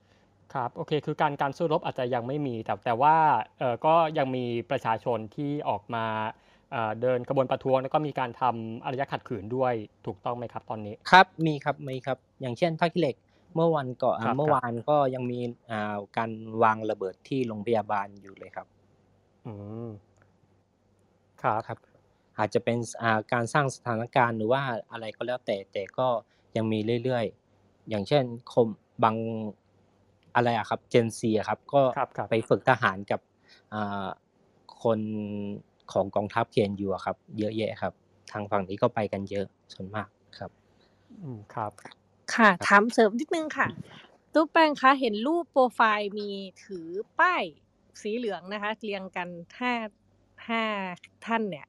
[0.54, 3.16] ครับโอเคคือการการสู้รบอาจจะยังไม่มี แต่แต่ว่า
[3.60, 6.06] เออก็ยังมีประชาชนที่ออกมา
[7.02, 9.74] เดินกระบวนประท้วงแล้วก็มีการทำอารยะขัดขืนด้วย
[10.06, 13.16] ถูกต้องไหมครับตอนนี้ครับมีครับมีครับ อย่างเช่นท่าขี้เหล็ก
[13.56, 15.40] เมื่อวันก่อนเมื่อวานก็ยังมี
[16.18, 16.32] การ
[16.64, 18.68] วางระเบิดที่โรงพยาบาลอยู่เลยครับ
[19.46, 19.54] อื
[19.88, 19.90] ม
[21.42, 21.78] ครับครับ
[22.38, 22.78] อาจจะเป็น
[23.34, 24.62] การสร้างสถานการณ์หรือว่า
[24.92, 26.08] อะไรก็แล้วแต่แต่ก็
[26.56, 28.24] ยังมีเรื่อยๆ อย่างเช่น
[28.54, 28.68] คม
[29.04, 29.16] บาง
[30.36, 31.82] อะไรอะครับเจนซีอะครับ ก็
[32.30, 33.20] ไปฝึกทหารกับ
[34.84, 35.00] คน
[35.92, 37.94] ของกองทัพเคนยูครับ เยอะแยะครับ
[38.32, 40.52] ทางฝั่งนี้ก็ไปกันเยอะส่วนมากครับ
[41.22, 41.72] อืมครับ
[42.36, 43.68] ค่ะถามเสริมนิดนึงค่ะ
[44.34, 46.30] ตู้แป้งคะเห็นรูปโปรไฟล์มี
[46.64, 46.88] ถือ
[47.20, 47.44] ป้าย
[48.02, 49.30] สีเหลืองนะคะ เรียงกัน
[49.60, 49.74] ห้า
[50.50, 50.64] ห้า
[51.26, 51.68] ท่านเนี่ย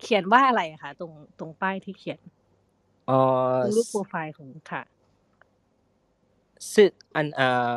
[0.00, 2.20] เขียนว่าอะไรคะตรงตรงป้ายที่เขียน
[3.10, 3.20] อ๋อ
[3.76, 4.82] รูปโปรไฟล์ของค่ะ
[6.74, 7.74] ซึ่งอันเอ่อ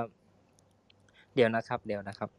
[1.36, 2.30] เดี๋ยวนะครับ เดี๋ยวนะครับ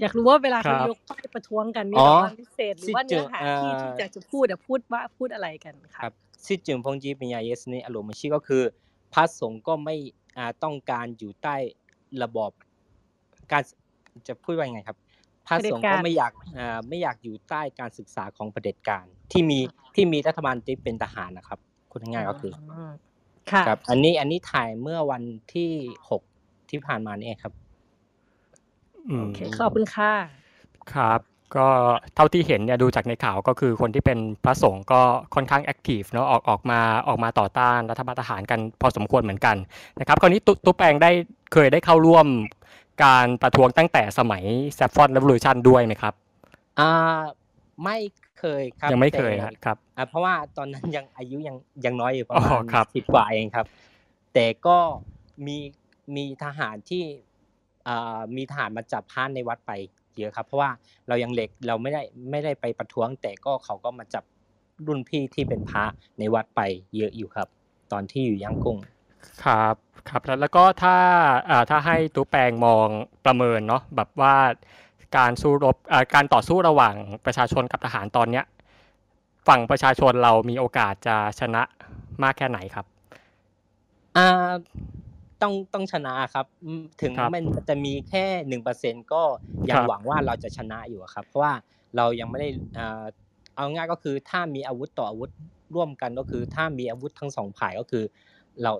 [0.00, 6.12] อยากรู้ว่าเวลาเขายกป้ายประท้วงกันมีแบบว่าพิเศษหรือว่าเนื้อหาที่ที่อยากจะพูดพูดว่าพูดอะไรกันครับ
[6.44, 8.62] ซิจึงพงจีปัญญาเยสนี่อารมณ์ชีก็คือ
[9.12, 9.96] พระสงฆ์ก็ไม่
[10.62, 11.56] ต้องการอยู่ใต้
[12.22, 12.50] ระบอบ
[13.52, 13.62] การ
[14.28, 14.96] จะพูดว่าไงครับ
[15.46, 16.32] พระสงฆ์ก็ไม่อยาก
[16.88, 19.58] ไม่อยากอยู่ใต้การศึกษาของประเด็จการที่มี
[19.94, 21.58] ที่มีรัฐบาลที่เป็นทหารนะครับ
[21.90, 22.52] พูดง่ายก็คือ
[23.52, 25.22] ครับ อันนี้อันนี้ถ่ายเมื่อวัน
[25.52, 25.70] ที่
[26.10, 26.22] หก
[26.70, 27.52] ที่ผ่านมานี่ครับ
[29.18, 30.12] โอเคขอบคุณค่ะ
[30.94, 31.20] ครับ
[31.56, 31.68] ก็
[32.14, 35.00] เท่าที่เห็นเนี่ยดูจากในข่าวก็คือคนที่เป็นพระสงฆ์ก็
[35.34, 39.56] ค่อนข้าง active เนาะออกออกมาออกมาต่อต้านรัฐบาลทหารกันพอสมควรเหมือนกัน
[40.00, 41.10] นะครับคราวนี้ตุ๊แปงได้
[41.52, 42.26] เคยได้เข้าร่วม
[43.04, 44.42] การประท้วงตั้งแต่สมัย
[44.74, 46.14] Saffron Revolution ด้วยไหมครับ
[46.78, 47.20] อ่า
[47.82, 47.96] ไม่
[48.40, 49.34] เคยครับยังไม่เคย
[49.64, 52.62] ครับอ่าเพราะว่าตอนนั้นยังอายุยังยังน้อยอยู่ประมาณ
[52.94, 53.66] สิบกว่าเองครับ
[54.34, 54.78] แต่ก็
[55.46, 55.56] มี
[56.16, 57.04] มีทหารที่
[57.88, 59.72] อ่ามีทหารมาจับพานในวัดไป
[60.18, 60.70] เยอะครับ เพราะว่า
[61.08, 64.24] เรายังเล็กเราไม่ได้ไม่ได้ไปประท้วง แต่ก็เขาก็มาจับ
[64.86, 65.84] รุ่นพี่ที่เป็นพระ
[66.18, 66.60] ในวัดไป
[66.96, 67.48] เยอะอยู่ครับ
[67.92, 68.78] ตอนที่อยู่ย่างกุ้ง
[69.44, 69.74] ครับ
[70.08, 70.96] ครับแล้วก็ถ้า
[71.70, 72.88] ถ้าให้ตู้แปลงมอง
[73.24, 74.34] ประเมินเนาะแบบว่า
[75.16, 75.76] การสู้รบ
[76.14, 78.44] การต่อสู้ระหว่างประชาชนกับทหารตอนเนี้ย
[79.48, 81.62] ฝั่งประชาชนเรามีโอกาสจะชนะ
[82.22, 82.86] มากแค่ไหนครับ
[84.16, 84.50] อ่า
[85.42, 86.46] ต้องต้องชนะครับ
[87.00, 89.22] ถึงมันจะมีแค่หนึ่งเปอร์เซ็นก็
[89.70, 91.52] ยังหวังว่าเราจะชนะอยู่ครับ เพราะว่า
[91.96, 92.48] เรายังไม่ได้
[93.54, 95.30] เอาง่ายก็คือถ้ามีอาวุธต่ออาวุธ
[95.74, 98.04] ร่วมกันก็คือ ถ้ามีอาวุธทั้งสองฝ่ายก็คือ
[98.62, 98.72] เรา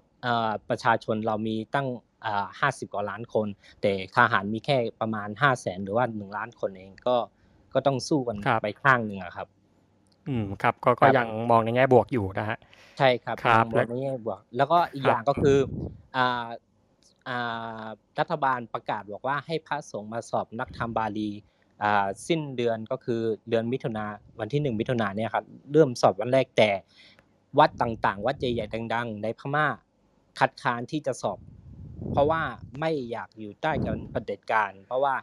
[0.69, 1.87] ประชาชนเรามีตั้ง
[2.61, 3.49] ห้าสิบกว่าล้านคน
[3.83, 7.17] แต่ทหารมีแค่ประมาณห้าแสนหรือว่าหนึ่งล้านคนเองก็
[7.75, 9.49] ก็ต้องสู้กันไปข้างหนึ่งครับ
[10.29, 12.59] อืมครับ ก็ก็ยังมองในแง่บวกอยู่นะฮะ
[12.99, 15.59] ใช่ครับครับมองในแง่บวก แล้วก็อีกอย่างก็คือ
[16.17, 16.49] อ่า
[17.29, 17.85] อ่า
[18.19, 21.31] รัฐบาลประกาศบอกว่าให้พระสงฆ์มาสอบนักธรรมบาลี
[21.83, 24.05] อ่าสิ้นเดือนก็คือเดือนมิถุนา
[24.41, 26.71] วันที่หนึ่งมิถุนาเนี่ยครับเริ่มสอบวันแรกแต่
[27.59, 29.67] วัดต่างๆ วัดใหญ่ๆดัง ๆ ในพม่า
[30.39, 31.39] คัดค้านที่จะสอบ
[32.11, 32.43] เพราะว่า
[32.81, 35.15] ไม่อยากอยู่ใต้การปฏิดการ เพราะว่า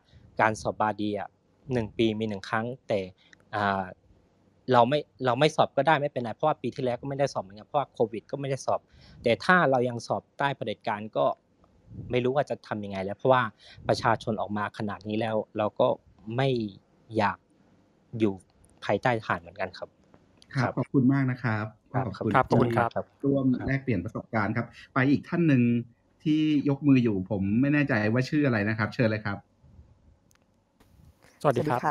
[0.42, 1.30] การสอบบาดีอะ
[1.74, 3.00] หนึ่งปีมีหนึ่งครั้ง แต่
[3.56, 3.84] อ่า
[4.74, 8.80] เราไม่เราไม่สอบก็ได้ไม่เป็นไรเพราะว่าปีที่แล้วก็ไม่ได้สอบเหมือนกันเพราะว่าโควิด ก็ไม่ได้สอบ
[9.24, 11.26] แต่ถ้าเรายังสอบใต้ประเด็จการก็
[12.12, 13.44] ไม่รู้ว่าจะทํำยังไง แล้วเพราะว่า
[13.88, 15.88] ประชาชนออกมาขนาดนี้แล้ว เราก็
[16.36, 16.50] ไม่
[17.18, 17.38] อยาก
[18.20, 18.34] อยู่
[18.84, 19.90] ภายใต้ทหารเหมือนกันครับ
[20.56, 21.66] ครับขอบคุณมากนะครับ
[22.06, 22.92] ขอบคุณครับขอบคุณครับ
[23.26, 25.62] ร่วมแลกเปลี่ยนประสบการณ์ครับ ไปอีกท่านหนึ่ง
[26.28, 29.38] ที่ยกมืออยู่ผมไม่แน่ใจว่าชื่ออะไรนะครับ เชิญเลยครับ
[31.42, 31.82] สวัสดีครับ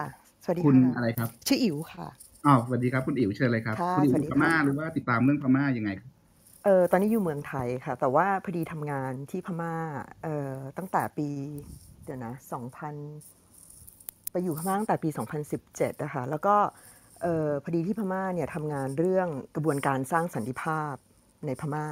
[0.45, 2.07] สวัสดีคุณอะไรครับ ชื่ออิ๋วค่ะ
[2.47, 6.11] อ๋อสวัสดีครับ คุณอิ๋วเชิญเลยครับคุณอิ๋วพม่าหรือว่าติดตามเรื่องพม่ายังไงครับ
[6.65, 9.75] เออตอนนี้อยู่เมืองไทยค่ะ แต่ว่าพอดีทำงานที่พม่า
[10.23, 11.29] เออตั้งแต่ปี
[12.05, 12.95] เดี๋ยวนะสองพัน
[14.31, 15.09] ไปอยู่พม่าตั้งแต่ปี
[15.57, 16.57] 2017 นะคะ แล้วก็
[17.23, 20.95] เออพอดีที่พม่าเนี่ยทำงานเรื่องกระบวนการสร้างสันติภาพ
[21.47, 21.87] ในพม่า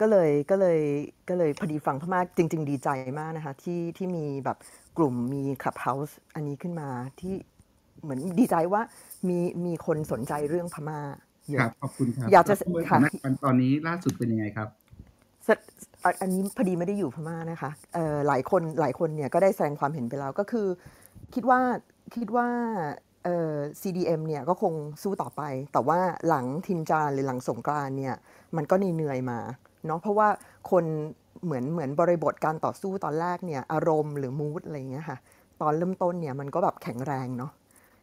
[0.00, 0.80] ก็เลยก็เลย
[1.28, 2.88] ก็เลยพอดีฟังพม่าจริง ๆ ดีใจ
[3.18, 4.56] มากนะคะที่ที่มีแบบ
[4.96, 6.88] กลุ่มมีคลับเฮาส์อันนี้ขึ้นมา
[7.20, 7.34] ที่
[8.02, 8.82] เหมือนดีใจว่า
[9.28, 11.00] มีมีคนสนใจเรื่องพม่า
[11.60, 12.54] ครับขอบคุณครับอยากจะ
[12.88, 12.98] ค่ะ
[13.44, 14.68] ตอนนี้ล่าสุดเป็นยังไงครับ
[16.22, 17.70] อันนี้พอดีไม่ได้อยู่พม่านะคะ
[18.28, 20.66] หลายคนหลายคนเนี่ยก็ได้แสดงความเห็นไปแล้วก็คือ
[21.34, 21.60] คิดว่า
[22.16, 22.48] คิดว่า
[23.80, 25.42] CDM เนี่ยก็คงสู้ต่อไป
[25.72, 28.14] แต่ว่าหลังทินจานหรือหลังสงกรานเนี่ย
[28.56, 29.38] มันก็เหนื่อยมา
[29.86, 30.28] เนาะเพราะว่า
[30.70, 30.84] คน
[31.44, 35.18] เหมือนเหมือนบริบทการต่อสู้ตอนแรกเนี่ยอารมณ์หรือมูดอะไรเงี้ยค่ะ
[35.60, 37.52] ตอนเริ่มต้นเนี่ยมันก็แบบแข็งแรงเนาะ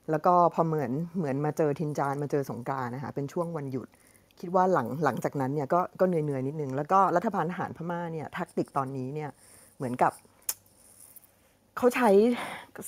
[0.10, 3.88] แล้วก็พอเหมือนเหมือนมาเจอทินจานมาเจอสงการนะคะเป็นช่วงวันหยุด
[4.40, 9.30] คิดว่าหลังหลังจากนั้นเนี่ยก็ก็เหนื่อยเหนื่อยนิดนึง แล้วก็รัฐบาลทหารพม่าเนี่ยแทคติกตอนนี้เนี่ย
[9.78, 10.12] เหมือนกับ
[11.78, 12.10] เขาใช้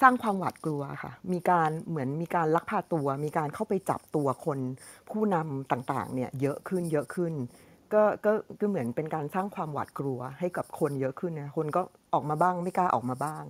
[0.02, 4.60] สร้างความหวาดกลัวค่ะ มีการเหมือนมีการลักพาตัว มีการเข้าไปจับตัวคน
[5.10, 7.34] ผู้นำต่างๆเนี่ยเยอะขึ้นเยอะขึ้น
[7.94, 11.82] ก็ก็ก็เหมือนเป็นการสร้างความหวาดกลัวให้กับคนเยอะขึ้นนะคนก็
[12.14, 13.44] ออกมาบ้างไม่กล้าออกมาบ้าง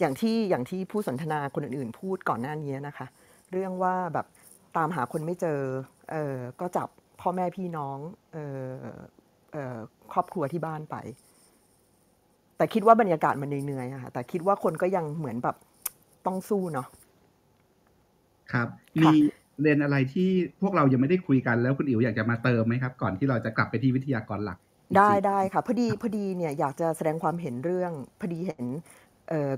[0.00, 3.06] อย่างที่อย่างที่ผู้สนทนาคนอื่นๆ พูดก่อนหน้านี้นะคะ
[3.52, 4.26] เรื่องว่าแบบ
[4.76, 5.60] ตามหาคนไม่เจอ
[6.12, 6.88] เออก็จับ
[7.20, 7.98] พ่อแม่พี่น้อง
[8.32, 8.68] เออ
[9.52, 9.76] เออ
[10.12, 10.96] ครอบครัวที่บ้านไป
[12.56, 15.56] แต่คิดว่าบรรยากาศมันเหนื่อยๆอะค่ะแต่คิดว่าคนก็ยังเหมือนแบบ
[16.26, 16.86] ต้องสู้เนาะ
[18.52, 18.68] ครับ
[19.02, 19.10] มี
[19.62, 20.30] เรียนอะไรที่
[20.62, 24.58] พวกเรายังไม่ได้คุยกันแล้วคุณอิ๋วอยากจะมาเติมไหมครับ ก่อนที่เราจะกลับไปที่วิทยากรหลัก
[24.96, 28.66] ได้ได้ค่ะพอดีพอดีเนี่ยอยากจะแสดงความเห็นเรื่องพอดีเห็น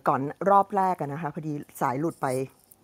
[0.08, 0.20] ก่อน
[0.50, 2.26] รอบแรกนะคะพอดีสายหลุดไป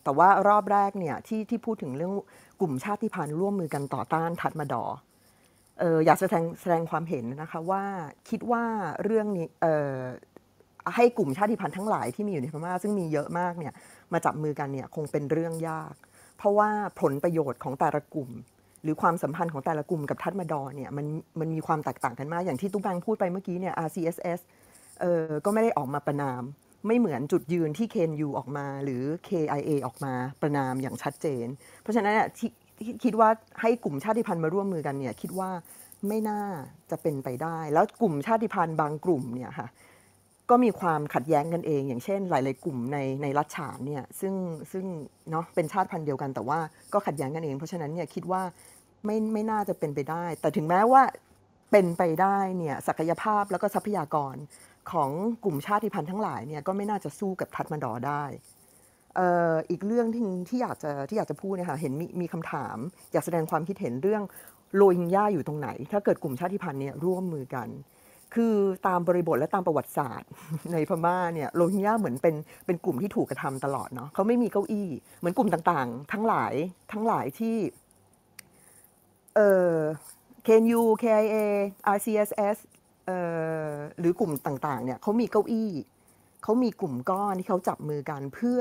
[0.04, 2.12] แต่ว่ารอบแรกเนี่ยที่ที่พูดถึงเรื่อง
[2.60, 4.84] กลุ่มชาติพันธุ์ร่วมมือกันต่อต้านทัดมาดอ
[5.80, 7.84] เอออยากแสดงแสดงความเห็นนะคะว่า
[8.28, 8.64] คิดว่า
[9.04, 9.94] เรื่องนี้เออ
[10.94, 13.72] ให้กลุ่มชาติพันธุ์ทั้งหลายที่มีอยู่ในพม่าซึ่งมีเยอะมากเนี่ย
[14.12, 15.94] มาจับมือกันเนี่ยคงเป็นเรื่องยาก
[16.38, 16.70] เพราะว่า
[17.00, 18.30] ผลประโยชน์ของแต่ละกลุ่ม
[18.82, 21.06] หรือความสัมพันธ์ของแต่ละกลุ่มกับทัดมาดอเนี่ยมัน
[21.40, 24.40] มันมีความแตกต่างกันมาก อย่างที่ตุ๊กแบงพูดไปเมื่อกี้เนี่ย RCSS
[25.00, 26.42] เออก็ไม่ได้ออกมาประนาม
[26.86, 31.46] ไม่เหมือนจุดยืนที่ KNU ออกมา หรือ KIA ออกมาประนามอย่างชัดเจน
[31.82, 32.50] เพราะฉะนั้นที่
[33.04, 33.28] คิดว่า
[33.60, 35.50] ให้กลุ่มชาติพันธุ์มาร่วมมือกันเนี่ยคิดว่า
[36.08, 36.42] ไม่น่า
[36.90, 39.68] จะเป็นไปได้ แล้วกลุ่มชาติพันธุ์บางกลุ่มเนี่ยค่ะ
[40.50, 44.34] ก็มีความขัดแย้งกันเอง อย่างเช่น หลาย ๆ กลุ่มในในรัฐฉานเนี่ยซึ่ง
[44.72, 44.84] ซึ่ง
[45.30, 46.58] เนาะเป็นชาติพันธุ์เดียวกันแต่ว่า
[46.92, 48.42] ก็ขัดแย้งกันเอง เพราะฉะนั้นเนี่ยคิดว่า
[49.04, 51.02] ไม่ไม่น่าจะเป็นไปได้ แต่ถึงแม้ว่า
[51.70, 54.36] เป็นไปได้เนี่ยศักยภาพแล้วก็ทรัพยากร
[54.92, 55.10] ของ
[55.44, 58.24] กลุ่มชาติพันธุ์ทั้งหลายเนี่ยก็ไม่น่าจะสู้กับทัดมาดอได้
[59.70, 62.76] อีกเรื่องที่ที่อยากจะที่อยากจะพูดเนี่ยค่ะเห็นมีมีคำถาม
[63.12, 64.22] อยากแสดงความคิดเห็นเรื่อง
[64.76, 67.68] โรฮิงญาอยู่ตรงไหน ถ้าเกิดกลุ่มชาติพันธุ์เนี่ยร่วมมือกัน
[68.34, 68.54] คือ
[68.86, 70.28] ตามบริบทและตามประวัติศาสตร์
[70.72, 72.34] ในพม่าเนี่ยโรฮิงญาเหมือนเป็น
[72.66, 74.88] เป็นกลุ่มที่ถูกกระทำตลอดเนาะเขาไม่มีเก้าอี้
[75.18, 76.54] เหมือนกลุ่มต่างๆ ทั้งหลาย
[76.92, 77.56] ทั้งหลายที่
[79.34, 79.76] เอ่อ
[80.46, 81.36] KNU KIA
[81.96, 82.56] RCSS
[83.06, 83.18] เอ่
[83.68, 85.70] อหรือกลุ่มต่างๆเนี่ยเขามีเก้าอี้
[86.42, 88.60] เขามีกลุ่มก้อนที่เขาจับมือกันเพื่อ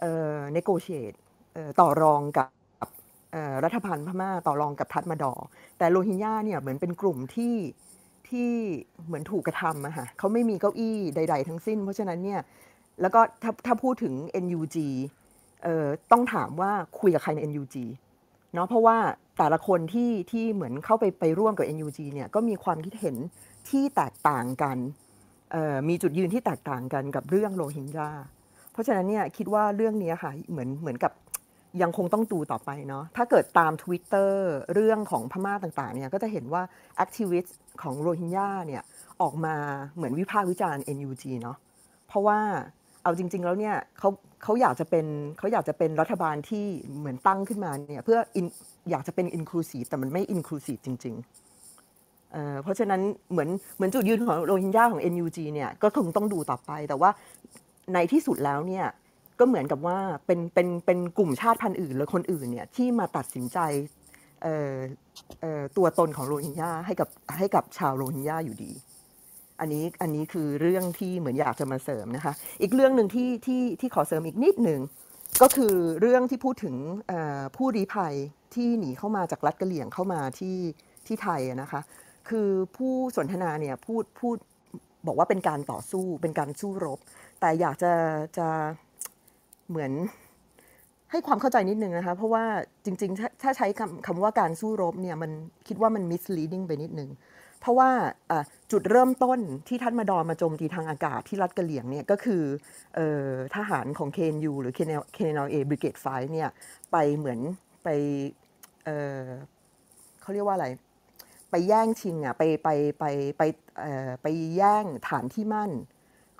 [0.00, 1.16] เอ่อ negotiate
[1.80, 2.48] ต่อรองกับ
[3.64, 5.32] รัฐบาลพม่าต่อรองกับทัดมาดอ
[5.78, 7.54] แต่โรฮิงญาเนี่ยเหมือนเป็นกลุ่มที่
[8.32, 8.50] ที่
[9.06, 12.40] เหมือนถูกกระทำอะค่ะเขาไม่มีเก้าอี้ใด ๆ ทั้งสิ้น เพราะฉะนั้นเนี่ย
[13.00, 14.14] แล้วก็ถ้าถ้าพูดถึง
[14.44, 14.76] NUG
[15.62, 17.76] เอ่อต้องถามว่าคุยกับใครใน NUG
[18.54, 18.96] เนาะเพราะว่า
[19.38, 23.16] แต่ละคนที่ที่เหมือนเข้าไปไปร่วมกับ NUG เนี่ยก็มีความคิดเห็น
[23.68, 24.78] ที่แตกต่างกัน
[25.88, 28.10] มีจุดยืนที่แตกต่างกันกับเรื่องโรฮิงญา
[28.72, 31.12] เพราะฉะนั้นเนี่ยคิดว่าเรื่องนี้ค่ะเหมือนเหมือนกับ
[31.82, 34.30] ยังคงต้องดูต่อไปเนาะ ถ้าเกิดตาม Twitter
[34.74, 36.62] เรื่องของพม่าต่างๆเนี่ยก็จะเห็นว่า
[36.96, 38.82] แอคทิวิสต์ของโรฮิงญาเนี่ย
[39.22, 39.54] ออกมา
[39.96, 41.56] เหมือนวิพากษ์วิจารณ์ NUG เนาะ
[42.08, 42.38] เพราะว่า
[43.02, 44.08] เอาจริง ๆ แล้วเนี่ยเขา
[44.42, 45.06] เขาอยากจะเป็น
[45.38, 46.66] เขาอยากจะเป็นรัฐบาลที่
[46.98, 48.18] เหมือนตั้งขึ้นมาเนี่ยเพื่อ
[48.90, 51.14] อยากจะเป็นอินคลูซีฟแต่มันไม่อินคลูซีฟจริง
[51.88, 53.00] ๆเพราะฉะนั้น
[53.30, 57.10] เหมือนเหมือนจุดยืนของโรฮิงญาของ NUG เนี่ยก็คงต้องดูต่อไป แต่ว่า
[57.94, 58.86] ในที่สุดแล้วเนี่ย
[59.42, 63.58] ก็เหมือนกับว่าเป็นเป็นเป็นกลุ่มชาติพันธุ์อื่นหรือคนอื่นเนี่ยที่มาตัดสินใจ
[65.76, 67.08] ตัวตนของโรฮิงญาให้กับ
[67.38, 68.72] ให้กับชาวโรฮิงญาอยู่ดี
[69.60, 72.32] อันนี้อันนี้คือเรื่องที่เหมือนอยากจะมาเสริมนะคะ
[72.62, 74.80] อีกเรื่องหนึ่งที่ที่ที่ขอเสริมอีกนิดหนึ่ง
[75.42, 76.76] ก็คือเรื่องที่พูดถึง
[77.56, 78.14] ผู้รีภัย
[78.54, 80.58] ที่หนีเข้ามาจากรัฐกะเหลี่ยงเข้ามาที่
[81.06, 81.80] ที่ไทยนะคะ
[82.28, 84.36] คือผู้สนทนาเนี่ยพูดพูด
[85.06, 86.98] บอกว่าเป็นการต่อสู้เป็นการสู้รบ
[87.40, 87.92] แต่อยากจะ
[88.38, 88.48] จะ
[89.72, 89.92] เหมือน
[91.10, 92.44] ให้ความเข้าใจนิดนึงนะคะ เพราะว่า
[92.84, 95.30] จริงๆ ถ้าใช้คำคำว่าการสู้รบเนี่ยมัน
[95.68, 97.10] คิดว่ามัน misleading ไปนิดนึง
[97.60, 97.90] เพราะว่า
[98.72, 102.42] จุดเริ่มต้นที่ท่านมาดอมาโจมตีทางอากาศที่รัฐกะเหลี่ยงเนี่ยก็คือ
[103.56, 104.74] ทหารของ KNU หรือ
[105.16, 106.50] KNLA Brigade 5เนี่ย
[106.92, 107.38] ไปเหมือน
[107.84, 107.88] ไป
[108.84, 110.66] เเขาเรียกว่าอะไร
[111.50, 112.68] ไปแย่งชิงอะไปไป
[112.98, 113.04] ไป
[113.38, 113.42] ไป
[114.22, 114.26] ไป
[114.56, 115.70] แย่งฐานที่มั่น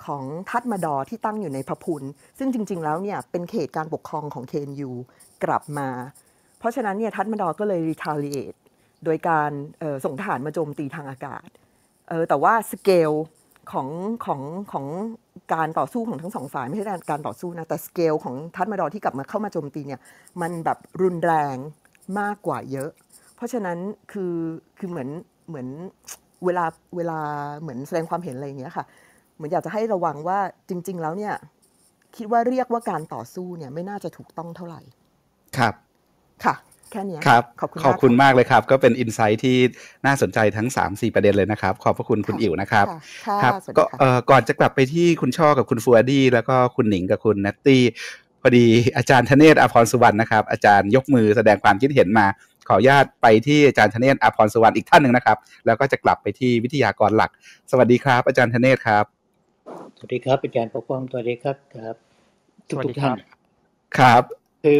[0.06, 2.02] ของทัดมาดอที่ตั้งอยู่ในพะพุน
[2.38, 4.90] ซึ่งจริง ๆ แล้วเนี่ยเป็นเขตการปกครองของเคนยู
[5.44, 5.88] กลับมา
[6.58, 8.58] เพราะฉะนั้นเนี่ยทัดมาดอก็เลย retaliate
[9.04, 9.50] โดยการ
[10.04, 11.46] ส่งทหารมาโจมตีทางอากาศ
[12.28, 13.12] แต่ว่าสเกล
[13.72, 13.88] ของ
[14.26, 14.40] ของ
[14.72, 14.86] ของ
[15.54, 20.00] การต่อสู้ของทั้งสองฝ่ายไม่ใช่การต่อสู้นะแต่สเกลของทัดมาดอที่กลับมาเข้ามาโจมตีเนี่ย
[20.40, 21.56] มันแบบรุนแรง
[22.18, 22.90] มากกว่าเยอะ
[23.36, 23.78] เพราะฉะนั้น
[24.12, 24.34] คือ
[24.78, 25.08] คือเหมือน
[25.48, 25.68] เหมือน
[26.44, 26.64] เวลา
[26.96, 27.20] เวลา
[27.60, 28.84] เหมือนแสดงความเห็นอะไรอย่างเงี้ยค่ะ
[29.42, 30.38] มือนอยากจะให้ระวังว่า
[30.68, 31.34] จริง ๆ แล้วเนี่ย
[32.16, 34.80] คิดว่าเรียกว่าการต่อสู้เนี่ยไม่น่าจะถูกต้องเท่าไหร่
[35.58, 35.74] ครับ
[36.44, 36.54] ค่ะ
[36.90, 39.56] แค่นี้ครับขอบคุณขอบคุณมากเลยครับ ก็เป็นอินไซต์ที่
[40.06, 42.86] น่าสนใจทั้ง 3 4 ประเด็นเลยนะครับ ขอบพระคุณคุณอิ๋วนะครับ
[43.42, 43.84] ครับก็
[44.30, 47.82] ก่อนจะกลับไปที่คุณช่อกับคุณฟัวดี้แล้วก็คุณหนิงกับคุณนัตตี้
[48.42, 48.66] พอดี
[48.96, 52.26] อาจารย์ธเนศอภรสุวรรณนะครับ อาจารย์ยกมือแสดงความคิดเห็นมา
[52.68, 57.30] ขออนุญาตไปที่อาจารย์ธเนศอภรสุวรรณอีกท่านหนึ่งนะครับ แล้วก็จะกลับไปที่วิทยากรหลัก
[57.70, 59.04] สวัสดีครับ อาจารย์ธเนศครับ
[60.02, 61.96] วัสดีครับอาจารย์ปกป้องสวัสดีครับครับ
[62.68, 63.16] ทุกทุกท่าน
[63.98, 64.22] ครับ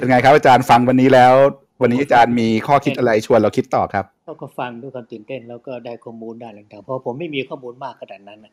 [0.01, 1.35] เป็นไงครับอาจารย์ฟังวันนี้แล้ว
[1.83, 4.05] วันนี้อาจารย์มีข้อคิดอะไรชวนเราคิดต่อครับ
[4.41, 8.47] ก็ฟังด้วยความตื่นเต้นแล้วก็ได้ข้อมูลได้ต่างๆเพราะผมไม่มีข้อมูลมากขนาดนั้น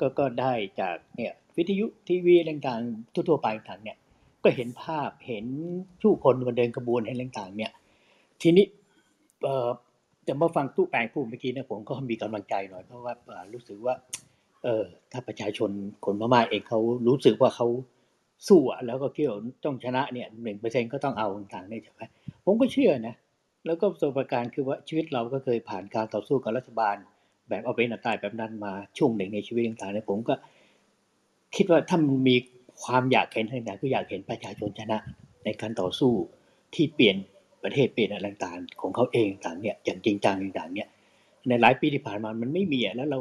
[0.00, 3.96] ก็ก็ได้จากเนี่ยวิทยุทีวีต่างๆทั่วๆไปต่างเนี่ย
[4.44, 5.44] ก็เห็นภาพเห็น
[6.02, 7.72] ผู้คนมาเดินกระบวนเห็นต่างๆ เนี่ย
[8.42, 8.64] ทีนี้
[9.42, 9.68] เอ่อ
[10.24, 13.14] แต่มาฟังตู้แปลงพูดเมื่อกี้เนี่ยผมก็มีกำลังใจหน่อยเพราะว่า
[13.54, 13.94] รู้สึกว่า
[14.64, 15.70] เออถ้าประชาชน
[16.04, 17.66] คนพม่าเองเขารู้สึกว่าเขา
[18.48, 22.02] สู้แล้วก็เกี่ยวต้องชนะเนี่ยหนึ่งเปอร์เซ็นก็ต้องเอาต่างๆนี่ใช่ไหม
[22.44, 23.14] ผมก็เชื่อนะ
[23.66, 26.96] แล้วก็ประสบการณ์คือว่าชีวิตเราก็เคยผ่านการต่อสู้กับรัฐบาล
[27.48, 30.34] แบบเอาเป็นตายแบบนั้นมาช่วงหนึ่งในชีวิตต่างๆเนี่ยผมก็
[31.56, 32.36] คิดว่าถ้ามันมี
[32.82, 34.98] ความอยากเห็นต่างๆก็อยากเห็นประชาชนชนะ
[35.44, 36.12] ในการต่อสู้
[36.74, 37.16] ที่เปลี่ยน
[37.64, 40.88] ประเทศเปลี่ยนอะไรต่างๆของเขาเองต่างเนี่ยอย่างจริงจังต่างๆเนี่ย
[41.48, 43.18] ในหลายปีที่ผ่านมามันไม่มีแล้วเรา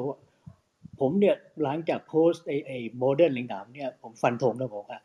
[0.99, 4.99] ผมเนี่ยหลังจากโพสต์ไอ้ไอ้โมเดิร์นลิงดามเนี่ยผมฟันธงแล้วบอกว่า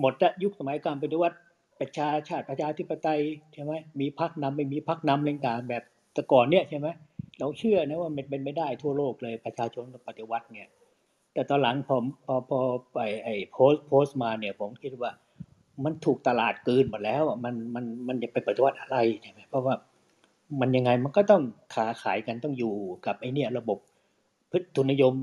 [0.00, 1.36] หมดละยุคสมัยการปฏิวัติ
[1.80, 3.20] ประชาชาติประชาธิปไตย
[3.52, 5.82] ใช่ไหมมีพักนำไม่มีพักนำลิงดามแบบ
[6.14, 6.88] แต่ก่อนเนี่ยใช่ไหม
[7.38, 10.68] เราเชื่อนะว่ามันเป็นไม่ได้ทั่วโลกเลยประชาชนปฏิวัติเนี่ย
[11.32, 12.60] แต่ตอนหลังผมพอพอ
[12.94, 15.12] ไปไอ้โพสโพสมาเนี่ยผมคิดว่า
[15.84, 19.74] มันถูกตลาดเกินหมดแล้วมันมันมันจะไปปฏิวัติอะไรใช่ไหมเพราะว่า
[20.60, 21.42] มันยังไงมันก็ต้อง
[21.74, 22.74] ขาขายกันต้องอยู่
[23.06, 23.78] กับไอ้นี่ระบบ
[24.76, 25.14] ทุนนิยม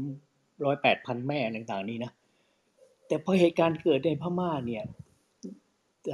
[0.66, 2.12] ร้อยแปดพันแม่ต่างๆ นี่นะ
[3.08, 4.84] แต่พอเหตุการณ์เกิดในพม่าเนี่ย
[6.08, 6.12] เ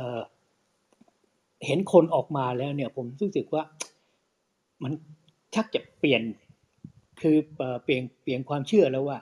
[1.65, 3.63] เห็นคนออกมาแล้วเนี่ย ผมรู้สึกว่า
[4.83, 4.91] มัน
[5.55, 6.21] ชักจะเปลี่ยน
[7.21, 7.35] คือ
[7.83, 9.17] เปลี่ยนเปลี่ยนความเชื่อแล้วว่า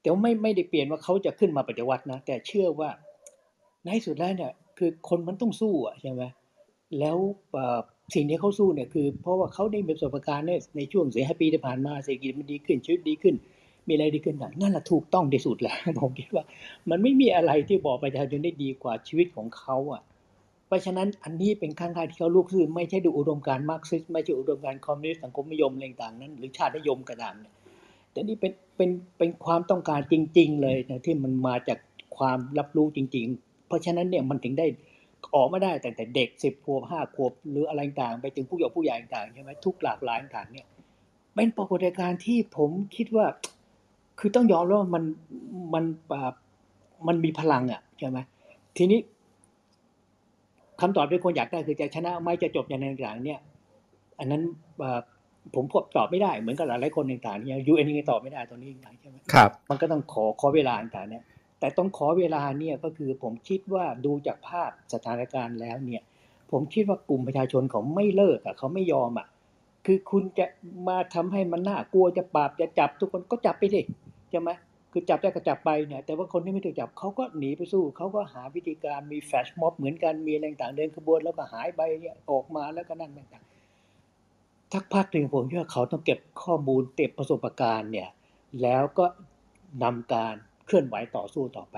[0.00, 2.90] แต่ไม่ไม่ได้เปลี่ยนว่าเขาจะขึ้นมาปฏิวัตินะ แต่เชื่อว่า
[3.84, 6.22] ในสุดแล้วเนี่ย คือคนมันต้องสู้อะใช่ไหม
[6.98, 7.16] แล้ว
[8.14, 13.34] สิ่งที่เขาสู้เนี่ยคือเพราะว่าเขาได้มีประสบการณ์เนี่ยในช่วงสี่ห้าปีที่ผ่านมาเศรษฐกิจมันดีขึ้นชีวิตดีขึ้น
[13.88, 16.44] มีอะไรดีขึ้นนั่นแหละถูกต้องที่สุดแล้วผมคิดว่า
[16.90, 20.02] มันไม่มีอะไรที่บอกประชาชนได้ดีกว่าชีวิตของเขาอะ
[20.66, 27.54] เพราะฉะนั้นอันนี้เป็นครั้งแรกที่เขาลูกคือไม่ใช่ดูอุดมการณ์มาร์กซิสไม่ใช่อุดมการณ์คอมมิวนิสต์สังคมนิยมอะไรต่างนั้น หรือชาตินิยมกระดานเนี่ย
[28.12, 31.78] แต่นี่เป็นเป็นเป็นความต้องการจริง ๆ เลยนะที่มันมาจาก
[32.16, 34.66] ความรับรู้จริง ๆ เพราะฉะนั้นเนี่ยมันถึงได้
[35.34, 40.66] ออกมาได้แต่แต่เด็กสิบขวบห้าขวบหรืออะไรต่างไปถึงผู้ใหญ่ผู้ใหญ่ต่างใช่ไหมทุกหลากหลายต่างเนี่ย
[41.34, 43.26] เป็นปรากฏการณ์ที่ผมคิดว่า
[44.18, 45.04] คือต้องยอมรับว่ามัน
[45.74, 46.34] มันแบบ
[47.06, 48.18] มันมีพลังอะใช่ไหม
[48.76, 49.00] ทีนี้
[50.80, 53.40] คำตอบที่คนอยากได้คือจะชนะไม่จะจบอย่างไรต่างเนี่ย
[54.18, 54.42] อันนั้น
[55.54, 58.70] ผมพบตอบไม่ได้เหมือนกับหลายๆคนต่างๆเนี่ยยูเอ็นยังตอบไม่ได้ตรงนี้
[59.00, 61.22] ใช่ไหมครับ มันก็ต้องขอขอเวลาต่างๆเนี่ย
[61.58, 66.02] แต่ต้องขอเวลาเนี่ยก็คือผมคิดว่าดูจากภาพสถานการณ์แล้วเนี่ย
[66.50, 69.26] ผมคิดว่ากลุ่มประชาชนเขาไม่เลิกอะเขาไม่ยอมอะ
[69.86, 70.46] คือคุณจะ
[70.88, 73.80] มาทำให้มันน่ากลัวจะปราบจะจับทุกคนก็จับไปสิ
[74.30, 74.50] ใช่ไหม
[74.92, 83.44] คือจับได้ก็จับไปเนี่ย แต่ว่าคนที่ไม่ถูกจับเขาก็หนีไปสู้เขาก็หาวิธีการมีแฟชม็อบเหมือนกันมีอะไรต่างเดินขบวนแล้วก็หายไปเนี่ยออกมาแล้วก็นั่นต่าง
[84.72, 88.08] ทักพักหนึ่งผมว่าเขาต้องเก็บข้อมูลเก็บประสบการณ์เนี่ย
[88.62, 89.06] แล้วก็
[89.82, 90.34] นำการ
[90.66, 91.76] เคลื่อนไหวต่อสู้ต่อไป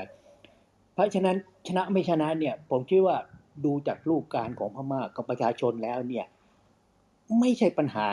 [0.95, 1.37] เพราะฉะนั้น
[1.67, 3.17] ชนะไม่ชนะเนี่ย ผมคิดว่า
[3.65, 6.27] ดูจากรูปการของพม่ากับประชาชนแล้วเนี่ย
[7.41, 8.09] ไม่ใช่ปัญหา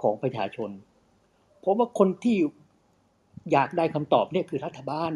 [0.00, 0.70] ของประชาชน
[1.60, 2.36] เพราะว่าคนที่
[3.52, 5.12] อยากได้คำตอบเนี่ยคือรัฐบาล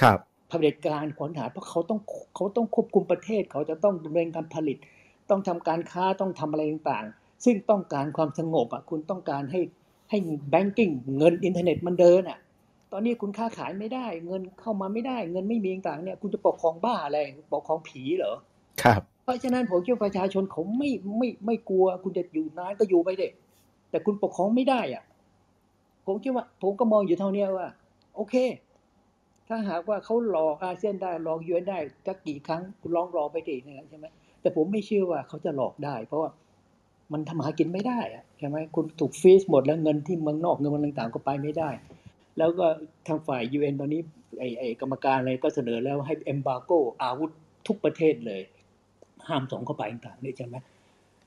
[0.00, 0.18] ครับ
[0.52, 2.00] ผลิตการขนหาเพราะเขาต้อง
[2.34, 4.76] เขาต้องควบคุมประเทศ เขาจะต้องดำเนินการผลิต
[5.30, 9.60] ต้องทำการค้าต้องทำอะไรต่างๆ ซึ่งต้องการความสงบอะคุณต้องการให้
[10.10, 10.18] ให้
[10.50, 12.38] แบงกิ้งเงินอินเทอร์เน็ตมันเดินอะ
[12.92, 17.18] ตอนนี้คุณค้าขายไม่ได้ เงินเข้ามาไม่ได้ เงินไม่มีต่างเนี่ย คุณจะปกครองบ้าอะไร
[17.52, 18.34] ปกครองผีเหรอ
[18.82, 23.28] ครับ เพราะฉะนั้นผมคิดว่าประชาชนเขาไม่ไม่ไม่กลัว คุณจะอยู่นานก็อยู่ไปเด็
[23.90, 25.04] แต่คุณปกครองไม่ได้อะ
[26.06, 27.68] ผมคิดว่า ผมก็มองอยู่เท่านี้ว่า
[28.16, 28.34] โอเค
[29.48, 34.06] ถ้าหากว่าเขาหลอกอาเซียนได้หลอกยูเอ็นได้จะกี่ครั้งคุณลองรอไปดินะใช่ไหม
[34.40, 36.30] แต่ผมไม่เชื่อว่าเขาจะหลอกได้ เพราะว่า
[37.12, 41.70] มันทำหากินไม่ได้อะใช่ไหมคุณถูกฟีสหมดแล้วเงินที่เมืองนอกเงินมันต่างๆก็ไปไม่ได้
[42.38, 42.66] แล้วก็
[43.06, 44.00] ทางฝ่ายยูเอ็นตอนนี้
[44.38, 46.70] ไอ้ไอ้กรรมการอะไรก็เสนอแล้วให้เอมบาโก
[47.02, 47.30] อาวุธ
[47.66, 48.42] ทุกประเทศเลย
[49.28, 50.56] ห้ามส่งเข้าไปต่างๆนี่ใช่ไหม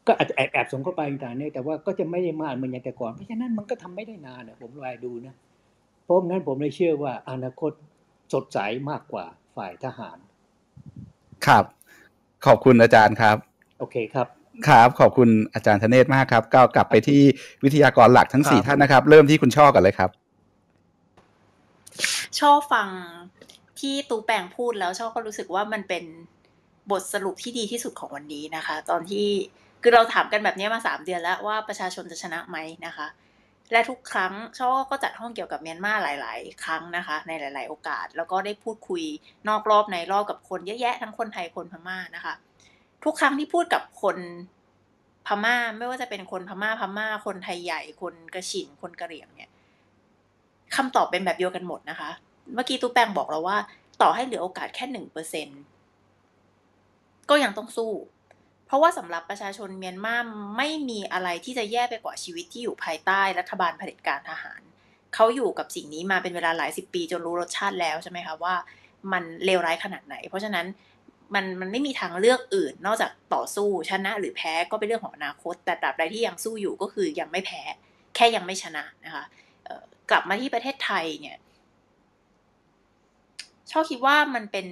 [0.08, 5.36] ก็อาจจะแอบแอบส่งเข้าไปต่างๆนี่แต่ว่าก็จะไม่ได้มากเหมือนอย่างแต่ก่อนเพราะฉะนั้นมันก็ทำไม่ได้นานนะผมรายดูนะ
[6.12, 7.72] ราะงั้นผมเลยเชื่อว่าอนาคต
[8.34, 8.60] สดใส
[8.90, 9.26] มากกว่า
[9.56, 10.18] ฝ่ายทหาร
[11.46, 11.64] ครับ
[12.46, 13.38] ขอบคุณอาจารย์ครับ
[13.80, 14.28] โอเคครับ
[14.68, 17.22] ครับขอบคุณอาจารย์ธเนศมากครับก็กลับไปที่
[17.64, 20.10] วิทยากรหลักทั้งสี่ท่านนะครับ เริ่มที่คุณช่อกันเลยครับ
[22.40, 22.88] ชอบฟัง
[23.80, 26.04] ที่ตูแปงพูดแล้วชอบก็รู้สึกว่ามันเป็น
[26.92, 29.28] บทสรุปที่ดีที่สุดของวันนี้นะคะ ตอนที่
[29.82, 33.08] คือเราถามกันแบบนี้มาสามเดือนแล้วว่าประชาชนจะชนะไหมนะคะ
[33.72, 39.04] และทุกครั้งช่อก็จัดห้องเกี่ยวกับเมียนมาหลาย ๆ ครั้งนะคะ ในหลาย ๆ โอกาส แล้วก็ได้พูดคุย
[39.48, 42.34] นอกรอบในรอบกับคนเยอะแยะทั้งคนไทยคนพม่านะคะ
[43.04, 44.18] ทุกครั้งที่พูดกับคน
[45.28, 49.51] พม่าไม่ว่าจะเป็นคนพม่าพม่า คนไทยใหญ่คนกระฉินคนกระเหรี่ยงเนี่ย
[50.76, 52.10] คำตอบเป็นแบบเดียวกันหมดนะคะ
[52.54, 53.58] เมื่อกี้ตู้แปงบอกเราว่า
[54.02, 55.48] ต่อให้เหลือโอกาสแค่หนึ่งเปอร์เซ็น
[57.30, 57.92] ก็ยังต้องสู้
[58.66, 60.18] เพราะว่าสำหรับประชาชนเมียนมา
[60.58, 64.62] ไม่มีอะไรที่จะแย่ไปกว่าชีวิตที่อยู่ภายใต้รัฐบาลเผด็จการทหาร
[65.16, 68.56] เขาอยู่กับสิ่งนี้มาเป็นเวลาหลายสิบปีจนรู้รสชาติแล้วใช่ไหมคะว่า
[69.12, 70.66] มันเลวร้ายขนาดไหน เพราะฉะนั้น
[71.34, 77.62] มันมันไม่มีทางเลือกอื่น นอกจากต่อสู้ชนะหรือแพ้ก็เป็นเรื่องของอนาคต แต่ตราบใดที่ยังสู้อยู่ก็คือยังไม่แพ้
[78.16, 79.24] แค่ยังไม่ชนะนะคะ
[80.12, 81.38] กลับมาที่ประเทศไทยเนี่ย
[83.72, 84.68] ชอบคิดว่ามันเป็น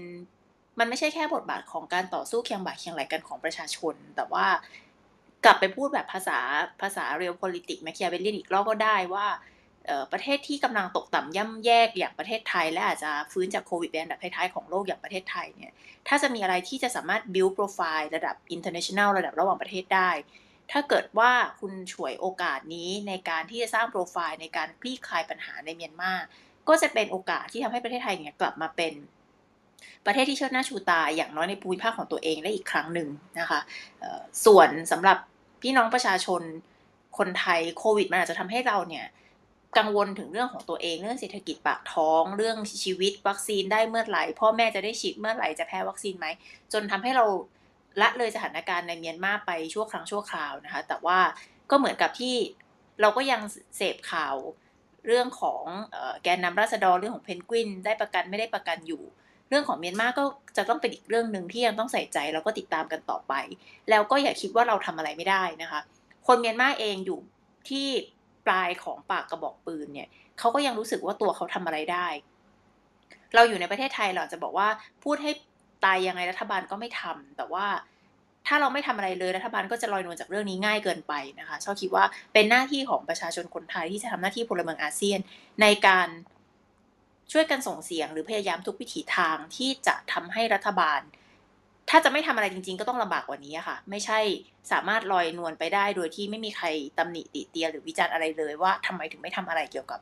[0.79, 4.45] มันไม่ใช่แค่บทบาทของการต่อสู้เคียงบ่าเคียงไหล่กันของประชาชน แต่ว่า
[5.45, 6.39] กลับไปพูดแบบภาษา
[6.81, 9.27] ภาษาเรียล politics แมคเคียเบลลินอีกรอบก็ได้ว่า
[10.11, 15.71] ประเทศที่กำลังตกต่ำย่ำแย่อย่างประเทศไทย และอาจจะฟื้นจากโควิดเป็นอันดับท้ายๆของโลกอย่างประเทศไทยเนี่ย
[16.07, 20.09] ถ้าจะมีอะไรที่จะสามารถ build profile ระดับ international ระดับระหว่างประเทศได้
[20.71, 26.13] ถ้าเกิดว่าคุณฉวยโอกาสนี้ในการที่จะสร้างโปรไฟล์ในการคลี่คลายปัญหาในเมียนมา
[26.67, 28.93] ก็จะเป็นโอกาสที่ทำให้ประเทศไทยเนี่ยกลับมาเป็น
[30.05, 33.59] ประเทศที่เชิดหน้าชูตาอย่างน้อยในภูมิภาคของตัวเองได้อีกครั้งหนึ่งนะคะ
[34.45, 35.17] ส่วนสำหรับ
[35.61, 36.41] พี่น้องประชาชน
[37.17, 39.05] คนไทยโควิดมันอาจจะทำให้เราเนี่ย
[39.77, 46.27] กังวลถึงเรื่องของตัวเองเรื่องเศรษฐกิจปากท้อง เรื่องชีวิตวัคซีนได้เมื่อไหร่พ่อแม่จะได้ฉีดเมื่อไหร่จะแพ้วัคซีนไหม
[46.73, 47.25] จนทำให้เรา
[48.01, 51.19] ละเลยสถานการณ์ในเมียนมาไปชั่วครั้งชั่วคราวนะคะ แต่ว่า
[51.69, 52.35] ก็เหมือนกับที่
[53.01, 53.41] เราก็ยัง
[53.77, 54.35] เสพข่าว
[55.07, 55.63] เรื่องของ
[56.23, 59.03] แกนนำราษฎรเรื่องของเพนกวิน ได้ประกันไม่ได้ประกันอยู่
[59.49, 60.23] เรื่องของเมียนมาก็
[60.57, 63.33] จะต้องเป็นอีกเรื่องหนึ่งที่ยังต้องใส่ใจแล้วก็ติดตามกันต่อไป
[63.89, 65.79] แล้วก็อย่าคิดว่าเราทำอะไรไม่ได้นะคะ
[66.27, 67.19] คนเมียนมาเองอยู่
[67.69, 67.87] ที่
[68.45, 70.09] ปลายของปากกระบอกปืนเนี่ย
[70.39, 72.07] เขาก็ยังรู้สึกว่าตัวเขาทำอะไรได้
[73.35, 74.67] เราอยู่ในประเทศไทยเราจะบอกว่า
[75.03, 75.31] พูดให้
[75.85, 77.65] ตายยังไงรัฐบาลก็ไม่ทำแต่ว่า
[78.47, 85.19] ถ้าเราไม่ทำอะไรเลยรัฐบาลก็จะลอยนวลจากเรื่องนี้ง่ายเกินไปนะคะชอบคิดว่าเป็นหน้าที่ของประชาชนคนไทยที่จะทำหน้าที่พลเมืองอาเซียน
[85.61, 86.07] ในการ
[87.31, 91.01] ช่วยกันส่งเสียง หรือพยายามทุกวิถีทางที่จะทำให้รัฐบาล
[91.89, 94.19] ถ้าจะไม่ทำอะไรจริง ๆ ก็ต้องลำบากกว่านี้ค่ะ ไม่ใช่
[94.71, 96.67] สามารถลอยนวลไปได้ โดยที่ไม่มีใคร
[96.97, 99.99] ตำหนิติเตียนหรือวิจารณ์อะไรเลยว่าทำไมถึงไม่ทำอะไรเกี่ยวกับ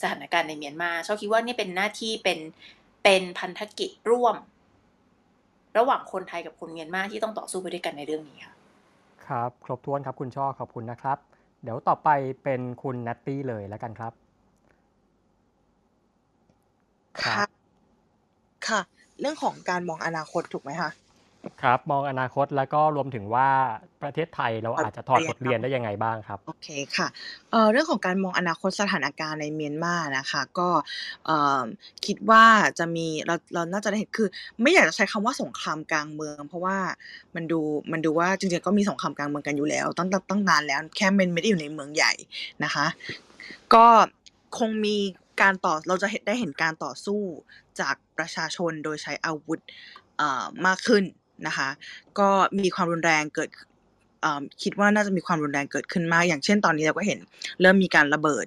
[0.00, 2.38] สถานการณ์ในเมียนมาชอบคิดว่านี่เป็นหน้าที่เป็น
[3.04, 4.36] เป็นพันธกิจร่วม
[5.78, 8.54] ระหว่างคนไทยกับคนเมียนมาที่ต้องต่อสู้ไปด้วยกันในเรื่องนี้ค่ะ
[9.26, 11.18] ครับครบถ้วนครับคุณช่อขอบคุณนะครับ
[11.62, 12.08] เดี๋ยวต่อไป
[12.42, 14.12] เป็นคุณนัตตี้เลยแล้วกันครับ
[17.22, 17.34] ค่ะ
[18.68, 18.80] ค่ะ
[19.20, 20.90] เรื่องของการมองอนาคตถูกไหมคะ
[21.62, 23.48] ครับ มองอนาคตแล้วก็รวมถึงว่า
[24.02, 27.06] ประเทศไทยเราอาจจะถอดบทเรียนได้ยังไงบ้างครับ โอเคค่ะ
[27.50, 30.68] เอ่อเรื่องของการมองอนาคตสถานการณ์ในเมียนมานะคะก็
[31.26, 31.62] เอ่อ
[32.06, 32.44] คิดว่า
[32.78, 34.28] จะมีเราเราน่าจะได้เห็นคือ
[34.62, 36.78] ไม่อยากจะใช้คำว่าสงครามกลางเมือง เพราะว่า
[37.34, 37.60] มันดู
[37.92, 42.12] มันดูว่าจริงๆก็มีสงครามกลางเมืองกันอยู่แล้วตั้งตั้งนานแล้วแค่มันไม่ได้อยู่ในเมืองใหญ่
[42.64, 42.86] นะคะ
[43.74, 43.86] ก็
[44.58, 44.96] คงมี
[45.42, 47.20] การต่อเราจะเห็นได้เห็นการต่อสู้
[47.80, 49.60] จากประชาชนโดยใช้อาวุธ
[50.66, 51.04] มากขึ้น
[51.46, 51.68] นะคะ
[52.18, 52.28] ก็
[52.64, 53.50] มีความรุนแรงเกิด
[54.62, 57.18] คิดว่าน่าจะมีความรุนแรงเกิดขึ้นมาก อย่างเช่นตอนนี้เราก็เห็น
[57.60, 58.46] เริ่มมีการระเบิด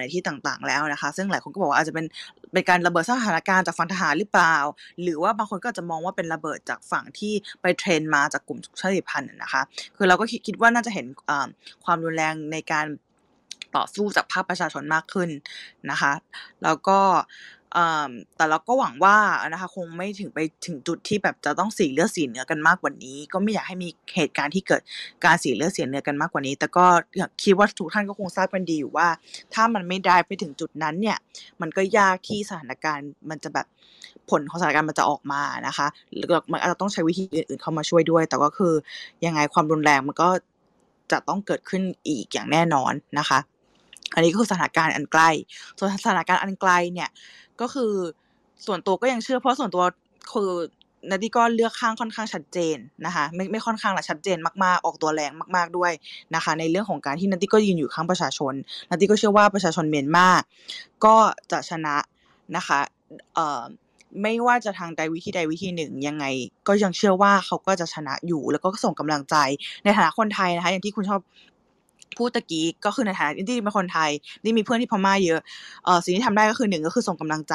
[0.00, 2.06] ในที่ต่างๆแล้วนะคะ ซึ่งหลายคนก็บอกว่าอาจจะเป็น
[2.52, 4.56] เป็นการระเบิดสถานการณ์จากฝั่งทหารหรือเปล่า
[5.02, 9.62] หรือว่าบางคนก็จะมองว่าเป็นระเบิดจากฝั่งที่ไปเทรนมาจากกลุ่มชาติพันธุ์นะคะ
[9.96, 11.06] คือเราก็คิดว่าน่าจะเห็น
[11.84, 12.86] ความรุนแรงในการ
[13.76, 15.30] ต่อสู้จากภาคประชาชนมากขึ้น
[15.90, 16.12] นะคะ
[16.62, 16.98] แล้วก็
[18.36, 19.16] แต่เราก็หวังว่า
[19.48, 24.82] นะคะคงไม่ถึงไปถึงจุดที่แบบจะต้องสีเลือดสีเนื้อกันมากกว่านี้ ก็ไม่อยากให้มีเหตุการณ์ที่เกิด
[25.24, 26.84] การสีเลือดเสียเนื้อกันมากกว่านี้ แต่ก็
[27.42, 29.08] คิดว่าทุกท่านก็คงทราบกันดีอยู่ว่า
[29.54, 31.18] ถ้ามันไม่ได้ไปถึงจุดนั้นเนี่ย
[31.60, 33.66] มันก็ยากที่สถานการณ์มันจะแบบ
[34.30, 38.74] ผลของสถานการณ์มันจะออกมานะคะหรือมันอาจจะต้องใช้วิธีอื่นๆเข้ามาช่วยด้วย แต่ก็คือ
[39.26, 40.28] ยังไงความรุนแรงมันก็
[41.12, 43.38] จะต้องเกิดขึ้นอีกอย่างแน่นอนนะคะ
[44.14, 45.30] อันนี้ก็คือสถานการณ์อันใกล้
[45.78, 47.08] ส่วนสถานการณ์อันไกลเนี่ย
[47.60, 47.92] ก็คือ
[48.66, 49.84] ส่วนตัวก็ยังเชื่อเพราะส่วนตัว
[50.32, 50.52] คือ
[51.10, 52.76] นาดีก็เลือกข้างค่อนข้างชัดเจน
[53.06, 55.92] นะคะไม่ไม่ค่อนข้างละชัดเจนมากๆออกตัวแรงมาก ๆด้วย
[56.34, 58.54] นะคะ ในเรื่องของการที่นาดีก็ยืนอยู่ข้างประชาชน
[58.90, 60.28] นาดีก็เชื่อว่าประชาชนเมียนมา
[61.04, 61.16] ก็
[61.52, 61.96] จะชนะ
[62.56, 62.78] นะคะ
[63.34, 63.62] เอ่อ
[64.22, 66.24] ไม่ว่าจะทางใดวิธีใดวิธีหนึ่งยังไง
[66.68, 69.36] ก็ยังเชื่อว่าเขาก็จะชนะอยู่ แล้วก็ส่งกำลังใจ
[69.84, 71.20] ในฐานะคนไทยนะคะอย่างที่คุณชอบ
[72.18, 74.10] พูดตะกี้ก็คือในฐานะที่เป็นคนไทย
[74.44, 75.40] นี่มีเพื่อนที่พม่าเยอะ
[75.84, 77.54] เออสิ่งที่ทำได้ก็คือหนึ่งก็คือส่งกำลังใจ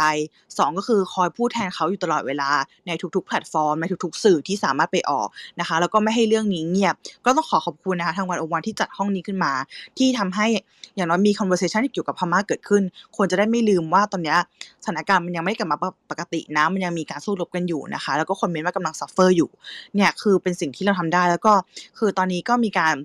[0.58, 2.50] สองก็คือคอยพูดแทนเขาอยู่ตลอดเวลา
[2.88, 5.28] ในทุกๆแพลตฟอร์มในทุกๆ สื่อที่สามารถไปออก
[5.60, 9.52] นะคะ แล้วก็ไม่ให้เรื่องนี้เงียบ ก็ต้องขอขอบคุณนะคะทางวันอวันที่จัดห้องนี้ขึ้นมา
[9.98, 10.48] ที่ทำให้
[10.96, 12.84] อย่างน้อยมี conversation ที่เกี่ยวกับพม่าเกิดขึ้น
[13.16, 14.36] ควรจะได้ไม่ลืมว่าตอนนี้
[14.84, 15.78] สถานการณ์มันยังไม่กลับมา
[16.12, 19.50] ปกตินะมันยังมีการสู้รบกันอยู่นะคะ แล้วก็คนเมียนมากำลัง suffer อยู่
[19.96, 21.54] เนี่ยคือเป็นสิ่งที่เราทำได้แล้วก็
[22.00, 22.96] คือตอนนี้ก็มีการ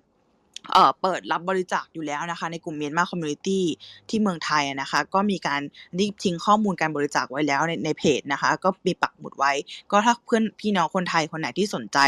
[1.03, 3.65] เปิดรับบริจาคอยู่แล้วนะคะ ในกลุ่มเมียนมา community
[4.09, 5.63] ที่เมืองไทยนะคะ ก็มีการ
[5.99, 9.53] รีบทิ้งข้อมูลการบริจาคไว้แล้วในในเพจนะคะ ก็มีปักหมุดไว้
[9.91, 11.99] ก็ถ้าเพื่อนพี่น้องคนไทยคนไหนที่สนใจ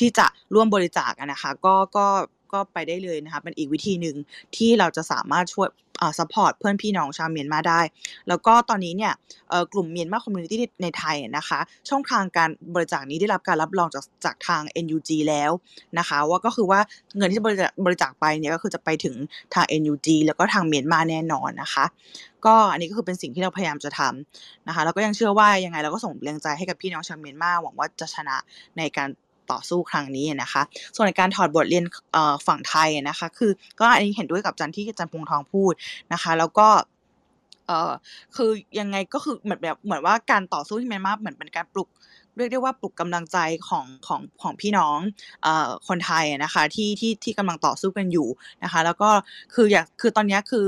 [0.00, 2.06] ที่จะร่วมบริจาคนะคะ ก็ก็
[2.52, 4.16] ก็ไปได้เลยนะคะเป็นอีกวิธีหนึ่ง
[4.56, 5.68] ที่เราจะสามารถช่วย
[6.00, 7.80] อ่า support เพื่อนพี่น้องชาวเมียนมาได้
[8.28, 9.12] แล้วก็ตอนนี้เนี่ย
[9.72, 15.50] กลุ่มเมียนมาคอมมูนิตี้ในไทยนะคะ ช่องทางการบริจาคนี้ได้รับการรับรองจากจากทาง NUG แล้ว
[15.98, 16.80] นะคะ ว่าก็คือว่า
[17.16, 19.14] เงินที่บริจาคบริจาคไปเนี่ยก็คือจะไปถึง
[19.54, 21.84] ทาง NUG แล้วก็ทางเมียนมาแน่นอนนะคะ
[22.46, 28.36] ก็อันนี้ก็คือเป็นสิ่งที่เราพยายามจะทำนะคะแล้วก็ยังเชื่อว่ายังไงเราก็ส่งแรงใจให้กับพี่น้องชาวเมียนมาหวังว่าจะชนะ
[28.78, 29.08] ในการ
[29.52, 30.62] ต่อสู้ครั้งนี้นะคะ
[30.94, 31.84] ส่วนในการถอดบทเรียน
[32.46, 33.50] ฝั่งไทยนะคะ คือ
[33.80, 35.72] ก็อันนี้เห็นด้วยกับจันที่จันพงทองพูด
[36.12, 36.68] นะคะ แล้วก็
[37.66, 37.92] เออ
[38.36, 38.50] คือ
[38.80, 41.90] ยังไงก็คือเหมือนแบบเหมือนว่าการต่อสู้ที่แมนมาเหมือนเป็นการปลุก
[42.38, 44.98] เรียกได้ว่าปลุกกำลังใจของของของพี่น้อง
[45.42, 48.28] เอ่อคนไทยนะคะที่ที่ที่กำลังต่อสู้กันอยู่
[48.64, 49.10] นะคะ แล้วก็
[49.54, 50.66] คืออยากคือตอนนี้คือ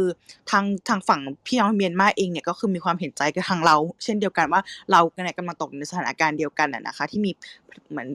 [0.50, 7.30] ทางทางฝั่งพี่น้องเมียนมาเองเนี่ยก็คือมีความเห็นใจกับทางเรา เช่นเดียวกันว่าเราเนี่ยกำลังตกในสถานการณ์เดียวกันนะคะ ที่มี
[7.90, 8.08] เหมือน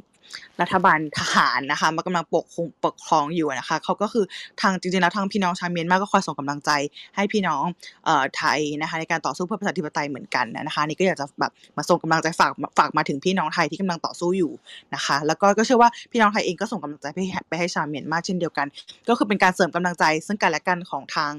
[0.62, 4.26] รัฐบาลทหารนะคะมากำลังปกครองปกครองอยู่นะคะเขาก็คือ
[4.62, 6.72] ทางจริงๆแล้วทางพี่น้องชาวเมียนมาก็คอยส่งกำลังใจ
[7.16, 7.64] ให้พี่น้อง
[8.06, 14.52] เอ่อไทยนะคะในการต่อสู้เพื่อประชาธิปไตยเหมือนกันนะคะนี่ก็อยากจะแบบมาส่งกำลังใจฝากฝากมาถึงพี่น้องไทยที่กำลังต่อสู้อยู่
[14.96, 18.68] นะคะ แล้วก็ก็เชื่อว่าพี่น้องไทยเองก็ส่งกำลังใจไปให้ไปให้ชาวเมียนมาเช่นเดียวกัน
[19.08, 21.32] ก็คือเป็นการเสริมกำลังใจซึ่งกันและกันของทาง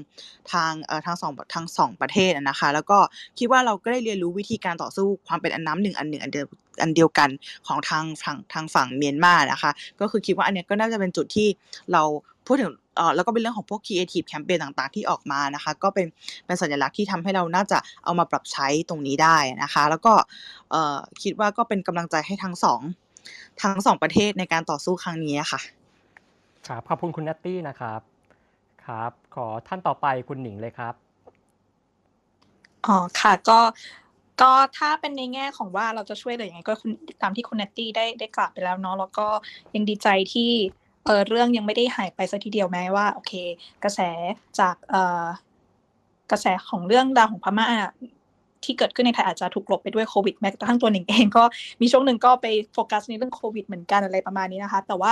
[0.51, 2.97] ทางเอ่อทางสองทางสองประเทศนะคะ แล้วก็
[3.39, 6.45] คิดว่าเราก็ได้เรียนรู้วิธีการต่อสู้ความเป็นอันน้ำหนึ่งอันหนึ่งอันเดียว
[6.81, 7.29] อันเดียวกัน
[7.67, 11.47] ของทางฝั่งทางฝั่งเมียนมานะคะ ก็คือคิดว่าอันนี้ก็น่าจะเป็นจุดที่
[11.91, 12.03] เรา
[12.47, 16.07] พูดถึงเอ่อแล้วก็เป็นเรื่องของพวก creative campaign ต่างๆ ที่ออกมานะคะ ก็เป็น
[16.45, 20.13] เป็นสัญลักษณ์ที่ทำให้เราน่าจะเอามาปรับใช้ตรงนี้ได้นะคะ แล้วก็
[20.71, 22.81] เอ่อคิดว่าก็เป็นกำลังใจให้ทั้งสอง
[23.61, 25.61] ทั้งสองประเทศในการต่อสู้ครั้งนี้ค่ะ
[26.67, 28.01] ครับขอบคุณคุณนัตตี้นะครับ
[28.85, 30.93] ครับ ขอท่านต่อไปคุณหนิงเลยครับ
[32.85, 33.59] อ๋อค่ะก็
[34.41, 36.91] ก็ถ้าเป็นในแง่ของว่าเราจะช่วยเหลือยังไงก็คุณ
[37.21, 39.27] ตามที่คุณเนตตี้ได้ได้กล่าวไปแล้วเนาะแล้วก็
[39.75, 40.51] ยังดีใจที่
[41.05, 43.33] เออเรื่องยังไม่ได้หายไปสัทีเดียวแม้ว่าโอเค
[43.83, 43.99] กระแส
[44.59, 45.25] จากเออ
[46.31, 47.67] กระแสของเรื่องราวของพม่า
[48.63, 51.43] ที่เกิดขึ้นในไทยอาจจะถูกกลบไปด้วยโควิดแม้กระทั่งตัวหนิงเองก็
[51.81, 55.11] มีช่วงหนึ่งก็ไปโฟกัสในเรื่องโควิดเหมือนกันอะไรประมาณนี้นะคะ แต่ว่า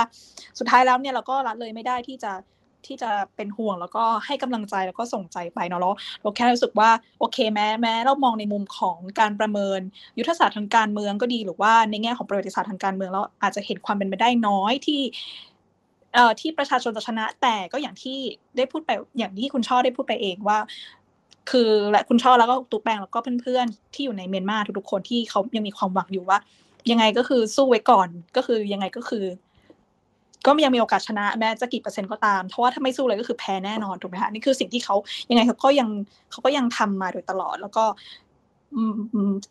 [0.58, 2.32] สุดท้ายแล้วเนี่ยเราก็ละเลยไม่ได้ที่จะ
[2.86, 6.90] ที่จะเป็นห่วงแล้วก็ให้กำลังใจแล้วก็ส่งใจไปเนาะแล้วเราแค่รู้สึกว่า
[7.20, 9.80] โอเคแม้แม้เรามองในมุมของการประเมิน
[10.18, 15.00] ยุทธศาสตร์ทางการเมืองก็ดีหรือว่าในแง่ของประวัติศาสตร์ทางการเมืองแล้วอาจจะเห็นความเป็นไปได้น้อยที่
[16.14, 18.18] เอ่อที่ประชาชนจะชนะแต่ก็อย่างที่
[18.56, 20.58] ได้พูดไปอย่างที่คุณช่อได้พูดไปเองว่า
[21.50, 26.38] คือและคุณช่อแล้วก็ตุ๊แปงแล้วก็เพื่อนๆ ที่อยู่ในเมียนมาทุกๆคนที่เขายังมีความหวังอยู่ว่า
[26.90, 29.24] ยังไงก็คือสู้ไว้ก่อนก็คือยังไงก็คือ
[30.46, 34.96] ก็ยังมีโอกาสชนะแม้จะกี่เปอร์เซ็นต์ก็ตามเพราะว่าถ้าไม่สู้เลยก็คือแพ้แน่นอนถูกไหมคะนี่คือสิ่งที่เขา
[35.30, 35.88] ยังไงเขาก็ยัง
[36.30, 37.84] เขาก็ยังทำมาโดยตลอด แล้วก็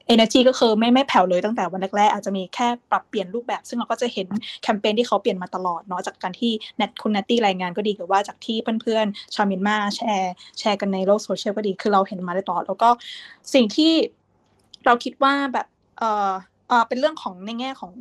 [0.08, 4.28] เอเนจีก็คือไม่ไม่แผ่วเลยตั้งแต่วันแรกๆอาจจะมีแค่ปรับเปลี่ยนรูปแบบ ซึ่งเราก็จะเห็น
[4.62, 12.90] แคมเปญที่เขาเปลี่ยนมาตลอดเนาะจากการที่เน็ตคุณเนตตี้รายงานก็ดีหรือว่าจากที่เพื่อนๆชาวเมียนมาแชร์แชร์กันในโลกโซเชียลก็ดีคือเราเห็นมาได้ตลอด แล้วก็
[13.54, 13.92] สิ่งที่
[14.86, 16.32] เราคิดว่าแบบเออ
[16.88, 17.94] เป็นเรื่องของในแง่ของ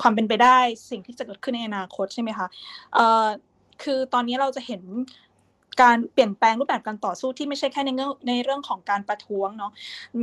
[0.00, 0.58] ความเป็นไปได้
[0.90, 2.46] สิ่งที่จะเกิดขึ้นในอนาคตใช่ไหมคะ
[2.94, 3.26] เอ่อ
[3.82, 4.82] คือตอนนี้เราจะเห็น
[5.82, 9.72] การเปลี่ยนแปลงรูปแบบการต่อสู้ที่ไม่ใช่แค่ในเรื่องในเรื่องของการประท้วงเนาะ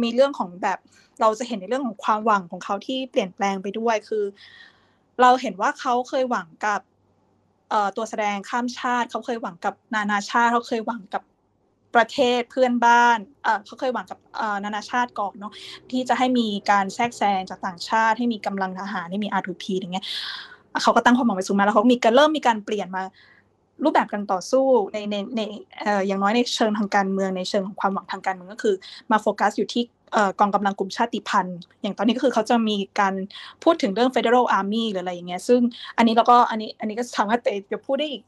[0.04, 0.80] มีเรื่องของแบบ
[1.22, 4.24] เราจะเห็นในเรื่องของความหวังของเขาที่เปลี่ยนแปลงไปด้วยคือ
[5.22, 6.82] เราเห็นว่าเขาเคยหวังกับ
[7.96, 11.24] ตัวแสดงข้ามชาติ เขาเคยหวังกับนานาชาติ เขาเคยหวังกับ
[11.98, 13.18] ประเทศเพื่อนบ้าน
[13.66, 14.20] เขาเคยหวังกับ
[14.64, 15.54] นานาชาติก่อนเนาะ
[15.92, 20.06] ที่จะให้มีการแทรกแซงจากต่างชาติ ให้มีกำลังทหารให้มี R2P อย่างเงี้ย
[20.82, 23.04] เขาก็ตั้งความหวังไปสูงมาแล้วเขามีการเริ่มมีการเปลี่ยนมา
[23.84, 25.42] รูปแบบการต่อสู้ในในใน
[26.08, 28.76] อย่างน้อยในเชิงทางการเมืองในเชิงของความหวังทางการเมืองก็คือ
[29.12, 29.84] มาโฟกัสอยู่ที่
[30.40, 33.14] กองกำลังกลุ่มชาติพันธุ์ อย่างตอนนี้ก็คือเขาจะมีการ
[33.64, 35.62] พูดถึงเรื่อง Federal Army หรืออะไรอย่างเงี้ยซึ่ง
[35.98, 37.40] อันนี้เราก็อันนี้อันนี้ก็สามารถ
[37.72, 38.22] จะพูดได้อีก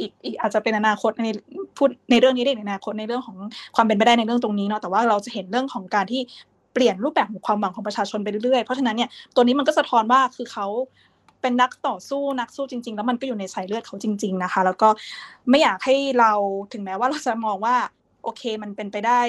[0.00, 1.28] อีกอีกอาจจะเป็นอนาคตใน
[1.76, 3.36] พูดในเรื่องนี้ได้ในอนาคตในเรื่องของ
[3.76, 6.20] ความเป็นไปได้ในเรื่องตรงนี้เนาะแต่ว่าเราจะเห็นเรื่องของการที่
[6.74, 10.66] เปลี่ยนรูปแบบของความหวังของประชาชนไปเรื่อยๆเพราะฉะนั้นเนี่ยตัวนี้มันก็สะท้อนว่าคือเขา
[11.40, 14.88] เป็นนักต่อสู้นักสู้จริง ๆ แล้วมันก็อยู่ในสายเลือดเขาจริง ๆนะคะ แล้วก็
[15.50, 16.32] ไม่อยากให้เรา
[16.72, 17.76] ถึงแม้ว่าเราจะมองว่า
[18.24, 19.20] โอเคมันเป็นไปได้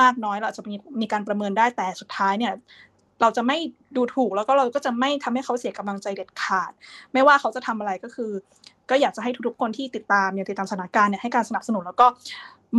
[0.00, 2.52] มากน้อยเราจะมีมีการประเมินได้แต่สุดท้ายเนี่ย
[3.20, 3.58] เราจะไม่
[3.96, 6.72] ดูถูกแล้วก็เราก็จะไม่ทำให้เขาเสียกำลังใจเด็ดขาด
[7.12, 8.30] ไม่ว่าเขาจะทำอะไรก็คือ
[8.90, 12.06] ก็อยากจะให้ทุกๆคนที่ติดตามเนี่ยติดตามสถานการณ์เนี่ยให้การสนับสนุนแล้วก็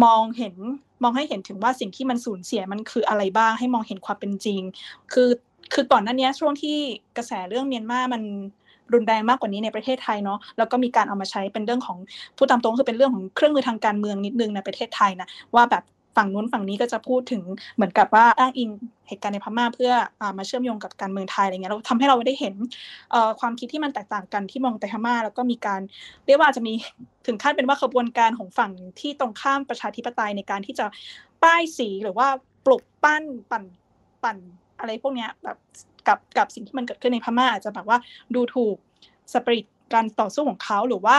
[0.03, 0.55] มองเห็น
[1.03, 4.61] มองให้เห็นถึงว่าสิ่งที่มันสูญเสียมันคืออะไรบ้าง ให้มองเห็นความเป็นจริง
[5.13, 5.29] คือ
[5.73, 6.77] คือก่อนหน้านี้ช่วงที่
[7.17, 8.21] กระแสเรื่องเมียนมามัน
[8.93, 11.97] รุนแรงมากกว่านี้ในประเทศไทยเนาะแล้วก็มีการเอามาใช้เป็นเรื่องของ
[12.37, 15.83] ผู้ตามตรงคือเป็นเรื่องของเครื่องมือทางการเมืองนิดนึงในประเทศไทยนะว่าแบบ
[16.15, 17.41] ฝั่งนู้นฝั่งนี้ก็จะพูดถึง
[17.75, 18.69] เหมือนกับว่าอ้างอิง
[19.07, 19.91] เหตุการณ์ในพม่าเพื่อ
[20.21, 22.55] อมาเชื่อมโยงกับการเมืองไทยอะไรเงี้ยเราทำให้เราได้เห็น
[23.39, 25.81] ความคิดที่มันแตกต่างกันที่มองไปพม่าแล้วก็มีการ
[26.25, 26.73] เรียกว่าจะมี
[27.27, 30.85] ถึงขั้นเป็นว่าขบวนการของฝั่งที่ตรงข้ามประชาธิปไตยในการที่จะ
[31.43, 32.27] ป้ายสีหรือว่า
[32.65, 33.63] ปลุกปั้นปั่น
[34.23, 34.37] ปั่น
[34.79, 35.57] อะไรพวกเนี้ยแบบ
[36.07, 37.97] กับกับสิ่งที่มันเกิดขึ้นในพม่าอาจจะแบบว่า
[38.35, 38.75] ดูถูก
[39.33, 41.17] สปริตการต่อสู้ของเขาหรือว่า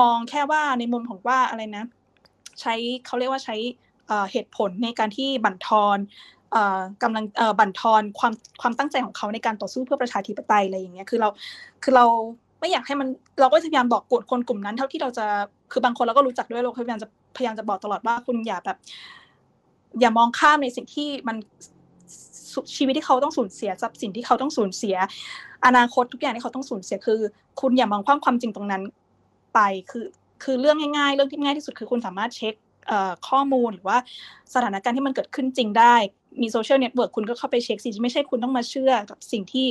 [0.00, 1.84] มองแค่ว่าในมุมของว่าอะไรนะ
[2.60, 2.74] ใช้
[3.06, 3.56] เขาเรียกว่าใช้
[4.32, 5.98] เหตุผลในการที่บั่นทอน
[7.02, 7.24] กำลัง
[7.58, 11.28] บั่นทอนความความตั้งใจของเขาในการต่อสู้เพื่อประชาธิปไตยอะไรอย่างเงี้ยคือเรา
[11.82, 12.06] คือเรา
[12.60, 13.08] ไม่อยากให้มัน
[13.40, 15.26] เราก็พยายามบอกกดคนกลุ่มนั้น เท่าที่เราจะ
[15.72, 18.78] คือบางคนเราก็รู้จักด้วยเราพยายามจะพยายามจะบอกตลอดว่าคุณอย่าแบบ
[20.00, 21.36] อย่ามองข้ามในสิ่งที่มัน
[22.76, 24.96] ชีวิตที่เขาต้องสูญเสียทรัพย์สินที่เขาต้องสูญเสีย
[25.66, 27.20] อนาคตทุกอย่างที่เขาต้องสูญเสียคือ
[27.60, 28.82] คุณอย่ามองความความจริงตรงนั้น
[29.54, 30.06] ไปคือ
[30.44, 32.54] คือเรื่องง่ายๆ เรื่องที่ง่ายที่สุดคือคุณสามารถเช็ค
[33.28, 33.98] ข้อมูลหรือว่า
[34.54, 35.94] สถานการณ์ที่มันเกิดขึ้นจริงได้
[36.42, 39.66] มี social network คุณก็เข้าไปเช็คสิไม่ใช่คุณต้องมาเชื่อกับสิ่งที่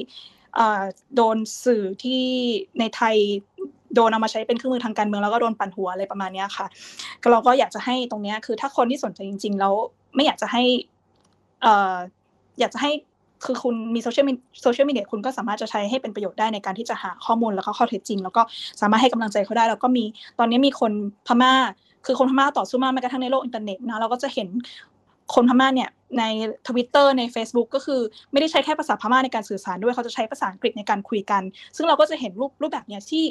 [1.15, 2.23] โดนสื่อที่
[2.79, 3.15] ในไทย
[3.95, 6.67] โดนเอามาใช้เป็นเครื่องมือทางการเมืองแล้วก็โดนปั่นหัวอะไรประมาณนี้ค่ะ
[7.21, 9.73] ก็เราก็อยากจะให้ตรงนี้คือถ้าคนที่สนใจจริง ๆ แล้ว
[10.15, 10.63] ไม่อยากจะให้
[12.59, 12.91] อยากจะให้
[13.45, 14.25] คือคุณมีโซเชียล
[14.61, 18.41] โซเชียลมีเดียคุณก็สามารถจะใช้ให้เป็นประโยชน์ได้ในการที่จะหาข้อมูลแล้วก็ข้อเท็จจริง แล้วก็
[18.81, 20.05] สามารถให้กำลังใจเขาได้ แล้วก็มี
[20.39, 20.91] ตอนนี้มีคน
[21.27, 21.53] พม่า
[22.05, 24.47] คือคนพม่าต่อสู้มากแม้กระทั่งในโลกอินเทอร์เน็ตนะเราก็จะเห็น
[25.35, 26.23] คนพม่าเนี่ยใน
[26.67, 31.43] ทวิตเตอร์ใน Facebook ก็คือไม่ได้ใช้แค่ภาษาพม่าในการสื่อสารด้วยเขาจะใช้ภาษาอังกฤษในการคุยกัน
[31.75, 33.23] ซึ่งเราก็จะเห็นรูปรูปแบบเนี้ยที่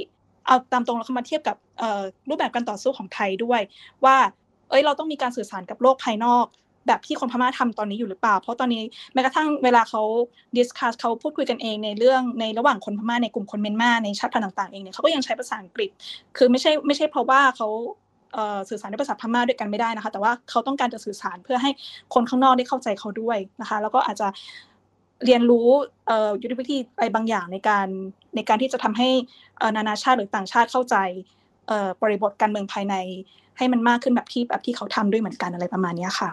[0.47, 1.57] เอาตามตรงเราเข้ามาเทียบกับ
[2.29, 3.61] รูปแบบการต่อสู้ของไทยด้วย
[4.05, 4.17] ว่า
[4.71, 6.47] เอ้ยเราต้องมีการสื่อสารกับโลกภายนอก
[6.87, 8.83] แบบที่คนพม่าทำตอนนี้อยู่หรือเปล่า เพราะตอนนี้
[9.13, 10.03] แม้กระทั่งเวลาเขา
[10.57, 15.91] discuss เขาพูดคุยกันเองในเรื่องในระหว่างคนพม่าในกลุ่มคนเมียนมาในชาติพันธุ์ต่างๆเองเนี่ยเขาก็ยังใช้ภาษาอังกฤษ
[16.37, 17.69] คือไม่ใช่ไม่ใช่เพราะว่าเขา
[18.69, 21.71] สื่อสารด้วยภาษาพม่าด้วยกันไม่ได้นะคะ แต่ว่าเขาต้องการจะสื่อสารเพื่อให้
[22.15, 24.29] คนข้างนอกได้เข้าใจเขาด้วยนะคะ แล้วก็อาจจะ
[25.25, 25.69] เรียนรู้
[26.43, 27.87] ยุทธวิธีอะไรบางอย่างในการ
[28.37, 29.09] ในการที่จะทำให้
[29.77, 30.97] นานาชาติหรือต่างชาติเข้าใจ
[32.03, 32.95] บริบทการเมืองภายใน
[33.59, 36.31] ให้มันมากขึ้นแบบที่แบบที่เขาทำด้วยเหมือนกันอะไรประมาณนี้ค่ะ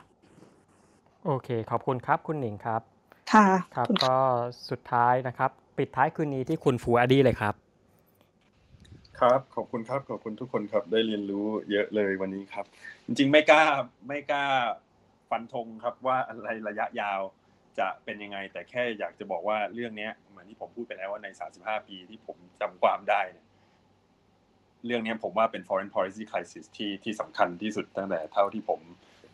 [1.25, 2.81] โอเค ขอบคุณครับคุณหนิงครับ
[3.33, 4.17] ค่ะครับก็
[4.69, 7.53] สุดท้ายนะครับ ปิดท้ายคืนนี้ที่คุณฟูอดีเลยครับ
[9.21, 12.65] ครับขอบคุณครับขอบคุณทุกคนครับได้เรียนรู้เยอะเลยวันนี้ครับ
[13.05, 13.63] จริง ๆ ไม่กล้า
[14.07, 14.45] ไม่กล้า
[15.29, 17.21] ฟันธงครับว่าอะไรระยะยาว
[17.79, 21.27] จะเป็นยังไง แต่แค่อยากจะบอกว่าเรื่องนี้เหมือนที่ผมพูดไปแล้วว่าใน
[21.57, 23.21] 35 ปีที่ผมจำความได้
[24.85, 28.81] เรื่องนี้ผมว่าเป็น foreign policy crisis ที่ที่สำคัญที่สุดตั้งแต่เท่าที่ผม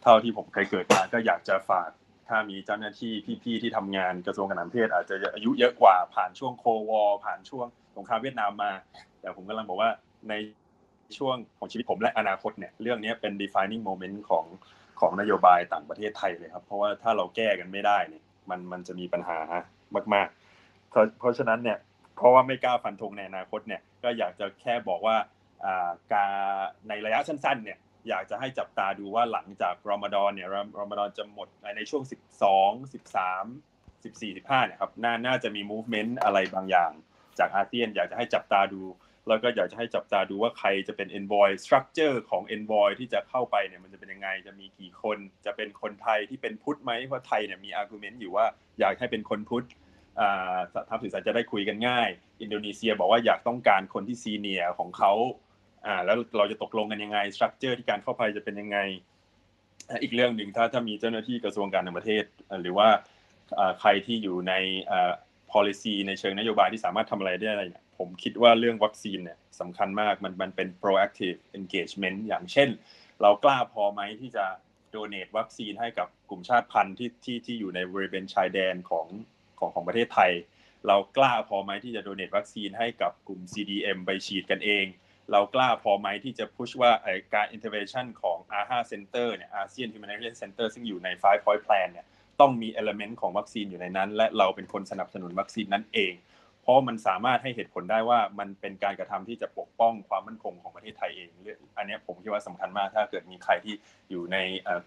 [0.04, 1.90] เท่าที่ผมเคยเกิดมาก็อยากจะฝาก
[2.30, 8.72] ถ้ามีเจ้าหน้าที่พี่ๆที่ทำงานกระทรวงการต่างประเทศอาจจะอายุเยอะกว่าผ่านช่วงโควอผ่านช่วงสงครามเวียดนามมา
[9.22, 9.90] แต่ผมกำลังบอกว่า
[10.30, 10.34] ใน
[11.18, 14.46] ช่วงของชีวิตผมและอนาคตเนี่ยเรื่องนี้เป็น defining moment ของ
[15.00, 19.38] ของนโยบายต่างประเทศไทยเลยครับ เพราะว่าถ้าเราแก้กันไม่ได้เนี่ยมันมันจะมีปัญหา
[20.14, 21.78] มากๆเพราะเพราะฉะนั้นเนี่ย
[22.16, 25.16] เพราะว่าไม่กล้าฟันธงในอนาคตเนี่ยก็อยากจะแค่บอกว่า
[26.14, 26.30] การ
[26.88, 27.78] ในระยะสั้นๆเนี่ย
[28.10, 30.48] อยากจะให้จับตาดูว่าหลังจากรอมฎอนเนี่ย
[30.80, 32.04] รอมฎอนจะหมดในช่วง
[32.52, 36.92] 12 13 14 15เนี่ยครับน่าน่าจะมี movement อะไรบางอย่าง
[37.40, 38.82] จากอาเซียน อยากจะให้จับตาดู
[39.32, 48.46] แล้วก็อยากจะให้จับตาดูว่าใครจะเป็น envoy structure ของ envoy ที่จะเข้าไปเนี่ยมันจะเป็นยังไงจะมีกี่คน จะเป็นคนไทยที่เป็นพุทธไหมเพราะไทยเนี่ยมี argument อยู่ว่า
[48.80, 49.66] อยากให้เป็นคนพุทธ
[50.90, 52.10] ทำสื่อสารจะได้คุยกันง่าย
[52.42, 55.14] อินโดนีเซียบอกว่าอยากต้องการคนที่ซีเนียของเขา
[56.06, 58.78] แล้วเราจะตกลงกันยังไงสตรัคเจอร์ที่การเข้าไปจะเป็นยังไง
[60.02, 62.24] อีกเรื่องหนึ่งถ้าถ้ามีเจ้าหน้าที่กระทรวงการต่างประเทศ
[62.62, 62.88] หรือว่า
[63.80, 64.54] ใครที่อยู่ใน
[65.54, 72.70] policy ในเชิงนโยบายที่สามารถทำอะไรได้อะไรเนี่ย ผมคิดว่าเรื่องวัคซีนเนี่ยสำคัญมากมันมันเป็น proactive engagement อย่างเช่น
[73.22, 74.46] เรากล้าพอไหมที่จะ
[74.96, 79.08] donate วัคซีนให้กับกลุ่มชาติพันธุ์ที่ที่ที่อยู่ในบริเวณชายแดนของ
[79.60, 80.32] ของของประเทศไทย
[80.88, 84.86] เรากล้าพอไหมที่จะ donate วัคซีนให้กับกลุ่ม CDM ไปฉีดกันเอง
[85.32, 86.92] เรากล้าพอไหมที่จะพุชว่า
[87.34, 92.06] การ intervention ของ AHA Center เนี่ย ASEAN Humanitarian Center ซึ่งอยู่ใน Five Point Plan เนี่ย
[92.40, 96.14] ต้องมี element ของวัคซีนอยู่ในนั้น และเราเป็นคนสนับสนุนวัคซีนนั้นเอง
[96.62, 101.30] เพราะมันสามารถให้เหตุผลได้ว่ามันเป็นการกระทำที่จะปกป้องความมั่นคงของประเทศไทยเอง
[101.78, 103.74] อันนี้ผมคิดว่าสำคัญมาก ถ้าเกิดมีใครที่
[104.10, 104.38] อยู่ใน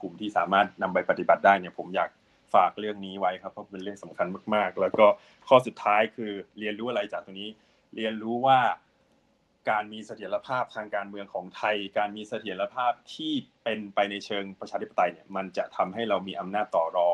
[0.02, 2.10] กลุ่มที่สามารถนำไปปฏิบัติได้เนี่ยผมอยาก
[2.54, 5.06] ฝากเรื่องนี้ไว้ครับเพราะเป็นเรื่องสำคัญมาก ๆ แล้วก็
[5.48, 7.50] ข้อสุดท้ายคือเรียนรู้อะไรจากตรงนี้
[7.96, 8.58] เรียนรู้ว่า
[9.70, 13.32] การมีเสถียรภาพทางการเมืองของไทย การมีเสถียรภาพที่
[13.64, 17.10] เป็นไปในเชิงประชาธิปไตยเนี่ยมันจะทำให้เรามีอำนาจต่อรอ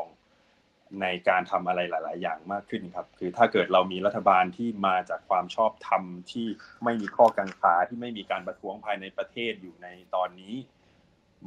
[1.01, 6.47] ในการทำอะไรหลาย ๆ อย่างมากขึ้นครับ คือถ้าเกิดเรามีรัฐบาลที่มาจากความชอบธรรมที่
[6.83, 10.55] ไม่มีข้อกังขาที่ไม่มีการประท้วงภายในประเทศอยู่ในตอนนี้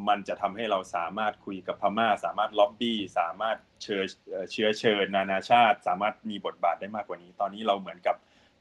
[0.09, 4.05] มันจะทำให้เราสามารถคุยกับพม่า สามารถล็อบบี้ สามารถเชิญ
[4.53, 8.17] เชื้อเชิญนานาชาติ สามารถมีบทบาทได้มากกว่านี้ ตอนนี้เราเหมือนกับ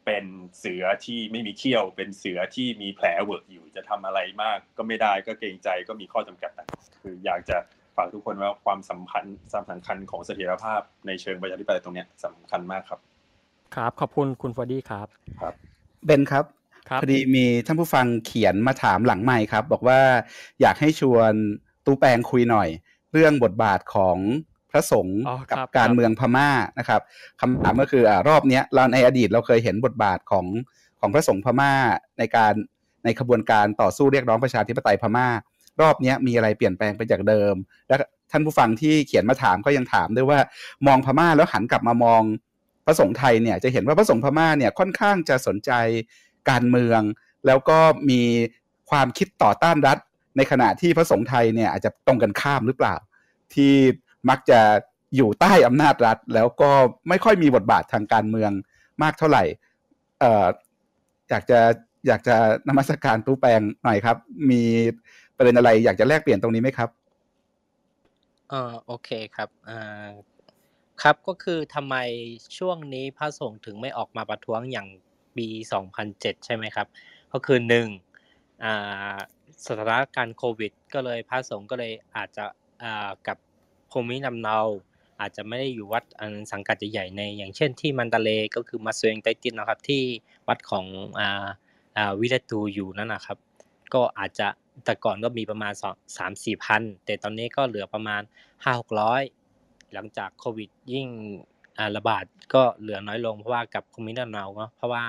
[0.06, 0.26] เป็น
[0.60, 6.68] เสือที่ไม่มีเขี้ยว เป็นเสือที่มีแผลเหวอะอยู่จะทำอะไรมาก ก็ไม่ได้ก็เกรงใจก็มีข้อจำกัดต่าง
[7.02, 7.58] คืออยากจะ
[7.97, 12.99] ฝากทุกคนว่าความสัมพันธ์สำคัญของเสถียรภาพในเชิงประชาธิปไตยตรงนี้สำคัญมากครับ
[13.75, 15.07] ครับ ขอบคุณคุณฟอดี้ครับ
[15.41, 15.53] ครับ
[16.05, 16.45] เบนครับ
[17.01, 19.99] พอดีมีท่านผู้ฟังเขียนมาถามหลังใหม่ครับ บอกว่า
[20.61, 21.31] อยากให้ชวน
[21.85, 22.69] ตู้แปงคุยหน่อย
[23.13, 24.17] เรื่องบทบาทของ
[24.72, 25.19] พระสงฆ์
[25.51, 26.49] กับการเมืองพม่า
[26.80, 27.01] นะครับ
[27.41, 30.45] คำถามก็คืออ่ารอบนี้เราในอดีตเราเคยเห็นบทบาทของ
[30.99, 31.73] ของพระสงฆ์พม่า
[32.19, 32.53] ในการ
[33.05, 35.27] ในขบวนการต่อสู้เรียกร้องประชาธิปไตยพม่า
[35.82, 37.56] รอบนี้มีอะไรเปลี่ยนแปลงไปจากเดิม
[37.88, 37.95] และ
[38.32, 40.40] ท่านผู้ฟังที่เขียนมาถามก็ยังถามด้วยว่า
[40.88, 42.22] มองพม่าแล้วหันกลับมามอง
[42.85, 45.72] พระสงฆ์ไทยเนี่ยจะเห็นว่าพระสงฆ์พม่าเนี่ยค่อนข้างจะสนใจ
[46.50, 47.02] การเมือง
[47.45, 47.80] แล้วก็
[48.10, 48.22] มี
[48.90, 49.98] ความคิดต่อต้านรัฐ
[50.38, 52.95] ในขณะที่พระสงฆ์ไทยเนี่ยอาจจะตรงกันข้ามหรือเปล่า
[53.53, 53.74] ที่
[54.30, 54.60] มักจะ
[55.16, 56.72] อยู่ใต้อำนาจรัฐ แล้วก็
[57.10, 58.52] ไม่ค่อยมีบทบาททางการเมือง
[59.03, 59.43] มากเท่าไหร่
[60.19, 60.45] เอ่อ
[61.30, 61.60] อยากจะ
[62.08, 62.35] อยากจะ
[62.68, 64.18] นมัสการตู้แปลงหน่อยครับ
[64.50, 64.64] มี
[65.38, 66.90] ประเด็นอะไรอยากจะแลกเปลี่ยนตรงนี้ไหมครับ
[68.50, 70.10] เออโอเคครับอ่า
[71.02, 71.95] ครับก็คือทำไม
[72.58, 74.88] ช่วงนี้พระสงฆ์ถึงไม่ออกมาประท้วงอย่าง
[75.38, 75.48] ปี
[75.95, 76.88] 2007 ใช่ไหมครับ
[77.34, 77.88] ก็คือหนึ่ง
[78.64, 79.16] อ่า
[79.66, 82.45] สถานการณ์โควิด ก็เลยพระสงฆ์ก็เลยอาจจะ
[82.84, 83.38] อ่ากับ
[83.92, 84.60] ภูมิลำเนา
[85.20, 90.03] อาจจะไม่ได้อยู่วัดอันสังกัดใหญ่ใน อย่างเช่นที่มันตาเลก็คือมาเซงไตตินนะครับที่
[90.48, 90.86] วัดของ
[91.20, 91.45] อ่า
[91.98, 93.38] อ่าวิเลตูอยู่นั่นนะครับ
[93.94, 94.48] ก็อาจจะ
[94.85, 98.22] แต่ก่อนก็มีประมาณสองสามสี่พันแต่ตอนนี้ก็เหลือประมาณ
[98.64, 99.22] ห้าหกร้อย
[99.93, 101.08] หลังจากโควิดยิ่ง
[101.95, 105.03] ระบาดก็เหลือน้อยลงเพราะว่ากับคอมมิวนิสต์เราเนาะเพราะว่า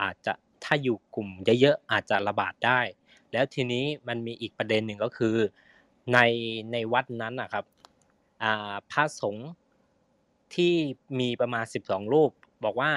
[0.00, 0.32] อาจจะ
[0.64, 1.28] ถ้าอยู่กลุ่ม
[1.60, 2.80] เยอะๆอาจจะระบาดได้
[3.32, 5.36] แล้วทีนี้มันมีอีกประเด็นหนึ่งก็คือ
[6.12, 6.18] ใน
[6.72, 7.64] ในวัดนั้นนะครับ
[8.90, 9.50] พระสงฆ์
[10.54, 10.74] ที่
[11.20, 12.30] มีประมาณสิบสองรูป
[12.64, 12.90] บอกว่า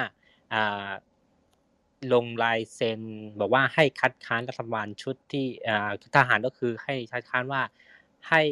[2.12, 3.00] ลงลายเซ็น
[3.40, 5.46] บอกว่าให้คัดค้านรัฐบาลชุดที่
[6.16, 7.62] ทหารก็คือให้คัดค้านว่า
[8.28, 8.42] ให้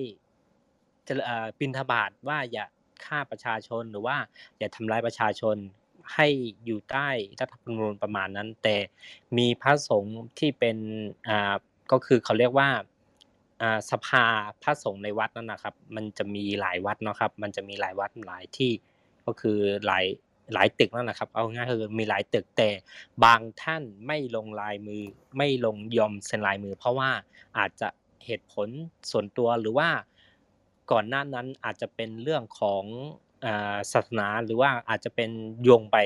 [1.06, 1.14] จะ
[1.60, 2.66] บินทบาทว่าอย่า
[3.04, 4.16] ฆ่าประชาชนหรือว่า
[4.58, 5.56] อย่าทำร้ายประชาชน
[6.14, 6.26] ให้
[6.64, 7.08] อยู่ใต้
[7.40, 8.76] รัฐธรรมนูญประมาณนั้น แต่
[9.38, 10.76] มีพระสงฆ์ที่เป็น
[11.28, 11.54] อ่า
[11.92, 12.68] ก็คือเขาเรียกว่า
[13.62, 14.24] อ่าสภา
[14.62, 18.72] พระสงฆ์ในวัดนั่นนะครับ มันจะมีหลายวัดนะครับ มันจะมีหลายวัดหลายที่
[19.26, 20.04] ก็คือหลาย
[20.54, 22.68] หลายตึกนั่นแหละครับ เอาง่ายคือมีหลายตึกแต่
[23.24, 25.02] บางท่านไม่ลงลายมือ
[25.38, 27.10] ไม่ลงยอมเซ็นลายมือ เพราะว่า
[27.58, 27.88] อาจจะ
[28.26, 28.68] เหตุผล
[29.10, 29.88] ส่วนตัวหรือว่า
[30.92, 32.84] ก่อนหน้านั้นอาจจะเป็นเรื่องของ
[33.92, 35.30] ศาสนาหรือว่าอาจจะเป็น
[35.62, 35.96] โยงไป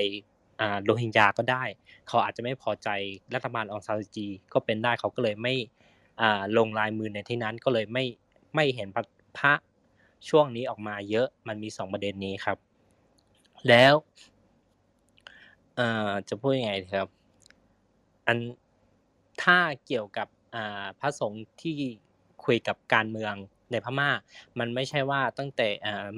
[0.85, 1.65] โรฮิงญาก็ได้
[2.09, 2.89] เขาอาจจะไม่พอใจ
[3.35, 5.55] รัฐบาลองซานซูจีก็เป็นได้เขาก็เลยไม่
[6.57, 8.05] ลงลายมือในที่นั้นก็เลยไม่
[8.55, 8.89] ไม่เห็น
[9.39, 9.53] พระ
[10.29, 12.59] ช่วงนี้ออกมาเยอะมันมีสองประเด็นนี้ครับ
[13.69, 13.95] แล้ว
[16.29, 17.09] จะพูดยังไงครับ
[18.27, 18.39] อัน
[19.43, 20.29] ถ้าเกี่ยวกับ
[21.01, 21.77] พระสงฆ์ที่
[22.45, 23.35] คุยกับการเมือง
[23.71, 24.11] ในพม่า
[24.59, 25.69] มันไม่ใช่ว่าตั้งแต่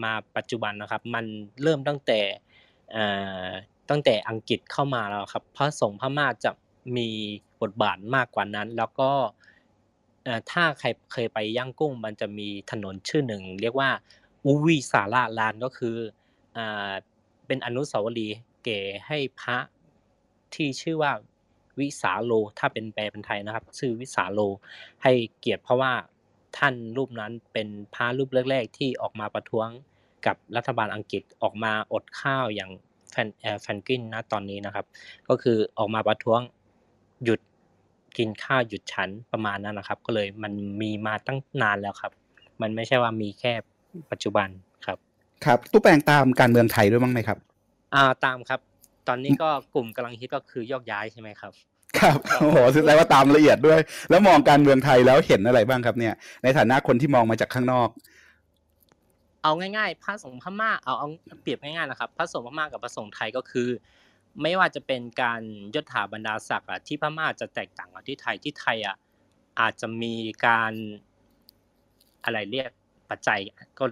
[0.04, 1.24] มาปัจจุบันนะครับ มัน
[1.62, 2.20] เริ่มตั้งแต่
[3.90, 6.50] ตั้งแต่อังกฤษเข้ามาแล้วครับพระสงฆ์พม่าจะ
[6.96, 7.08] มี
[7.60, 9.10] บทบาทมากกว่านั้น แล้วก็
[10.50, 13.90] ถ้าใครเคยไปย่างกุ้ง มันจะมีถนนชื่อหนึ่ง เรียกว่า
[14.44, 15.96] อุวีสาราลานก็คือ
[17.46, 19.58] เป็นอนุสาวรีย์ เก๋ให้พระ
[20.54, 21.12] ที่ชื่อว่า
[21.80, 24.40] วิสาโล ถ้าเป็นแปลเป็นไทยนะครับ ชื่อวิสาโล
[25.02, 25.92] ให้เกียรติเพราะว่า
[26.58, 29.68] ท่านรูปนั้นเป็นพระรูปแรกๆ ที่ออกมาประท้วง
[30.26, 32.70] กับรัฐบาลอังกฤษออกมาอดข้าวอย่าง
[33.10, 33.28] แฟน
[33.62, 34.86] แฟนกินนะตอนนี้นะครับ
[35.28, 36.40] ก็คือออกมาประท้วง
[37.24, 37.40] หยุด
[38.16, 40.52] กินข้าวหยุดฉันประมาณนั้นนะครับ ก็เลยมัน
[40.82, 42.12] มีมาตั้งนานแล้วครับ
[42.62, 43.52] มันไม่ใช่ว่ามีแค่
[44.10, 44.48] ปัจจุบัน
[44.86, 44.98] ครับ
[45.44, 47.38] ครับตู้แปลงตามการเมืองไทยด้วยมั้งไหมครับ
[47.94, 48.60] อ่าตามครับ
[49.08, 51.52] ตอนนี้ก็กลุ่มกำลังฮิตก็คือยกย้ายใช่ไหมครับ
[51.98, 57.88] ครับโอ้โหแสดงว่าตามละเอียดด้วย แล้วมองการเมืองไทยแล้วเห็นอะไรบ้างครับเนี่ย ในฐานะคนที่มองมาจากข้างนอก
[59.42, 61.08] เอาง่ายๆพระสงฆ์พม่าเอาเอา
[61.42, 63.68] เปรียบง่ายๆนะครับ พระสงฆ์พม่ากับพระสงฆ์ไทยก็คือ
[64.42, 65.42] ไม่ว่าจะเป็นการ
[65.74, 68.96] ยศถาบรรดาศักดิ์ที่พม่าจะแตกต่างกับที่ไทยที่ไทยอะ
[69.60, 70.14] อาจจะมี
[70.46, 70.72] การ
[72.24, 72.70] อะไรเรียก
[73.10, 73.40] ปัจจัย
[73.78, 73.84] ก็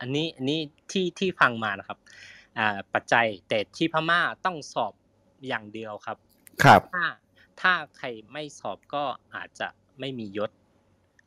[0.00, 0.58] อันนี้อันนี้
[0.90, 2.37] ที่ที่ฟังมานะครับอ่า
[2.94, 4.92] ปัจจัยแต่ที่พม่าต้องสอบ
[5.48, 6.16] อย่างเดียวครับ
[6.62, 7.04] ครับถ้า
[7.60, 9.04] ถ้าใครไม่สอบก็
[9.34, 9.68] อาจจะ
[10.00, 10.50] ไม่มียศ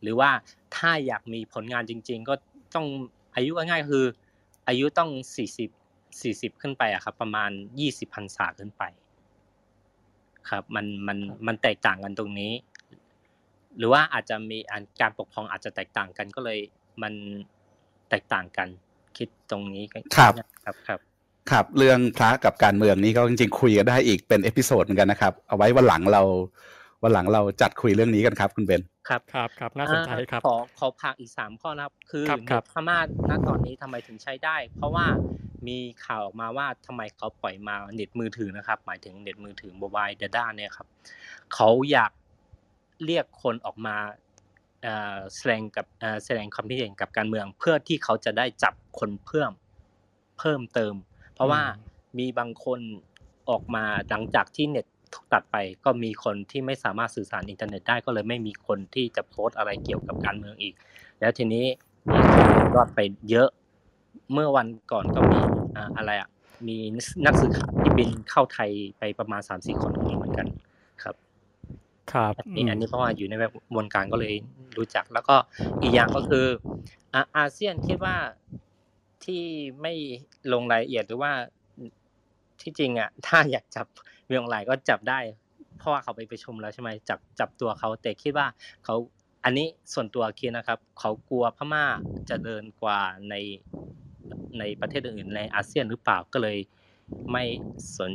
[0.01, 0.31] หรือว่า
[0.77, 2.33] ถ้าอยากมีผลงานจริง ๆ ก็
[2.75, 2.87] ต้อง
[3.35, 4.05] อายุง่ายๆคือ
[4.67, 5.69] อายุต้องสี่สิบ
[6.21, 8.83] สี่สิบขึ้นไปอะครับ ประมาณยี่สิบพรรษาขึ้นไป
[10.49, 12.51] ครับมันมันมันแตกต่างกันตรงนี้
[13.77, 14.57] หรือว่าอาจจะมี
[15.01, 16.59] การปกครองอาจจะแตกต่างกันก็เลย
[17.01, 17.13] มัน
[18.09, 18.67] แตกต่างกัน
[19.17, 20.33] คิดตรงนี้ครับ
[20.65, 20.99] ครับครับ
[21.51, 26.21] ครับเรื่องพระกับการเมืองนี้ก็จริงๆ คุยกันได้อีกเป็น episode เหมือนกันนะครับ เอาไว้วันหลังเรา
[27.03, 32.25] วันหลังเราจัดคุยเรื่องนี้กันครับ คุณเบนครับครับครับน่าสนใจครับขอขอพักอีกสามข้อนะครับ คือ
[32.71, 32.99] พม่า
[33.29, 35.05] ณตอนนี้ทำไมถึงใช้ได้ เพราะว่า
[35.67, 40.87] มีข่าวออกมาว่าทำไมเขาปล่อยมาเน็ตมือถือนะครับ หมายถึงเน็ตมือถือ mobile data เนี่ยครับ
[41.53, 42.11] เขาอยาก
[43.05, 43.95] เรียกคนออกมา
[45.35, 45.85] แสดงกับ
[46.25, 49.51] แสดงความคิดเห็นกับการเมือง เพื่อที่เขาจะได้จับคนเพิ่ม
[50.39, 50.93] เพิ่มเติม
[51.41, 51.61] ราะว่า
[52.19, 52.79] มีบางคน
[53.49, 55.55] ออกมาหลังจากที่เน็ตถูกตัดไป
[55.85, 60.73] ก็มีคนที่ไม่สามารถสื่อสารอินเทอร์เน็ตได้ก็เลยไม่มีคนที่จะโพสต์อะไรเกี่ยวกับการเมืองอีก
[61.19, 61.65] แล้วทีนี้
[62.75, 63.49] รอดไปเยอะ
[64.33, 65.39] เมื่อวันก่อนก็มี
[65.97, 66.29] อะไรอะ
[66.67, 66.77] มี
[67.25, 70.47] นักสื่อข่าวที่บินเข้าไทยไปประมาณสามสี่คนเหมือนกัน
[71.03, 71.15] ครับ
[72.11, 74.33] ครับนี่อันนี้เพราะว่าอยู่ในแบบวงการก็เลย
[74.77, 75.35] รู้จัก แล้วก็
[75.81, 76.45] อีกอย่างก็คือ
[77.37, 78.15] อาเซียนคิดว่า
[79.25, 79.43] ที่
[79.81, 79.93] ไม่
[80.53, 81.31] ลงรายละเอียดหรือว่า
[82.61, 83.87] ที่จริงอะ ถ้าอยากจับ
[84.27, 85.19] เวียงไหลก็จับได้
[85.77, 88.47] เพราะว่าเขาไปไปชมแล้วใช่ไหมจับจับตัวเขาแต่คิดว่า
[88.83, 88.95] เขา
[89.43, 91.85] อันนี้ส่วนตัวคิดนะครับ เขากลัวพม่า
[92.29, 93.35] จะเดินกว่าใน
[94.59, 96.57] ในประเทศอื่นในอาเซียนหรือเปล่าก็เลย
[97.31, 97.43] ไม่
[97.95, 98.11] สน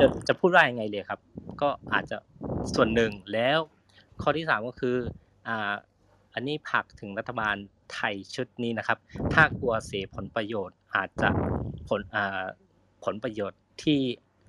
[0.00, 1.20] จะจะพูดว่ายังไงเลยครับ
[1.62, 2.16] ก็อาจจะ
[2.74, 3.58] ส่วนหนึ่งแล้ว
[4.22, 4.96] ข้อที่สามก็คือ
[5.46, 5.72] อ่า
[6.34, 7.56] อันนี้ผักถึงรัฐบาล
[7.94, 8.98] ไทยชุดนี้นะครับ
[9.32, 11.30] ถ้ากลัวเสียผลประโยชน์อาจจะ
[11.88, 12.44] ผลอ่า
[13.04, 14.00] ผลประโยชน์ที่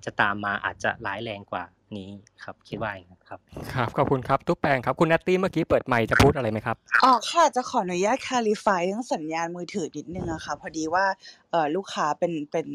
[0.04, 1.64] จะตามมาอาจจะร้ายแรงกว่า
[1.96, 2.08] นี้
[2.44, 3.40] ครับคิดว่าอย่างนั้นครับ
[3.74, 11.04] ครับขอบคุณครับทุกแปลงครับคุณนัตตี้เมื่อกี้เปิดไมค์จะพูดอะไรไหมครับอ๋อค่ะจะขออนุญาต clarify เรื่องสัญญาณมือถือนิดนึงอะค่ะพอดีว่า
[11.50, 12.66] เอ่อลูกค้าเป็นเป็น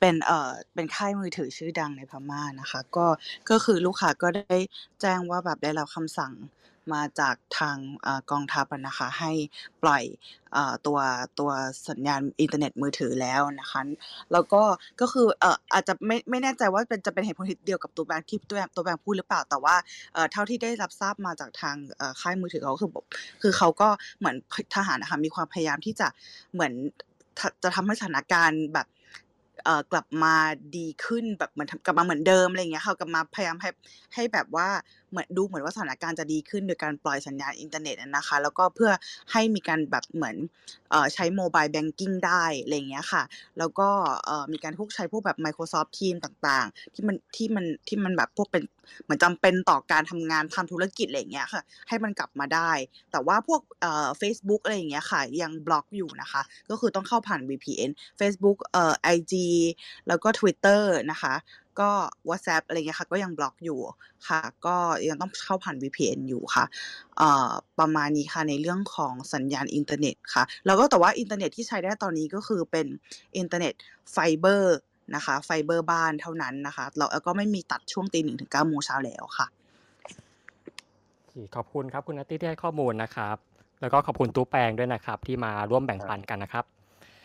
[0.00, 3.06] เป็นเอ่อเป็นค่ายมือถือชื่อดังในพม่านะคะ ก็
[3.50, 4.58] ก็คือลูกค้าก็ได้
[5.00, 6.32] แจ้งว่าแบบได้รับคำสั่ง
[6.94, 7.76] มาจากทาง
[8.30, 9.32] กองทัพนะคะให้
[9.82, 10.04] ปล่อย
[10.86, 10.98] ตัว
[11.38, 11.50] ตัว
[11.88, 13.80] สัญญาณอินเทอร์เน็ตมือถือแล้วนะคะ
[14.32, 14.62] แล้วก็
[15.00, 19.76] ก็คือเอ่ออาจจะไม่ไม่แน่ใจว่าเป็นจะเป็นเหตุผลเดียวกับตัวแบงค์ที่ตัวตัวแบงค์พูดหรือเปล่าแต่ว่า
[20.14, 21.76] เอ่อเท่าที่ได้รับทราบมาจากทาง
[22.20, 22.90] ค่ายมือถือเขาคือ
[23.42, 24.36] คือเขาก็เหมือน
[24.74, 26.08] ทหารนะคะมีความพยายามที่จะ
[26.52, 26.72] เหมือน
[27.62, 28.88] จะทำให้สถานการณ์แบบ
[29.92, 30.34] กลับมา
[30.76, 33.70] ดีขึ้นแบบเหมือนกลับมาเหมือนเดิมอะไรอย่างเงี้ยค่ะกลับมาพยายามให้
[34.14, 34.68] ให้แบบว่า
[35.10, 38.90] เหมือนดูเหมือนว่าสถานการณ์จะดีขึ้นโดยการปล่อยสัญญาณอินเทอร์เน็ตนะคะ แล้วก็เพื่อ
[39.32, 40.36] ให้มีการแบบเหมือน
[40.92, 43.22] อใช้ mobile banking ได้อะไรเงี้ยค่ะ
[43.58, 43.88] แล้วก็
[44.52, 48.62] มีการพวกใช้พวกแบบ Microsoft Teams ต่างๆ ที่มันที่มันที่มันแบบพวกเป็น
[49.04, 52.70] เหมือนจำเป็นต่อการทำงานทำธุรกิจอะไรเงี้ยค่ะ ให้มันกลับมาได้
[53.12, 59.34] แต่ว่าพวกเอ่อ Facebook อะไรอย่างเงี้ยค่ะ ยังบล็อกอยู่นะคะ ก็คือต้องเข้าผ่าน VPN Facebook เอ่อ IG
[60.08, 61.34] แล้วก็ Twitter นะคะ
[61.80, 61.90] ก็
[62.28, 63.78] WhatsApp อะไรเงี้ยค่ะก็ยังบล็อกอยู่
[64.28, 64.76] ค่ะ ก็
[65.08, 66.64] ยังต้องเข้าผ่าน VPN อยู่ค่ะ
[67.16, 72.86] เอ่อประมาณนี้ค่ะในเรื่องของสัญญาณอินเทอร์เน็ตค่ะ แล้วก็แต่ว่าอินเทอร์เน็ตที่ใช้ได้ตอนนี้ก็คือเป็น
[73.38, 73.74] อินเทอร์เน็ต
[74.12, 74.76] ไฟเบอร์
[75.14, 79.46] นะคะ ไฟเบอร์บ้านเท่านั้นนะคะแล้วก็ไม่มีตัดช่วงตีหนึ่งถึงเก้าโมงเช้าแล้วค่ะ
[81.56, 83.36] ขอบคุณครับคุณนัตตี้ที่ให้ข้อมูลนะครับ
[83.80, 86.64] แล้วก็ขอบคุณตู้แปลงด้วยนะครับ ที่มาร่วมแบ่งปันกันนะครับ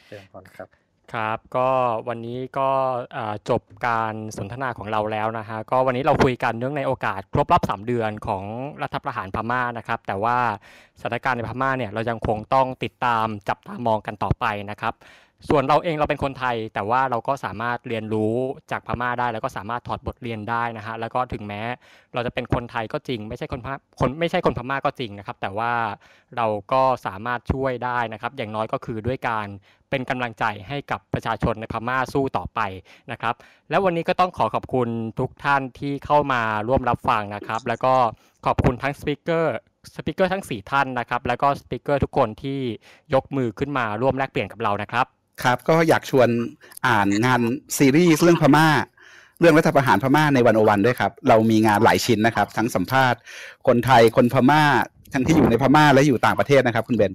[0.08, 0.81] เชิญก่อนครับ
[1.14, 1.70] ครับก็
[2.08, 2.70] วันนี้ก็
[3.50, 8.44] จบการสนทนาของเราแล้วนะฮะก็วันนี้เราคุยกันเนื่องในโอกาสครบรอบ3เดือนของ
[8.84, 10.38] รัฐประหารพม่านะครับ แต่ว่า
[11.02, 14.94] สถานการณ์ในพม่าเนี่ยเรายังคงต้องติดตามจับตามองกันต่อไปนะครับ
[15.50, 18.36] ส่วนเราเองเราเป็นคนไทย แต่ว่าเราก็สามารถเรียนรู้
[18.72, 21.62] จากพม่าได้ แล้วก็สามารถถอดบทเรียนได้นะฮะแล้วก็ถึงแม้
[22.14, 25.72] เราจะเป็นคนไทยก็จริง ไม่ใช่คนพม่าคนไม่ใช่คนพม่าก็จริงนะครับ แต่ว่า
[26.38, 29.48] เราก็สามารถช่วยได้นะครับ อย่างน้อยก็คือด้วยการ
[29.92, 32.60] เป็นกำลังใจให้กับประชาชนในพม่าสู้ต่อไป
[33.12, 33.36] นะครับ
[33.70, 34.90] แล้ววันนี้ก็ต้องขอขอบคุณ
[35.20, 37.94] ทุกท่านที่เข้ามาร่วมรับฟังนะครับ แล้วก็
[38.46, 42.60] ขอบคุณทั้ง speaker speaker ทั้ง 4 ท่านนะครับ แล้วก็ speaker ทุกคนที่
[43.14, 45.06] ยกมือขึ้นมาร่วมแลกเปลี่ยนกับเรานะครับ
[45.44, 46.30] ครับ ก็อยากชวน
[46.88, 47.42] อ่านงาน
[47.78, 48.68] ซีรีส์เรื่องพม่า
[49.40, 53.20] เรื่องรัฐประหารพม่าในวันโอวันด้วยครับ เรามีงานหลายชิ้นนะครับ ทั้งสัมภาษณ์
[53.68, 54.64] คนไทยคนพม่า
[55.14, 57.14] ทั้งที่อยู่ในพม่าและอยู่ต่างประเทศนะครับ คุณเบน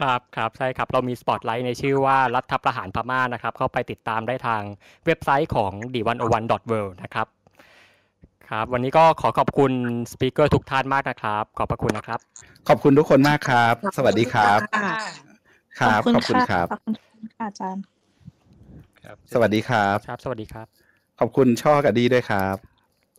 [0.00, 4.62] ครับครับใช่ครับ เรามีสปอตไลท์ในชื่อว่ารัฐประหารพม่านะครับ เข้าไปติดตามได้ทาง
[5.06, 6.44] เว็บไซต์ของ d 1 0 1 w o r l
[6.88, 7.26] d นะครับ
[8.50, 9.72] ครับ วันนี้ก็ขอขอบคุณ
[10.12, 12.20] speaker ทุกท่านมากนะครับ ขอบพระคุณนะครับ
[12.68, 14.58] ขอบคุณทุกคนมากครับ สวัสดีครับ
[15.80, 16.66] ครับ ขอบคุณครับ
[17.40, 17.82] อาจารย์
[19.02, 20.66] ครับสวัสดีครับครับ สวัสดีครับ
[21.20, 22.56] ขอบคุณช่อกับดีด้วยครับ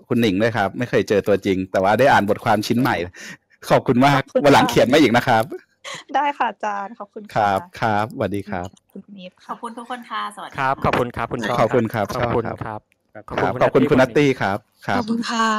[0.07, 2.95] คุณหนิงด้วยครับ ไม่เคยเจอตัวจริง แต่ว่าได้อ่านบทความชิ้นใหม่
[3.69, 5.43] ขอบคุณมากวันหลังเขียนมาอีกนะครับ
[6.15, 12.79] ได้ค่ะอาจารย์ขอบคุณครับครับสวัสดีครับคุณนิดขอบคุณทุกคนค่ะสวัสดีครับขอบคุณครับคุณขอบคุณครับขอบคุณครับ
[13.29, 14.57] ขอบคุณคุณนัตตี้ครับ
[14.97, 15.49] ขอบคุณค่ะ